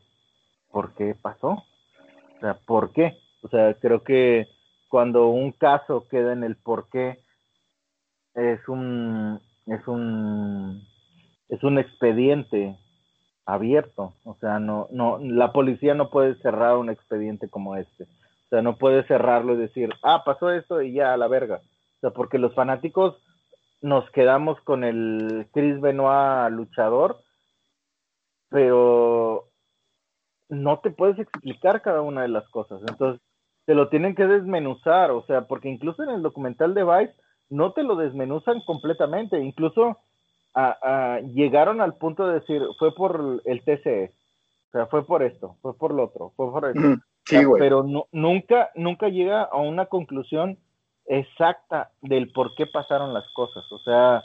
por 0.73 0.95
qué 0.95 1.15
pasó. 1.21 1.51
O 1.51 2.41
sea, 2.41 2.55
¿por 2.55 2.95
qué? 2.95 3.19
O 3.43 3.49
sea, 3.49 3.75
creo 3.75 4.03
que 4.05 4.49
cuando 4.89 5.29
un 5.29 5.53
caso 5.53 6.09
queda 6.09 6.33
en 6.33 6.43
el 6.43 6.57
por 6.57 6.89
qué, 6.89 7.19
es 8.35 8.67
un, 8.69 9.39
es 9.67 9.87
un, 9.87 10.83
es 11.51 11.63
un 11.63 11.79
expediente 11.79 12.75
abierto. 13.45 14.15
O 14.25 14.35
sea, 14.41 14.61
no, 14.61 14.89
no, 14.91 15.19
la 15.19 15.53
policía 15.53 15.93
no 15.93 16.09
puede 16.09 16.37
cerrar 16.37 16.79
un 16.79 16.89
expediente 16.89 17.51
como 17.51 17.77
este. 17.77 18.07
O 18.47 18.49
sea, 18.49 18.63
no 18.63 18.77
puede 18.77 19.05
cerrarlo 19.07 19.55
y 19.55 19.59
decir, 19.59 19.91
ah, 20.03 20.23
pasó 20.25 20.51
esto 20.51 20.81
y 20.81 20.93
ya 20.93 21.13
a 21.13 21.17
la 21.17 21.27
verga. 21.27 21.61
O 21.97 22.01
sea, 22.01 22.11
porque 22.11 22.39
los 22.39 22.55
fanáticos 22.55 23.17
nos 23.81 24.09
quedamos 24.11 24.61
con 24.61 24.85
el 24.85 25.49
Chris 25.53 25.81
Benoit 25.81 26.53
luchador, 26.53 27.19
pero 28.49 29.49
no 30.49 30.79
te 30.79 30.91
puedes 30.91 31.19
explicar 31.19 31.83
cada 31.83 32.03
una 32.03 32.23
de 32.23 32.29
las 32.29 32.49
cosas. 32.51 32.81
Entonces, 32.89 33.21
te 33.65 33.75
lo 33.75 33.89
tienen 33.89 34.15
que 34.15 34.27
desmenuzar, 34.27 35.11
o 35.11 35.25
sea, 35.27 35.43
porque 35.43 35.69
incluso 35.69 36.05
en 36.05 36.11
el 36.11 36.23
documental 36.23 36.73
de 36.75 36.85
Vice 36.85 37.15
no 37.51 37.73
te 37.73 37.83
lo 37.83 37.97
desmenuzan 37.97 38.61
completamente, 38.61 39.41
incluso 39.41 39.99
a, 40.55 41.21
llegaron 41.35 41.81
al 41.81 41.95
punto 41.97 42.27
de 42.27 42.41
decir, 42.41 42.63
fue 42.79 42.95
por 42.95 43.43
el 43.45 43.63
TCE, 43.63 44.15
o 44.69 44.71
sea, 44.73 44.87
fue 44.87 45.05
por 45.05 45.23
esto, 45.23 45.57
fue 45.61 45.77
por 45.77 45.93
lo 45.93 46.05
otro, 46.05 46.33
fue 46.37 46.51
por 46.51 46.65
esto. 46.65 47.03
Sí, 47.27 47.39
pero 47.59 47.83
no, 47.83 48.07
nunca, 48.13 48.71
nunca 48.77 49.09
llega 49.09 49.43
a 49.43 49.57
una 49.57 49.87
conclusión 49.87 50.59
exacta 51.07 51.91
del 52.01 52.31
por 52.33 52.55
qué 52.55 52.67
pasaron 52.67 53.13
las 53.13 53.29
cosas. 53.33 53.65
O 53.73 53.81
sea, 53.81 54.23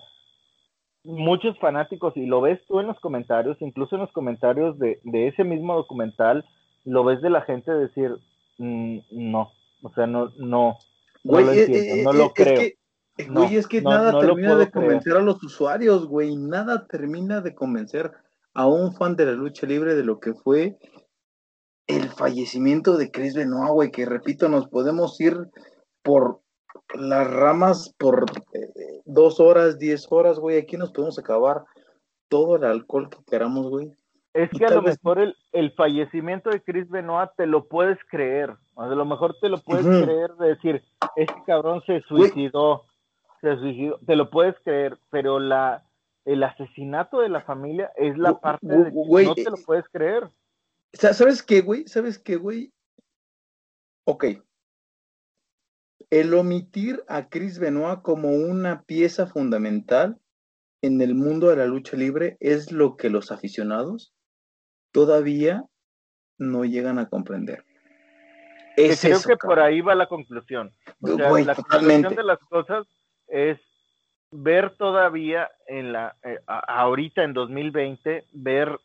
muchos 1.03 1.57
fanáticos, 1.59 2.15
y 2.15 2.27
lo 2.27 2.41
ves 2.41 2.59
tú 2.67 2.79
en 2.79 2.87
los 2.87 2.99
comentarios, 2.99 3.57
incluso 3.59 3.95
en 3.95 4.01
los 4.01 4.11
comentarios 4.11 4.77
de, 4.77 4.99
ese 5.03 5.43
mismo 5.43 5.75
documental, 5.75 6.45
lo 6.85 7.03
ves 7.03 7.21
de 7.21 7.31
la 7.31 7.41
gente 7.41 7.71
decir, 7.71 8.15
mm, 8.59 8.99
no, 9.11 9.51
o 9.81 9.93
sea, 9.93 10.05
no, 10.05 10.31
no, 10.37 10.77
no 11.23 11.39
lo 11.39 11.51
entiendo, 11.51 11.95
eh, 11.95 12.03
no 12.03 12.13
lo 12.13 12.33
creo. 12.33 12.71
güey, 13.29 13.55
es 13.55 13.67
que 13.67 13.81
nada 13.81 14.19
termina 14.19 14.55
de 14.55 14.69
convencer 14.69 15.17
a 15.17 15.21
los 15.21 15.43
usuarios, 15.43 16.05
güey, 16.05 16.35
nada 16.35 16.85
termina 16.87 17.41
de 17.41 17.55
convencer 17.55 18.11
a 18.53 18.67
un 18.67 18.93
fan 18.93 19.15
de 19.15 19.25
la 19.25 19.31
lucha 19.31 19.65
libre 19.65 19.95
de 19.95 20.03
lo 20.03 20.19
que 20.19 20.33
fue 20.33 20.77
el 21.91 22.09
fallecimiento 22.09 22.97
de 22.97 23.11
Chris 23.11 23.35
Benoit, 23.35 23.71
güey, 23.71 23.91
que 23.91 24.05
repito, 24.05 24.49
nos 24.49 24.67
podemos 24.67 25.19
ir 25.19 25.37
por 26.03 26.39
las 26.93 27.29
ramas 27.29 27.93
por 27.97 28.25
eh, 28.53 29.01
dos 29.05 29.39
horas, 29.39 29.77
diez 29.77 30.07
horas, 30.09 30.39
güey. 30.39 30.57
Aquí 30.57 30.77
nos 30.77 30.91
podemos 30.91 31.19
acabar 31.19 31.63
todo 32.29 32.55
el 32.55 32.63
alcohol 32.63 33.09
que 33.09 33.17
queramos, 33.29 33.69
güey. 33.69 33.91
Es 34.33 34.49
que 34.51 34.65
a 34.65 34.69
lo 34.69 34.81
mejor 34.81 35.19
el, 35.19 35.35
el, 35.51 35.73
fallecimiento 35.73 36.49
de 36.49 36.63
Chris 36.63 36.89
Benoit 36.89 37.29
te 37.35 37.45
lo 37.45 37.67
puedes 37.67 37.97
creer. 38.09 38.55
A 38.77 38.87
lo 38.87 39.05
mejor 39.05 39.35
te 39.41 39.49
lo 39.49 39.57
puedes 39.61 39.85
creer 39.85 40.31
de 40.35 40.47
decir, 40.47 40.81
este 41.17 41.43
cabrón 41.45 41.83
se 41.85 41.99
suicidó, 42.03 42.85
se 43.41 43.57
suicidó. 43.57 43.99
Te 44.07 44.15
lo 44.15 44.29
puedes 44.29 44.55
creer, 44.63 44.97
pero 45.09 45.39
la 45.39 45.83
el 46.25 46.43
asesinato 46.43 47.19
de 47.19 47.29
la 47.29 47.41
familia 47.41 47.91
es 47.95 48.17
la 48.17 48.39
parte 48.39 48.67
de 48.67 48.91
que 48.91 49.25
no 49.25 49.35
te 49.35 49.49
lo 49.49 49.57
eh, 49.57 49.63
puedes 49.65 49.85
creer. 49.91 50.29
¿Sabes 50.93 51.43
qué, 51.43 51.61
güey? 51.61 51.87
¿Sabes 51.87 52.19
qué, 52.19 52.35
güey? 52.35 52.73
Ok, 54.05 54.25
el 56.11 56.33
omitir 56.33 57.03
a 57.07 57.29
Chris 57.29 57.57
Benoit 57.57 58.01
como 58.01 58.31
una 58.31 58.83
pieza 58.83 59.27
fundamental 59.27 60.19
en 60.81 61.01
el 61.01 61.15
mundo 61.15 61.49
de 61.49 61.55
la 61.55 61.65
lucha 61.65 61.95
libre 61.95 62.37
es 62.41 62.71
lo 62.71 62.97
que 62.97 63.09
los 63.09 63.31
aficionados 63.31 64.13
todavía 64.91 65.63
no 66.37 66.65
llegan 66.65 66.99
a 66.99 67.07
comprender. 67.07 67.63
creo 68.75 69.21
que 69.21 69.37
por 69.37 69.59
ahí 69.59 69.79
va 69.79 69.95
la 69.95 70.07
conclusión. 70.07 70.73
la 70.99 71.55
conclusión 71.55 72.15
de 72.15 72.23
las 72.23 72.39
cosas 72.39 72.85
es 73.27 73.57
ver 74.31 74.75
todavía 74.75 75.49
en 75.67 75.93
la 75.93 76.17
eh, 76.23 76.39
ahorita 76.47 77.23
en 77.23 77.33
2020 77.33 78.25
ver 78.33 78.77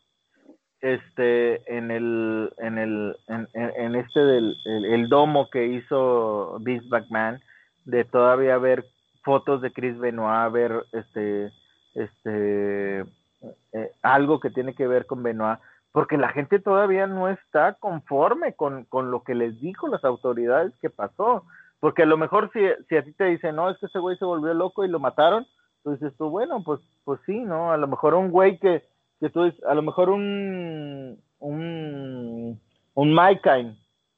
este 0.93 1.77
en 1.77 1.91
el 1.91 2.53
en 2.57 2.77
el 2.77 3.17
en, 3.27 3.95
este 3.95 4.19
del 4.19 4.57
el, 4.65 5.09
domo 5.09 5.49
que 5.49 5.65
hizo 5.67 6.57
Vince 6.61 6.87
McMahon 6.89 7.39
de 7.85 8.03
todavía 8.05 8.57
ver 8.57 8.85
fotos 9.23 9.61
de 9.61 9.71
Chris 9.71 9.97
Benoit 9.97 10.51
ver 10.51 10.85
este 10.93 11.51
este 11.95 13.01
eh, 13.73 13.91
algo 14.01 14.39
que 14.39 14.49
tiene 14.49 14.73
que 14.75 14.87
ver 14.87 15.05
con 15.05 15.23
Benoit 15.23 15.59
porque 15.91 16.17
la 16.17 16.29
gente 16.29 16.59
todavía 16.59 17.07
no 17.07 17.27
está 17.27 17.73
conforme 17.73 18.53
con, 18.53 18.85
con 18.85 19.09
lo 19.09 19.23
que 19.23 19.33
les 19.33 19.59
dijo 19.59 19.87
las 19.87 20.03
autoridades 20.03 20.71
que 20.79 20.91
pasó. 20.91 21.43
Porque 21.79 22.03
a 22.03 22.05
lo 22.05 22.17
mejor 22.17 22.51
si, 22.53 22.59
si 22.87 22.97
a 22.97 23.03
ti 23.03 23.13
te 23.13 23.25
dicen 23.25 23.55
no 23.55 23.69
es 23.69 23.79
que 23.79 23.87
ese 23.87 23.97
güey 23.97 24.15
se 24.17 24.25
volvió 24.25 24.53
loco 24.53 24.85
y 24.85 24.89
lo 24.89 24.99
mataron 24.99 25.47
tú 25.83 25.91
dices 25.91 26.13
tú 26.17 26.29
bueno 26.29 26.63
pues 26.63 26.79
pues 27.03 27.19
sí 27.25 27.39
no 27.39 27.71
a 27.71 27.77
lo 27.77 27.87
mejor 27.87 28.13
un 28.13 28.29
güey 28.29 28.59
que 28.59 28.83
que 29.19 29.29
tú 29.29 29.51
a 29.67 29.73
lo 29.73 29.81
mejor 29.81 30.09
un 30.09 31.21
un 31.39 32.59
un 32.93 33.15
Mike 33.15 33.75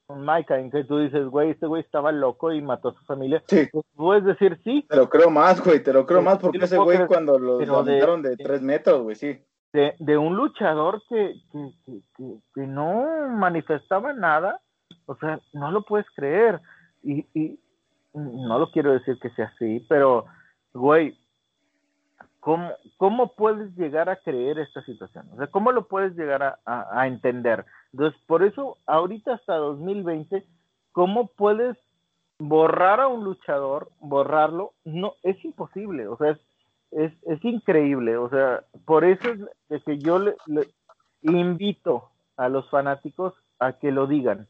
un 0.08 0.26
Mike 0.26 0.70
que 0.72 0.84
tú 0.84 0.98
dices, 0.98 1.26
güey, 1.26 1.50
este 1.50 1.66
güey 1.66 1.82
estaba 1.82 2.10
loco 2.10 2.52
y 2.52 2.60
mató 2.60 2.88
a 2.88 2.94
su 2.94 3.04
familia. 3.04 3.42
Sí. 3.46 3.68
Pues 3.70 3.84
puedes 3.94 4.24
decir 4.24 4.58
sí. 4.64 4.84
Te 4.88 4.96
lo 4.96 5.08
creo 5.08 5.30
más, 5.30 5.62
güey, 5.64 5.82
te 5.82 5.92
lo 5.92 6.04
creo 6.04 6.20
más 6.20 6.38
porque 6.38 6.58
ese 6.58 6.78
güey 6.78 7.06
cuando 7.06 7.38
lo 7.38 7.60
mataron 7.60 8.22
de, 8.22 8.36
tres 8.36 8.60
metros, 8.60 9.02
güey, 9.02 9.14
sí. 9.14 9.38
De, 9.72 9.94
de, 10.00 10.18
un 10.18 10.34
luchador 10.34 11.00
que, 11.08 11.34
que, 11.52 11.70
que, 12.16 12.34
que, 12.54 12.66
no 12.66 13.28
manifestaba 13.36 14.12
nada, 14.12 14.60
o 15.06 15.14
sea, 15.14 15.38
no 15.52 15.70
lo 15.70 15.82
puedes 15.82 16.06
creer. 16.16 16.60
Y, 17.04 17.24
y 17.34 17.60
no 18.14 18.58
lo 18.58 18.72
quiero 18.72 18.92
decir 18.92 19.16
que 19.20 19.30
sea 19.30 19.52
así, 19.54 19.86
pero, 19.88 20.24
güey, 20.74 21.16
¿Cómo, 22.40 22.72
¿Cómo 22.96 23.34
puedes 23.34 23.76
llegar 23.76 24.08
a 24.08 24.16
creer 24.16 24.58
esta 24.58 24.82
situación? 24.84 25.28
O 25.32 25.36
sea, 25.36 25.48
¿cómo 25.48 25.72
lo 25.72 25.86
puedes 25.88 26.16
llegar 26.16 26.58
a, 26.64 27.06
entender? 27.06 27.66
Entonces, 27.92 28.18
por 28.26 28.42
eso, 28.42 28.78
ahorita 28.86 29.34
hasta 29.34 29.56
2020, 29.56 30.46
¿cómo 30.92 31.26
puedes 31.28 31.76
borrar 32.38 33.00
a 33.00 33.08
un 33.08 33.24
luchador, 33.24 33.90
borrarlo? 34.00 34.72
No, 34.84 35.14
es 35.22 35.42
imposible, 35.44 36.08
o 36.08 36.16
sea, 36.16 36.30
es, 36.30 36.38
es, 36.92 37.12
es 37.26 37.44
increíble, 37.44 38.16
o 38.16 38.30
sea, 38.30 38.64
por 38.86 39.04
eso 39.04 39.28
es 39.68 39.84
que 39.84 39.98
yo 39.98 40.18
le, 40.18 40.34
invito 41.22 42.08
a 42.38 42.48
los 42.48 42.68
fanáticos 42.70 43.34
a 43.58 43.74
que 43.74 43.92
lo 43.92 44.06
digan, 44.06 44.48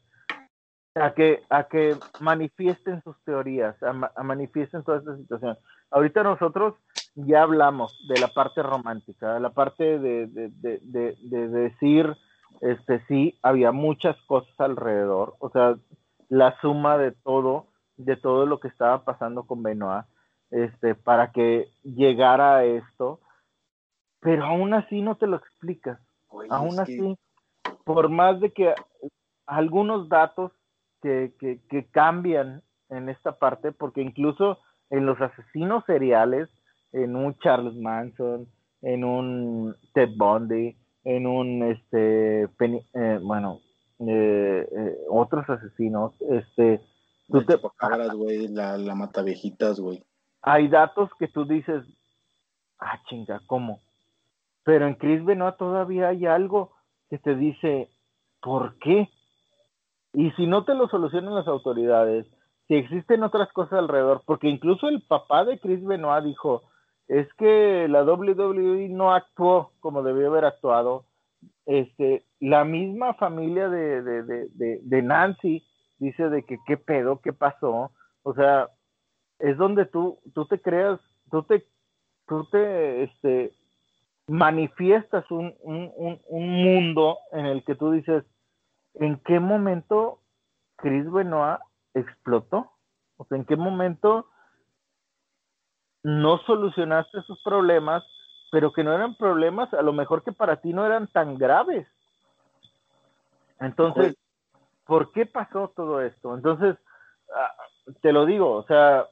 a 0.94 1.12
que, 1.12 1.42
a 1.50 1.64
que 1.64 1.96
manifiesten 2.20 3.02
sus 3.02 3.20
teorías, 3.24 3.74
a, 3.82 4.12
a 4.14 4.22
manifiesten 4.22 4.84
toda 4.84 4.98
esta 4.98 5.16
situación. 5.16 5.58
Ahorita 5.90 6.22
nosotros 6.22 6.74
ya 7.14 7.42
hablamos 7.42 7.96
de 8.08 8.20
la 8.20 8.28
parte 8.28 8.62
romántica, 8.62 9.34
de 9.34 9.40
la 9.40 9.50
parte 9.50 9.98
de, 9.98 10.26
de, 10.26 11.48
decir, 11.48 12.16
este, 12.60 13.04
sí, 13.06 13.38
había 13.42 13.72
muchas 13.72 14.16
cosas 14.22 14.58
alrededor, 14.58 15.34
o 15.38 15.50
sea, 15.50 15.76
la 16.28 16.58
suma 16.60 16.98
de 16.98 17.12
todo, 17.12 17.66
de 17.96 18.16
todo 18.16 18.46
lo 18.46 18.60
que 18.60 18.68
estaba 18.68 19.04
pasando 19.04 19.44
con 19.44 19.62
Benoit, 19.62 20.04
este, 20.50 20.94
para 20.94 21.32
que 21.32 21.68
llegara 21.82 22.56
a 22.56 22.64
esto, 22.64 23.20
pero 24.20 24.44
aún 24.44 24.74
así 24.74 25.00
no 25.00 25.16
te 25.16 25.26
lo 25.26 25.36
explicas, 25.36 25.98
aún 26.48 26.78
así, 26.78 27.16
por 27.84 28.08
más 28.08 28.40
de 28.40 28.52
que 28.52 28.74
algunos 29.46 30.08
datos 30.08 30.52
que, 31.02 31.34
que, 31.40 31.60
que 31.68 31.86
cambian 31.86 32.62
en 32.88 33.08
esta 33.08 33.38
parte, 33.38 33.72
porque 33.72 34.02
incluso 34.02 34.58
en 34.90 35.06
los 35.06 35.20
asesinos 35.20 35.84
seriales, 35.86 36.48
en 36.92 37.16
un 37.16 37.38
Charles 37.38 37.74
Manson, 37.74 38.46
en 38.82 39.04
un 39.04 39.76
Ted 39.94 40.10
Bundy, 40.16 40.76
en 41.04 41.26
un, 41.26 41.62
este, 41.62 42.42
eh, 42.42 43.18
bueno, 43.22 43.60
eh, 44.00 44.68
eh, 44.70 44.96
otros 45.08 45.48
asesinos, 45.48 46.14
este, 46.30 46.80
tú 47.28 47.42
te... 47.44 47.56
güey, 48.14 48.48
la, 48.48 48.76
la 48.78 48.94
mata 48.94 49.22
viejitas, 49.22 49.78
güey. 49.78 50.02
Hay 50.42 50.68
datos 50.68 51.10
que 51.18 51.28
tú 51.28 51.44
dices, 51.44 51.84
ah, 52.78 53.00
chinga, 53.08 53.40
¿cómo? 53.46 53.80
Pero 54.64 54.86
en 54.86 54.94
Chris 54.94 55.24
Benoit 55.24 55.56
todavía 55.56 56.08
hay 56.08 56.26
algo 56.26 56.72
que 57.08 57.18
te 57.18 57.34
dice, 57.34 57.90
¿por 58.40 58.78
qué? 58.78 59.08
Y 60.12 60.30
si 60.32 60.46
no 60.46 60.64
te 60.64 60.74
lo 60.74 60.88
solucionan 60.88 61.34
las 61.34 61.46
autoridades, 61.46 62.26
si 62.68 62.74
existen 62.74 63.22
otras 63.22 63.52
cosas 63.52 63.80
alrededor, 63.80 64.22
porque 64.24 64.48
incluso 64.48 64.88
el 64.88 65.02
papá 65.02 65.44
de 65.44 65.58
Chris 65.58 65.84
Benoit 65.84 66.24
dijo, 66.24 66.62
es 67.10 67.26
que 67.34 67.88
la 67.88 68.04
WWE 68.04 68.88
no 68.88 69.12
actuó 69.12 69.72
como 69.80 70.04
debió 70.04 70.28
haber 70.28 70.44
actuado. 70.44 71.06
Este, 71.66 72.24
la 72.38 72.64
misma 72.64 73.14
familia 73.14 73.68
de, 73.68 74.00
de, 74.00 74.22
de, 74.22 74.78
de, 74.80 75.02
Nancy 75.02 75.66
dice 75.98 76.30
de 76.30 76.44
que 76.44 76.58
qué 76.68 76.76
pedo, 76.76 77.20
qué 77.20 77.32
pasó. 77.32 77.90
O 78.22 78.34
sea, 78.34 78.68
es 79.40 79.56
donde 79.56 79.86
tú, 79.86 80.20
tú 80.34 80.46
te 80.46 80.60
creas, 80.60 81.00
tú 81.32 81.42
te, 81.42 81.66
tú 82.28 82.44
te, 82.48 83.02
este, 83.02 83.54
manifiestas 84.28 85.28
un, 85.32 85.52
un, 85.62 85.90
un, 85.96 86.20
un 86.28 86.62
mundo 86.62 87.18
en 87.32 87.46
el 87.46 87.64
que 87.64 87.74
tú 87.74 87.90
dices, 87.90 88.22
¿en 88.94 89.16
qué 89.24 89.40
momento 89.40 90.20
Chris 90.76 91.10
Benoit 91.10 91.58
explotó? 91.92 92.70
O 93.16 93.24
sea, 93.24 93.36
¿en 93.36 93.46
qué 93.46 93.56
momento 93.56 94.26
no 96.02 96.38
solucionaste 96.38 97.18
esos 97.18 97.40
problemas, 97.42 98.04
pero 98.50 98.72
que 98.72 98.84
no 98.84 98.92
eran 98.92 99.14
problemas, 99.16 99.72
a 99.74 99.82
lo 99.82 99.92
mejor 99.92 100.22
que 100.24 100.32
para 100.32 100.60
ti 100.60 100.72
no 100.72 100.84
eran 100.84 101.06
tan 101.08 101.36
graves? 101.36 101.86
Entonces, 103.60 104.16
¿por 104.86 105.12
qué 105.12 105.26
pasó 105.26 105.72
todo 105.76 106.00
esto? 106.00 106.34
Entonces, 106.34 106.76
ah, 107.34 107.54
te 108.00 108.12
lo 108.12 108.26
digo, 108.26 108.52
o 108.52 108.64
sea, 108.64 109.06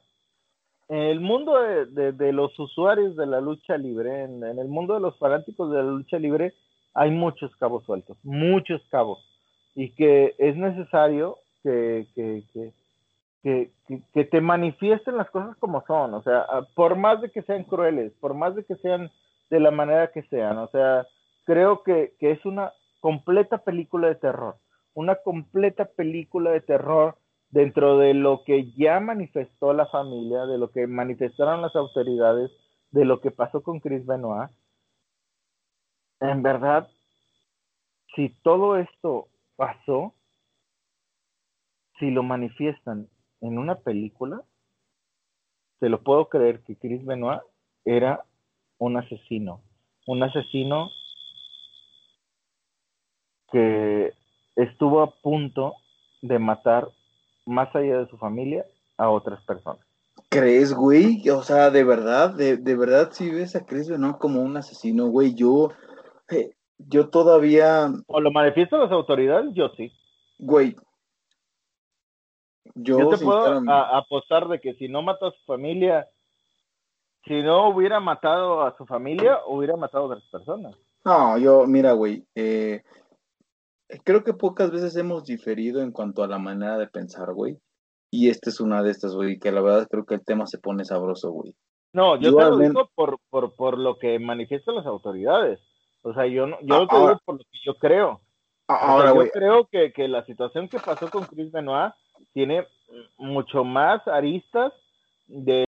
en 0.89 0.97
el 0.97 1.19
mundo 1.19 1.53
de, 1.61 2.33
los 2.33 2.57
usuarios 2.57 3.15
de 3.15 3.27
la 3.27 3.39
lucha 3.39 3.77
libre, 3.77 4.23
en, 4.23 4.43
el 4.43 4.67
mundo 4.67 4.95
de 4.95 4.99
los 4.99 5.17
fanáticos 5.19 5.71
de 5.71 5.77
la 5.77 5.83
lucha 5.83 6.17
libre, 6.17 6.55
hay 6.95 7.11
muchos 7.11 7.55
cabos 7.57 7.85
sueltos, 7.85 8.17
muchos 8.23 8.81
cabos, 8.89 9.19
y 9.75 9.91
que 9.91 10.33
es 10.39 10.55
necesario 10.55 11.37
que, 11.61 12.07
te 13.41 14.41
manifiesten 14.41 15.17
las 15.17 15.29
cosas 15.29 15.55
como 15.57 15.83
son, 15.85 16.13
o 16.13 16.21
sea, 16.21 16.45
por 16.75 16.95
más 16.95 17.21
de 17.21 17.31
que 17.31 17.41
sean 17.43 17.63
crueles, 17.63 18.11
por 18.19 18.33
más 18.33 18.55
de 18.55 18.65
que 18.65 18.75
sean 18.77 19.09
de 19.49 19.59
la 19.59 19.71
manera 19.71 20.11
que 20.11 20.23
sean, 20.23 20.57
o 20.57 20.67
sea, 20.67 21.07
creo 21.45 21.83
que, 21.83 22.15
que 22.19 22.31
es 22.31 22.45
una 22.45 22.73
completa 22.99 23.59
película 23.59 24.07
de 24.07 24.15
terror, 24.15 24.57
una 24.93 25.15
completa 25.15 25.85
película 25.85 26.51
de 26.51 26.61
terror 26.61 27.17
dentro 27.49 27.97
de 27.97 28.13
lo 28.13 28.43
que 28.43 28.71
ya 28.73 28.99
manifestó 28.99 29.73
la 29.73 29.87
familia, 29.87 30.45
de 30.45 30.57
lo 30.57 30.71
que 30.71 30.85
manifestaron 30.85 31.61
las 31.61 31.75
autoridades, 31.75 32.51
de 32.91 33.05
lo 33.05 33.21
que 33.21 33.31
pasó 33.31 33.63
con 33.63 33.79
Chris 33.79 34.05
Benoit, 34.05 34.51
en 36.19 36.43
verdad, 36.43 36.89
si 38.15 38.29
todo 38.43 38.77
esto 38.77 39.29
pasó, 39.55 40.13
si 41.97 42.11
lo 42.11 42.23
manifiestan 42.23 43.07
en 43.41 43.57
una 43.57 43.75
película, 43.75 44.43
se 45.79 45.89
lo 45.89 46.01
puedo 46.01 46.27
creer 46.29 46.61
que 46.61 46.75
Chris 46.75 47.05
Benoit 47.05 47.41
era 47.85 48.23
un 48.77 48.97
asesino, 48.97 49.61
un 50.07 50.23
asesino 50.23 50.89
que 53.51 54.13
estuvo 54.55 55.01
a 55.01 55.11
punto 55.11 55.73
de 56.21 56.39
matar 56.39 56.87
más 57.45 57.73
allá 57.75 57.99
de 57.99 58.09
su 58.09 58.17
familia 58.17 58.65
a 58.97 59.09
otras 59.09 59.41
personas. 59.43 59.85
¿Crees, 60.29 60.73
güey? 60.73 61.27
O 61.29 61.41
sea, 61.41 61.71
de 61.71 61.83
verdad, 61.83 62.35
de, 62.35 62.75
verdad, 62.75 63.09
si 63.11 63.31
ves 63.31 63.55
a 63.55 63.65
Chris 63.65 63.89
Benoit 63.89 64.17
como 64.17 64.41
un 64.41 64.57
asesino, 64.57 65.07
güey, 65.07 65.33
yo, 65.33 65.71
eh, 66.29 66.51
yo 66.77 67.09
todavía... 67.09 67.91
O 68.07 68.21
lo 68.21 68.31
manifiestan 68.31 68.81
las 68.81 68.91
autoridades, 68.91 69.53
yo 69.53 69.69
sí. 69.69 69.91
Güey. 70.37 70.75
Yo, 72.81 73.09
te 73.09 73.17
puedo 73.17 73.61
apostar 73.69 74.47
de 74.47 74.59
que 74.59 74.73
si 74.75 74.87
no 74.87 75.01
mató 75.01 75.27
a 75.27 75.31
su 75.31 75.43
familia, 75.45 76.07
si 77.25 77.41
no 77.41 77.69
hubiera 77.69 77.99
matado 77.99 78.61
a 78.61 78.75
su 78.77 78.85
familia, 78.85 79.39
hubiera 79.47 79.75
matado 79.75 80.05
a 80.05 80.07
otras 80.07 80.23
personas. 80.31 80.75
No, 81.03 81.37
yo, 81.37 81.65
mira, 81.65 81.93
güey, 81.93 82.25
eh, 82.35 82.83
creo 84.03 84.23
que 84.23 84.33
pocas 84.33 84.71
veces 84.71 84.95
hemos 84.95 85.25
diferido 85.25 85.81
en 85.81 85.91
cuanto 85.91 86.23
a 86.23 86.27
la 86.27 86.37
manera 86.37 86.77
de 86.77 86.87
pensar, 86.87 87.33
güey. 87.33 87.57
Y 88.11 88.29
esta 88.29 88.49
es 88.49 88.59
una 88.59 88.81
de 88.81 88.91
estas, 88.91 89.13
güey, 89.13 89.39
que 89.39 89.51
la 89.51 89.61
verdad 89.61 89.87
creo 89.89 90.05
que 90.05 90.15
el 90.15 90.25
tema 90.25 90.47
se 90.47 90.57
pone 90.57 90.85
sabroso, 90.85 91.31
güey. 91.31 91.55
No, 91.93 92.17
yo, 92.17 92.35
te 92.35 92.43
lo 92.43 92.57
digo 92.57 92.89
por, 92.95 93.19
por, 93.29 93.55
por, 93.55 93.77
lo 93.77 93.97
que 93.97 94.19
manifiestan 94.19 94.75
las 94.75 94.85
autoridades. 94.85 95.59
O 96.03 96.13
sea, 96.13 96.27
yo 96.27 96.47
no, 96.47 96.57
yo 96.61 96.87
te 96.87 96.95
digo 96.95 97.19
por 97.25 97.35
lo 97.35 97.43
que 97.43 97.59
yo 97.65 97.75
creo. 97.75 98.21
Ahora, 98.67 99.11
güey. 99.11 99.27
yo 99.27 99.31
creo 99.31 99.67
que, 99.67 99.91
que 99.91 100.07
la 100.07 100.23
situación 100.25 100.69
que 100.69 100.79
pasó 100.79 101.09
con 101.09 101.25
Chris 101.25 101.51
Benoit 101.51 101.93
tiene 102.33 102.67
mucho 103.17 103.63
más 103.63 104.07
aristas 104.07 104.73
de 105.27 105.65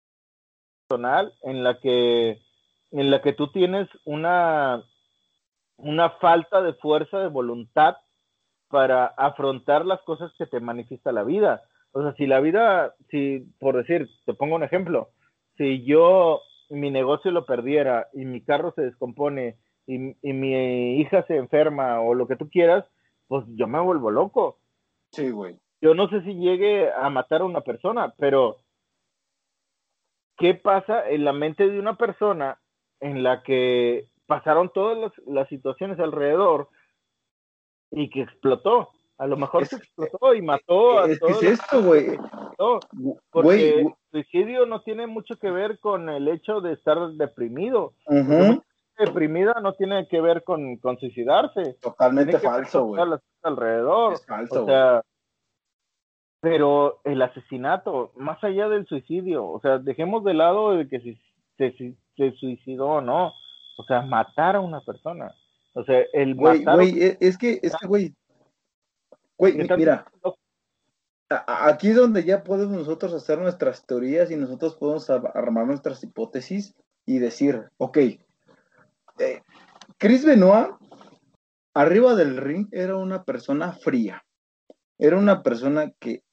personal 0.87 1.33
en 1.43 1.63
la 1.63 1.79
que 1.79 2.39
en 2.91 3.11
la 3.11 3.21
que 3.21 3.33
tú 3.33 3.51
tienes 3.51 3.87
una 4.05 4.83
una 5.77 6.09
falta 6.11 6.61
de 6.61 6.73
fuerza 6.73 7.19
de 7.19 7.27
voluntad 7.27 7.97
para 8.69 9.05
afrontar 9.05 9.85
las 9.85 10.01
cosas 10.01 10.31
que 10.37 10.45
te 10.45 10.59
manifiesta 10.59 11.11
la 11.11 11.23
vida. 11.23 11.63
O 11.91 12.03
sea, 12.03 12.13
si 12.13 12.27
la 12.27 12.39
vida, 12.39 12.93
si, 13.09 13.39
por 13.59 13.75
decir, 13.77 14.09
te 14.25 14.33
pongo 14.33 14.55
un 14.55 14.63
ejemplo, 14.63 15.09
si 15.57 15.83
yo 15.85 16.41
mi 16.69 16.91
negocio 16.91 17.31
lo 17.31 17.45
perdiera 17.45 18.07
y 18.13 18.25
mi 18.25 18.41
carro 18.41 18.73
se 18.75 18.83
descompone 18.83 19.57
y, 19.87 20.15
y 20.21 20.33
mi 20.33 20.99
hija 20.99 21.25
se 21.25 21.37
enferma 21.37 21.99
o 22.01 22.13
lo 22.13 22.27
que 22.27 22.35
tú 22.35 22.49
quieras, 22.49 22.85
pues 23.27 23.43
yo 23.55 23.67
me 23.67 23.79
vuelvo 23.79 24.11
loco. 24.11 24.59
Sí, 25.11 25.29
güey. 25.31 25.57
Yo 25.81 25.93
no 25.93 26.09
sé 26.09 26.21
si 26.23 26.33
llegue 26.35 26.91
a 26.91 27.09
matar 27.09 27.41
a 27.41 27.45
una 27.45 27.61
persona, 27.61 28.13
pero 28.17 28.57
¿qué 30.37 30.55
pasa 30.55 31.09
en 31.09 31.23
la 31.23 31.33
mente 31.33 31.69
de 31.69 31.79
una 31.79 31.95
persona 31.95 32.59
en 32.99 33.23
la 33.23 33.43
que 33.43 34.07
pasaron 34.25 34.71
todas 34.73 34.97
las, 34.97 35.11
las 35.25 35.47
situaciones 35.49 35.99
alrededor 35.99 36.69
y 37.91 38.09
que 38.09 38.21
explotó. 38.21 38.89
A 39.17 39.27
lo 39.27 39.35
mejor 39.35 39.65
se 39.65 39.77
explotó 39.77 40.33
y 40.33 40.41
mató 40.41 40.99
a 40.99 41.09
es 41.09 41.19
todos. 41.19 41.43
es 41.43 41.59
esto, 41.59 41.83
güey? 41.83 42.17
Porque 43.31 43.81
el 43.81 43.93
suicidio 44.11 44.65
no 44.65 44.81
tiene 44.81 45.07
mucho 45.07 45.37
que 45.37 45.51
ver 45.51 45.79
con 45.79 46.09
el 46.09 46.27
hecho 46.29 46.61
de 46.61 46.73
estar 46.73 46.97
deprimido. 47.13 47.93
Deprimida 48.97 49.55
no 49.61 49.73
tiene 49.73 50.07
que 50.07 50.21
ver 50.21 50.43
con, 50.43 50.77
con 50.77 50.99
suicidarse. 50.99 51.75
Totalmente 51.81 52.37
falso, 52.37 52.85
güey. 52.85 53.01
Alrededor. 53.43 54.13
Es 54.13 54.25
falso, 54.25 54.63
o 54.63 54.65
sea, 54.65 55.01
pero 56.41 57.01
el 57.03 57.21
asesinato, 57.21 58.11
más 58.15 58.41
allá 58.43 58.69
del 58.69 58.85
suicidio, 58.87 59.45
o 59.45 59.59
sea, 59.59 59.77
dejemos 59.77 60.23
de 60.23 60.33
lado 60.33 60.71
de 60.71 60.87
que 60.87 60.99
si 61.01 61.19
se, 61.57 61.95
se 62.15 62.31
suicidó 62.33 62.87
o 62.87 63.01
no, 63.01 63.33
o 63.77 63.83
sea, 63.83 64.01
matar 64.01 64.55
a 64.55 64.61
una 64.61 64.81
persona. 64.81 65.33
O 65.73 65.83
sea, 65.83 66.03
el 66.13 66.35
güey, 66.35 66.63
güey, 66.63 67.03
e, 67.03 67.17
es 67.19 67.37
que, 67.37 67.59
es 67.61 67.75
que, 67.75 67.87
güey, 67.87 68.15
güey, 69.37 69.53
mira, 69.77 70.05
aquí 71.29 71.89
es 71.89 71.95
donde 71.95 72.23
ya 72.23 72.43
podemos 72.43 72.75
nosotros 72.75 73.13
hacer 73.13 73.39
nuestras 73.39 73.85
teorías 73.85 74.31
y 74.31 74.35
nosotros 74.35 74.75
podemos 74.75 75.09
armar 75.09 75.67
nuestras 75.67 76.03
hipótesis 76.03 76.73
y 77.05 77.19
decir, 77.19 77.69
ok, 77.77 77.97
eh, 77.97 79.41
Chris 79.97 80.25
Benoit, 80.25 80.69
arriba 81.73 82.15
del 82.15 82.37
ring, 82.37 82.67
era 82.71 82.97
una 82.97 83.23
persona 83.23 83.73
fría, 83.73 84.23
era 84.97 85.17
una 85.17 85.43
persona 85.43 85.91
que 85.99 86.23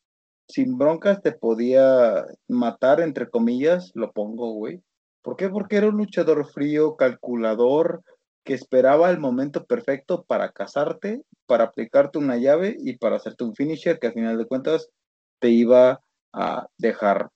sin 0.49 0.79
broncas 0.79 1.23
te 1.23 1.33
podía 1.33 2.25
matar, 2.49 3.01
entre 3.01 3.29
comillas, 3.29 3.93
lo 3.95 4.13
pongo, 4.13 4.53
güey. 4.53 4.83
¿Por 5.23 5.37
qué? 5.37 5.49
Porque 5.49 5.77
era 5.77 5.89
un 5.89 5.97
luchador 5.97 6.47
frío, 6.47 6.97
calculador, 6.97 8.03
que 8.45 8.55
esperaba 8.55 9.11
el 9.11 9.19
momento 9.19 9.67
perfecto 9.67 10.25
para 10.25 10.53
casarte, 10.53 11.23
para 11.47 11.65
aplicarte 11.65 12.19
una 12.19 12.37
llave 12.37 12.77
y 12.79 12.97
para 12.97 13.17
hacerte 13.17 13.43
un 13.43 13.55
finisher 13.55 13.99
que 13.99 14.07
al 14.07 14.13
final 14.13 14.39
de 14.39 14.47
cuentas 14.47 14.89
te 15.41 15.49
iba 15.49 16.01
a 16.33 16.69
dejar 16.79 17.31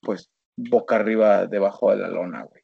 pues 0.00 0.30
boca 0.56 0.96
arriba 0.96 1.46
debajo 1.46 1.90
de 1.90 1.98
la 1.98 2.08
lona, 2.08 2.44
güey. 2.44 2.62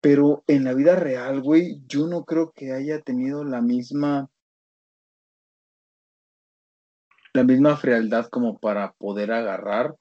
Pero 0.00 0.44
en 0.46 0.64
la 0.64 0.74
vida 0.74 0.96
real, 0.96 1.42
güey, 1.42 1.82
yo 1.86 2.06
no 2.06 2.24
creo 2.24 2.52
que 2.52 2.72
haya 2.72 3.00
tenido 3.00 3.44
la 3.44 3.60
misma 3.60 4.30
la 7.38 7.44
misma 7.44 7.76
frialdad 7.76 8.26
como 8.26 8.58
para 8.58 8.92
poder 8.92 9.32
agarrar, 9.32 9.94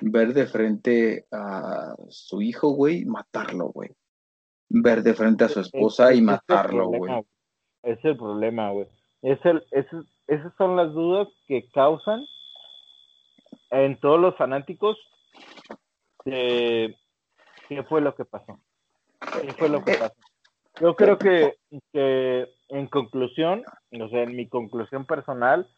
ver 0.00 0.34
de 0.34 0.46
frente 0.46 1.26
a 1.30 1.94
su 2.08 2.42
hijo, 2.42 2.70
güey, 2.70 3.04
matarlo, 3.04 3.68
güey 3.68 3.90
ver 4.70 5.02
de 5.02 5.14
frente 5.14 5.44
a 5.44 5.48
su 5.48 5.60
esposa 5.60 6.14
y 6.14 6.22
matarlo, 6.22 6.86
güey. 6.86 7.12
Es 7.82 8.02
el 8.04 8.16
problema, 8.16 8.70
güey. 8.70 8.86
Es 9.20 9.44
el, 9.44 9.62
es, 9.72 9.86
esas 10.28 10.54
son 10.56 10.76
las 10.76 10.92
dudas 10.92 11.28
que 11.46 11.68
causan 11.70 12.24
en 13.70 13.98
todos 14.00 14.20
los 14.20 14.36
fanáticos 14.36 14.96
de 16.24 16.96
qué 17.68 17.82
fue 17.84 18.00
lo 18.00 18.14
que 18.14 18.24
pasó. 18.24 18.60
¿Qué 19.42 19.52
fue 19.52 19.68
lo 19.68 19.84
que 19.84 19.94
pasó? 19.94 20.14
Yo 20.80 20.94
creo 20.94 21.18
que, 21.18 21.56
que 21.92 22.48
en 22.68 22.86
conclusión, 22.86 23.64
o 24.00 24.08
sea, 24.08 24.22
en 24.22 24.36
mi 24.36 24.48
conclusión 24.48 25.04
personal, 25.04 25.68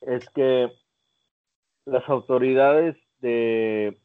es 0.00 0.28
que 0.30 0.72
las 1.84 2.08
autoridades 2.08 2.96
de, 3.20 4.00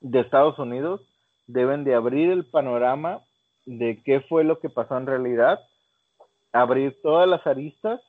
de 0.00 0.20
Estados 0.20 0.58
Unidos 0.58 1.00
deben 1.46 1.84
de 1.84 1.94
abrir 1.94 2.30
el 2.30 2.48
panorama 2.48 3.24
de 3.66 4.02
qué 4.04 4.20
fue 4.22 4.44
lo 4.44 4.60
que 4.60 4.70
pasó 4.70 4.96
en 4.96 5.06
realidad, 5.06 5.60
abrir 6.52 7.00
todas 7.02 7.28
las 7.28 7.46
aristas 7.46 8.00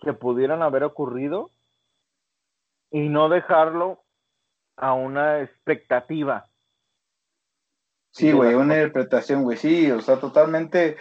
que 0.00 0.12
pudieran 0.12 0.62
haber 0.62 0.84
ocurrido 0.84 1.50
y 2.90 3.08
no 3.08 3.28
dejarlo 3.28 4.02
a 4.76 4.94
una 4.94 5.42
expectativa. 5.42 6.48
Sí, 8.10 8.32
güey, 8.32 8.54
una 8.54 8.74
interpretación, 8.74 9.42
güey, 9.42 9.58
sí, 9.58 9.90
o 9.90 10.00
sea, 10.00 10.18
totalmente, 10.18 10.96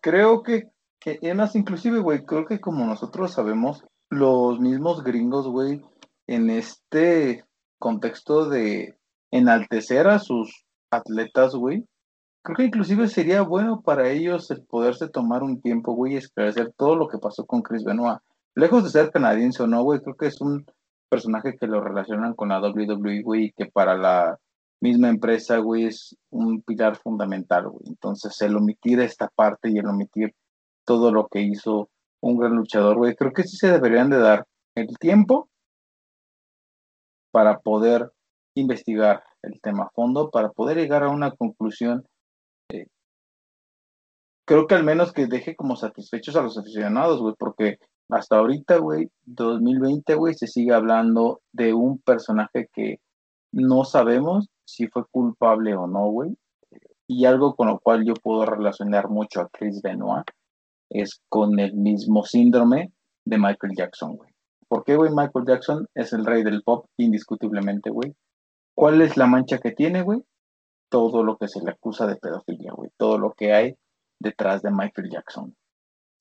creo 0.00 0.42
que 0.42 0.70
es 1.04 1.34
más, 1.34 1.56
inclusive, 1.56 2.00
güey, 2.00 2.24
creo 2.24 2.46
que 2.46 2.60
como 2.60 2.84
nosotros 2.84 3.32
sabemos, 3.32 3.84
los 4.10 4.60
mismos 4.60 5.02
gringos, 5.02 5.48
güey, 5.48 5.80
en 6.26 6.50
este 6.50 7.44
contexto 7.78 8.48
de 8.48 8.96
enaltecer 9.30 10.08
a 10.08 10.18
sus 10.18 10.64
atletas, 10.90 11.54
güey, 11.54 11.84
creo 12.42 12.56
que 12.56 12.64
inclusive 12.64 13.08
sería 13.08 13.42
bueno 13.42 13.80
para 13.82 14.08
ellos 14.10 14.50
el 14.50 14.64
poderse 14.64 15.08
tomar 15.08 15.42
un 15.42 15.60
tiempo, 15.60 15.92
güey, 15.94 16.14
y 16.14 16.16
esclarecer 16.16 16.72
todo 16.76 16.96
lo 16.96 17.08
que 17.08 17.18
pasó 17.18 17.46
con 17.46 17.62
Chris 17.62 17.84
Benoit. 17.84 18.18
Lejos 18.54 18.84
de 18.84 18.90
ser 18.90 19.10
canadiense 19.10 19.62
o 19.62 19.66
no, 19.66 19.82
güey, 19.82 20.00
creo 20.00 20.16
que 20.16 20.26
es 20.26 20.40
un 20.40 20.66
personaje 21.08 21.56
que 21.56 21.66
lo 21.66 21.80
relacionan 21.80 22.34
con 22.34 22.50
la 22.50 22.60
WWE, 22.60 23.22
güey, 23.22 23.44
y 23.46 23.52
que 23.52 23.66
para 23.66 23.96
la 23.96 24.38
misma 24.80 25.08
empresa, 25.08 25.58
güey, 25.58 25.86
es 25.86 26.16
un 26.30 26.62
pilar 26.62 26.96
fundamental, 26.96 27.68
güey. 27.68 27.84
Entonces, 27.86 28.40
el 28.42 28.56
omitir 28.56 29.00
esta 29.00 29.28
parte 29.28 29.70
y 29.70 29.78
el 29.78 29.86
omitir 29.86 30.34
todo 30.90 31.12
lo 31.12 31.28
que 31.28 31.40
hizo 31.40 31.88
un 32.20 32.36
gran 32.36 32.56
luchador, 32.56 32.96
güey, 32.96 33.14
creo 33.14 33.32
que 33.32 33.44
sí 33.44 33.56
se 33.56 33.70
deberían 33.70 34.10
de 34.10 34.18
dar 34.18 34.44
el 34.74 34.98
tiempo 34.98 35.48
para 37.30 37.60
poder 37.60 38.10
investigar 38.56 39.22
el 39.42 39.60
tema 39.60 39.84
a 39.84 39.90
fondo, 39.90 40.32
para 40.32 40.50
poder 40.50 40.78
llegar 40.78 41.04
a 41.04 41.10
una 41.10 41.30
conclusión. 41.30 42.04
Eh, 42.72 42.88
creo 44.44 44.66
que 44.66 44.74
al 44.74 44.82
menos 44.82 45.12
que 45.12 45.28
deje 45.28 45.54
como 45.54 45.76
satisfechos 45.76 46.34
a 46.34 46.42
los 46.42 46.58
aficionados, 46.58 47.20
güey, 47.20 47.36
porque 47.38 47.78
hasta 48.08 48.38
ahorita, 48.38 48.78
güey, 48.78 49.12
2020, 49.26 50.12
güey, 50.16 50.34
se 50.34 50.48
sigue 50.48 50.74
hablando 50.74 51.40
de 51.52 51.72
un 51.72 52.00
personaje 52.00 52.68
que 52.72 52.98
no 53.52 53.84
sabemos 53.84 54.48
si 54.64 54.88
fue 54.88 55.04
culpable 55.12 55.76
o 55.76 55.86
no, 55.86 56.08
güey. 56.08 56.36
Y 57.06 57.26
algo 57.26 57.54
con 57.54 57.68
lo 57.68 57.78
cual 57.78 58.04
yo 58.04 58.14
puedo 58.14 58.44
relacionar 58.44 59.08
mucho 59.08 59.40
a 59.40 59.48
Chris 59.50 59.80
Benoit 59.82 60.26
es 60.90 61.22
con 61.28 61.58
el 61.58 61.74
mismo 61.74 62.24
síndrome 62.24 62.92
de 63.24 63.38
Michael 63.38 63.74
Jackson, 63.76 64.16
güey. 64.16 64.30
¿Por 64.68 64.84
qué, 64.84 64.96
güey? 64.96 65.10
Michael 65.10 65.46
Jackson 65.46 65.86
es 65.94 66.12
el 66.12 66.24
rey 66.24 66.44
del 66.44 66.62
pop, 66.62 66.86
indiscutiblemente, 66.96 67.90
güey. 67.90 68.14
¿Cuál 68.74 69.00
es 69.00 69.16
la 69.16 69.26
mancha 69.26 69.58
que 69.58 69.72
tiene, 69.72 70.02
güey? 70.02 70.22
Todo 70.88 71.24
lo 71.24 71.36
que 71.36 71.48
se 71.48 71.60
le 71.60 71.72
acusa 71.72 72.06
de 72.06 72.16
pedofilia, 72.16 72.72
güey. 72.72 72.90
Todo 72.96 73.18
lo 73.18 73.32
que 73.32 73.52
hay 73.52 73.74
detrás 74.20 74.62
de 74.62 74.70
Michael 74.70 75.10
Jackson. 75.10 75.54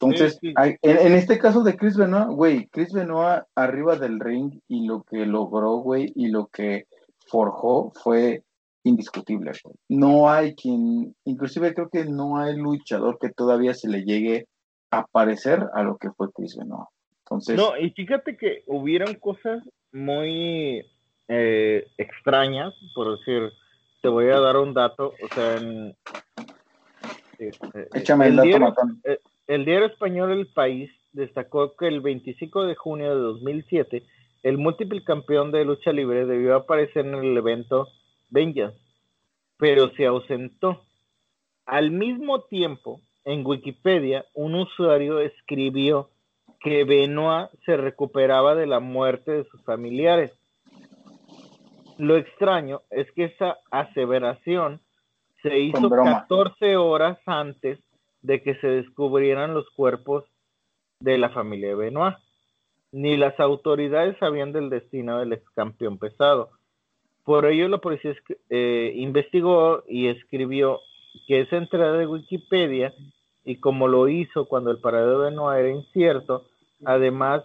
Entonces, 0.02 0.40
en, 0.42 1.14
este 1.14 1.38
caso 1.38 1.62
de 1.62 1.76
Chris 1.76 1.98
Benoit, 1.98 2.30
güey, 2.30 2.68
Chris 2.70 2.94
Benoit 2.94 3.44
arriba 3.54 3.98
del 3.98 4.20
ring 4.20 4.60
y 4.68 4.88
lo 4.88 5.04
que 5.04 5.26
logró, 5.26 5.78
güey, 5.78 6.12
y 6.16 6.30
lo 6.30 6.48
que 6.48 6.88
forjó 7.28 7.92
fue 8.02 8.44
indiscutible. 8.84 9.52
No 9.90 10.30
hay 10.30 10.56
quien, 10.56 11.16
inclusive 11.26 11.74
creo 11.74 11.90
que 11.90 12.06
no 12.06 12.38
hay 12.38 12.56
luchador 12.56 13.20
que 13.20 13.30
todavía 13.30 13.74
se 13.74 13.90
le 13.90 14.04
llegue 14.04 14.48
a 14.92 15.06
parecer 15.08 15.66
a 15.74 15.84
lo 15.84 15.98
que 15.98 16.12
fue 16.12 16.32
Chris 16.34 16.56
Benoit. 16.58 16.88
Entonces, 17.20 17.58
no, 17.58 17.78
y 17.78 17.92
fíjate 17.92 18.38
que 18.38 18.64
hubieron 18.66 19.14
cosas 19.16 19.64
muy 19.92 20.84
eh, 21.28 21.88
extrañas, 21.98 22.74
por 22.96 23.18
decir, 23.18 23.52
te 24.02 24.08
voy 24.08 24.30
a 24.30 24.40
dar 24.40 24.58
un 24.58 24.74
dato, 24.74 25.14
o 25.22 25.34
sea, 25.34 25.58
en, 25.58 25.96
este, 27.38 27.88
Échame 27.94 28.28
el, 28.28 28.36
dato, 28.36 28.48
diario, 28.48 28.76
eh, 29.04 29.20
el 29.48 29.66
diario 29.66 29.88
español 29.88 30.32
El 30.32 30.48
País 30.48 30.92
destacó 31.14 31.76
que 31.76 31.88
el 31.88 32.02
25 32.02 32.66
de 32.66 32.76
junio 32.76 33.16
de 33.16 33.22
2007 33.22 34.04
el 34.44 34.58
múltiple 34.58 35.04
campeón 35.04 35.52
de 35.52 35.66
lucha 35.66 35.92
libre 35.92 36.26
debió 36.26 36.56
aparecer 36.56 37.06
en 37.06 37.16
el 37.16 37.38
evento 37.38 37.88
Vengeance, 38.30 38.78
pero 39.58 39.90
se 39.96 40.06
ausentó. 40.06 40.86
Al 41.66 41.92
mismo 41.92 42.44
tiempo, 42.44 43.02
en 43.26 43.46
Wikipedia, 43.46 44.26
un 44.34 44.56
usuario 44.56 45.20
escribió 45.20 46.10
que 46.60 46.84
Benoit 46.84 47.50
se 47.66 47.78
recuperaba 47.78 48.56
de 48.56 48.68
la 48.68 48.80
muerte 48.80 49.32
de 49.32 49.44
sus 49.46 49.64
familiares. 49.64 50.32
Lo 51.98 52.18
extraño 52.18 52.82
es 52.90 53.12
que 53.12 53.26
esa 53.26 53.58
aseveración 53.72 54.80
se 55.42 55.58
hizo 55.60 55.90
14 55.90 56.78
horas 56.78 57.18
antes 57.26 57.80
de 58.22 58.42
que 58.42 58.56
se 58.56 58.68
descubrieran 58.68 59.54
los 59.54 59.70
cuerpos 59.72 60.26
de 61.00 61.18
la 61.18 61.30
familia 61.30 61.70
de 61.70 61.76
Benoit 61.76 62.16
ni 62.92 63.18
las 63.18 63.40
autoridades 63.40 64.18
sabían 64.18 64.52
del 64.52 64.70
destino 64.70 65.20
del 65.20 65.34
ex 65.34 65.50
campeón 65.52 65.98
pesado. 65.98 66.50
Por 67.24 67.46
ello, 67.46 67.68
la 67.68 67.78
policía 67.78 68.16
eh, 68.50 68.94
investigó 68.96 69.84
y 69.88 70.08
escribió 70.08 70.80
que 71.28 71.42
esa 71.42 71.58
entrada 71.58 71.98
de 71.98 72.08
Wikipedia, 72.08 72.94
y 73.46 73.56
como 73.56 73.88
lo 73.88 74.08
hizo 74.08 74.46
cuando 74.46 74.72
el 74.72 74.80
paradero 74.80 75.22
de 75.22 75.32
Noah 75.32 75.60
era 75.60 75.70
incierto, 75.70 76.46
además, 76.86 77.44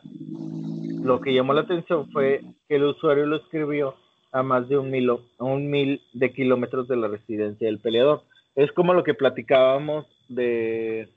lo 1.03 1.21
que 1.21 1.35
llamó 1.35 1.55
la 1.55 1.63
atención 1.63 2.11
fue 2.11 2.43
que 2.69 2.77
el 2.77 2.85
usuario 2.85 3.27
lo 3.27 3.37
escribió 3.37 3.95
a 4.33 4.43
más 4.43 4.69
de 4.69 4.77
un 4.79 4.91
mil, 4.91 5.11
un 5.39 5.71
mil 5.71 6.01
de 6.13 6.33
kilómetros 6.33 6.89
de 6.89 6.97
la 6.97 7.09
residencia 7.09 7.67
del 7.67 7.79
peleador. 7.79 8.23
Es 8.55 8.73
como 8.73 8.93
lo 8.95 9.05
que 9.05 9.15
platicábamos 9.15 10.07
de 10.29 11.09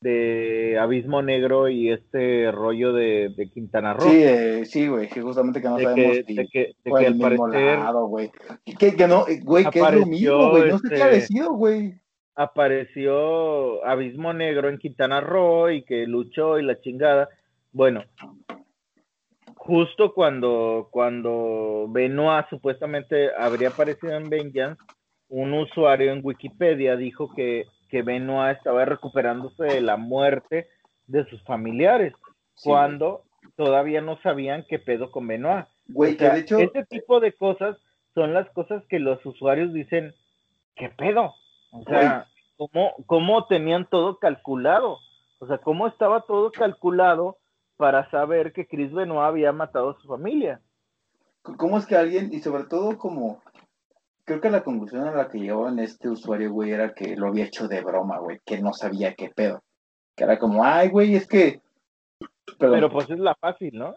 de 0.00 0.78
Abismo 0.80 1.22
Negro 1.22 1.68
y 1.68 1.90
este 1.90 2.50
rollo 2.50 2.92
de, 2.92 3.34
Quintana 3.52 3.94
Roo. 3.94 4.08
Sí, 4.08 4.22
eh, 4.22 4.64
sí, 4.64 4.88
güey, 4.88 5.08
que 5.08 5.20
justamente 5.20 5.60
que 5.60 5.68
no 5.68 5.78
sabemos 5.78 6.18
que, 6.26 6.34
de 6.34 6.48
que, 6.48 6.74
de 6.84 6.90
que 6.90 7.06
al 7.06 7.18
parecer, 7.18 7.78
güey. 8.08 8.30
Que, 8.78 8.96
que, 8.96 9.06
no, 9.06 9.26
eh, 9.28 9.40
güey, 9.42 9.66
que 9.66 9.80
es 9.80 9.92
lo 9.92 10.06
mismo, 10.06 10.50
güey, 10.50 10.70
no 10.70 10.78
se 10.78 10.86
este, 10.86 10.98
parecido, 10.98 11.52
güey. 11.52 11.94
Apareció 12.34 13.84
Abismo 13.84 14.32
Negro 14.32 14.70
en 14.70 14.78
Quintana 14.78 15.20
Roo 15.20 15.70
y 15.70 15.84
que 15.84 16.06
luchó 16.06 16.58
y 16.58 16.62
la 16.62 16.80
chingada. 16.80 17.28
Bueno, 17.72 18.04
justo 19.56 20.14
cuando, 20.14 20.88
cuando 20.90 21.86
Benoit 21.90 22.46
supuestamente 22.48 23.30
habría 23.36 23.68
aparecido 23.68 24.14
en 24.16 24.30
Vengeance, 24.30 24.82
un 25.28 25.52
usuario 25.52 26.12
en 26.12 26.20
Wikipedia 26.22 26.96
dijo 26.96 27.32
que 27.34 27.66
que 27.90 28.02
Benoit 28.02 28.56
estaba 28.56 28.84
recuperándose 28.84 29.64
de 29.64 29.80
la 29.80 29.96
muerte 29.96 30.68
de 31.06 31.24
sus 31.26 31.42
familiares, 31.44 32.14
cuando 32.62 33.24
todavía 33.56 34.00
no 34.00 34.20
sabían 34.22 34.64
qué 34.68 34.78
pedo 34.78 35.10
con 35.10 35.26
Benoit. 35.26 35.66
Güey, 35.88 36.16
de 36.16 36.38
hecho... 36.38 36.58
Este 36.58 36.84
tipo 36.86 37.20
de 37.20 37.32
cosas 37.32 37.76
son 38.14 38.32
las 38.32 38.48
cosas 38.50 38.84
que 38.88 38.98
los 38.98 39.24
usuarios 39.24 39.72
dicen, 39.72 40.14
¿qué 40.76 40.88
pedo? 40.88 41.34
O 41.72 41.82
sea, 41.84 42.26
¿cómo, 42.56 42.94
¿cómo 43.06 43.46
tenían 43.46 43.88
todo 43.88 44.18
calculado? 44.18 44.98
O 45.38 45.46
sea, 45.46 45.58
¿cómo 45.58 45.86
estaba 45.86 46.22
todo 46.22 46.50
calculado 46.52 47.38
para 47.76 48.08
saber 48.10 48.52
que 48.52 48.66
Chris 48.66 48.92
Benoit 48.92 49.20
había 49.20 49.52
matado 49.52 49.90
a 49.90 50.00
su 50.00 50.06
familia? 50.06 50.60
¿Cómo 51.42 51.78
es 51.78 51.86
que 51.86 51.96
alguien, 51.96 52.32
y 52.32 52.40
sobre 52.40 52.64
todo 52.64 52.98
como 52.98 53.40
creo 54.30 54.40
que 54.40 54.50
la 54.50 54.62
conclusión 54.62 55.08
a 55.08 55.12
la 55.12 55.28
que 55.28 55.40
llevaban 55.40 55.80
este 55.80 56.08
usuario, 56.08 56.52
güey, 56.52 56.70
era 56.70 56.94
que 56.94 57.16
lo 57.16 57.26
había 57.26 57.46
hecho 57.46 57.66
de 57.66 57.80
broma, 57.80 58.18
güey, 58.20 58.38
que 58.46 58.60
no 58.62 58.72
sabía 58.72 59.14
qué 59.14 59.28
pedo. 59.28 59.64
Que 60.14 60.22
era 60.22 60.38
como, 60.38 60.62
ay, 60.62 60.88
güey, 60.88 61.16
es 61.16 61.26
que. 61.26 61.60
Pero, 62.56 62.88
pues 62.92 63.10
es 63.10 63.18
la 63.18 63.34
fácil, 63.34 63.76
¿no? 63.76 63.92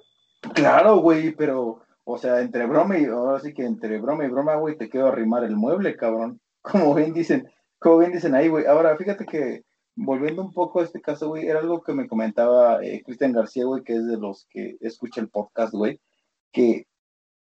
Claro, 0.55 0.97
güey, 0.97 1.35
pero, 1.35 1.83
o 2.03 2.17
sea, 2.17 2.41
entre 2.41 2.65
broma 2.65 2.97
y, 2.97 3.05
ahora 3.05 3.41
sí 3.41 3.53
que 3.53 3.63
entre 3.63 4.01
broma 4.01 4.25
y 4.25 4.29
broma, 4.29 4.55
güey, 4.55 4.75
te 4.75 4.89
quedo 4.89 5.09
arrimar 5.09 5.43
el 5.43 5.55
mueble, 5.55 5.95
cabrón. 5.95 6.41
Como 6.63 6.95
bien 6.95 7.13
dicen, 7.13 7.47
como 7.77 7.99
bien 7.99 8.13
dicen 8.13 8.33
ahí, 8.33 8.47
güey. 8.47 8.65
Ahora, 8.65 8.97
fíjate 8.97 9.25
que, 9.25 9.61
volviendo 9.95 10.41
un 10.41 10.51
poco 10.51 10.79
a 10.79 10.83
este 10.83 10.99
caso, 10.99 11.27
güey, 11.27 11.45
era 11.45 11.59
algo 11.59 11.83
que 11.83 11.93
me 11.93 12.07
comentaba 12.07 12.83
eh, 12.83 13.03
Cristian 13.05 13.33
García, 13.33 13.65
güey, 13.65 13.83
que 13.83 13.93
es 13.93 14.07
de 14.07 14.17
los 14.17 14.47
que 14.49 14.77
escucha 14.81 15.21
el 15.21 15.29
podcast, 15.29 15.73
güey, 15.73 15.99
que 16.51 16.87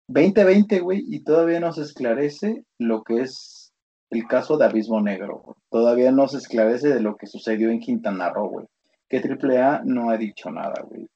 2020, 0.08 0.80
güey, 0.80 1.04
y 1.08 1.24
todavía 1.24 1.60
no 1.60 1.72
se 1.72 1.82
esclarece 1.82 2.64
lo 2.78 3.04
que 3.04 3.22
es 3.22 3.74
el 4.10 4.26
caso 4.28 4.58
de 4.58 4.66
Abismo 4.66 5.02
Negro. 5.02 5.56
Todavía 5.70 6.12
no 6.12 6.28
se 6.28 6.38
esclarece 6.38 6.90
de 6.90 7.02
lo 7.02 7.16
que 7.16 7.28
sucedió 7.28 7.70
en 7.70 7.80
Quintana 7.80 8.30
Roo, 8.30 8.50
güey. 8.50 8.66
Que 9.10 9.18
AAA 9.18 9.82
no 9.86 10.10
ha 10.10 10.18
dicho 10.18 10.50
nada, 10.52 10.84
güey. 10.86 11.08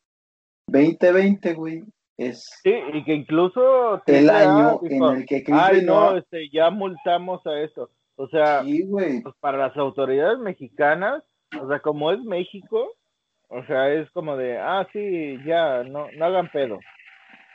2020, 0.68 1.54
güey, 1.54 1.84
es... 2.18 2.46
Sí, 2.64 2.74
y 2.94 3.04
que 3.04 3.14
incluso... 3.14 4.02
El 4.06 4.30
año 4.30 4.80
en 4.84 5.04
el 5.04 5.26
que 5.26 5.44
Ay, 5.52 5.84
no, 5.86 6.18
este, 6.18 6.50
ya 6.50 6.70
multamos 6.70 7.46
a 7.46 7.60
esto. 7.60 7.90
O 8.16 8.28
sea, 8.30 8.64
pues 8.64 9.36
para 9.40 9.60
las 9.60 9.78
autoridades 9.78 10.40
mexicanas, 10.40 11.24
o 11.62 11.68
sea, 11.68 11.80
como 11.80 12.12
es 12.12 12.20
México, 12.22 12.94
o 13.48 13.64
sea, 13.66 13.94
es 13.94 14.10
como 14.12 14.36
de, 14.36 14.58
ah, 14.58 14.88
sí, 14.92 15.38
ya, 15.46 15.84
no, 15.84 16.08
no 16.12 16.26
hagan 16.26 16.50
pedo. 16.52 16.80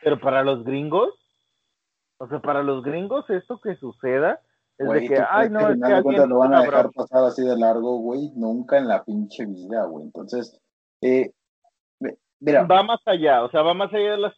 Pero 0.03 0.21
para 0.21 0.45
los 0.45 0.65
gringos, 0.65 1.13
o 2.23 2.29
sea, 2.29 2.39
para 2.39 2.63
los 2.63 2.85
gringos 2.85 3.29
esto 3.31 3.61
que 3.61 3.75
suceda 3.75 4.41
es 4.79 4.89
de 4.89 5.09
que, 5.09 5.19
ay, 5.29 5.51
no, 5.51 5.69
es 5.69 5.81
que 5.81 5.93
alguien 5.93 6.29
lo 6.29 6.39
van 6.39 6.55
a 6.55 6.63
dejar 6.63 6.93
pasar 6.93 7.25
así 7.25 7.43
de 7.43 7.59
largo, 7.59 7.97
güey, 7.99 8.31
nunca 8.37 8.79
en 8.79 8.87
la 8.87 9.03
pinche 9.03 9.45
vida, 9.45 9.87
güey. 9.87 10.05
Entonces, 10.05 10.57
eh, 11.01 11.33
mira. 12.39 12.63
Va 12.63 12.85
más 12.85 13.01
allá, 13.07 13.43
o 13.43 13.51
sea, 13.51 13.63
va 13.63 13.75
más 13.75 13.93
allá 13.93 14.13
de 14.13 14.19
las, 14.19 14.35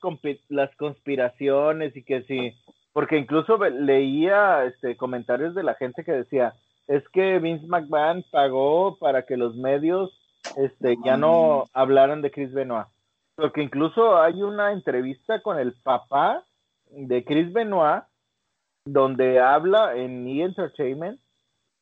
las 0.49 0.75
conspiraciones 0.77 1.95
y 1.95 2.05
que 2.05 2.23
sí, 2.23 2.55
porque 2.95 3.19
incluso 3.19 3.59
leía 3.59 4.65
este, 4.65 4.97
comentarios 4.97 5.55
de 5.55 5.63
la 5.63 5.75
gente 5.75 6.05
que 6.05 6.13
decía, 6.13 6.55
es 6.87 7.07
que 7.11 7.39
Vince 7.39 7.67
McMahon 7.67 8.25
pagó 8.33 8.97
para 8.99 9.27
que 9.27 9.37
los 9.37 9.57
medios 9.57 10.19
este, 10.57 10.97
ya 11.05 11.19
no 11.19 11.65
hablaran 11.75 12.23
de 12.23 12.31
Chris 12.31 12.53
Benoit. 12.55 12.87
Porque 13.35 13.63
incluso 13.63 14.19
hay 14.23 14.43
una 14.43 14.73
entrevista 14.73 15.43
con 15.43 15.59
el 15.59 15.75
papá 15.83 16.45
de 16.97 17.25
Chris 17.25 17.53
Benoit 17.53 18.05
donde 18.85 19.41
habla 19.41 19.97
en 19.97 20.27
E! 20.27 20.43
Entertainment 20.43 21.21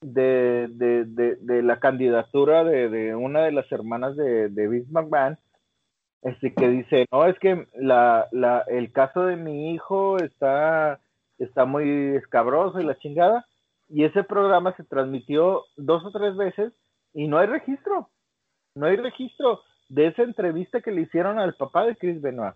de, 0.01 0.69
de, 0.71 1.05
de, 1.05 1.37
de 1.37 1.63
la 1.63 1.79
candidatura 1.79 2.65
de, 2.65 3.15
una 3.15 3.43
de 3.43 3.53
las 3.53 3.71
hermanas 3.71 4.17
de, 4.17 4.49
de 4.49 4.69
Vince 4.69 4.91
McMahon, 4.91 5.39
este, 6.23 6.53
que 6.55 6.69
dice, 6.69 7.07
no, 7.11 7.27
es 7.27 7.39
que 7.39 7.67
la, 7.75 8.29
la, 8.33 8.65
el 8.69 8.93
caso 8.93 9.27
de 9.27 9.37
mi 9.37 9.73
hijo 9.75 10.19
está, 10.19 11.01
está 11.39 11.65
muy 11.65 12.17
escabroso 12.17 12.81
y 12.81 12.85
la 12.85 12.99
chingada, 12.99 13.47
y 13.89 14.05
ese 14.05 14.25
programa 14.25 14.75
se 14.77 14.85
transmitió 14.85 15.65
dos 15.77 16.05
o 16.05 16.11
tres 16.13 16.37
veces 16.37 16.73
y 17.13 17.29
no 17.29 17.39
hay 17.39 17.47
registro, 17.47 18.09
no 18.75 18.87
hay 18.87 18.97
registro 18.97 19.61
de 19.89 20.07
esa 20.07 20.23
entrevista 20.23 20.81
que 20.81 20.93
le 20.93 21.03
hicieron 21.03 21.39
al 21.39 21.55
papá 21.55 21.85
de 21.85 21.97
Chris 21.97 22.21
Benoit. 22.23 22.55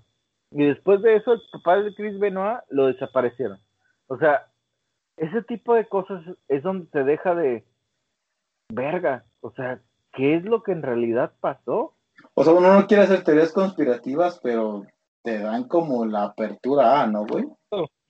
Y 0.50 0.64
después 0.64 1.02
de 1.02 1.16
eso, 1.16 1.32
el 1.32 1.42
papá 1.52 1.76
de 1.76 1.94
Chris 1.94 2.18
Benoit 2.18 2.60
lo 2.70 2.86
desaparecieron. 2.86 3.58
O 4.06 4.16
sea, 4.18 4.46
ese 5.16 5.42
tipo 5.42 5.74
de 5.74 5.86
cosas 5.86 6.22
es 6.48 6.62
donde 6.62 6.86
te 6.86 7.04
deja 7.04 7.34
de 7.34 7.64
verga. 8.68 9.24
O 9.40 9.50
sea, 9.52 9.80
¿qué 10.12 10.36
es 10.36 10.44
lo 10.44 10.62
que 10.62 10.72
en 10.72 10.82
realidad 10.82 11.32
pasó? 11.40 11.94
O 12.34 12.44
sea, 12.44 12.52
uno 12.52 12.72
no 12.72 12.86
quiere 12.86 13.04
hacer 13.04 13.24
teorías 13.24 13.52
conspirativas, 13.52 14.40
pero 14.42 14.84
te 15.22 15.38
dan 15.40 15.64
como 15.68 16.06
la 16.06 16.24
apertura 16.24 17.02
a, 17.02 17.06
¿no, 17.06 17.26
güey? 17.26 17.46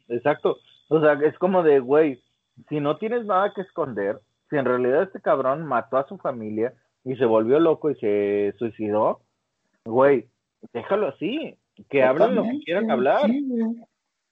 Exacto. 0.08 0.56
O 0.88 1.00
sea, 1.00 1.14
es 1.14 1.36
como 1.38 1.62
de, 1.62 1.80
güey, 1.80 2.22
si 2.68 2.80
no 2.80 2.98
tienes 2.98 3.24
nada 3.24 3.52
que 3.54 3.62
esconder, 3.62 4.20
si 4.50 4.56
en 4.56 4.64
realidad 4.64 5.02
este 5.02 5.20
cabrón 5.20 5.64
mató 5.64 5.96
a 5.96 6.06
su 6.06 6.18
familia 6.18 6.74
y 7.04 7.16
se 7.16 7.24
volvió 7.24 7.58
loco 7.58 7.90
y 7.90 7.96
se 7.96 8.54
suicidó, 8.58 9.20
güey, 9.84 10.28
déjalo 10.72 11.08
así, 11.08 11.58
que 11.88 12.02
hablen 12.02 12.34
lo 12.34 12.42
que 12.44 12.58
quieran 12.64 12.90
hablar. 12.90 13.26
Sí, 13.26 13.46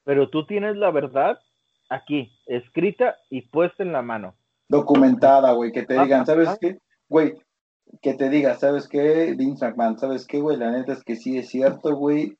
pero 0.04 0.28
tú 0.28 0.46
tienes 0.46 0.76
la 0.76 0.90
verdad 0.90 1.38
aquí, 1.90 2.32
escrita 2.46 3.16
y 3.30 3.42
puesta 3.42 3.82
en 3.82 3.92
la 3.92 4.02
mano. 4.02 4.34
Documentada, 4.68 5.52
güey, 5.52 5.72
que 5.72 5.84
te 5.84 6.00
digan, 6.00 6.26
¿sabes 6.26 6.56
qué? 6.60 6.78
Güey, 7.08 7.34
que 8.00 8.14
te 8.14 8.28
diga, 8.28 8.54
¿sabes 8.54 8.88
qué? 8.88 9.34
Vince 9.36 9.66
McMahon, 9.66 9.98
¿sabes 9.98 10.26
qué, 10.26 10.40
güey? 10.40 10.56
La 10.56 10.70
neta 10.70 10.92
es 10.92 11.04
que 11.04 11.16
sí 11.16 11.38
es 11.38 11.48
cierto, 11.48 11.94
güey. 11.96 12.36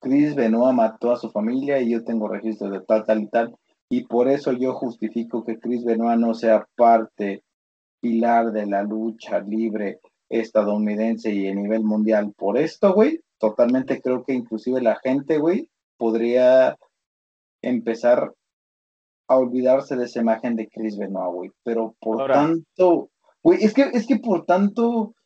Chris 0.00 0.34
Benoit 0.34 0.74
mató 0.74 1.12
a 1.12 1.16
su 1.16 1.30
familia 1.30 1.80
y 1.80 1.92
yo 1.92 2.04
tengo 2.04 2.28
registros 2.28 2.72
de 2.72 2.80
tal, 2.80 3.04
tal 3.04 3.22
y 3.22 3.28
tal. 3.28 3.54
Y 3.88 4.04
por 4.06 4.28
eso 4.28 4.52
yo 4.52 4.74
justifico 4.74 5.44
que 5.44 5.58
Chris 5.58 5.84
Benoit 5.84 6.18
no 6.18 6.34
sea 6.34 6.66
parte 6.76 7.44
pilar 8.00 8.50
de 8.50 8.66
la 8.66 8.82
lucha 8.82 9.38
libre 9.40 10.00
estadounidense 10.28 11.32
y 11.32 11.46
a 11.46 11.54
nivel 11.54 11.84
mundial. 11.84 12.32
Por 12.36 12.58
esto, 12.58 12.94
güey, 12.94 13.20
totalmente 13.42 14.00
creo 14.00 14.22
que 14.22 14.34
inclusive 14.34 14.80
la 14.80 14.94
gente, 15.00 15.38
güey, 15.38 15.68
podría 15.96 16.76
empezar 17.60 18.32
a 19.26 19.36
olvidarse 19.36 19.96
de 19.96 20.04
esa 20.04 20.20
imagen 20.20 20.54
de 20.54 20.68
Chris 20.68 20.96
Benoit, 20.96 21.34
güey. 21.34 21.50
Pero 21.64 21.96
por 22.00 22.20
Ahora. 22.20 22.34
tanto, 22.34 23.10
güey, 23.42 23.64
es 23.64 23.74
que, 23.74 23.82
es 23.82 24.06
que 24.06 24.18
por 24.18 24.46
tanto, 24.46 25.16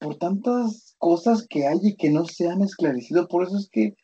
por 0.00 0.16
tantas 0.16 0.96
cosas 0.98 1.46
que 1.46 1.68
hay 1.68 1.78
y 1.82 1.94
que 1.94 2.10
no 2.10 2.24
se 2.24 2.48
han 2.48 2.62
esclarecido, 2.62 3.28
por 3.28 3.44
eso 3.44 3.58
es 3.58 3.68
que, 3.70 3.94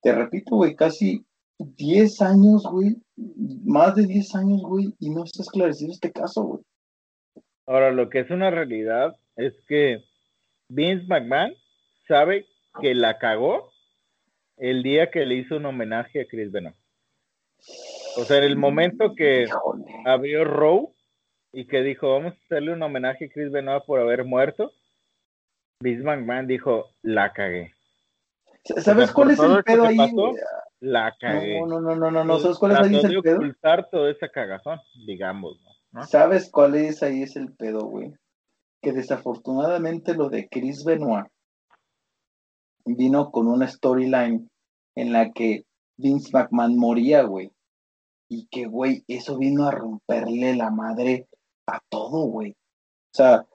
te 0.00 0.14
repito, 0.14 0.56
güey, 0.56 0.74
casi 0.74 1.26
10 1.58 2.22
años, 2.22 2.62
güey, 2.72 2.96
más 3.66 3.96
de 3.96 4.06
10 4.06 4.34
años, 4.34 4.62
güey, 4.62 4.94
y 4.98 5.10
no 5.10 5.24
está 5.24 5.42
esclarecido 5.42 5.92
este 5.92 6.10
caso, 6.10 6.42
güey. 6.42 6.62
Ahora, 7.66 7.92
lo 7.92 8.08
que 8.08 8.20
es 8.20 8.30
una 8.30 8.50
realidad 8.50 9.14
es 9.36 9.52
que 9.68 9.98
Vince 10.70 11.04
McMahon 11.06 11.52
sabe 12.06 12.46
que 12.80 12.94
la 12.94 13.18
cagó 13.18 13.70
el 14.56 14.82
día 14.82 15.10
que 15.10 15.24
le 15.24 15.36
hizo 15.36 15.56
un 15.56 15.66
homenaje 15.66 16.22
a 16.22 16.26
Chris 16.26 16.50
Benoit. 16.50 16.76
O 18.16 18.24
sea, 18.24 18.38
en 18.38 18.44
el 18.44 18.56
momento 18.56 19.14
que 19.14 19.46
abrió 20.04 20.44
Row 20.44 20.92
y 21.52 21.66
que 21.66 21.82
dijo, 21.82 22.12
vamos 22.12 22.34
a 22.34 22.36
hacerle 22.44 22.72
un 22.72 22.82
homenaje 22.82 23.26
a 23.26 23.28
Chris 23.28 23.50
Benoit 23.50 23.84
por 23.84 24.00
haber 24.00 24.24
muerto, 24.24 24.72
Vince 25.80 26.02
McMahon 26.02 26.46
dijo, 26.46 26.86
la 27.02 27.32
cagué. 27.32 27.72
¿Sabes 28.64 28.88
o 28.88 29.06
sea, 29.06 29.14
cuál 29.14 29.30
es 29.30 29.38
el 29.38 29.64
pedo 29.64 29.84
ahí? 29.84 29.96
Pasó, 29.96 30.32
la 30.80 31.16
cagué. 31.18 31.60
No, 31.60 31.80
no, 31.80 31.94
no, 31.94 32.10
no, 32.10 32.24
no, 32.24 32.38
¿sabes 32.38 32.58
cuál 32.58 32.72
es 32.72 32.78
ahí 32.78 32.96
el 32.96 33.22
pedo? 33.22 33.36
ocultar 33.36 33.88
toda 33.88 34.10
esa 34.10 34.28
cagazón, 34.28 34.80
digamos, 35.06 35.60
¿no? 35.92 36.04
¿Sabes 36.04 36.50
cuál 36.50 36.74
es 36.74 37.02
ahí 37.02 37.22
es 37.22 37.36
el 37.36 37.52
pedo, 37.52 37.86
güey? 37.86 38.12
Que 38.82 38.92
desafortunadamente 38.92 40.14
lo 40.14 40.28
de 40.28 40.48
Chris 40.48 40.84
Benoit 40.84 41.26
vino 42.96 43.30
con 43.30 43.48
una 43.48 43.68
storyline 43.68 44.48
en 44.94 45.12
la 45.12 45.32
que 45.32 45.64
Vince 45.96 46.30
McMahon 46.32 46.76
moría, 46.76 47.22
güey. 47.22 47.50
Y 48.30 48.46
que, 48.48 48.66
güey, 48.66 49.04
eso 49.08 49.38
vino 49.38 49.66
a 49.66 49.70
romperle 49.70 50.54
la 50.54 50.70
madre 50.70 51.26
a 51.66 51.80
todo, 51.88 52.26
güey. 52.26 52.52
O 52.52 53.14
sea, 53.14 53.46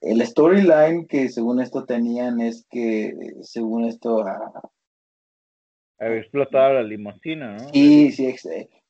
el 0.00 0.24
storyline 0.26 1.06
que 1.06 1.28
según 1.28 1.60
esto 1.60 1.84
tenían 1.84 2.40
es 2.40 2.66
que, 2.70 3.14
según 3.42 3.84
esto... 3.84 4.24
Ah, 4.26 4.62
Había 5.98 6.18
explotado 6.18 6.74
la 6.74 6.82
limusina, 6.82 7.56
¿no? 7.56 7.68
Sí, 7.72 8.12
sí, 8.12 8.34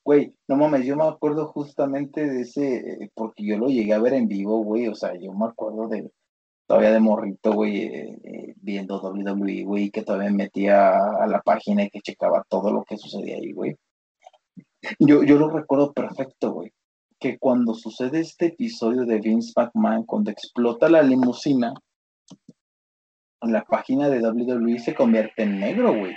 güey, 0.03 0.33
no 0.47 0.57
mames, 0.57 0.85
yo 0.85 0.95
me 0.95 1.07
acuerdo 1.07 1.47
justamente 1.47 2.27
de 2.27 2.41
ese, 2.41 3.09
porque 3.13 3.45
yo 3.45 3.57
lo 3.57 3.67
llegué 3.67 3.93
a 3.93 4.01
ver 4.01 4.13
en 4.13 4.27
vivo, 4.27 4.63
güey, 4.63 4.87
o 4.87 4.95
sea, 4.95 5.15
yo 5.15 5.31
me 5.33 5.45
acuerdo 5.45 5.87
de, 5.87 6.11
todavía 6.73 6.93
de 6.93 6.99
morrito, 6.99 7.53
güey, 7.53 7.83
eh, 7.83 8.17
eh, 8.23 8.53
viendo 8.57 8.99
WWE, 8.99 9.63
güey, 9.63 9.91
que 9.91 10.01
todavía 10.01 10.31
metía 10.31 10.97
a 10.97 11.27
la 11.27 11.39
página 11.41 11.83
y 11.83 11.89
que 11.91 12.01
checaba 12.01 12.43
todo 12.49 12.71
lo 12.73 12.83
que 12.83 12.97
sucedía 12.97 13.35
ahí, 13.35 13.51
güey. 13.51 13.75
Yo, 14.97 15.23
yo 15.23 15.37
lo 15.37 15.49
recuerdo 15.51 15.93
perfecto, 15.93 16.51
güey, 16.51 16.73
que 17.19 17.37
cuando 17.37 17.75
sucede 17.75 18.21
este 18.21 18.47
episodio 18.47 19.05
de 19.05 19.19
Vince 19.19 19.53
McMahon, 19.55 20.03
cuando 20.03 20.31
explota 20.31 20.89
la 20.89 21.03
limusina, 21.03 21.75
la 23.41 23.63
página 23.65 24.09
de 24.09 24.27
WWE 24.27 24.79
se 24.79 24.95
convierte 24.95 25.43
en 25.43 25.59
negro, 25.59 25.95
güey. 25.95 26.15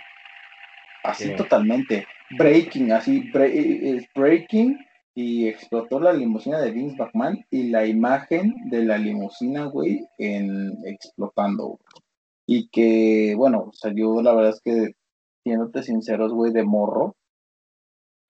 Así 1.05 1.25
sí. 1.25 1.37
totalmente. 1.37 2.07
Breaking, 2.39 2.93
así, 2.93 3.31
eh, 3.35 4.09
breaking 4.15 4.79
y 5.19 5.49
explotó 5.49 5.99
la 5.99 6.13
limusina 6.13 6.61
de 6.61 6.71
Vince 6.73 6.99
McMahon 6.99 7.43
y 7.51 7.71
la 7.71 7.87
imagen 7.87 8.55
de 8.69 8.85
la 8.85 8.99
limusina, 8.99 9.65
güey, 9.65 10.07
en 10.19 10.77
explotando. 10.85 11.81
Y 12.47 12.69
que, 12.69 13.35
bueno, 13.35 13.71
salió, 13.73 14.21
la 14.21 14.35
verdad 14.35 14.51
es 14.51 14.61
que, 14.61 14.95
siéndote 15.43 15.83
sinceros, 15.83 16.35
güey, 16.35 16.53
de 16.53 16.65
morro, 16.65 17.17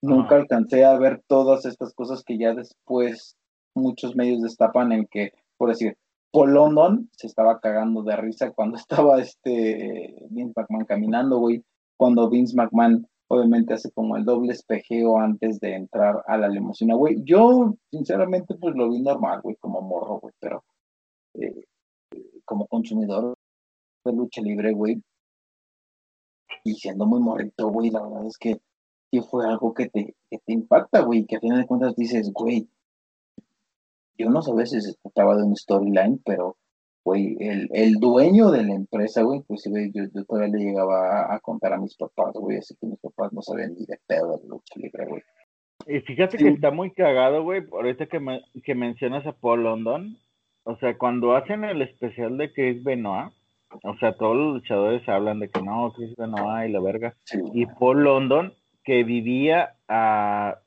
nunca 0.01 0.37
alcancé 0.37 0.85
a 0.85 0.97
ver 0.97 1.21
todas 1.27 1.65
estas 1.65 1.93
cosas 1.93 2.23
que 2.23 2.37
ya 2.37 2.53
después 2.53 3.35
muchos 3.75 4.15
medios 4.15 4.41
destapan 4.41 4.93
en 4.93 5.07
que, 5.07 5.33
por 5.57 5.67
decir, 5.67 5.97
Paul 6.31 6.53
London 6.53 7.09
se 7.11 7.27
estaba 7.27 7.59
cagando 7.59 8.01
de 8.03 8.15
risa 8.15 8.51
cuando 8.51 8.77
estaba 8.77 9.19
este 9.19 10.15
Vince 10.29 10.53
McMahon 10.55 10.85
caminando, 10.85 11.39
güey, 11.39 11.65
cuando 11.97 12.29
Vince 12.29 12.55
McMahon 12.55 13.05
obviamente 13.29 13.73
hace 13.73 13.91
como 13.91 14.17
el 14.17 14.25
doble 14.25 14.53
espejeo 14.53 15.17
antes 15.17 15.59
de 15.59 15.75
entrar 15.75 16.23
a 16.27 16.37
la 16.37 16.47
limusina, 16.47 16.95
güey. 16.95 17.23
Yo, 17.23 17.75
sinceramente, 17.91 18.55
pues 18.55 18.75
lo 18.75 18.89
vi 18.89 19.01
normal, 19.01 19.41
güey, 19.41 19.55
como 19.57 19.81
morro, 19.81 20.19
güey, 20.19 20.33
pero 20.39 20.63
eh, 21.35 21.65
como 22.45 22.67
consumidor 22.67 23.35
de 24.05 24.13
lucha 24.13 24.41
libre, 24.41 24.73
güey, 24.73 25.01
y 26.63 26.75
siendo 26.75 27.05
muy 27.05 27.19
morrito, 27.19 27.69
güey, 27.69 27.89
la 27.89 28.01
verdad 28.01 28.25
es 28.25 28.37
que 28.37 28.59
sí 29.11 29.21
fue 29.21 29.47
algo 29.47 29.73
que 29.73 29.89
te, 29.89 30.15
que 30.29 30.39
te 30.39 30.53
impacta, 30.53 31.01
güey, 31.01 31.25
que 31.25 31.37
a 31.37 31.39
final 31.39 31.59
de 31.59 31.67
cuentas 31.67 31.95
dices, 31.95 32.31
güey, 32.33 32.69
yo 34.17 34.29
no 34.29 34.41
sabía 34.41 34.65
si 34.65 34.81
se 34.81 34.93
trataba 34.95 35.37
de 35.37 35.43
un 35.43 35.55
storyline, 35.55 36.21
pero 36.25 36.57
güey, 37.07 37.37
el, 37.39 37.69
el 37.71 37.93
dueño 38.01 38.51
de 38.51 38.63
la 38.63 38.73
empresa, 38.73 39.21
güey, 39.21 39.39
inclusive 39.39 39.91
yo, 39.93 40.03
yo 40.13 40.25
todavía 40.25 40.57
le 40.57 40.65
llegaba 40.65 41.21
a, 41.21 41.35
a, 41.35 41.39
contar 41.39 41.71
a 41.71 41.77
mis 41.77 41.95
papás, 41.95 42.33
güey, 42.33 42.57
así 42.57 42.75
que 42.75 42.85
mis 42.85 42.99
papás 42.99 43.31
no 43.31 43.41
sabían 43.41 43.75
ni 43.75 43.85
de 43.85 43.97
pedo 44.05 44.37
de 44.37 44.49
lucha 44.49 44.73
libre, 44.75 45.05
güey. 45.05 45.21
Y 45.87 46.01
fíjate 46.01 46.37
sí. 46.37 46.43
que 46.43 46.49
está 46.49 46.69
muy 46.69 46.91
cagado, 46.91 47.43
güey, 47.43 47.63
ahorita 47.71 48.07
que, 48.07 48.19
me, 48.19 48.41
que 48.61 48.75
mencionas 48.75 49.25
a 49.25 49.31
Paul 49.31 49.63
London, 49.63 50.17
o 50.65 50.75
sea, 50.79 50.97
cuando 50.97 51.33
hacen 51.37 51.63
el 51.63 51.81
especial 51.81 52.37
de 52.37 52.51
Chris 52.51 52.83
Benoit, 52.83 53.31
o 53.83 53.97
sea, 53.99 54.11
todos 54.17 54.35
los 54.35 54.55
luchadores 54.55 55.07
hablan 55.07 55.39
de 55.39 55.49
que 55.49 55.61
no, 55.61 55.93
Chris 55.95 56.13
Benoit 56.17 56.67
y 56.67 56.73
la 56.73 56.81
verga, 56.81 57.15
sí. 57.23 57.39
y 57.53 57.67
Paul 57.67 58.03
London, 58.03 58.53
que 58.83 59.05
vivía 59.05 59.77
a, 59.87 60.57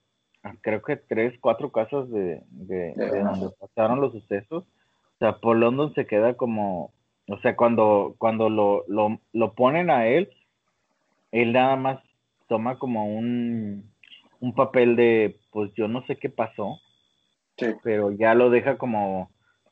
a 0.42 0.54
creo 0.62 0.80
que 0.80 0.96
tres, 0.96 1.38
cuatro 1.38 1.70
casas 1.70 2.10
de, 2.10 2.42
de, 2.48 2.94
de, 2.96 3.10
de 3.10 3.20
donde 3.20 3.50
pasaron 3.60 4.00
los 4.00 4.12
sucesos, 4.12 4.64
sea, 5.20 5.38
Paul 5.38 5.60
London 5.60 5.94
se 5.94 6.06
queda 6.06 6.34
como, 6.34 6.92
o 7.28 7.38
sea, 7.40 7.55
cuando, 7.55 8.16
cuando 8.18 8.48
lo, 8.48 8.84
lo, 8.88 9.20
lo 9.32 9.55
ponen 9.55 9.90
a 9.90 10.09
él, 10.09 10.30
él 11.30 11.52
nada 11.52 11.76
más 11.76 12.01
toma 12.48 12.78
como 12.78 13.06
un, 13.06 13.88
un 14.40 14.55
papel 14.55 14.97
de, 14.97 15.38
pues 15.52 15.70
yo 15.76 15.86
no 15.86 16.05
sé 16.06 16.16
qué 16.16 16.28
pasó, 16.28 16.80
sí. 17.56 17.66
pero 17.84 18.10
ya 18.10 18.34
lo 18.34 18.51
deja 18.51 18.78
como, 18.78 19.30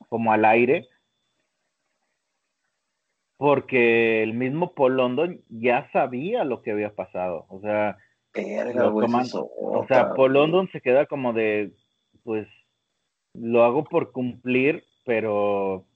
como 0.09 0.33
al 0.33 0.45
aire. 0.45 0.87
porque 3.39 4.23
el 4.23 4.35
mismo 4.35 4.75
Paul 4.75 4.97
London 4.97 5.41
ya 5.49 5.89
sabía 5.93 6.45
lo 6.45 6.61
que 6.61 6.73
había 6.73 6.95
pasado. 6.95 7.47
O 7.49 7.61
sea, 7.61 7.97
o 8.35 9.87
sea, 9.87 10.13
Paul 10.15 10.33
London 10.35 10.69
se 10.73 10.81
queda 10.81 11.07
como 11.07 11.33
de, 11.33 11.73
pues, 12.25 12.47
lo 13.35 13.65
hago 13.65 13.85
por 13.85 14.13
cumplir, 14.13 14.85
pero, 15.09 15.87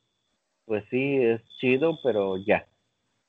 pues 0.65 0.85
sí, 0.89 1.17
es 1.17 1.43
chido, 1.61 1.99
pero 2.03 2.39
ya. 2.39 2.67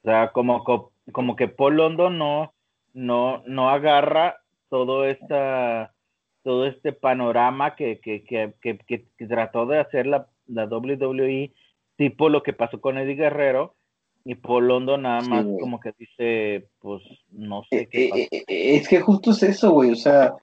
O 0.01 0.07
sea, 0.07 0.31
como, 0.31 0.63
como 1.11 1.35
que 1.35 1.49
Paul 1.49 1.75
London 1.75 2.17
no, 2.17 2.53
no, 2.93 3.43
no 3.47 3.69
agarra 3.69 4.37
todo 4.69 5.03
esta, 5.03 5.93
todo 6.41 6.67
este 6.67 6.93
panorama 6.93 7.75
que, 7.75 7.99
que, 7.99 8.23
que, 8.23 8.53
que, 8.61 9.27
trató 9.27 9.65
de 9.65 9.79
hacer 9.79 10.07
la, 10.07 10.29
la 10.47 10.67
WWE, 10.67 11.51
tipo 11.97 12.29
lo 12.29 12.43
que 12.43 12.53
pasó 12.53 12.79
con 12.79 12.97
Eddie 12.97 13.15
Guerrero, 13.15 13.75
y 14.23 14.35
Paul 14.35 14.69
London 14.69 15.01
nada 15.01 15.19
más 15.23 15.45
como 15.59 15.81
que 15.81 15.91
dice, 15.99 16.69
pues 16.79 17.03
no 17.29 17.65
sé 17.69 17.89
qué 17.89 18.05
eh, 18.05 18.27
eh, 18.31 18.43
eh, 18.47 18.75
es 18.77 18.87
que 18.87 19.01
justo 19.01 19.31
es 19.31 19.43
eso, 19.43 19.71
güey, 19.71 19.91
o 19.91 19.97
sea, 19.97 20.33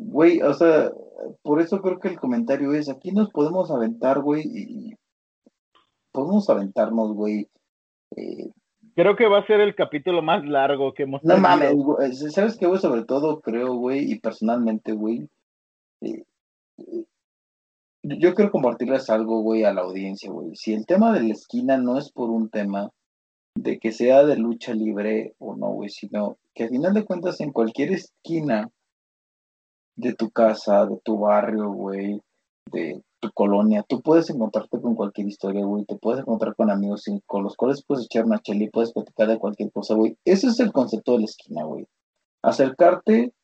güey, 0.00 0.40
o 0.42 0.54
sea, 0.54 0.90
por 1.42 1.60
eso 1.60 1.80
creo 1.80 1.98
que 1.98 2.08
el 2.08 2.18
comentario 2.18 2.72
es, 2.72 2.88
aquí 2.88 3.12
nos 3.12 3.30
podemos 3.30 3.70
aventar, 3.70 4.20
güey, 4.20 4.42
y 4.44 4.94
podemos 6.12 6.48
aventarnos, 6.48 7.12
güey. 7.14 7.48
creo 8.94 9.16
que 9.16 9.28
va 9.28 9.38
a 9.38 9.46
ser 9.46 9.60
el 9.60 9.74
capítulo 9.74 10.22
más 10.22 10.44
largo 10.44 10.92
que 10.94 11.04
hemos 11.04 11.22
No 11.22 11.38
mames, 11.38 11.74
güey, 11.74 12.12
¿sabes 12.14 12.56
qué, 12.56 12.66
güey? 12.66 12.80
Sobre 12.80 13.04
todo 13.04 13.40
creo, 13.40 13.74
güey, 13.74 14.10
y 14.10 14.18
personalmente, 14.18 14.92
güey, 14.92 15.28
yo 18.02 18.34
quiero 18.34 18.50
compartirles 18.50 19.10
algo, 19.10 19.42
güey, 19.42 19.64
a 19.64 19.74
la 19.74 19.82
audiencia, 19.82 20.30
güey. 20.30 20.56
Si 20.56 20.72
el 20.72 20.86
tema 20.86 21.12
de 21.12 21.22
la 21.22 21.32
esquina 21.32 21.76
no 21.76 21.98
es 21.98 22.10
por 22.10 22.30
un 22.30 22.48
tema 22.48 22.90
de 23.54 23.78
que 23.78 23.92
sea 23.92 24.24
de 24.24 24.36
lucha 24.36 24.72
libre 24.72 25.34
o 25.38 25.54
no, 25.54 25.72
güey, 25.72 25.90
sino 25.90 26.38
que 26.54 26.64
al 26.64 26.70
final 26.70 26.94
de 26.94 27.04
cuentas 27.04 27.40
en 27.40 27.52
cualquier 27.52 27.92
esquina 27.92 28.70
de 30.00 30.14
tu 30.14 30.30
casa, 30.30 30.86
de 30.86 30.98
tu 31.04 31.18
barrio, 31.18 31.70
güey, 31.70 32.20
de 32.72 33.02
tu 33.20 33.30
colonia, 33.32 33.84
tú 33.86 34.00
puedes 34.00 34.30
encontrarte 34.30 34.80
con 34.80 34.94
cualquier 34.94 35.28
historia, 35.28 35.64
güey, 35.64 35.84
te 35.84 35.96
puedes 35.96 36.20
encontrar 36.20 36.54
con 36.56 36.70
amigos 36.70 37.04
con 37.26 37.44
los 37.44 37.54
cuales 37.54 37.84
puedes 37.84 38.06
echar 38.06 38.24
una 38.24 38.40
chela 38.40 38.64
y 38.64 38.70
puedes 38.70 38.92
platicar 38.92 39.28
de 39.28 39.38
cualquier 39.38 39.70
cosa, 39.72 39.94
güey. 39.94 40.16
Ese 40.24 40.48
es 40.48 40.58
el 40.60 40.72
concepto 40.72 41.12
de 41.12 41.18
la 41.18 41.24
esquina, 41.26 41.64
güey. 41.64 41.86
Acercarte 42.42 43.34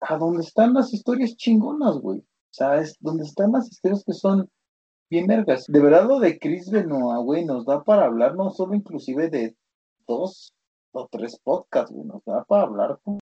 a 0.00 0.18
donde 0.18 0.42
están 0.42 0.74
las 0.74 0.92
historias 0.92 1.36
chingonas, 1.36 1.96
güey. 1.98 2.18
O 2.18 2.56
sea, 2.56 2.76
es 2.76 2.96
donde 3.00 3.24
están 3.24 3.52
las 3.52 3.70
historias 3.70 4.04
que 4.04 4.12
son 4.12 4.48
bien 5.10 5.26
vergas. 5.26 5.66
De 5.68 5.80
verdad 5.80 6.06
lo 6.08 6.18
de 6.18 6.38
Chris 6.38 6.70
Benoit, 6.70 7.24
güey, 7.24 7.44
nos 7.44 7.64
da 7.64 7.82
para 7.84 8.06
hablar 8.06 8.34
no 8.34 8.50
solo 8.50 8.74
inclusive 8.74 9.30
de 9.30 9.56
dos 10.06 10.52
o 10.92 11.08
tres 11.10 11.38
podcasts, 11.42 11.92
güey, 11.92 12.06
nos 12.06 12.24
da 12.24 12.44
para 12.44 12.64
hablar 12.64 13.00
como, 13.02 13.20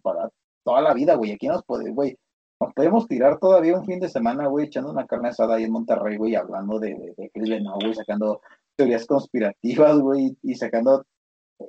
para 0.00 0.30
toda 0.64 0.80
la 0.80 0.94
vida, 0.94 1.14
güey. 1.14 1.32
Aquí 1.32 1.46
nos 1.46 1.64
puede, 1.64 1.90
güey, 1.90 2.18
nos 2.60 2.72
podemos 2.74 3.06
tirar 3.06 3.38
todavía 3.38 3.76
un 3.76 3.84
fin 3.84 4.00
de 4.00 4.08
semana, 4.08 4.46
güey, 4.46 4.66
echando 4.66 4.90
una 4.90 5.06
carne 5.06 5.28
asada 5.28 5.56
ahí 5.56 5.64
en 5.64 5.72
Monterrey, 5.72 6.16
güey, 6.16 6.34
hablando 6.34 6.78
de, 6.78 7.14
de, 7.16 7.30
Chris 7.30 7.50
Benoit, 7.50 7.82
güey, 7.82 7.94
sacando 7.94 8.40
teorías 8.76 9.06
conspirativas, 9.06 9.98
güey, 9.98 10.36
y 10.42 10.54
sacando, 10.54 11.04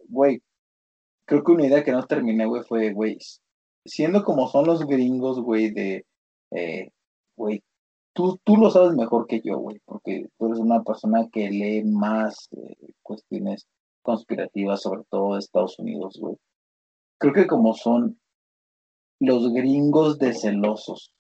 güey, 0.08 0.42
creo 1.26 1.44
que 1.44 1.52
una 1.52 1.68
idea 1.68 1.84
que 1.84 1.92
no 1.92 2.06
terminé, 2.06 2.46
güey, 2.46 2.64
fue, 2.64 2.94
güey, 2.94 3.18
siendo 3.86 4.24
como 4.24 4.48
son 4.48 4.66
los 4.66 4.86
gringos, 4.86 5.40
güey, 5.42 5.72
de, 5.72 6.06
eh, 6.52 6.90
güey, 7.36 7.64
tú, 8.14 8.40
tú 8.44 8.58
lo 8.58 8.70
sabes 8.70 8.94
mejor 8.94 9.28
que 9.28 9.42
yo, 9.42 9.58
güey, 9.60 9.80
porque 9.86 10.28
tú 10.38 10.48
eres 10.48 10.60
una 10.60 10.84
persona 10.84 11.28
que 11.32 11.50
lee 11.50 11.84
más 11.84 12.48
eh, 12.52 12.94
cuestiones 13.02 13.68
conspirativas, 14.02 14.82
sobre 14.82 15.04
todo 15.10 15.34
de 15.34 15.40
Estados 15.40 15.78
Unidos, 15.80 16.18
güey. 16.20 16.38
Creo 17.18 17.34
que 17.34 17.48
como 17.48 17.74
son 17.74 18.20
los 19.20 19.54
gringos 19.54 20.20
de 20.20 20.34
celosos 20.34 21.14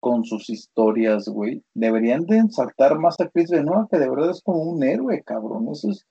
con 0.00 0.24
sus 0.24 0.50
historias, 0.50 1.28
güey, 1.28 1.62
deberían 1.74 2.26
de 2.26 2.42
saltar 2.50 2.98
más 2.98 3.20
a 3.20 3.28
Chris 3.28 3.50
Benoit, 3.50 3.88
que 3.88 3.98
de 3.98 4.10
verdad 4.10 4.30
es 4.30 4.42
como 4.42 4.58
un 4.62 4.82
héroe, 4.82 5.22
cabrón. 5.22 5.68
Eso 5.70 5.90
es. 5.90 6.06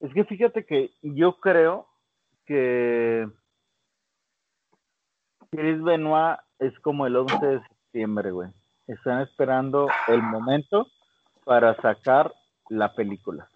Es 0.00 0.12
que 0.12 0.24
fíjate 0.24 0.66
que 0.66 0.90
yo 1.00 1.38
creo 1.40 1.86
que 2.44 3.26
Chris 5.50 5.82
Benoit 5.82 6.38
es 6.58 6.78
como 6.80 7.06
el 7.06 7.16
11 7.16 7.46
de 7.46 7.60
septiembre, 7.62 8.30
güey. 8.30 8.50
Están 8.86 9.22
esperando 9.22 9.88
el 10.08 10.22
momento 10.22 10.86
para 11.44 11.74
sacar 11.80 12.32
la 12.68 12.94
película. 12.94 13.48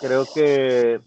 Creo 0.00 0.24
que 0.34 1.00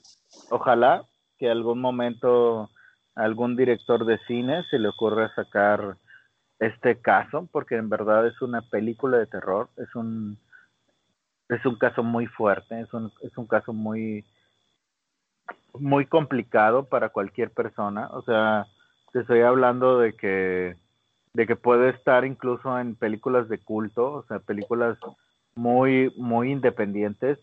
ojalá 0.49 1.05
que 1.37 1.49
algún 1.49 1.79
momento 1.81 2.69
algún 3.17 3.55
director 3.55 4.05
de 4.05 4.17
cine 4.27 4.63
se 4.69 4.79
le 4.79 4.87
ocurra 4.87 5.33
sacar 5.35 5.97
este 6.59 6.99
caso, 7.01 7.47
porque 7.51 7.75
en 7.75 7.89
verdad 7.89 8.25
es 8.27 8.41
una 8.41 8.61
película 8.61 9.17
de 9.17 9.27
terror, 9.27 9.69
es 9.77 9.93
un 9.95 10.37
es 11.49 11.65
un 11.65 11.75
caso 11.75 12.03
muy 12.03 12.27
fuerte, 12.27 12.79
es 12.81 12.93
un, 12.93 13.11
es 13.21 13.37
un 13.37 13.47
caso 13.47 13.73
muy 13.73 14.25
muy 15.73 16.05
complicado 16.05 16.85
para 16.85 17.09
cualquier 17.09 17.51
persona, 17.51 18.07
o 18.11 18.21
sea, 18.23 18.65
te 19.13 19.19
estoy 19.21 19.41
hablando 19.41 19.99
de 19.99 20.13
que 20.13 20.75
de 21.33 21.45
que 21.45 21.55
puede 21.55 21.89
estar 21.89 22.25
incluso 22.25 22.79
en 22.79 22.95
películas 22.95 23.47
de 23.47 23.59
culto, 23.59 24.11
o 24.13 24.23
sea, 24.23 24.39
películas 24.39 24.97
muy, 25.57 26.13
muy 26.17 26.51
independientes. 26.51 27.37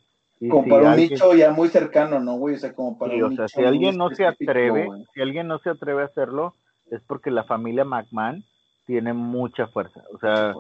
Como 0.48 0.68
para 0.68 0.90
un 0.90 0.96
nicho 0.96 1.34
ya 1.34 1.52
muy 1.52 1.68
cercano, 1.68 2.20
¿no, 2.20 2.36
güey? 2.36 2.56
O 2.56 2.58
sea, 2.58 2.74
como 2.74 2.98
para 2.98 3.14
o 3.26 3.32
sea, 3.32 3.48
si 3.48 3.62
alguien 3.62 3.96
no 3.96 4.10
se 4.10 4.26
atreve, 4.26 4.88
si 5.12 5.20
alguien 5.20 5.48
no 5.48 5.58
se 5.58 5.70
atreve 5.70 6.02
a 6.02 6.06
hacerlo, 6.06 6.54
es 6.90 7.00
porque 7.06 7.30
la 7.30 7.44
familia 7.44 7.84
McMahon 7.84 8.44
tiene 8.86 9.12
mucha 9.12 9.66
fuerza. 9.68 10.02
O 10.12 10.18
sea, 10.18 10.54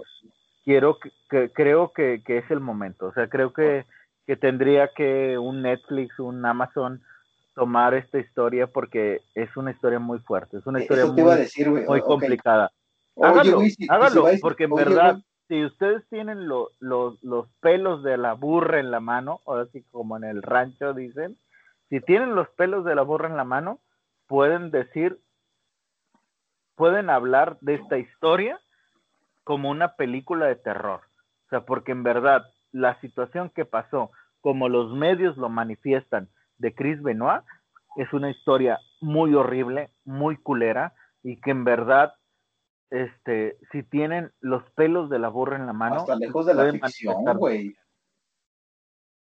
quiero 0.64 0.98
que, 1.28 1.50
creo 1.50 1.92
que, 1.92 2.22
que, 2.24 2.38
es 2.38 2.50
el 2.50 2.60
momento. 2.60 3.06
O 3.06 3.12
sea, 3.12 3.28
creo 3.28 3.52
que, 3.52 3.84
que 4.26 4.36
tendría 4.36 4.88
que 4.88 5.38
un 5.38 5.62
Netflix, 5.62 6.18
un 6.18 6.44
Amazon 6.44 7.02
tomar 7.54 7.94
esta 7.94 8.18
historia 8.18 8.66
porque 8.66 9.22
es 9.34 9.56
una 9.56 9.70
historia 9.70 9.98
muy 9.98 10.18
fuerte, 10.18 10.58
es 10.58 10.66
una 10.66 10.82
historia 10.82 11.06
muy, 11.06 11.84
muy 11.86 12.00
complicada. 12.00 12.70
Hágalo, 13.22 13.60
hágalo, 13.88 14.26
porque 14.40 14.64
en 14.64 14.74
verdad, 14.74 15.18
si 15.48 15.64
ustedes 15.64 16.06
tienen 16.08 16.48
los 16.48 17.48
pelos 17.60 18.02
de 18.02 18.16
la 18.16 18.32
burra 18.34 18.80
en 18.80 18.90
la 18.90 19.00
mano, 19.00 19.40
o 19.44 19.56
así 19.56 19.82
como 19.90 20.16
en 20.16 20.24
el 20.24 20.42
rancho 20.42 20.94
dicen, 20.94 21.36
si 21.90 22.00
tienen 22.00 22.34
los 22.34 22.48
pelos 22.50 22.84
de 22.84 22.94
la 22.94 23.02
burra 23.02 23.28
en 23.28 23.36
la 23.36 23.44
mano, 23.44 23.80
pueden 24.26 24.70
decir, 24.70 25.18
pueden 26.76 27.10
hablar 27.10 27.58
de 27.60 27.74
esta 27.74 27.98
historia 27.98 28.58
como 29.44 29.70
una 29.70 29.96
película 29.96 30.46
de 30.46 30.56
terror. 30.56 31.02
O 31.46 31.48
sea, 31.50 31.60
porque 31.66 31.92
en 31.92 32.02
verdad 32.02 32.46
la 32.72 32.98
situación 33.00 33.50
que 33.50 33.64
pasó, 33.66 34.10
como 34.40 34.68
los 34.68 34.92
medios 34.92 35.36
lo 35.36 35.48
manifiestan 35.50 36.28
de 36.58 36.74
Chris 36.74 37.02
Benoit, 37.02 37.42
es 37.96 38.12
una 38.12 38.30
historia 38.30 38.78
muy 39.00 39.34
horrible, 39.34 39.90
muy 40.04 40.36
culera, 40.36 40.94
y 41.22 41.40
que 41.40 41.50
en 41.50 41.64
verdad, 41.64 42.14
este, 42.90 43.56
si 43.72 43.82
tienen 43.82 44.32
los 44.40 44.62
pelos 44.72 45.10
de 45.10 45.18
la 45.18 45.28
burra 45.28 45.56
en 45.56 45.66
la 45.66 45.72
mano, 45.72 45.96
hasta 45.96 46.16
lejos 46.16 46.46
de 46.46 46.54
la 46.54 46.70
ficción, 46.70 47.24
güey. 47.36 47.74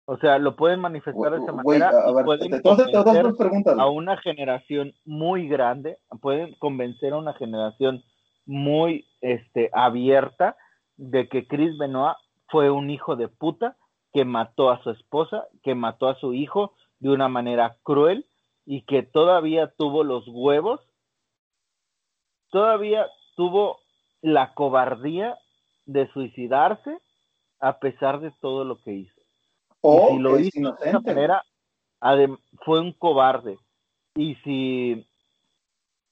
O 0.05 0.17
sea, 0.17 0.37
lo 0.37 0.57
pueden 0.57 0.81
manifestar 0.81 1.31
de 1.31 1.37
esa 1.37 1.53
manera. 1.53 1.91
pueden 2.25 3.79
a 3.79 3.87
una 3.87 4.17
generación 4.17 4.93
muy 5.05 5.47
grande, 5.47 5.97
pueden 6.21 6.55
convencer 6.55 7.13
a 7.13 7.17
una 7.17 7.33
generación 7.33 8.03
muy 8.45 9.07
este, 9.21 9.69
abierta 9.71 10.57
de 10.97 11.29
que 11.29 11.47
Chris 11.47 11.77
Benoit 11.77 12.17
fue 12.49 12.69
un 12.69 12.89
hijo 12.89 13.15
de 13.15 13.29
puta 13.29 13.77
que 14.11 14.25
mató 14.25 14.69
a 14.69 14.83
su 14.83 14.91
esposa, 14.91 15.47
que 15.63 15.73
mató 15.73 16.09
a 16.09 16.19
su 16.19 16.33
hijo 16.33 16.73
de 16.99 17.09
una 17.09 17.29
manera 17.29 17.77
cruel 17.83 18.27
y 18.65 18.83
que 18.83 19.03
todavía 19.03 19.73
tuvo 19.77 20.03
los 20.03 20.27
huevos, 20.27 20.81
todavía 22.49 23.07
tuvo 23.35 23.79
la 24.21 24.53
cobardía 24.53 25.37
de 25.85 26.07
suicidarse 26.13 26.97
a 27.59 27.79
pesar 27.79 28.19
de 28.19 28.31
todo 28.41 28.63
lo 28.63 28.81
que 28.81 28.93
hizo. 28.93 29.21
O 29.81 30.09
si 30.11 30.19
lo 30.19 30.39
hizo 30.39 30.71
de 30.81 30.89
esa 30.89 30.99
manera, 30.99 31.43
fue 32.65 32.79
un 32.79 32.93
cobarde. 32.93 33.57
Y 34.15 34.35
si 34.43 35.05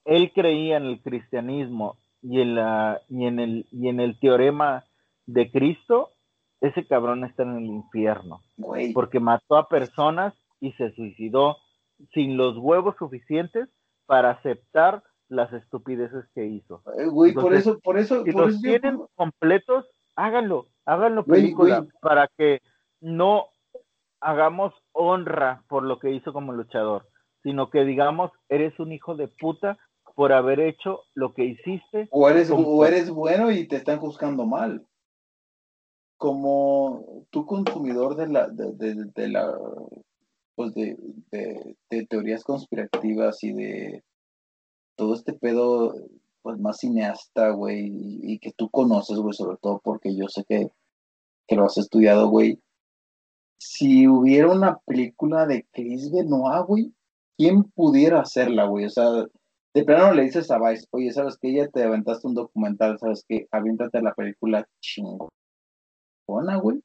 él 0.06 0.32
creía 0.34 0.78
en 0.78 0.86
el 0.86 1.02
cristianismo 1.02 1.98
y 2.22 2.42
en, 2.42 2.56
la, 2.56 3.02
y 3.10 3.26
en, 3.26 3.40
el, 3.40 3.66
y 3.72 3.88
en 3.88 4.00
el 4.00 4.20
teorema 4.20 4.86
de 5.26 5.52
Cristo, 5.52 6.12
ese 6.60 6.86
cabrón 6.86 7.24
está 7.24 7.44
en 7.44 7.58
el 7.58 7.66
infierno. 7.66 8.42
Porque 8.94 9.20
mató 9.20 9.58
a 9.58 9.68
personas 9.68 10.34
y 10.60 10.72
se 10.74 10.92
suicidó 10.94 11.58
sin 12.14 12.38
los 12.38 12.58
huevos 12.58 12.96
suficientes 12.98 13.70
para 14.06 14.32
aceptar 14.32 15.04
las 15.32 15.52
estupideces 15.54 16.26
que 16.36 16.46
hizo. 16.46 16.84
Eh, 16.98 17.06
güey, 17.06 17.34
por 17.34 17.54
eso, 17.54 17.80
por 17.80 17.98
eso. 17.98 18.24
Si 18.24 18.32
los 18.32 18.62
tienen 18.62 19.00
completos, 19.16 19.86
háganlo, 20.16 20.68
háganlo 20.86 21.24
película, 21.26 21.88
para 22.02 22.30
que 22.38 22.62
no, 23.00 23.48
hagamos 24.20 24.74
honra 24.92 25.64
por 25.70 25.84
lo 25.84 26.00
que 26.00 26.12
hizo 26.12 26.34
como 26.34 26.52
luchador, 26.52 27.08
sino 27.44 27.70
que 27.70 27.86
digamos, 27.86 28.32
eres 28.50 28.78
un 28.80 28.92
hijo 28.92 29.16
de 29.16 29.30
puta 29.30 29.78
por 30.16 30.34
haber 30.34 30.60
hecho 30.60 31.00
lo 31.16 31.34
que 31.34 31.46
hiciste. 31.46 32.10
O 32.12 32.30
eres, 32.30 32.52
o 32.54 32.86
eres 32.86 33.10
bueno 33.10 33.52
y 33.52 33.68
te 33.68 33.78
están 33.78 34.00
juzgando 34.00 34.46
mal. 34.46 34.86
Como 36.18 37.26
tu 37.32 37.46
consumidor 37.46 38.16
de 38.16 38.28
la, 38.28 38.48
de, 38.50 39.28
la 39.30 39.58
pues 40.56 40.74
de, 40.76 40.98
de, 41.32 42.06
teorías 42.08 42.44
conspirativas 42.44 43.44
y 43.44 43.54
de 43.54 44.04
todo 44.96 45.14
este 45.14 45.34
pedo 45.34 45.94
pues 46.42 46.60
más 46.60 46.80
cineasta, 46.80 47.52
güey, 47.52 47.92
y, 48.24 48.40
que 48.40 48.52
tú 48.52 48.70
conoces, 48.70 49.18
güey, 49.18 49.34
sobre 49.34 49.58
todo 49.58 49.80
porque 49.84 50.16
yo 50.16 50.28
sé 50.28 50.44
que, 50.48 50.72
que 51.48 51.56
lo 51.56 51.66
has 51.66 51.78
estudiado, 51.78 52.30
güey. 52.30 52.60
Si 53.60 54.08
hubiera 54.08 54.52
una 54.52 54.80
película 54.80 55.46
de 55.46 55.68
Chris 55.72 56.12
Benoit, 56.12 56.66
güey, 56.66 56.94
¿quién 57.38 57.64
pudiera 57.64 58.22
hacerla, 58.22 58.66
güey? 58.66 58.86
O 58.86 58.90
sea, 58.90 59.06
de 59.74 59.84
plano 59.86 60.14
le 60.14 60.24
dices 60.24 60.52
a 60.52 60.58
Vice, 60.58 60.88
oye, 60.92 61.12
¿sabes 61.12 61.38
qué? 61.40 61.54
Ya 61.54 61.68
te 61.68 61.84
aventaste 61.84 62.28
un 62.28 62.34
documental, 62.34 63.00
¿sabes 63.00 63.24
qué? 63.28 63.48
Aviéntate 63.52 64.02
la 64.02 64.14
película 64.14 64.68
chingona, 64.82 65.30
güey. 66.62 66.82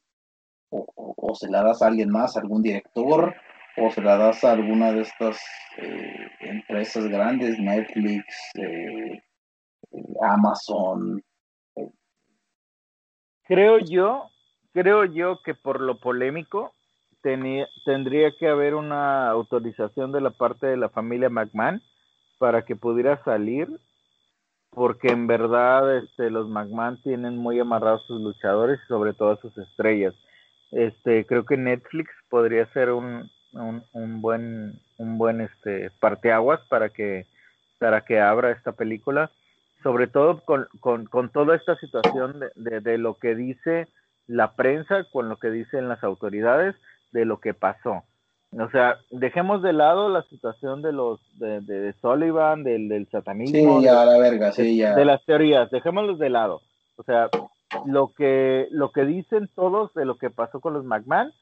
O, 0.70 1.34
se 1.34 1.48
la 1.48 1.62
das 1.62 1.82
a 1.82 1.86
alguien 1.86 2.10
más, 2.10 2.36
algún 2.36 2.62
director, 2.62 3.34
o 3.76 3.90
se 3.90 4.00
la 4.02 4.16
das 4.16 4.42
a 4.44 4.52
alguna 4.52 4.92
de 4.92 5.02
estas 5.02 5.40
eh, 5.76 6.30
empresas 6.40 7.06
grandes, 7.08 7.58
Netflix, 7.58 8.24
eh, 8.54 9.22
Amazon. 10.22 11.22
Creo 13.44 13.78
yo, 13.78 14.30
creo 14.72 15.04
yo 15.04 15.40
que 15.44 15.54
por 15.54 15.80
lo 15.80 16.00
polémico 16.00 16.72
tenía, 17.22 17.68
tendría 17.84 18.32
que 18.32 18.48
haber 18.48 18.74
una 18.74 19.28
autorización 19.28 20.10
de 20.12 20.20
la 20.20 20.30
parte 20.30 20.66
de 20.66 20.76
la 20.76 20.88
familia 20.88 21.28
McMahon 21.28 21.82
para 22.38 22.64
que 22.64 22.76
pudiera 22.76 23.22
salir, 23.24 23.68
porque 24.70 25.08
en 25.08 25.26
verdad 25.26 25.98
este, 25.98 26.30
los 26.30 26.48
McMahon 26.48 27.00
tienen 27.02 27.36
muy 27.36 27.60
amarrados 27.60 28.06
sus 28.06 28.20
luchadores 28.20 28.80
y 28.84 28.88
sobre 28.88 29.14
todo 29.14 29.36
sus 29.36 29.56
estrellas. 29.58 30.14
Este, 30.72 31.24
creo 31.26 31.44
que 31.44 31.56
Netflix 31.56 32.10
podría 32.28 32.66
ser 32.72 32.90
un, 32.90 33.30
un, 33.92 34.20
buen, 34.20 34.80
un 34.98 35.18
buen 35.18 35.40
este, 35.40 35.90
parteaguas 36.00 36.60
para 36.68 36.88
que, 36.90 37.26
para 37.78 38.02
que 38.02 38.20
abra 38.20 38.52
esta 38.52 38.72
película, 38.72 39.30
sobre 39.82 40.06
todo 40.06 40.40
con, 40.44 40.66
con, 40.80 41.06
con 41.06 41.30
toda 41.30 41.56
esta 41.56 41.76
situación 41.76 42.40
de, 42.54 42.80
de 42.80 42.98
lo 42.98 43.14
que 43.18 43.34
dice 43.34 43.88
la 44.26 44.54
prensa, 44.54 45.04
con 45.12 45.28
lo 45.28 45.36
que 45.36 45.50
dicen 45.50 45.88
las 45.88 46.02
autoridades, 46.02 46.74
de 47.12 47.24
lo 47.24 47.40
que 47.40 47.54
pasó. 47.54 48.04
O 48.52 48.70
sea, 48.70 48.98
dejemos 49.10 49.62
de 49.62 49.72
lado 49.72 50.08
la 50.08 50.22
situación 50.22 50.80
de 50.80 50.92
los 50.92 51.20
de, 51.38 51.60
de, 51.60 51.92
Sullivan, 52.00 52.62
del, 52.62 52.88
del 52.88 53.08
satanismo. 53.08 53.80
Sí, 53.80 53.84
ya, 53.84 54.04
la 54.04 54.18
verga, 54.18 54.52
sí, 54.52 54.76
ya. 54.76 54.94
De 54.94 55.04
las 55.04 55.24
teorías, 55.24 55.70
dejémoslos 55.70 56.18
de 56.18 56.30
lado. 56.30 56.62
O 56.96 57.02
sea, 57.02 57.28
lo 57.84 58.12
que 58.16 58.68
lo 58.70 58.92
que 58.92 59.04
dicen 59.04 59.50
todos 59.54 59.92
de 59.94 60.04
lo 60.04 60.16
que 60.16 60.30
pasó 60.30 60.60
con 60.60 60.72
los 60.72 60.84
McMahon, 60.84 61.32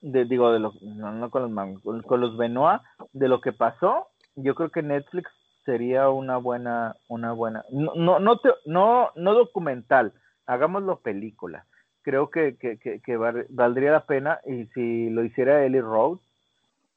de, 0.00 0.24
digo, 0.24 0.52
de 0.52 0.60
los, 0.60 0.80
no, 0.82 1.30
con 1.30 1.54
los 1.54 2.04
con, 2.04 2.20
los 2.20 2.36
Benoit, 2.36 2.80
de 3.12 3.28
lo 3.28 3.40
que 3.40 3.52
pasó, 3.52 4.08
yo 4.34 4.54
creo 4.54 4.70
que 4.70 4.82
Netflix 4.82 5.30
sería 5.64 6.08
una 6.10 6.36
buena, 6.36 6.96
una 7.08 7.32
buena, 7.32 7.64
no, 7.70 7.94
no, 7.94 8.18
no, 8.18 8.40
no, 8.66 9.10
no 9.14 9.34
documental, 9.34 10.12
hagámoslo 10.46 11.00
película. 11.00 11.66
Creo 12.02 12.30
que, 12.30 12.56
que, 12.56 12.78
que, 12.78 13.16
valdría 13.48 13.90
la 13.90 14.06
pena 14.06 14.38
y 14.46 14.66
si 14.66 15.10
lo 15.10 15.24
hiciera 15.24 15.64
Ellie 15.64 15.80
Rose, 15.80 16.22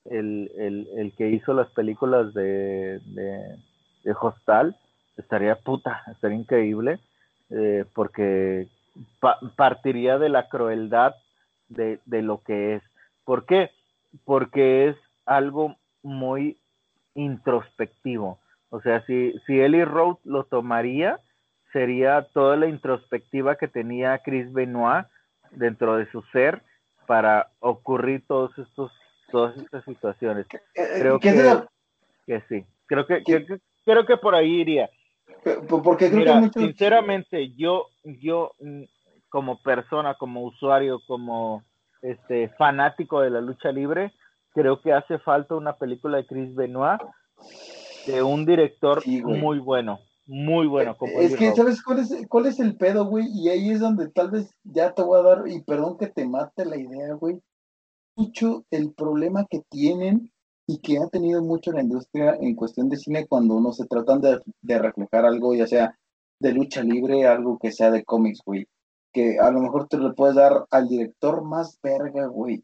el, 0.06 0.52
el, 0.56 0.88
el 0.98 1.16
que 1.16 1.30
hizo 1.30 1.54
las 1.54 1.70
películas 1.72 2.34
de, 2.36 3.00
de, 3.06 3.58
de 4.04 4.16
Hostal, 4.20 4.78
estaría 5.18 5.56
puta, 5.56 6.04
estaría 6.12 6.38
increíble, 6.38 7.00
eh, 7.50 7.86
porque 7.94 8.68
partiría 9.56 10.18
de 10.18 10.30
la 10.30 10.50
crueldad 10.50 11.16
de, 11.68 12.00
de, 12.06 12.22
lo 12.22 12.42
que 12.44 12.76
es. 12.76 12.84
¿Por 13.30 13.46
qué? 13.46 13.70
Porque 14.26 14.88
es 14.88 14.96
algo 15.24 15.76
muy 16.02 16.58
introspectivo. 17.14 18.40
O 18.72 18.82
sea, 18.82 19.06
si, 19.06 19.36
si 19.46 19.62
Ellie 19.62 19.86
Road 19.86 20.16
lo 20.24 20.46
tomaría, 20.46 21.20
sería 21.72 22.28
toda 22.34 22.58
la 22.58 22.66
introspectiva 22.66 23.56
que 23.56 23.68
tenía 23.68 24.18
Chris 24.26 24.52
Benoit 24.52 25.06
dentro 25.52 25.98
de 25.98 26.10
su 26.10 26.24
ser 26.32 26.64
para 27.06 27.52
ocurrir 27.60 28.26
todos 28.26 28.50
estos 28.58 28.92
todas 29.30 29.56
estas 29.58 29.86
situaciones. 29.86 30.48
Eh, 30.52 30.60
eh, 30.74 30.88
creo 31.00 31.20
que, 31.20 31.32
que, 32.26 32.42
sí, 32.50 32.66
creo 32.88 33.06
que, 33.06 33.22
creo 33.86 34.06
que 34.08 34.18
por 34.18 34.34
ahí 34.34 34.62
iría. 34.62 34.90
Porque 35.68 36.10
Mira, 36.10 36.50
sinceramente, 36.52 37.54
yo, 37.54 37.90
yo 38.04 38.54
mm, 38.60 38.86
como 39.30 39.62
persona, 39.62 40.16
como 40.16 40.42
usuario, 40.46 41.00
como 41.06 41.64
este 42.02 42.50
fanático 42.58 43.22
de 43.22 43.30
la 43.30 43.42
lucha 43.42 43.72
libre, 43.72 44.14
creo 44.54 44.82
que 44.82 44.94
hace 44.94 45.20
falta 45.20 45.56
una 45.56 45.78
película 45.78 46.18
de 46.18 46.26
Chris 46.26 46.56
Benoit 46.56 47.02
de 48.08 48.24
un 48.24 48.46
director 48.46 49.06
muy 49.06 49.60
bueno, 49.60 50.00
muy 50.26 50.68
bueno. 50.68 50.98
Como 50.98 51.20
es 51.20 51.36
que, 51.36 51.54
¿sabes 51.54 51.84
cuál 51.84 52.00
es, 52.00 52.14
cuál 52.28 52.46
es 52.46 52.60
el 52.60 52.76
pedo, 52.78 53.06
güey? 53.06 53.26
Y 53.34 53.50
ahí 53.50 53.72
es 53.72 53.80
donde 53.80 54.10
tal 54.10 54.32
vez 54.32 54.56
ya 54.64 54.94
te 54.94 55.02
voy 55.02 55.20
a 55.20 55.24
dar, 55.24 55.48
y 55.48 55.62
perdón 55.62 55.98
que 55.98 56.08
te 56.08 56.28
mate 56.28 56.66
la 56.66 56.78
idea, 56.78 57.14
güey 57.14 57.42
mucho 58.20 58.66
el 58.70 58.94
problema 58.94 59.46
que 59.50 59.62
tienen 59.70 60.32
y 60.68 60.80
que 60.80 61.00
ha 61.00 61.08
tenido 61.08 61.42
mucho 61.42 61.72
la 61.72 61.82
industria 61.82 62.38
en 62.40 62.54
cuestión 62.54 62.90
de 62.90 62.98
cine 62.98 63.26
cuando 63.28 63.56
uno 63.56 63.72
se 63.72 63.88
tratan 63.88 64.22
de, 64.22 64.80
reflejar 64.80 65.26
algo, 65.26 65.56
ya 65.56 65.66
sea 65.66 65.98
de 66.40 66.54
lucha 66.54 66.84
libre, 66.84 67.26
algo 67.26 67.58
que 67.58 67.72
sea 67.72 67.92
de 67.92 68.04
cómics, 68.04 68.42
güey. 68.46 68.68
Que 69.12 69.40
a 69.40 69.50
lo 69.52 69.60
mejor 69.60 69.88
te 69.88 69.98
lo 69.98 70.14
puedes 70.14 70.36
dar 70.36 70.66
al 70.72 70.88
director 70.88 71.44
más 71.44 71.80
verga, 71.82 72.28
güey. 72.28 72.64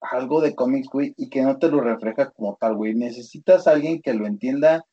Algo 0.00 0.40
de 0.40 0.54
cómics, 0.54 0.88
güey, 0.92 1.14
y 1.16 1.28
que 1.28 1.42
no 1.42 1.58
te 1.58 1.68
lo 1.68 1.80
refleja 1.80 2.30
como 2.30 2.56
tal, 2.60 2.76
güey. 2.76 2.94
Necesitas 2.94 3.66
a 3.66 3.72
alguien 3.72 4.00
que 4.00 4.14
lo 4.14 4.26
entienda 4.26 4.84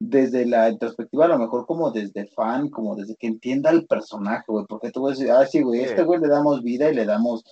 desde 0.00 0.44
la 0.44 0.74
perspectiva, 0.78 1.24
a 1.24 1.28
lo 1.28 1.38
mejor 1.38 1.66
como 1.66 1.90
desde 1.90 2.26
fan, 2.26 2.68
como 2.68 2.94
desde 2.94 3.16
que 3.16 3.26
entienda 3.26 3.70
el 3.70 3.86
personaje, 3.86 4.44
güey. 4.48 4.66
Porque 4.68 4.90
tú 4.90 5.00
puedes 5.00 5.18
decir, 5.18 5.32
ah, 5.32 5.46
sí, 5.46 5.62
güey, 5.62 5.80
este 5.80 6.02
güey 6.02 6.20
le 6.20 6.28
damos 6.28 6.62
vida 6.62 6.90
y 6.90 6.94
le 6.94 7.06
damos 7.06 7.44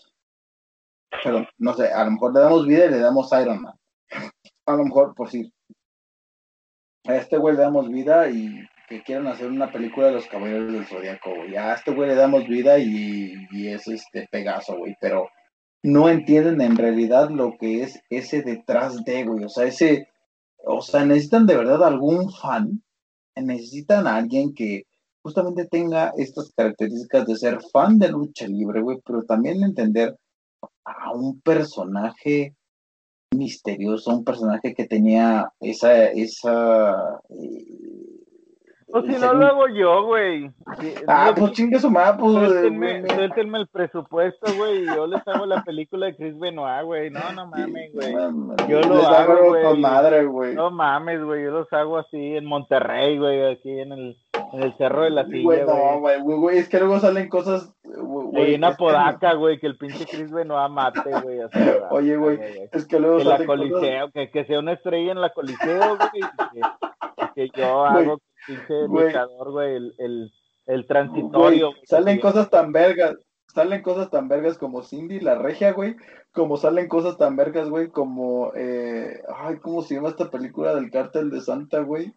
pero 1.22 1.46
no 1.58 1.74
sé, 1.74 1.92
a 1.92 2.04
lo 2.04 2.12
mejor 2.12 2.34
le 2.34 2.40
damos 2.40 2.66
vida 2.66 2.86
y 2.86 2.90
le 2.90 2.98
damos 2.98 3.30
Iron 3.32 3.62
Man. 3.62 3.74
A 4.66 4.76
lo 4.76 4.84
mejor, 4.84 5.14
por 5.14 5.30
si 5.30 5.52
a 7.04 7.16
este 7.16 7.36
güey 7.36 7.56
le 7.56 7.62
damos 7.62 7.88
vida 7.88 8.28
y 8.30 8.60
que 8.92 9.02
quieran 9.02 9.26
hacer 9.26 9.48
una 9.48 9.72
película 9.72 10.08
de 10.08 10.12
los 10.12 10.26
caballeros 10.26 10.70
del 10.70 10.86
zodiaco, 10.86 11.34
güey. 11.34 11.56
A 11.56 11.74
este 11.74 11.92
güey 11.92 12.08
le 12.08 12.14
damos 12.14 12.46
vida 12.46 12.78
y, 12.78 13.34
y 13.50 13.68
es 13.68 13.88
este 13.88 14.28
Pegaso, 14.30 14.76
güey. 14.76 14.94
Pero 15.00 15.28
no 15.82 16.10
entienden 16.10 16.60
en 16.60 16.76
realidad 16.76 17.30
lo 17.30 17.56
que 17.58 17.82
es 17.82 18.00
ese 18.10 18.42
detrás 18.42 19.02
de, 19.04 19.24
güey. 19.24 19.44
O 19.44 19.48
sea, 19.48 19.64
ese. 19.64 20.08
O 20.64 20.82
sea, 20.82 21.06
necesitan 21.06 21.46
de 21.46 21.56
verdad 21.56 21.82
algún 21.82 22.30
fan. 22.30 22.82
Necesitan 23.34 24.06
a 24.06 24.16
alguien 24.16 24.52
que 24.54 24.84
justamente 25.22 25.66
tenga 25.66 26.12
estas 26.18 26.52
características 26.54 27.26
de 27.26 27.36
ser 27.36 27.60
fan 27.72 27.98
de 27.98 28.08
lucha 28.08 28.46
libre, 28.46 28.82
güey, 28.82 28.98
pero 29.04 29.22
también 29.22 29.62
entender 29.62 30.14
a 30.84 31.12
un 31.12 31.40
personaje 31.40 32.54
misterioso, 33.34 34.10
un 34.10 34.24
personaje 34.24 34.74
que 34.74 34.86
tenía 34.86 35.50
esa, 35.60 36.08
esa 36.08 37.20
eh, 37.30 38.11
pues 38.92 39.06
si 39.06 39.20
no 39.20 39.32
lo 39.32 39.46
hago 39.46 39.68
yo, 39.68 40.04
güey. 40.04 40.50
ah, 41.08 41.32
pues 41.34 41.52
chingue 41.52 41.78
su 41.78 41.90
mapa, 41.90 42.18
pues. 42.18 42.34
Suéltenme, 42.34 43.58
el 43.60 43.68
presupuesto, 43.68 44.52
güey, 44.56 44.82
y 44.82 44.86
yo 44.86 45.06
les 45.06 45.26
hago 45.26 45.46
la 45.46 45.62
película 45.64 46.06
de 46.06 46.16
Chris 46.16 46.38
Benoit, 46.38 46.84
güey. 46.84 47.10
No, 47.10 47.20
no 47.34 47.46
mames, 47.46 47.90
güey. 47.94 48.12
Yo 48.68 48.80
lo 48.82 48.96
hago, 49.08 49.48
güey. 49.48 49.80
madre, 49.80 50.26
güey. 50.26 50.54
No 50.54 50.70
mames, 50.70 51.24
güey. 51.24 51.42
Yo 51.42 51.52
los 51.52 51.72
hago 51.72 51.98
así 51.98 52.36
en 52.36 52.44
Monterrey, 52.44 53.16
güey, 53.16 53.52
aquí 53.52 53.80
en 53.80 53.92
el, 53.92 54.16
en 54.52 54.62
el 54.62 54.76
Cerro 54.76 55.04
de 55.04 55.10
la 55.10 55.24
Silla, 55.24 55.42
güey. 55.42 55.64
No, 55.64 56.00
güey, 56.00 56.20
güey, 56.20 56.58
es 56.58 56.68
que 56.68 56.78
luego 56.78 57.00
salen 57.00 57.30
cosas, 57.30 57.74
güey. 57.82 58.56
una 58.56 58.76
podaca, 58.76 59.32
güey, 59.32 59.58
que 59.58 59.68
el 59.68 59.78
pinche 59.78 60.04
Chris 60.04 60.30
Benoit 60.30 60.70
mate, 60.70 61.10
güey. 61.22 61.38
Oye, 61.90 62.16
güey, 62.16 62.38
es 62.70 62.86
que 62.86 63.00
luego 63.00 63.18
que 63.18 63.24
salen 63.24 63.40
la 63.40 63.46
coliseo, 63.46 64.10
que, 64.12 64.30
que 64.30 64.44
sea 64.44 64.58
una 64.58 64.72
estrella 64.72 65.12
en 65.12 65.20
la 65.22 65.30
coliseo, 65.30 65.96
güey. 65.96 66.10
Que, 66.52 66.60
que 67.34 67.50
yo 67.56 67.86
hago 67.86 68.18
pinche 68.46 68.88
luchador, 68.88 69.50
güey, 69.50 69.76
el, 69.76 69.94
el, 69.98 70.32
el 70.66 70.86
transitorio. 70.86 71.72
salen 71.84 72.20
cosas 72.20 72.50
tan 72.50 72.72
vergas, 72.72 73.16
salen 73.46 73.82
cosas 73.82 74.10
tan 74.10 74.28
vergas 74.28 74.58
como 74.58 74.82
Cindy, 74.82 75.20
la 75.20 75.36
regia, 75.36 75.72
güey, 75.72 75.96
como 76.32 76.56
salen 76.56 76.88
cosas 76.88 77.18
tan 77.18 77.36
vergas, 77.36 77.68
güey, 77.68 77.88
como, 77.88 78.52
eh, 78.54 79.22
ay, 79.34 79.58
¿cómo 79.58 79.82
se 79.82 79.94
llama 79.94 80.08
esta 80.08 80.30
película 80.30 80.74
del 80.74 80.90
cártel 80.90 81.30
de 81.30 81.40
Santa, 81.40 81.80
güey? 81.80 82.14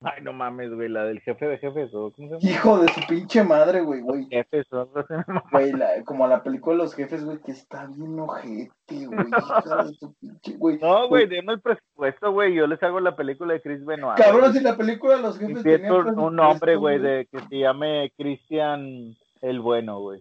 Ay, 0.00 0.22
no 0.22 0.32
mames, 0.32 0.72
güey, 0.72 0.88
la 0.88 1.04
del 1.04 1.20
jefe 1.20 1.46
de 1.48 1.58
jefes, 1.58 1.92
¿o 1.92 2.12
¿cómo 2.12 2.28
se 2.28 2.34
llama? 2.46 2.54
Hijo 2.54 2.78
de 2.78 2.88
su 2.92 3.00
pinche 3.08 3.42
madre, 3.42 3.80
güey, 3.80 4.00
güey. 4.00 4.26
Jefes, 4.30 4.72
¿o? 4.72 4.88
Güey, 5.50 5.72
la- 5.72 6.04
como 6.04 6.28
la 6.28 6.40
película 6.44 6.76
de 6.76 6.82
los 6.84 6.94
jefes, 6.94 7.24
güey, 7.24 7.38
que 7.38 7.50
está 7.50 7.86
bien 7.86 8.16
ojete, 8.20 9.06
güey. 9.06 9.26
hija 9.66 9.84
de 9.84 9.94
su 9.94 10.14
pinche, 10.20 10.52
güey. 10.56 10.78
No, 10.78 11.08
güey, 11.08 11.26
denme 11.26 11.54
el 11.54 11.60
presupuesto, 11.60 12.30
güey, 12.30 12.54
yo 12.54 12.68
les 12.68 12.80
hago 12.84 13.00
la 13.00 13.16
película 13.16 13.54
de 13.54 13.60
Chris 13.60 13.84
Benoit. 13.84 14.16
Cabrón, 14.18 14.40
güey. 14.42 14.52
si 14.52 14.60
la 14.60 14.76
película 14.76 15.16
de 15.16 15.22
los 15.22 15.36
jefes 15.38 15.62
tenía 15.64 15.92
un, 15.92 16.36
nombre, 16.36 16.76
güey, 16.76 17.00
de 17.00 17.26
que 17.32 17.40
se 17.48 17.58
llame 17.58 18.12
Cristian 18.16 19.16
el 19.42 19.60
Bueno, 19.60 19.98
güey. 19.98 20.20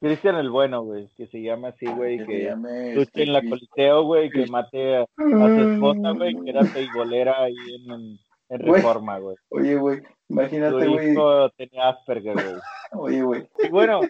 Cristian 0.00 0.36
el 0.36 0.48
Bueno, 0.50 0.82
güey, 0.84 1.08
que 1.16 1.26
se 1.26 1.42
llame 1.42 1.68
así, 1.68 1.84
güey, 1.86 2.18
se 2.18 2.24
que 2.26 2.50
luche 2.54 3.00
este, 3.02 3.22
en 3.24 3.32
la 3.34 3.40
Chris- 3.40 3.50
Coliseo, 3.50 4.02
güey, 4.04 4.30
que 4.30 4.46
mate 4.46 4.96
a, 4.96 5.00
a 5.02 5.06
su 5.16 5.70
esposa, 5.72 6.10
güey, 6.12 6.34
que 6.42 6.50
era 6.50 6.62
teibolera 6.64 7.42
ahí 7.42 7.54
en, 7.84 7.90
en, 7.92 8.18
en. 8.48 8.60
Reforma, 8.60 9.18
güey. 9.18 9.36
Oye, 9.50 9.76
güey, 9.76 10.02
imagínate, 10.28 10.86
güey. 10.86 11.14
tenía 11.56 11.88
Asperger, 11.88 12.34
güey. 12.34 12.56
Oye, 12.92 13.22
güey. 13.22 13.48
Y 13.58 13.68
bueno, 13.68 14.00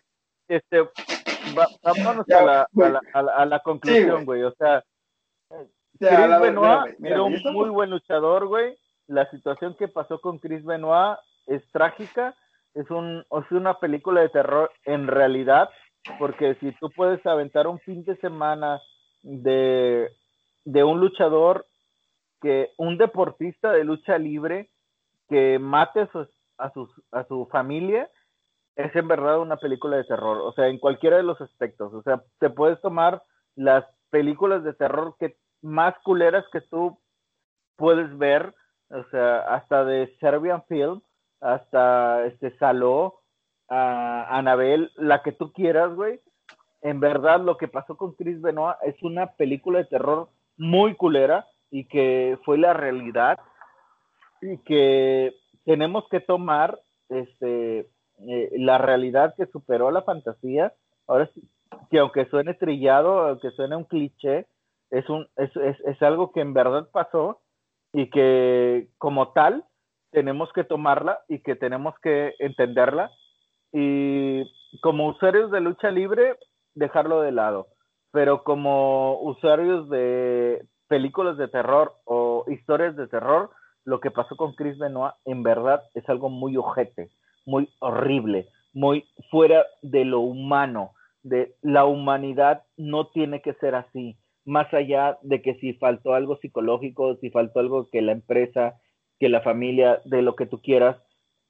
este, 0.49 0.83
va- 1.57 1.69
vámonos 1.83 2.27
Ya, 2.29 2.41
a, 2.41 2.45
la, 2.45 2.61
a, 2.63 2.89
la, 2.89 3.01
a, 3.15 3.23
la, 3.23 3.33
a 3.33 3.47
la 3.47 3.61
conclusión, 3.61 4.25
güey. 4.25 4.43
O 4.43 4.53
sea, 4.53 4.83
Ya, 6.01 6.27
Chris 6.27 6.41
Benoit 6.41 6.99
mira, 6.99 7.15
era 7.17 7.23
un 7.23 7.41
muy 7.53 7.71
buen 7.71 7.91
luchador, 7.91 8.47
güey. 8.47 8.77
La 9.07 9.29
situación 9.31 9.75
que 9.79 9.89
pasó 9.89 10.21
con 10.21 10.39
Chris 10.39 10.65
Benoit 10.65 11.19
es 11.47 11.63
trágica. 11.73 12.35
Es, 12.75 12.91
un, 12.91 13.21
es 13.31 13.51
una 13.53 13.79
película 13.79 14.21
de 14.21 14.29
terror 14.29 14.71
en 14.85 15.07
realidad, 15.07 15.71
porque 16.19 16.57
si 16.57 16.73
tú 16.73 16.91
puedes 16.95 17.25
aventar 17.25 17.67
un 17.67 17.79
fin 17.81 18.05
de 18.05 18.17
semana 18.17 18.83
de, 19.23 20.11
de 20.67 20.85
un 20.85 21.01
luchador, 21.01 21.65
que 22.47 22.71
un 22.77 22.97
deportista 22.97 23.73
de 23.73 23.83
lucha 23.83 24.19
libre 24.19 24.71
que 25.29 25.59
mate 25.59 26.03
a, 26.03 26.07
sus- 26.13 26.41
a, 26.59 26.71
sus, 26.71 26.89
a 27.11 27.25
su 27.25 27.47
familia, 27.51 28.09
es 28.77 28.95
en 28.95 29.09
verdad 29.09 29.41
una 29.41 29.57
película 29.57 29.97
de 29.97 30.05
terror. 30.05 30.39
O 30.43 30.53
sea, 30.53 30.69
en 30.69 30.79
cualquiera 30.79 31.17
de 31.17 31.25
los 31.25 31.41
aspectos. 31.41 31.93
O 31.93 32.03
sea, 32.03 32.23
te 32.39 32.49
puedes 32.51 32.81
tomar 32.83 33.21
las 33.57 33.85
películas 34.11 34.63
de 34.63 34.75
terror 34.75 35.17
que 35.19 35.37
más 35.61 35.95
culeras 36.05 36.45
que 36.53 36.61
tú 36.61 37.01
puedes 37.75 38.17
ver, 38.17 38.55
o 38.91 39.03
sea, 39.11 39.41
hasta 39.57 39.85
de 39.85 40.17
Serbian 40.21 40.63
Film, 40.69 41.01
hasta 41.41 42.27
este 42.27 42.57
Saló, 42.59 43.23
a 43.69 44.39
Anabel, 44.39 44.93
la 44.95 45.25
que 45.25 45.33
tú 45.33 45.53
quieras, 45.53 45.93
güey. 45.97 46.21
En 46.83 47.01
verdad, 47.01 47.41
lo 47.41 47.57
que 47.57 47.67
pasó 47.67 47.97
con 47.97 48.13
Chris 48.15 48.41
Benoit 48.41 48.77
es 48.83 49.03
una 49.03 49.33
película 49.33 49.79
de 49.81 49.87
terror 49.87 50.29
muy 50.57 50.95
culera 50.95 51.45
y 51.71 51.87
que 51.89 52.39
fue 52.45 52.59
la 52.59 52.73
realidad 52.73 53.39
y 54.41 54.59
que 54.59 55.35
tenemos 55.65 56.09
que 56.09 56.21
tomar 56.21 56.79
este 57.09 57.89
eh, 58.29 58.51
la 58.57 58.79
realidad 58.79 59.35
que 59.37 59.47
superó 59.47 59.91
la 59.91 60.03
fantasía. 60.03 60.73
Ahora 61.07 61.31
sí, 61.35 61.43
que 61.91 61.99
aunque 61.99 62.27
suene 62.27 62.55
trillado, 62.55 63.29
aunque 63.29 63.51
suene 63.51 63.77
un 63.77 63.85
cliché, 63.85 64.47
es, 64.91 65.09
un, 65.11 65.27
es, 65.37 65.55
es, 65.57 65.79
es 65.81 66.03
algo 66.03 66.33
que 66.33 66.41
en 66.41 66.55
verdad 66.55 66.89
pasó 66.93 67.41
y 67.93 68.11
que 68.11 68.89
como 68.99 69.33
tal 69.33 69.65
tenemos 70.11 70.53
que 70.53 70.65
tomarla 70.65 71.21
y 71.29 71.43
que 71.43 71.57
tenemos 71.57 71.95
que 72.03 72.35
entenderla 72.39 73.11
y 73.73 74.45
como 74.81 75.09
usuarios 75.09 75.51
de 75.51 75.61
lucha 75.61 75.91
libre 75.91 76.37
dejarlo 76.75 77.21
de 77.21 77.33
lado, 77.33 77.67
pero 78.13 78.45
como 78.45 79.21
usuarios 79.21 79.89
de 79.91 80.65
películas 80.89 81.37
de 81.37 81.49
terror 81.49 81.95
o 82.05 82.45
historias 82.49 82.97
de 82.97 83.09
terror, 83.09 83.51
lo 83.85 84.01
que 84.01 84.11
pasó 84.11 84.37
con 84.37 84.55
Chris 84.55 84.79
Benoit 84.79 85.15
en 85.25 85.43
verdad 85.43 85.83
es 85.95 86.09
algo 86.09 86.29
muy 86.29 86.57
ojete, 86.57 87.11
muy 87.45 87.69
horrible, 87.79 88.49
muy 88.73 89.05
fuera 89.31 89.65
de 89.83 90.05
lo 90.05 90.21
humano, 90.21 90.93
de 91.23 91.55
la 91.63 91.85
humanidad 91.85 92.65
no 92.77 93.09
tiene 93.09 93.43
que 93.43 93.55
ser 93.55 93.75
así, 93.75 94.17
más 94.45 94.73
allá 94.73 95.19
de 95.23 95.43
que 95.43 95.55
si 95.57 95.75
faltó 95.75 96.15
algo 96.15 96.37
psicológico, 96.39 97.17
si 97.17 97.31
faltó 97.31 97.61
algo 97.61 97.89
que 97.91 98.03
la 98.03 98.13
empresa, 98.13 98.81
que 99.19 99.29
la 99.29 99.41
familia, 99.41 100.01
de 100.05 100.23
lo 100.23 100.37
que 100.37 100.47
tú 100.47 100.61
quieras, 100.61 100.97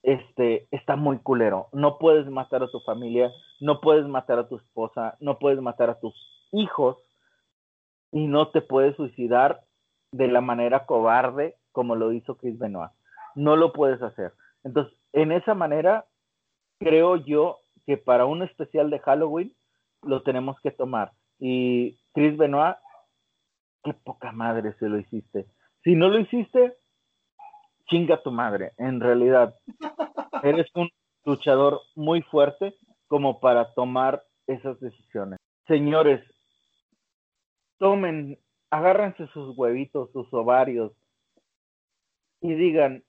este, 0.02 0.68
está 0.70 0.96
muy 0.96 1.18
culero. 1.18 1.68
No 1.72 1.98
puedes 1.98 2.26
matar 2.26 2.62
a 2.62 2.68
tu 2.68 2.80
familia, 2.80 3.30
no 3.60 3.80
puedes 3.80 4.06
matar 4.06 4.38
a 4.38 4.48
tu 4.48 4.56
esposa, 4.56 5.16
no 5.20 5.38
puedes 5.38 5.60
matar 5.60 5.90
a 5.90 5.98
tus 5.98 6.14
hijos 6.52 6.96
y 8.16 8.28
no 8.28 8.48
te 8.48 8.62
puedes 8.62 8.96
suicidar 8.96 9.60
de 10.10 10.28
la 10.28 10.40
manera 10.40 10.86
cobarde 10.86 11.56
como 11.70 11.96
lo 11.96 12.12
hizo 12.12 12.38
Chris 12.38 12.58
Benoit. 12.58 12.90
No 13.34 13.56
lo 13.56 13.74
puedes 13.74 14.00
hacer. 14.00 14.32
Entonces, 14.64 14.98
en 15.12 15.32
esa 15.32 15.52
manera, 15.52 16.06
creo 16.78 17.16
yo 17.16 17.58
que 17.84 17.98
para 17.98 18.24
un 18.24 18.42
especial 18.42 18.88
de 18.88 19.00
Halloween 19.00 19.54
lo 20.02 20.22
tenemos 20.22 20.58
que 20.62 20.70
tomar. 20.70 21.12
Y 21.38 21.98
Chris 22.14 22.38
Benoit, 22.38 22.76
qué 23.84 23.92
poca 23.92 24.32
madre 24.32 24.72
se 24.78 24.88
lo 24.88 24.98
hiciste. 24.98 25.44
Si 25.84 25.94
no 25.94 26.08
lo 26.08 26.18
hiciste, 26.18 26.74
chinga 27.86 28.22
tu 28.22 28.30
madre, 28.30 28.72
en 28.78 29.00
realidad. 29.00 29.54
Eres 30.42 30.68
un 30.74 30.88
luchador 31.26 31.82
muy 31.94 32.22
fuerte 32.22 32.74
como 33.08 33.40
para 33.40 33.74
tomar 33.74 34.24
esas 34.46 34.80
decisiones. 34.80 35.38
Señores, 35.66 36.22
tomen, 37.78 38.38
agárrense 38.70 39.26
sus 39.28 39.56
huevitos, 39.56 40.10
sus 40.12 40.32
ovarios 40.32 40.92
y 42.40 42.54
digan, 42.54 43.02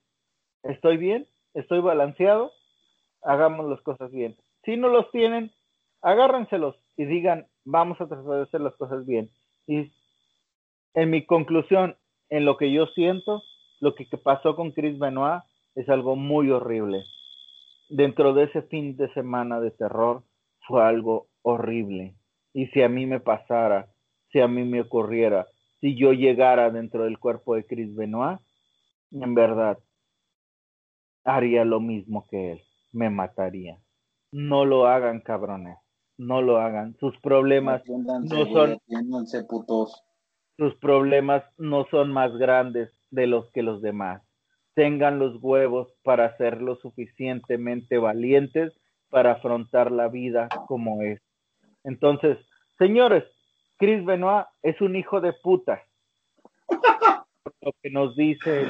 ¿estoy 0.62 0.96
bien? 0.96 1.26
¿Estoy 1.54 1.80
balanceado? 1.80 2.52
Hagamos 3.22 3.68
las 3.68 3.80
cosas 3.82 4.10
bien. 4.12 4.36
Si 4.64 4.76
no 4.76 4.88
los 4.88 5.10
tienen, 5.10 5.50
agárrenselos 6.02 6.76
y 6.96 7.04
digan, 7.04 7.46
vamos 7.64 8.00
a 8.00 8.08
tratar 8.08 8.42
hacer 8.42 8.60
las 8.60 8.74
cosas 8.76 9.06
bien. 9.06 9.30
Y 9.66 9.90
en 10.94 11.10
mi 11.10 11.24
conclusión, 11.24 11.96
en 12.30 12.44
lo 12.44 12.56
que 12.56 12.72
yo 12.72 12.86
siento, 12.88 13.42
lo 13.80 13.94
que 13.94 14.06
pasó 14.22 14.56
con 14.56 14.72
Chris 14.72 14.98
Benoit 14.98 15.42
es 15.74 15.88
algo 15.88 16.16
muy 16.16 16.50
horrible. 16.50 17.04
Dentro 17.88 18.34
de 18.34 18.44
ese 18.44 18.62
fin 18.62 18.96
de 18.96 19.12
semana 19.14 19.60
de 19.60 19.70
terror 19.70 20.22
fue 20.66 20.82
algo 20.82 21.28
horrible. 21.42 22.14
Y 22.52 22.66
si 22.68 22.82
a 22.82 22.88
mí 22.88 23.06
me 23.06 23.20
pasara, 23.20 23.88
si 24.30 24.40
a 24.40 24.48
mí 24.48 24.64
me 24.64 24.80
ocurriera, 24.82 25.46
si 25.80 25.96
yo 25.96 26.12
llegara 26.12 26.70
dentro 26.70 27.04
del 27.04 27.18
cuerpo 27.18 27.54
de 27.54 27.64
Chris 27.66 27.94
Benoit, 27.94 28.40
en 29.12 29.34
verdad 29.34 29.78
haría 31.24 31.64
lo 31.64 31.80
mismo 31.80 32.26
que 32.28 32.52
él, 32.52 32.62
me 32.92 33.10
mataría. 33.10 33.78
No 34.32 34.64
lo 34.64 34.86
hagan, 34.86 35.20
cabrones, 35.20 35.78
no 36.16 36.42
lo 36.42 36.58
hagan. 36.58 36.96
Sus 36.98 37.18
problemas 37.20 37.82
no 37.88 38.46
son- 38.52 38.78
putos. 39.48 40.02
sus 40.56 40.74
problemas 40.76 41.44
no 41.56 41.86
son 41.90 42.12
más 42.12 42.36
grandes 42.36 42.90
de 43.10 43.26
los 43.26 43.50
que 43.52 43.62
los 43.62 43.80
demás. 43.80 44.22
Tengan 44.74 45.18
los 45.18 45.42
huevos 45.42 45.88
para 46.02 46.36
ser 46.36 46.60
lo 46.60 46.76
suficientemente 46.76 47.98
valientes 47.98 48.72
para 49.08 49.32
afrontar 49.32 49.90
la 49.90 50.08
vida 50.08 50.48
como 50.66 51.02
es. 51.02 51.20
Entonces, 51.84 52.38
señores, 52.78 53.24
Chris 53.78 54.04
Benoit 54.04 54.46
es 54.62 54.80
un 54.80 54.96
hijo 54.96 55.20
de 55.20 55.32
puta. 55.42 55.82
Por 56.66 57.54
lo 57.62 57.72
que 57.82 57.90
nos 57.90 58.16
dice 58.16 58.66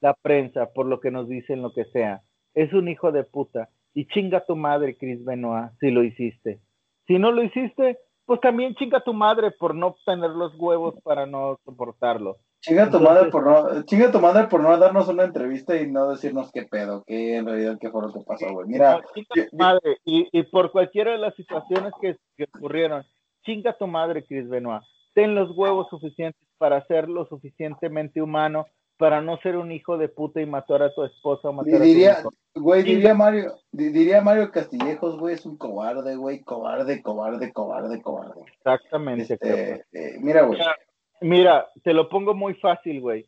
la 0.00 0.14
prensa, 0.14 0.66
por 0.72 0.86
lo 0.86 1.00
que 1.00 1.10
nos 1.10 1.28
dicen 1.28 1.62
lo 1.62 1.72
que 1.72 1.84
sea. 1.86 2.22
Es 2.54 2.72
un 2.72 2.88
hijo 2.88 3.12
de 3.12 3.24
puta. 3.24 3.68
Y 3.94 4.06
chinga 4.06 4.44
tu 4.44 4.56
madre, 4.56 4.96
Chris 4.96 5.24
Benoit, 5.24 5.70
si 5.80 5.90
lo 5.90 6.02
hiciste. 6.02 6.60
Si 7.06 7.18
no 7.18 7.32
lo 7.32 7.42
hiciste, 7.42 7.98
pues 8.24 8.40
también 8.40 8.74
chinga 8.76 9.00
tu 9.02 9.12
madre 9.12 9.50
por 9.52 9.74
no 9.74 9.96
tener 10.06 10.30
los 10.30 10.54
huevos 10.58 10.94
para 11.02 11.26
no 11.26 11.58
soportarlo. 11.64 12.36
Chinga 12.60 12.90
tu 12.90 12.98
Entonces- 12.98 13.08
madre 13.08 13.30
por 13.30 13.46
no, 13.46 13.82
chinga 13.84 14.12
tu 14.12 14.20
madre 14.20 14.46
por 14.48 14.60
no 14.60 14.76
darnos 14.76 15.08
una 15.08 15.24
entrevista 15.24 15.80
y 15.80 15.90
no 15.90 16.10
decirnos 16.10 16.52
qué 16.52 16.62
pedo, 16.64 17.02
qué 17.06 17.36
en 17.36 17.46
realidad 17.46 17.78
qué 17.80 17.90
fue 17.90 18.02
lo 18.02 18.12
que 18.12 18.20
pasó, 18.20 18.52
güey. 18.52 18.68
Mira, 18.68 18.96
No, 18.98 19.02
chinga 19.14 19.28
yo- 19.34 19.48
tu 19.48 19.56
madre. 19.56 19.96
Y, 20.04 20.28
y 20.30 20.42
por 20.44 20.70
cualquiera 20.70 21.12
de 21.12 21.18
las 21.18 21.34
situaciones 21.34 21.92
que, 22.00 22.16
que 22.36 22.44
ocurrieron, 22.54 23.02
chinga 23.42 23.72
tu 23.76 23.86
madre, 23.86 24.24
Chris 24.24 24.48
Benoit. 24.48 24.82
Ten 25.14 25.34
los 25.34 25.50
huevos 25.56 25.88
suficientes 25.90 26.40
para 26.58 26.84
ser 26.86 27.08
lo 27.08 27.26
suficientemente 27.26 28.22
humano, 28.22 28.66
para 28.96 29.20
no 29.20 29.38
ser 29.38 29.56
un 29.56 29.72
hijo 29.72 29.96
de 29.98 30.08
puta 30.08 30.40
y 30.40 30.46
matar 30.46 30.82
a 30.82 30.94
tu 30.94 31.02
esposa 31.04 31.48
o 31.48 31.52
matar 31.52 31.74
a 31.74 31.78
tu 31.78 31.84
diría, 31.84 32.18
hijo. 32.20 32.30
güey, 32.54 32.82
diría 32.82 33.14
Mario, 33.14 33.54
di- 33.72 33.88
diría 33.88 34.20
Mario 34.20 34.50
Castillejos, 34.50 35.18
güey, 35.18 35.34
es 35.34 35.46
un 35.46 35.56
cobarde, 35.56 36.16
güey, 36.16 36.40
cobarde, 36.42 37.02
cobarde, 37.02 37.52
cobarde, 37.52 38.02
cobarde. 38.02 38.42
Exactamente. 38.58 39.34
Este, 39.34 39.84
eh, 39.92 40.16
mira, 40.20 40.42
güey, 40.42 40.58
Mira, 40.58 40.76
Mira, 41.22 41.68
te 41.82 41.92
lo 41.92 42.08
pongo 42.08 42.34
muy 42.34 42.54
fácil, 42.54 43.00
güey. 43.00 43.26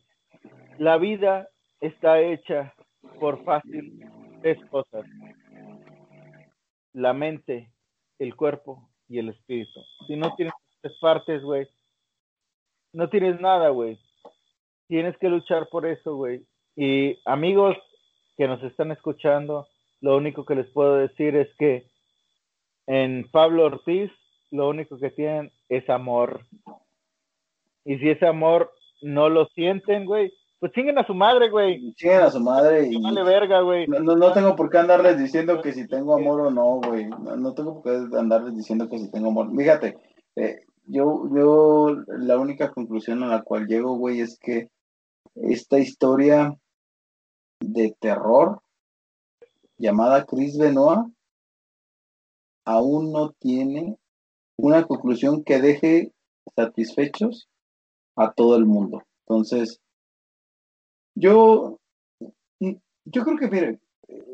La 0.77 0.97
vida 0.97 1.49
está 1.79 2.19
hecha 2.21 2.73
por 3.19 3.43
fácil 3.43 4.03
tres 4.41 4.57
cosas. 4.71 5.05
La 6.93 7.13
mente, 7.13 7.71
el 8.19 8.35
cuerpo 8.35 8.89
y 9.13 9.19
el 9.19 9.29
espíritu. 9.29 9.79
Si 10.07 10.15
no 10.15 10.33
tienes 10.35 10.55
tres 10.81 10.95
partes, 10.99 11.43
güey, 11.43 11.67
no 12.93 13.09
tienes 13.09 13.39
nada, 13.39 13.69
güey. 13.69 13.99
Tienes 14.87 15.15
que 15.19 15.29
luchar 15.29 15.69
por 15.69 15.85
eso, 15.85 16.15
güey. 16.15 16.41
Y 16.75 17.19
amigos 17.25 17.77
que 18.37 18.47
nos 18.47 18.63
están 18.63 18.91
escuchando, 18.91 19.67
lo 20.01 20.17
único 20.17 20.45
que 20.45 20.55
les 20.55 20.67
puedo 20.71 20.95
decir 20.95 21.35
es 21.35 21.47
que 21.59 21.85
en 22.87 23.29
Pablo 23.29 23.65
Ortiz 23.65 24.11
lo 24.49 24.67
único 24.67 24.97
que 24.97 25.11
tienen 25.11 25.51
es 25.69 25.87
amor. 25.91 26.47
Y 27.85 27.99
si 27.99 28.09
ese 28.09 28.25
amor 28.25 28.73
no 29.03 29.29
lo 29.29 29.45
sienten, 29.49 30.05
güey, 30.05 30.33
pues 30.63 30.71
chinguen 30.71 30.97
a 30.97 31.05
su 31.05 31.13
madre, 31.13 31.49
güey. 31.49 31.93
Chinguen 31.95 32.21
a 32.21 32.31
su 32.31 32.39
madre 32.39 32.87
y... 32.89 33.01
Vale 33.01 33.21
verga, 33.21 33.59
güey. 33.59 33.85
No, 33.85 33.99
no, 33.99 34.15
no 34.15 34.31
tengo 34.31 34.55
por 34.55 34.69
qué 34.69 34.77
andarles 34.77 35.19
diciendo 35.19 35.61
que 35.61 35.73
si 35.73 35.85
tengo 35.89 36.15
amor 36.15 36.39
o 36.39 36.51
no, 36.51 36.79
güey. 36.79 37.05
No, 37.05 37.35
no 37.35 37.53
tengo 37.53 37.81
por 37.81 37.83
qué 37.83 38.17
andarles 38.17 38.55
diciendo 38.55 38.87
que 38.87 38.97
si 38.97 39.11
tengo 39.11 39.27
amor. 39.27 39.53
Fíjate, 39.53 39.97
eh, 40.37 40.61
yo, 40.85 41.27
yo 41.35 41.97
la 42.07 42.37
única 42.37 42.71
conclusión 42.71 43.23
a 43.23 43.27
la 43.27 43.41
cual 43.41 43.67
llego, 43.67 43.97
güey, 43.97 44.21
es 44.21 44.39
que 44.39 44.69
esta 45.35 45.79
historia 45.79 46.57
de 47.59 47.93
terror 47.99 48.61
llamada 49.77 50.23
Chris 50.23 50.57
Benoit 50.57 51.13
aún 52.63 53.11
no 53.11 53.33
tiene 53.33 53.97
una 54.55 54.83
conclusión 54.83 55.43
que 55.43 55.59
deje 55.59 56.13
satisfechos 56.55 57.49
a 58.15 58.31
todo 58.31 58.55
el 58.55 58.63
mundo. 58.63 59.03
Entonces, 59.27 59.81
yo, 61.15 61.79
yo 62.59 63.23
creo 63.23 63.37
que, 63.37 63.49
mire, 63.49 63.79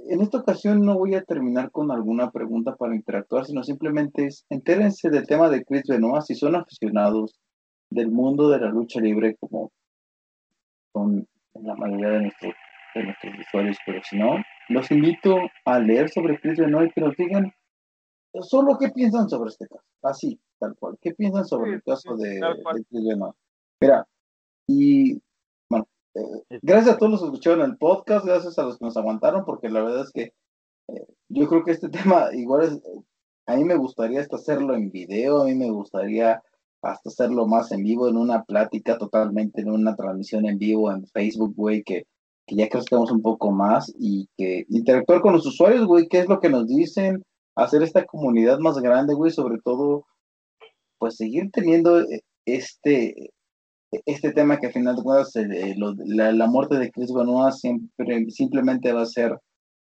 en 0.09 0.21
esta 0.21 0.39
ocasión 0.39 0.81
no 0.81 0.97
voy 0.97 1.15
a 1.15 1.23
terminar 1.23 1.71
con 1.71 1.91
alguna 1.91 2.31
pregunta 2.31 2.75
para 2.75 2.95
interactuar, 2.95 3.45
sino 3.45 3.63
simplemente 3.63 4.25
es, 4.25 4.45
entérense 4.49 5.09
del 5.09 5.27
tema 5.27 5.49
de 5.49 5.63
Chris 5.63 5.83
Benoit, 5.87 6.23
si 6.23 6.35
son 6.35 6.55
aficionados 6.55 7.39
del 7.89 8.11
mundo 8.11 8.49
de 8.49 8.59
la 8.59 8.69
lucha 8.69 8.99
libre 8.99 9.35
como 9.39 9.71
son 10.93 11.27
la 11.53 11.75
mayoría 11.75 12.09
de 12.09 12.21
nuestros, 12.21 12.53
de 12.95 13.03
nuestros 13.03 13.33
usuarios, 13.39 13.77
pero 13.85 14.01
si 14.03 14.17
no, 14.17 14.37
los 14.69 14.89
invito 14.91 15.37
a 15.65 15.79
leer 15.79 16.09
sobre 16.09 16.39
Chris 16.39 16.57
Benoit 16.57 16.89
y 16.89 16.93
que 16.93 17.01
nos 17.01 17.15
digan 17.15 17.51
solo 18.41 18.77
qué 18.79 18.89
piensan 18.89 19.29
sobre 19.29 19.49
este 19.49 19.67
caso, 19.67 19.83
así, 20.03 20.39
tal 20.59 20.75
cual, 20.75 20.97
qué 21.01 21.13
piensan 21.13 21.45
sobre 21.45 21.73
el 21.73 21.83
caso 21.83 22.15
de, 22.15 22.29
de 22.29 22.85
Chris 22.89 23.05
Benoit. 23.05 23.35
Mira, 23.81 24.07
y 24.67 25.21
eh, 26.15 26.59
gracias 26.61 26.95
a 26.95 26.97
todos 26.97 27.11
los 27.11 27.21
que 27.21 27.27
escucharon 27.27 27.61
el 27.61 27.77
podcast, 27.77 28.25
gracias 28.25 28.57
a 28.57 28.63
los 28.63 28.77
que 28.77 28.85
nos 28.85 28.97
aguantaron, 28.97 29.45
porque 29.45 29.69
la 29.69 29.81
verdad 29.81 30.03
es 30.03 30.11
que 30.11 30.33
eh, 30.87 31.05
yo 31.29 31.47
creo 31.47 31.63
que 31.63 31.71
este 31.71 31.89
tema 31.89 32.29
igual 32.33 32.63
es, 32.63 32.81
a 33.45 33.55
mí 33.55 33.63
me 33.63 33.75
gustaría 33.75 34.21
hasta 34.21 34.37
hacerlo 34.37 34.75
en 34.75 34.91
video, 34.91 35.41
a 35.41 35.45
mí 35.45 35.55
me 35.55 35.71
gustaría 35.71 36.41
hasta 36.81 37.09
hacerlo 37.09 37.45
más 37.47 37.71
en 37.71 37.83
vivo, 37.83 38.07
en 38.07 38.17
una 38.17 38.43
plática 38.43 38.97
totalmente, 38.97 39.61
en 39.61 39.71
una 39.71 39.95
transmisión 39.95 40.45
en 40.45 40.57
vivo 40.57 40.91
en 40.91 41.05
Facebook, 41.07 41.53
güey, 41.55 41.83
que, 41.83 42.05
que 42.47 42.55
ya 42.55 42.69
crezcamos 42.69 43.11
un 43.11 43.21
poco 43.21 43.51
más 43.51 43.93
y 43.99 44.29
que 44.37 44.65
interactuar 44.69 45.21
con 45.21 45.33
los 45.33 45.45
usuarios, 45.45 45.85
güey, 45.85 46.07
qué 46.07 46.19
es 46.19 46.27
lo 46.27 46.39
que 46.39 46.49
nos 46.49 46.67
dicen, 46.67 47.23
hacer 47.55 47.83
esta 47.83 48.05
comunidad 48.05 48.59
más 48.59 48.77
grande, 48.79 49.13
güey, 49.13 49.31
sobre 49.31 49.59
todo, 49.63 50.05
pues 50.97 51.17
seguir 51.17 51.51
teniendo 51.51 51.99
eh, 52.01 52.21
este, 52.45 53.31
este 54.05 54.31
tema 54.31 54.57
que 54.57 54.67
al 54.67 54.73
final 54.73 54.95
de 54.95 55.03
cuentas 55.03 55.35
eh, 55.35 55.75
la, 55.77 56.47
muerte 56.47 56.77
de 56.77 56.91
Chris 56.91 57.11
Benoit 57.11 57.53
siempre, 57.53 58.29
simplemente 58.29 58.93
va 58.93 59.01
a 59.01 59.05
ser 59.05 59.37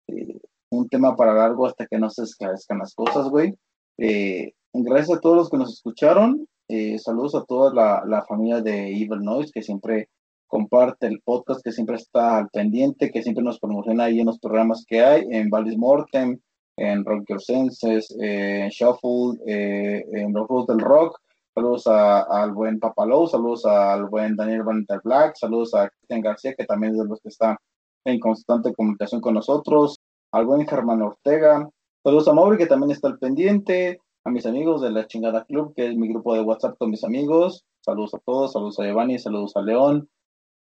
eh, 0.07 0.40
un 0.69 0.88
tema 0.90 1.15
para 1.15 1.33
largo 1.33 1.65
hasta 1.65 1.88
que 1.88 1.98
no 1.98 2.09
se 2.09 2.24
esclarezcan 2.24 2.80
las 2.80 2.93
cosas, 2.93 3.30
güey. 3.30 3.53
gracias 4.74 5.17
a 5.17 5.22
todos 5.22 5.38
los 5.38 5.49
que 5.49 5.57
nos 5.57 5.74
escucharon. 5.74 6.48
Eh, 6.67 6.98
saludos 6.98 7.35
a 7.35 7.43
toda 7.43 7.72
la, 7.74 8.25
familia 8.27 8.59
de 8.61 8.88
Evil 8.90 9.22
Noise 9.22 9.51
que 9.53 9.61
siempre 9.61 10.09
comparte 10.48 11.06
el 11.07 11.22
podcast, 11.22 11.61
que 11.64 11.72
siempre 11.72 11.95
está 11.95 12.38
al 12.38 12.49
pendiente, 12.49 13.11
que 13.11 13.22
siempre 13.22 13.43
nos 13.43 13.59
promociona 13.59 14.06
ahí 14.06 14.19
en 14.19 14.25
los 14.25 14.40
programas 14.40 14.83
que 14.88 15.03
hay, 15.03 15.25
en 15.30 15.49
Valis 15.49 15.77
Mortem, 15.77 16.40
en 16.77 17.06
Rock 17.06 17.25
Your 17.30 17.41
Senses, 17.41 18.14
en 18.19 18.69
Shuffle, 18.69 19.40
eh, 19.48 20.03
en 20.14 20.33
Los 20.33 20.67
del 20.67 20.80
Rock. 20.80 21.19
Saludos 21.56 21.88
al 21.88 22.51
buen 22.51 22.82
Papalou, 22.82 23.27
saludos 23.27 23.66
al 23.66 24.09
buen 24.09 24.35
Daniel 24.35 24.64
Valenter 24.64 25.00
Black, 25.01 25.38
saludos 25.38 25.74
a 25.74 25.88
Cristian 25.88 26.19
García, 26.19 26.53
que 26.53 26.66
también 26.66 26.92
es 26.92 27.00
de 27.00 27.06
los 27.06 27.22
que 27.22 27.30
está 27.30 27.58
en 28.03 28.19
constante 28.19 28.74
comunicación 28.74 29.22
con 29.22 29.35
nosotros, 29.35 29.98
al 30.34 30.45
buen 30.45 30.67
Germán 30.67 31.01
Ortega, 31.01 31.69
saludos 32.03 32.27
a 32.27 32.34
Mauri, 32.34 32.58
que 32.58 32.66
también 32.66 32.92
está 32.92 33.08
al 33.08 33.19
pendiente, 33.19 34.01
a 34.25 34.32
mis 34.32 34.45
amigos 34.45 34.82
de 34.82 34.92
la 34.92 35.08
Chingada 35.08 35.45
Club, 35.45 35.74
que 35.74 35.88
es 35.88 35.95
mi 35.95 36.09
grupo 36.09 36.34
de 36.34 36.42
WhatsApp 36.42 36.77
con 36.77 36.90
mis 36.90 37.06
amigos. 37.06 37.64
Saludos 37.80 38.16
a 38.16 38.19
todos, 38.25 38.51
saludos 38.51 38.80
a 38.80 38.84
Giovanni, 38.84 39.17
saludos 39.17 39.56
a 39.56 39.61
León, 39.61 40.09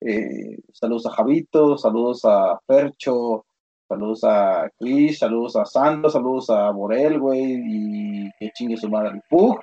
eh, 0.03 0.59
saludos 0.73 1.07
a 1.07 1.11
Javito, 1.11 1.79
saludos 1.79 2.25
a 2.25 2.61
Percho, 2.65 3.45
saludos 3.89 4.23
a 4.23 4.71
Chris, 4.79 5.19
saludos 5.19 5.57
a 5.57 5.65
Santos, 5.65 6.13
saludos 6.13 6.49
a 6.51 6.71
Borel, 6.71 7.19
güey, 7.19 7.43
y 7.43 8.31
que 8.39 8.53
chingue 8.53 8.77
su 8.77 8.89
madre 8.89 9.15
el 9.15 9.23
Pug. 9.29 9.59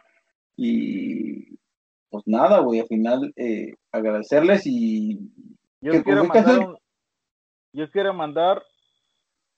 Y 0.55 1.57
pues 2.09 2.23
nada, 2.25 2.59
güey, 2.59 2.81
al 2.81 2.87
final 2.87 3.33
eh, 3.35 3.73
agradecerles 3.91 4.63
y... 4.65 5.31
Yo 5.81 6.01
quiero, 6.03 6.23
mandar 6.23 6.77
yo 7.73 7.91
quiero 7.91 8.13
mandar 8.13 8.63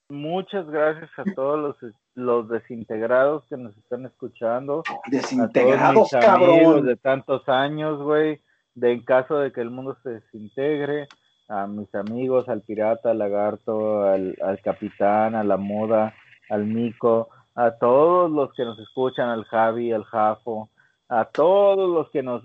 muchas 0.09 0.67
gracias 0.67 1.11
a 1.17 1.23
todos 1.35 1.59
los 1.59 1.93
los 2.15 2.47
desintegrados 2.47 3.43
que 3.49 3.57
nos 3.57 3.77
están 3.77 4.05
escuchando. 4.05 4.83
Desintegrados, 5.07 6.09
cabrón. 6.09 6.85
De 6.85 6.95
tantos 6.95 7.47
años, 7.47 8.01
güey. 8.01 8.41
De 8.73 8.93
en 8.93 9.03
caso 9.03 9.37
de 9.37 9.51
que 9.51 9.61
el 9.61 9.69
mundo 9.69 9.97
se 10.03 10.09
desintegre, 10.09 11.07
a 11.47 11.67
mis 11.67 11.93
amigos, 11.93 12.49
al 12.49 12.61
pirata, 12.61 13.11
al 13.11 13.19
lagarto, 13.19 14.03
al, 14.03 14.35
capitán, 14.63 15.35
a 15.35 15.43
la 15.43 15.57
moda, 15.57 16.13
al 16.49 16.65
mico, 16.65 17.29
a 17.53 17.71
todos 17.71 18.29
los 18.31 18.51
que 18.53 18.65
nos 18.65 18.77
escuchan, 18.79 19.29
al 19.29 19.45
Javi, 19.45 19.93
al 19.93 20.03
Jafo, 20.03 20.69
a 21.07 21.25
todos 21.25 21.89
los 21.89 22.09
que 22.09 22.23
nos, 22.23 22.43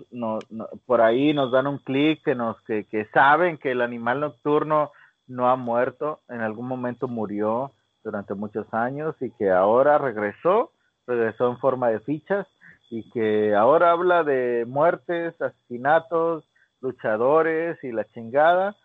por 0.85 1.01
ahí 1.01 1.33
nos 1.33 1.51
dan 1.51 1.67
un 1.67 1.79
clic, 1.79 2.23
que 2.23 2.35
nos, 2.35 2.61
que, 2.63 2.85
que 2.85 3.05
saben 3.05 3.57
que 3.57 3.71
el 3.71 3.81
animal 3.81 4.19
nocturno 4.19 4.91
no 5.27 5.49
ha 5.49 5.55
muerto, 5.55 6.19
en 6.29 6.41
algún 6.41 6.67
momento 6.67 7.07
murió, 7.07 7.71
durante 8.03 8.33
muchos 8.33 8.71
años 8.73 9.15
y 9.21 9.31
que 9.31 9.51
ahora 9.51 9.97
regresó, 9.97 10.71
regresó 11.07 11.49
en 11.49 11.59
forma 11.59 11.89
de 11.89 11.99
fichas 12.01 12.47
y 12.89 13.09
que 13.11 13.55
ahora 13.55 13.91
habla 13.91 14.23
de 14.23 14.65
muertes, 14.67 15.39
asesinatos, 15.41 16.43
luchadores 16.81 17.81
y 17.83 17.91
la 17.91 18.05
chingada, 18.05 18.75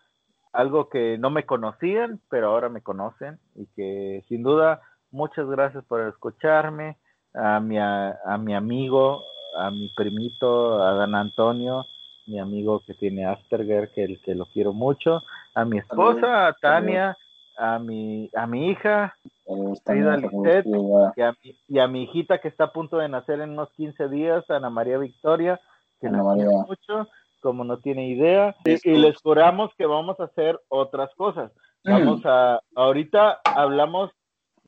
algo 0.53 0.89
que 0.89 1.17
no 1.17 1.29
me 1.29 1.45
conocían, 1.45 2.21
pero 2.29 2.49
ahora 2.49 2.69
me 2.69 2.81
conocen 2.81 3.39
y 3.55 3.65
que 3.75 4.23
sin 4.27 4.43
duda 4.43 4.81
muchas 5.11 5.47
gracias 5.47 5.83
por 5.85 6.01
escucharme, 6.01 6.97
a 7.33 7.59
mi, 7.59 7.77
a, 7.77 8.37
mi 8.39 8.55
amigo, 8.55 9.21
a 9.57 9.71
mi 9.71 9.89
primito, 9.89 10.81
a 10.83 10.93
Dan 10.93 11.15
Antonio, 11.15 11.85
mi 12.27 12.39
amigo 12.39 12.81
que 12.85 12.93
tiene 12.93 13.25
Asperger, 13.25 13.91
que, 13.93 14.03
el, 14.03 14.21
que 14.21 14.35
lo 14.35 14.45
quiero 14.45 14.73
mucho, 14.73 15.23
a 15.55 15.65
mi 15.65 15.79
esposa, 15.79 16.47
a 16.47 16.53
Tania, 16.53 17.17
a 17.57 17.79
mi, 17.79 18.29
a 18.35 18.45
mi 18.45 18.69
hija, 18.69 19.15
y, 19.45 21.21
a 21.21 21.31
mi, 21.43 21.57
y 21.67 21.79
a 21.79 21.87
mi 21.87 22.03
hijita 22.03 22.39
que 22.39 22.49
está 22.49 22.65
a 22.65 22.71
punto 22.71 22.97
de 22.97 23.09
nacer 23.09 23.41
en 23.41 23.51
unos 23.51 23.71
15 23.71 24.09
días, 24.09 24.47
Ana 24.49 24.69
María 24.69 24.97
Victoria, 24.97 25.59
que 25.99 26.09
la 26.09 26.21
quiero 26.35 26.51
mucho, 26.67 27.07
como 27.39 27.63
no 27.63 27.79
tiene 27.79 28.09
idea, 28.09 28.55
y, 28.65 28.97
les 28.97 29.17
juramos 29.21 29.71
que 29.77 29.85
vamos 29.85 30.19
a 30.19 30.25
hacer 30.25 30.59
otras 30.67 31.13
cosas. 31.15 31.51
Vamos 31.83 32.21
a, 32.25 32.59
ahorita 32.75 33.39
hablamos 33.45 34.11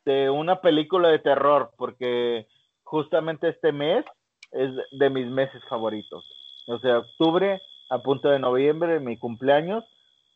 de 0.05 0.29
una 0.29 0.61
película 0.61 1.09
de 1.09 1.19
terror, 1.19 1.71
porque 1.77 2.47
justamente 2.83 3.49
este 3.49 3.71
mes 3.73 4.05
es 4.51 4.71
de 4.91 5.09
mis 5.09 5.27
meses 5.27 5.61
favoritos. 5.69 6.25
O 6.67 6.79
sea, 6.79 6.99
octubre 6.99 7.61
a 7.89 7.99
punto 7.99 8.29
de 8.29 8.39
noviembre, 8.39 8.99
mi 8.99 9.17
cumpleaños, 9.17 9.83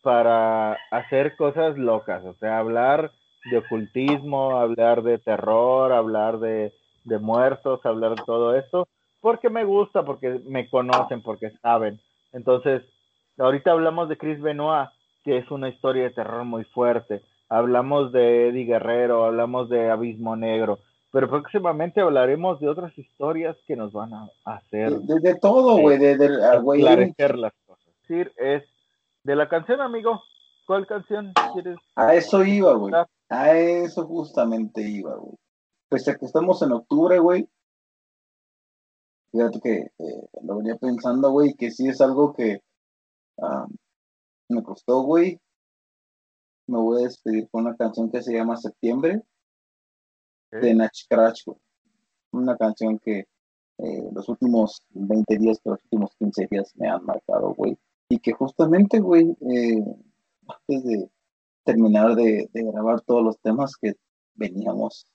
para 0.01 0.77
hacer 0.91 1.35
cosas 1.37 1.77
locas, 1.77 2.23
o 2.25 2.33
sea, 2.35 2.57
hablar 2.57 3.11
de 3.49 3.57
ocultismo, 3.57 4.57
hablar 4.57 5.03
de 5.03 5.17
terror, 5.17 5.91
hablar 5.91 6.39
de, 6.39 6.73
muertos, 7.21 7.85
hablar 7.85 8.15
de 8.15 8.23
todo 8.25 8.55
esto, 8.55 8.87
porque 9.21 9.49
me 9.49 9.63
gusta, 9.63 10.03
porque 10.03 10.41
me 10.45 10.69
conocen, 10.69 11.21
porque 11.21 11.51
saben. 11.61 11.99
Entonces, 12.31 12.83
ahorita 13.37 13.71
hablamos 13.71 14.09
de 14.09 14.17
Chris 14.17 14.41
Benoit, 14.41 14.89
que 15.23 15.37
es 15.37 15.49
una 15.51 15.69
historia 15.69 16.03
de 16.03 16.09
terror 16.09 16.43
muy 16.43 16.63
fuerte. 16.65 17.21
Hablamos 17.49 18.11
de 18.11 18.49
Eddie 18.49 18.65
Guerrero, 18.65 19.25
hablamos 19.25 19.69
de 19.69 19.89
Abismo 19.89 20.35
Negro, 20.35 20.79
pero 21.13 21.29
próximamente 21.29 22.01
hablaremos 22.01 22.59
de 22.59 22.67
otras 22.67 22.97
historias 22.97 23.55
que 23.67 23.75
nos 23.75 23.93
van 23.93 24.15
a 24.15 24.31
hacer. 24.45 24.99
De, 25.01 25.35
todo, 25.35 25.77
güey, 25.77 25.99
de, 25.99 26.17
de, 26.17 26.27
las 26.27 27.53
cosas. 27.67 27.85
Es 27.87 28.07
decir, 28.07 28.33
es 28.35 28.63
de 29.23 29.35
la 29.35 29.47
canción, 29.47 29.79
amigo. 29.79 30.23
¿Cuál 30.65 30.87
canción 30.87 31.31
quieres? 31.53 31.77
A 31.95 32.15
eso 32.15 32.43
iba, 32.43 32.73
güey. 32.73 32.95
A 33.29 33.55
eso 33.55 34.07
justamente 34.07 34.81
iba, 34.81 35.15
güey. 35.15 35.37
Pues 35.87 36.03
ya 36.03 36.15
que 36.15 36.25
estamos 36.25 36.63
en 36.63 36.71
octubre, 36.71 37.19
güey. 37.19 37.47
Fíjate 39.31 39.59
que 39.61 39.75
eh, 39.75 40.27
lo 40.41 40.57
venía 40.57 40.77
pensando, 40.77 41.29
güey, 41.29 41.53
que 41.53 41.69
sí 41.69 41.87
es 41.89 42.01
algo 42.01 42.33
que 42.33 42.63
ah, 43.39 43.67
me 44.49 44.63
costó, 44.63 45.03
güey. 45.03 45.39
me 46.65 46.79
voy 46.79 47.01
a 47.01 47.05
despedir 47.05 47.47
con 47.51 47.67
una 47.67 47.75
canción 47.75 48.09
que 48.09 48.23
se 48.23 48.33
llama 48.33 48.57
Septiembre 48.57 49.21
de 50.61 50.73
Nach 50.75 50.91
Crash, 51.09 51.43
Una 52.31 52.55
canción 52.57 52.99
que 52.99 53.25
eh, 53.79 54.09
los 54.13 54.29
últimos 54.29 54.81
20 54.91 55.37
días, 55.37 55.59
los 55.63 55.81
últimos 55.83 56.15
15 56.19 56.47
días 56.49 56.71
me 56.75 56.87
han 56.87 57.03
marcado, 57.05 57.53
güey. 57.55 57.77
Y 58.09 58.19
que 58.19 58.33
justamente, 58.33 58.99
güey, 58.99 59.35
eh, 59.41 59.83
antes 60.47 60.83
de 60.83 61.09
terminar 61.63 62.15
de, 62.15 62.49
grabar 62.53 63.01
todos 63.01 63.23
los 63.23 63.39
temas 63.39 63.75
que 63.77 63.93
veníamos 64.35 65.07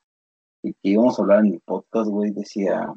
y 0.62 0.73
que 0.75 0.91
íbamos 0.91 1.18
a 1.18 1.23
hablar 1.23 1.44
en 1.44 1.55
el 1.55 1.60
podcast, 1.60 2.10
güey, 2.10 2.33
decía, 2.33 2.92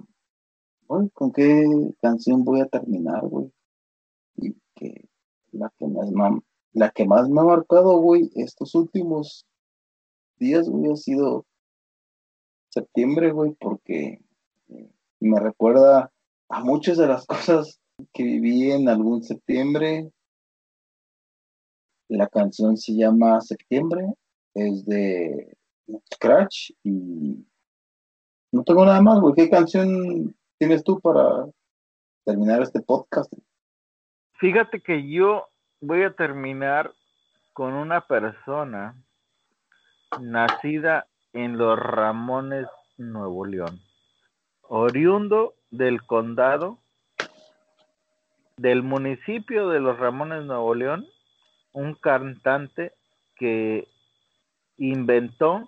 güey, 0.87 1.09
¿con 1.09 1.31
qué 1.31 1.65
canción 2.01 2.43
voy 2.43 2.61
a 2.61 2.67
terminar, 2.67 3.27
güey? 3.27 3.51
Y 4.37 4.55
que 4.75 5.07
la 5.51 5.71
que 5.77 5.87
más, 5.87 6.09
la 6.73 6.89
que 6.89 7.05
más 7.05 7.29
me 7.29 7.41
ha 7.41 7.43
marcado, 7.43 7.97
güey, 7.99 8.31
estos 8.35 8.73
últimos 8.73 9.45
días, 10.37 10.67
güey, 10.67 10.91
ha 10.91 10.95
sido 10.95 11.45
septiembre, 12.71 13.31
güey, 13.31 13.55
porque 13.59 14.19
eh, 14.69 14.89
me 15.19 15.39
recuerda 15.39 16.11
a 16.49 16.63
muchas 16.63 16.97
de 16.97 17.07
las 17.07 17.25
cosas 17.27 17.79
que 18.13 18.23
viví 18.23 18.71
en 18.71 18.89
algún 18.89 19.23
septiembre. 19.23 20.11
La 22.09 22.27
canción 22.27 22.75
se 22.77 22.93
llama 22.93 23.39
Septiembre, 23.41 24.05
es 24.53 24.85
de 24.85 25.55
Scratch 26.13 26.71
y 26.83 27.45
no 28.51 28.63
tengo 28.63 28.85
nada 28.85 29.01
más, 29.01 29.19
güey. 29.19 29.33
¿Qué 29.33 29.49
canción 29.49 30.35
tienes 30.57 30.83
tú 30.83 30.99
para 30.99 31.45
terminar 32.25 32.61
este 32.61 32.81
podcast? 32.81 33.31
Fíjate 34.33 34.81
que 34.81 35.09
yo 35.09 35.47
voy 35.79 36.03
a 36.03 36.13
terminar 36.13 36.93
con 37.53 37.73
una 37.73 38.05
persona 38.07 39.01
nacida 40.19 41.07
en 41.33 41.57
los 41.57 41.77
Ramones, 41.77 42.67
Nuevo 42.97 43.45
León, 43.45 43.79
oriundo 44.63 45.53
del 45.71 46.03
condado 46.03 46.77
del 48.57 48.83
municipio 48.83 49.69
de 49.69 49.79
los 49.79 49.97
Ramones, 49.97 50.43
Nuevo 50.45 50.75
León, 50.75 51.07
un 51.73 51.95
cantante 51.95 52.93
que 53.35 53.87
inventó 54.77 55.67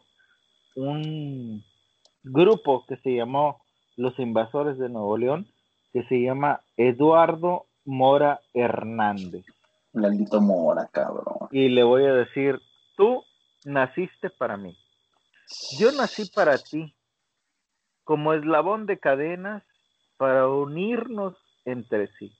un 0.75 1.63
grupo 2.23 2.85
que 2.87 2.97
se 2.97 3.15
llamó 3.15 3.61
Los 3.95 4.17
Invasores 4.19 4.77
de 4.77 4.89
Nuevo 4.89 5.17
León, 5.17 5.47
que 5.91 6.03
se 6.03 6.21
llama 6.21 6.61
Eduardo 6.77 7.65
Mora 7.85 8.41
Hernández. 8.53 9.45
Maldito 9.93 10.41
Mora, 10.41 10.87
cabrón. 10.91 11.49
Y 11.51 11.69
le 11.69 11.83
voy 11.83 12.05
a 12.05 12.13
decir, 12.13 12.59
tú 12.95 13.23
naciste 13.65 14.29
para 14.29 14.57
mí. 14.57 14.77
Yo 15.79 15.91
nací 15.91 16.25
para 16.25 16.57
ti, 16.57 16.95
como 18.03 18.33
eslabón 18.33 18.85
de 18.85 18.99
cadenas 18.99 19.63
para 20.17 20.47
unirnos 20.47 21.35
entre 21.65 22.07
sí. 22.13 22.35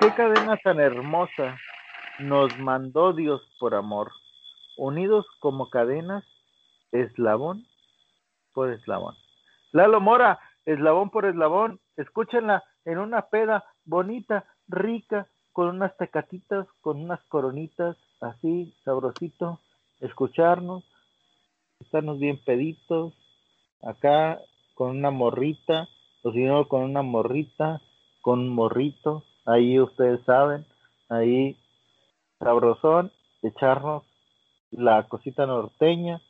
Qué 0.00 0.12
cadena 0.14 0.56
tan 0.56 0.80
hermosa 0.80 1.58
nos 2.18 2.56
mandó 2.58 3.12
Dios 3.12 3.42
por 3.60 3.74
amor, 3.74 4.10
unidos 4.76 5.26
como 5.40 5.70
cadenas, 5.70 6.24
eslabón 6.92 7.66
por 8.52 8.70
eslabón. 8.72 9.14
Lalo 9.72 10.00
Mora, 10.00 10.38
eslabón 10.64 11.10
por 11.10 11.24
eslabón, 11.24 11.80
escúchenla 11.96 12.64
en 12.84 12.98
una 12.98 13.28
peda 13.28 13.64
bonita, 13.84 14.44
rica, 14.66 15.28
con 15.52 15.68
unas 15.68 15.96
tecatitas, 15.96 16.66
con 16.80 17.00
unas 17.02 17.22
coronitas, 17.24 17.96
así, 18.20 18.74
sabrosito, 18.84 19.60
escucharnos, 20.00 20.84
estarnos 21.80 22.18
bien 22.18 22.38
peditos, 22.44 23.12
acá 23.82 24.40
con 24.74 24.90
una 24.90 25.10
morrita, 25.10 25.88
o 26.22 26.32
si 26.32 26.40
no, 26.40 26.68
con 26.68 26.82
una 26.82 27.02
morrita, 27.02 27.80
con 28.20 28.40
un 28.40 28.48
morrito, 28.50 29.24
ahí 29.44 29.80
ustedes 29.80 30.20
saben, 30.24 30.66
ahí 31.08 31.56
sabrosón, 32.38 33.12
echarnos 33.42 34.04
la 34.70 35.04
cosita 35.08 35.46
norteña 35.46 36.20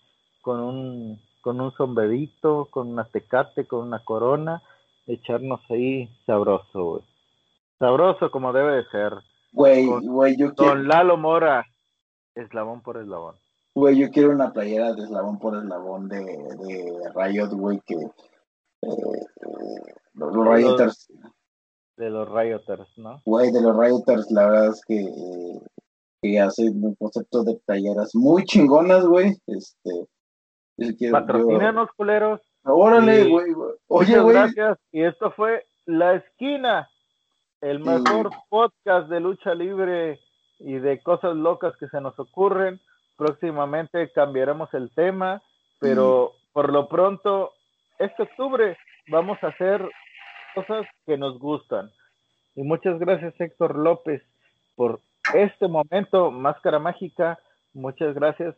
con 0.43 0.61
un 0.61 1.21
con 1.41 1.61
un 1.61 1.73
sombrerito, 1.73 2.67
con 2.71 2.89
una 2.89 3.05
tecate, 3.05 3.67
con 3.67 3.87
una 3.87 4.05
corona, 4.05 4.63
echarnos 5.07 5.61
ahí 5.71 6.11
sabroso, 6.27 6.85
güey. 6.85 7.03
Sabroso 7.79 8.31
como 8.31 8.53
debe 8.53 8.77
de 8.77 8.85
ser. 8.91 9.15
Güey, 9.53 9.87
güey, 9.87 10.37
yo 10.37 10.55
quiero. 10.55 10.73
Con 10.73 10.89
Lalo 10.89 11.17
Mora, 11.17 11.65
eslabón 12.35 12.83
por 12.83 12.99
eslabón. 12.99 13.37
Güey, 13.75 13.99
yo 13.99 14.11
quiero 14.11 14.31
una 14.31 14.53
playera 14.53 14.93
de 14.93 15.05
eslabón 15.05 15.39
por 15.39 15.57
eslabón 15.57 16.09
de, 16.09 16.19
de 16.25 17.01
Riot, 17.15 17.51
güey, 17.51 17.81
que. 17.87 17.95
Eh, 17.95 18.91
los, 20.15 20.35
Rioters. 20.35 21.13
de 21.97 22.11
los 22.11 22.29
Rioters, 22.29 22.97
¿no? 22.97 23.21
Güey, 23.25 23.53
de 23.53 23.61
los 23.61 23.77
Rioters, 23.77 24.31
la 24.31 24.49
verdad 24.49 24.69
es 24.71 24.83
que. 24.87 25.07
que 26.23 26.41
hacen 26.41 26.85
un 26.85 26.95
concepto 26.97 27.45
de 27.45 27.61
playeras 27.67 28.15
muy 28.15 28.45
chingonas, 28.45 29.07
güey. 29.07 29.37
Este. 29.47 30.09
Patrocínanos, 31.11 31.91
culeros. 31.97 32.41
Órale, 32.65 33.29
güey. 33.29 33.53
Oye, 33.89 34.19
güey. 34.19 34.35
Gracias. 34.35 34.79
Y 34.93 35.03
esto 35.03 35.33
fue 35.33 35.65
La 35.87 36.15
Esquina, 36.15 36.89
el 37.61 37.81
mejor 37.81 38.31
podcast 38.49 39.09
de 39.09 39.21
lucha 39.21 39.55
libre 39.55 40.21
y 40.59 40.75
de 40.75 41.03
cosas 41.03 41.37
locas 41.37 41.75
que 41.79 41.89
se 41.89 42.01
nos 42.01 42.19
ocurren. 42.19 42.81
Próximamente 43.19 44.13
cambiaremos 44.13 44.73
el 44.75 44.95
tema, 44.95 45.43
pero 45.81 46.35
por 46.53 46.73
lo 46.73 46.89
pronto, 46.89 47.53
este 47.99 48.23
octubre 48.23 48.79
vamos 49.09 49.43
a 49.43 49.49
hacer 49.49 49.87
cosas 50.55 50.87
que 51.05 51.19
nos 51.19 51.37
gustan. 51.41 51.91
Y 52.55 52.63
muchas 52.63 52.97
gracias, 53.01 53.35
Héctor 53.41 53.77
López, 53.77 54.23
por 54.77 55.01
este 55.35 55.67
momento, 55.67 56.31
Máscara 56.31 56.79
Mágica. 56.79 57.41
Muchas 57.75 58.15
gracias 58.15 58.55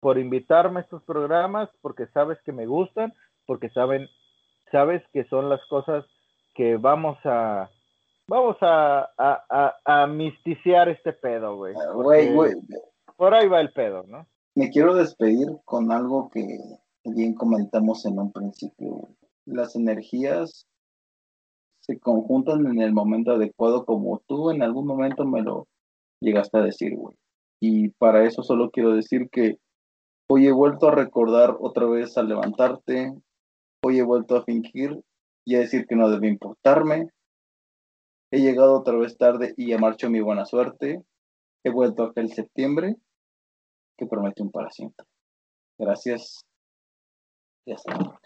por 0.00 0.18
invitarme 0.18 0.80
a 0.80 0.82
estos 0.82 1.04
programas, 1.04 1.70
porque 1.80 2.08
sabes 2.08 2.38
que 2.44 2.50
me 2.50 2.66
gustan, 2.66 3.14
porque 3.46 3.68
saben, 3.70 4.08
sabes 4.72 5.00
que 5.12 5.22
son 5.26 5.48
las 5.48 5.64
cosas 5.66 6.04
que 6.54 6.76
vamos 6.76 7.18
a 7.24 7.70
vamos 8.26 8.56
a, 8.62 9.10
a, 9.16 9.76
a, 9.84 10.06
misticiar 10.08 10.88
este 10.88 11.12
pedo, 11.12 11.56
güey. 11.56 11.74
Güey, 11.94 12.32
güey. 12.32 12.52
Por 13.22 13.34
ahí 13.34 13.46
va 13.46 13.60
el 13.60 13.72
pedo, 13.72 14.02
¿no? 14.08 14.26
Me 14.56 14.70
quiero 14.70 14.96
despedir 14.96 15.46
con 15.64 15.92
algo 15.92 16.28
que 16.28 16.44
bien 17.04 17.34
comentamos 17.34 18.04
en 18.04 18.18
un 18.18 18.32
principio. 18.32 19.10
Las 19.44 19.76
energías 19.76 20.66
se 21.78 22.00
conjuntan 22.00 22.66
en 22.66 22.80
el 22.80 22.92
momento 22.92 23.30
adecuado, 23.30 23.84
como 23.84 24.20
tú 24.26 24.50
en 24.50 24.60
algún 24.60 24.88
momento 24.88 25.24
me 25.24 25.40
lo 25.40 25.68
llegaste 26.18 26.58
a 26.58 26.62
decir, 26.62 26.96
güey. 26.96 27.16
Y 27.60 27.90
para 27.90 28.24
eso 28.24 28.42
solo 28.42 28.72
quiero 28.72 28.92
decir 28.92 29.28
que 29.30 29.60
hoy 30.28 30.48
he 30.48 30.52
vuelto 30.52 30.88
a 30.88 30.94
recordar 30.96 31.56
otra 31.60 31.86
vez 31.86 32.18
a 32.18 32.24
levantarte, 32.24 33.14
hoy 33.84 34.00
he 34.00 34.02
vuelto 34.02 34.34
a 34.34 34.42
fingir 34.42 35.00
y 35.44 35.54
a 35.54 35.60
decir 35.60 35.86
que 35.86 35.94
no 35.94 36.10
debe 36.10 36.26
importarme, 36.26 37.10
He 38.32 38.40
llegado 38.40 38.80
otra 38.80 38.96
vez 38.96 39.16
tarde 39.16 39.54
y 39.56 39.68
ya 39.68 39.78
marcho 39.78 40.10
mi 40.10 40.20
buena 40.20 40.44
suerte. 40.44 41.04
He 41.62 41.70
vuelto 41.70 42.02
aquel 42.02 42.28
septiembre 42.32 42.96
que 44.02 44.08
promete 44.08 44.42
un 44.42 44.50
para 44.50 44.70
siempre. 44.70 45.06
Gracias 45.78 46.44
y 47.64 47.72
hasta 47.72 47.94
luego. 47.94 48.18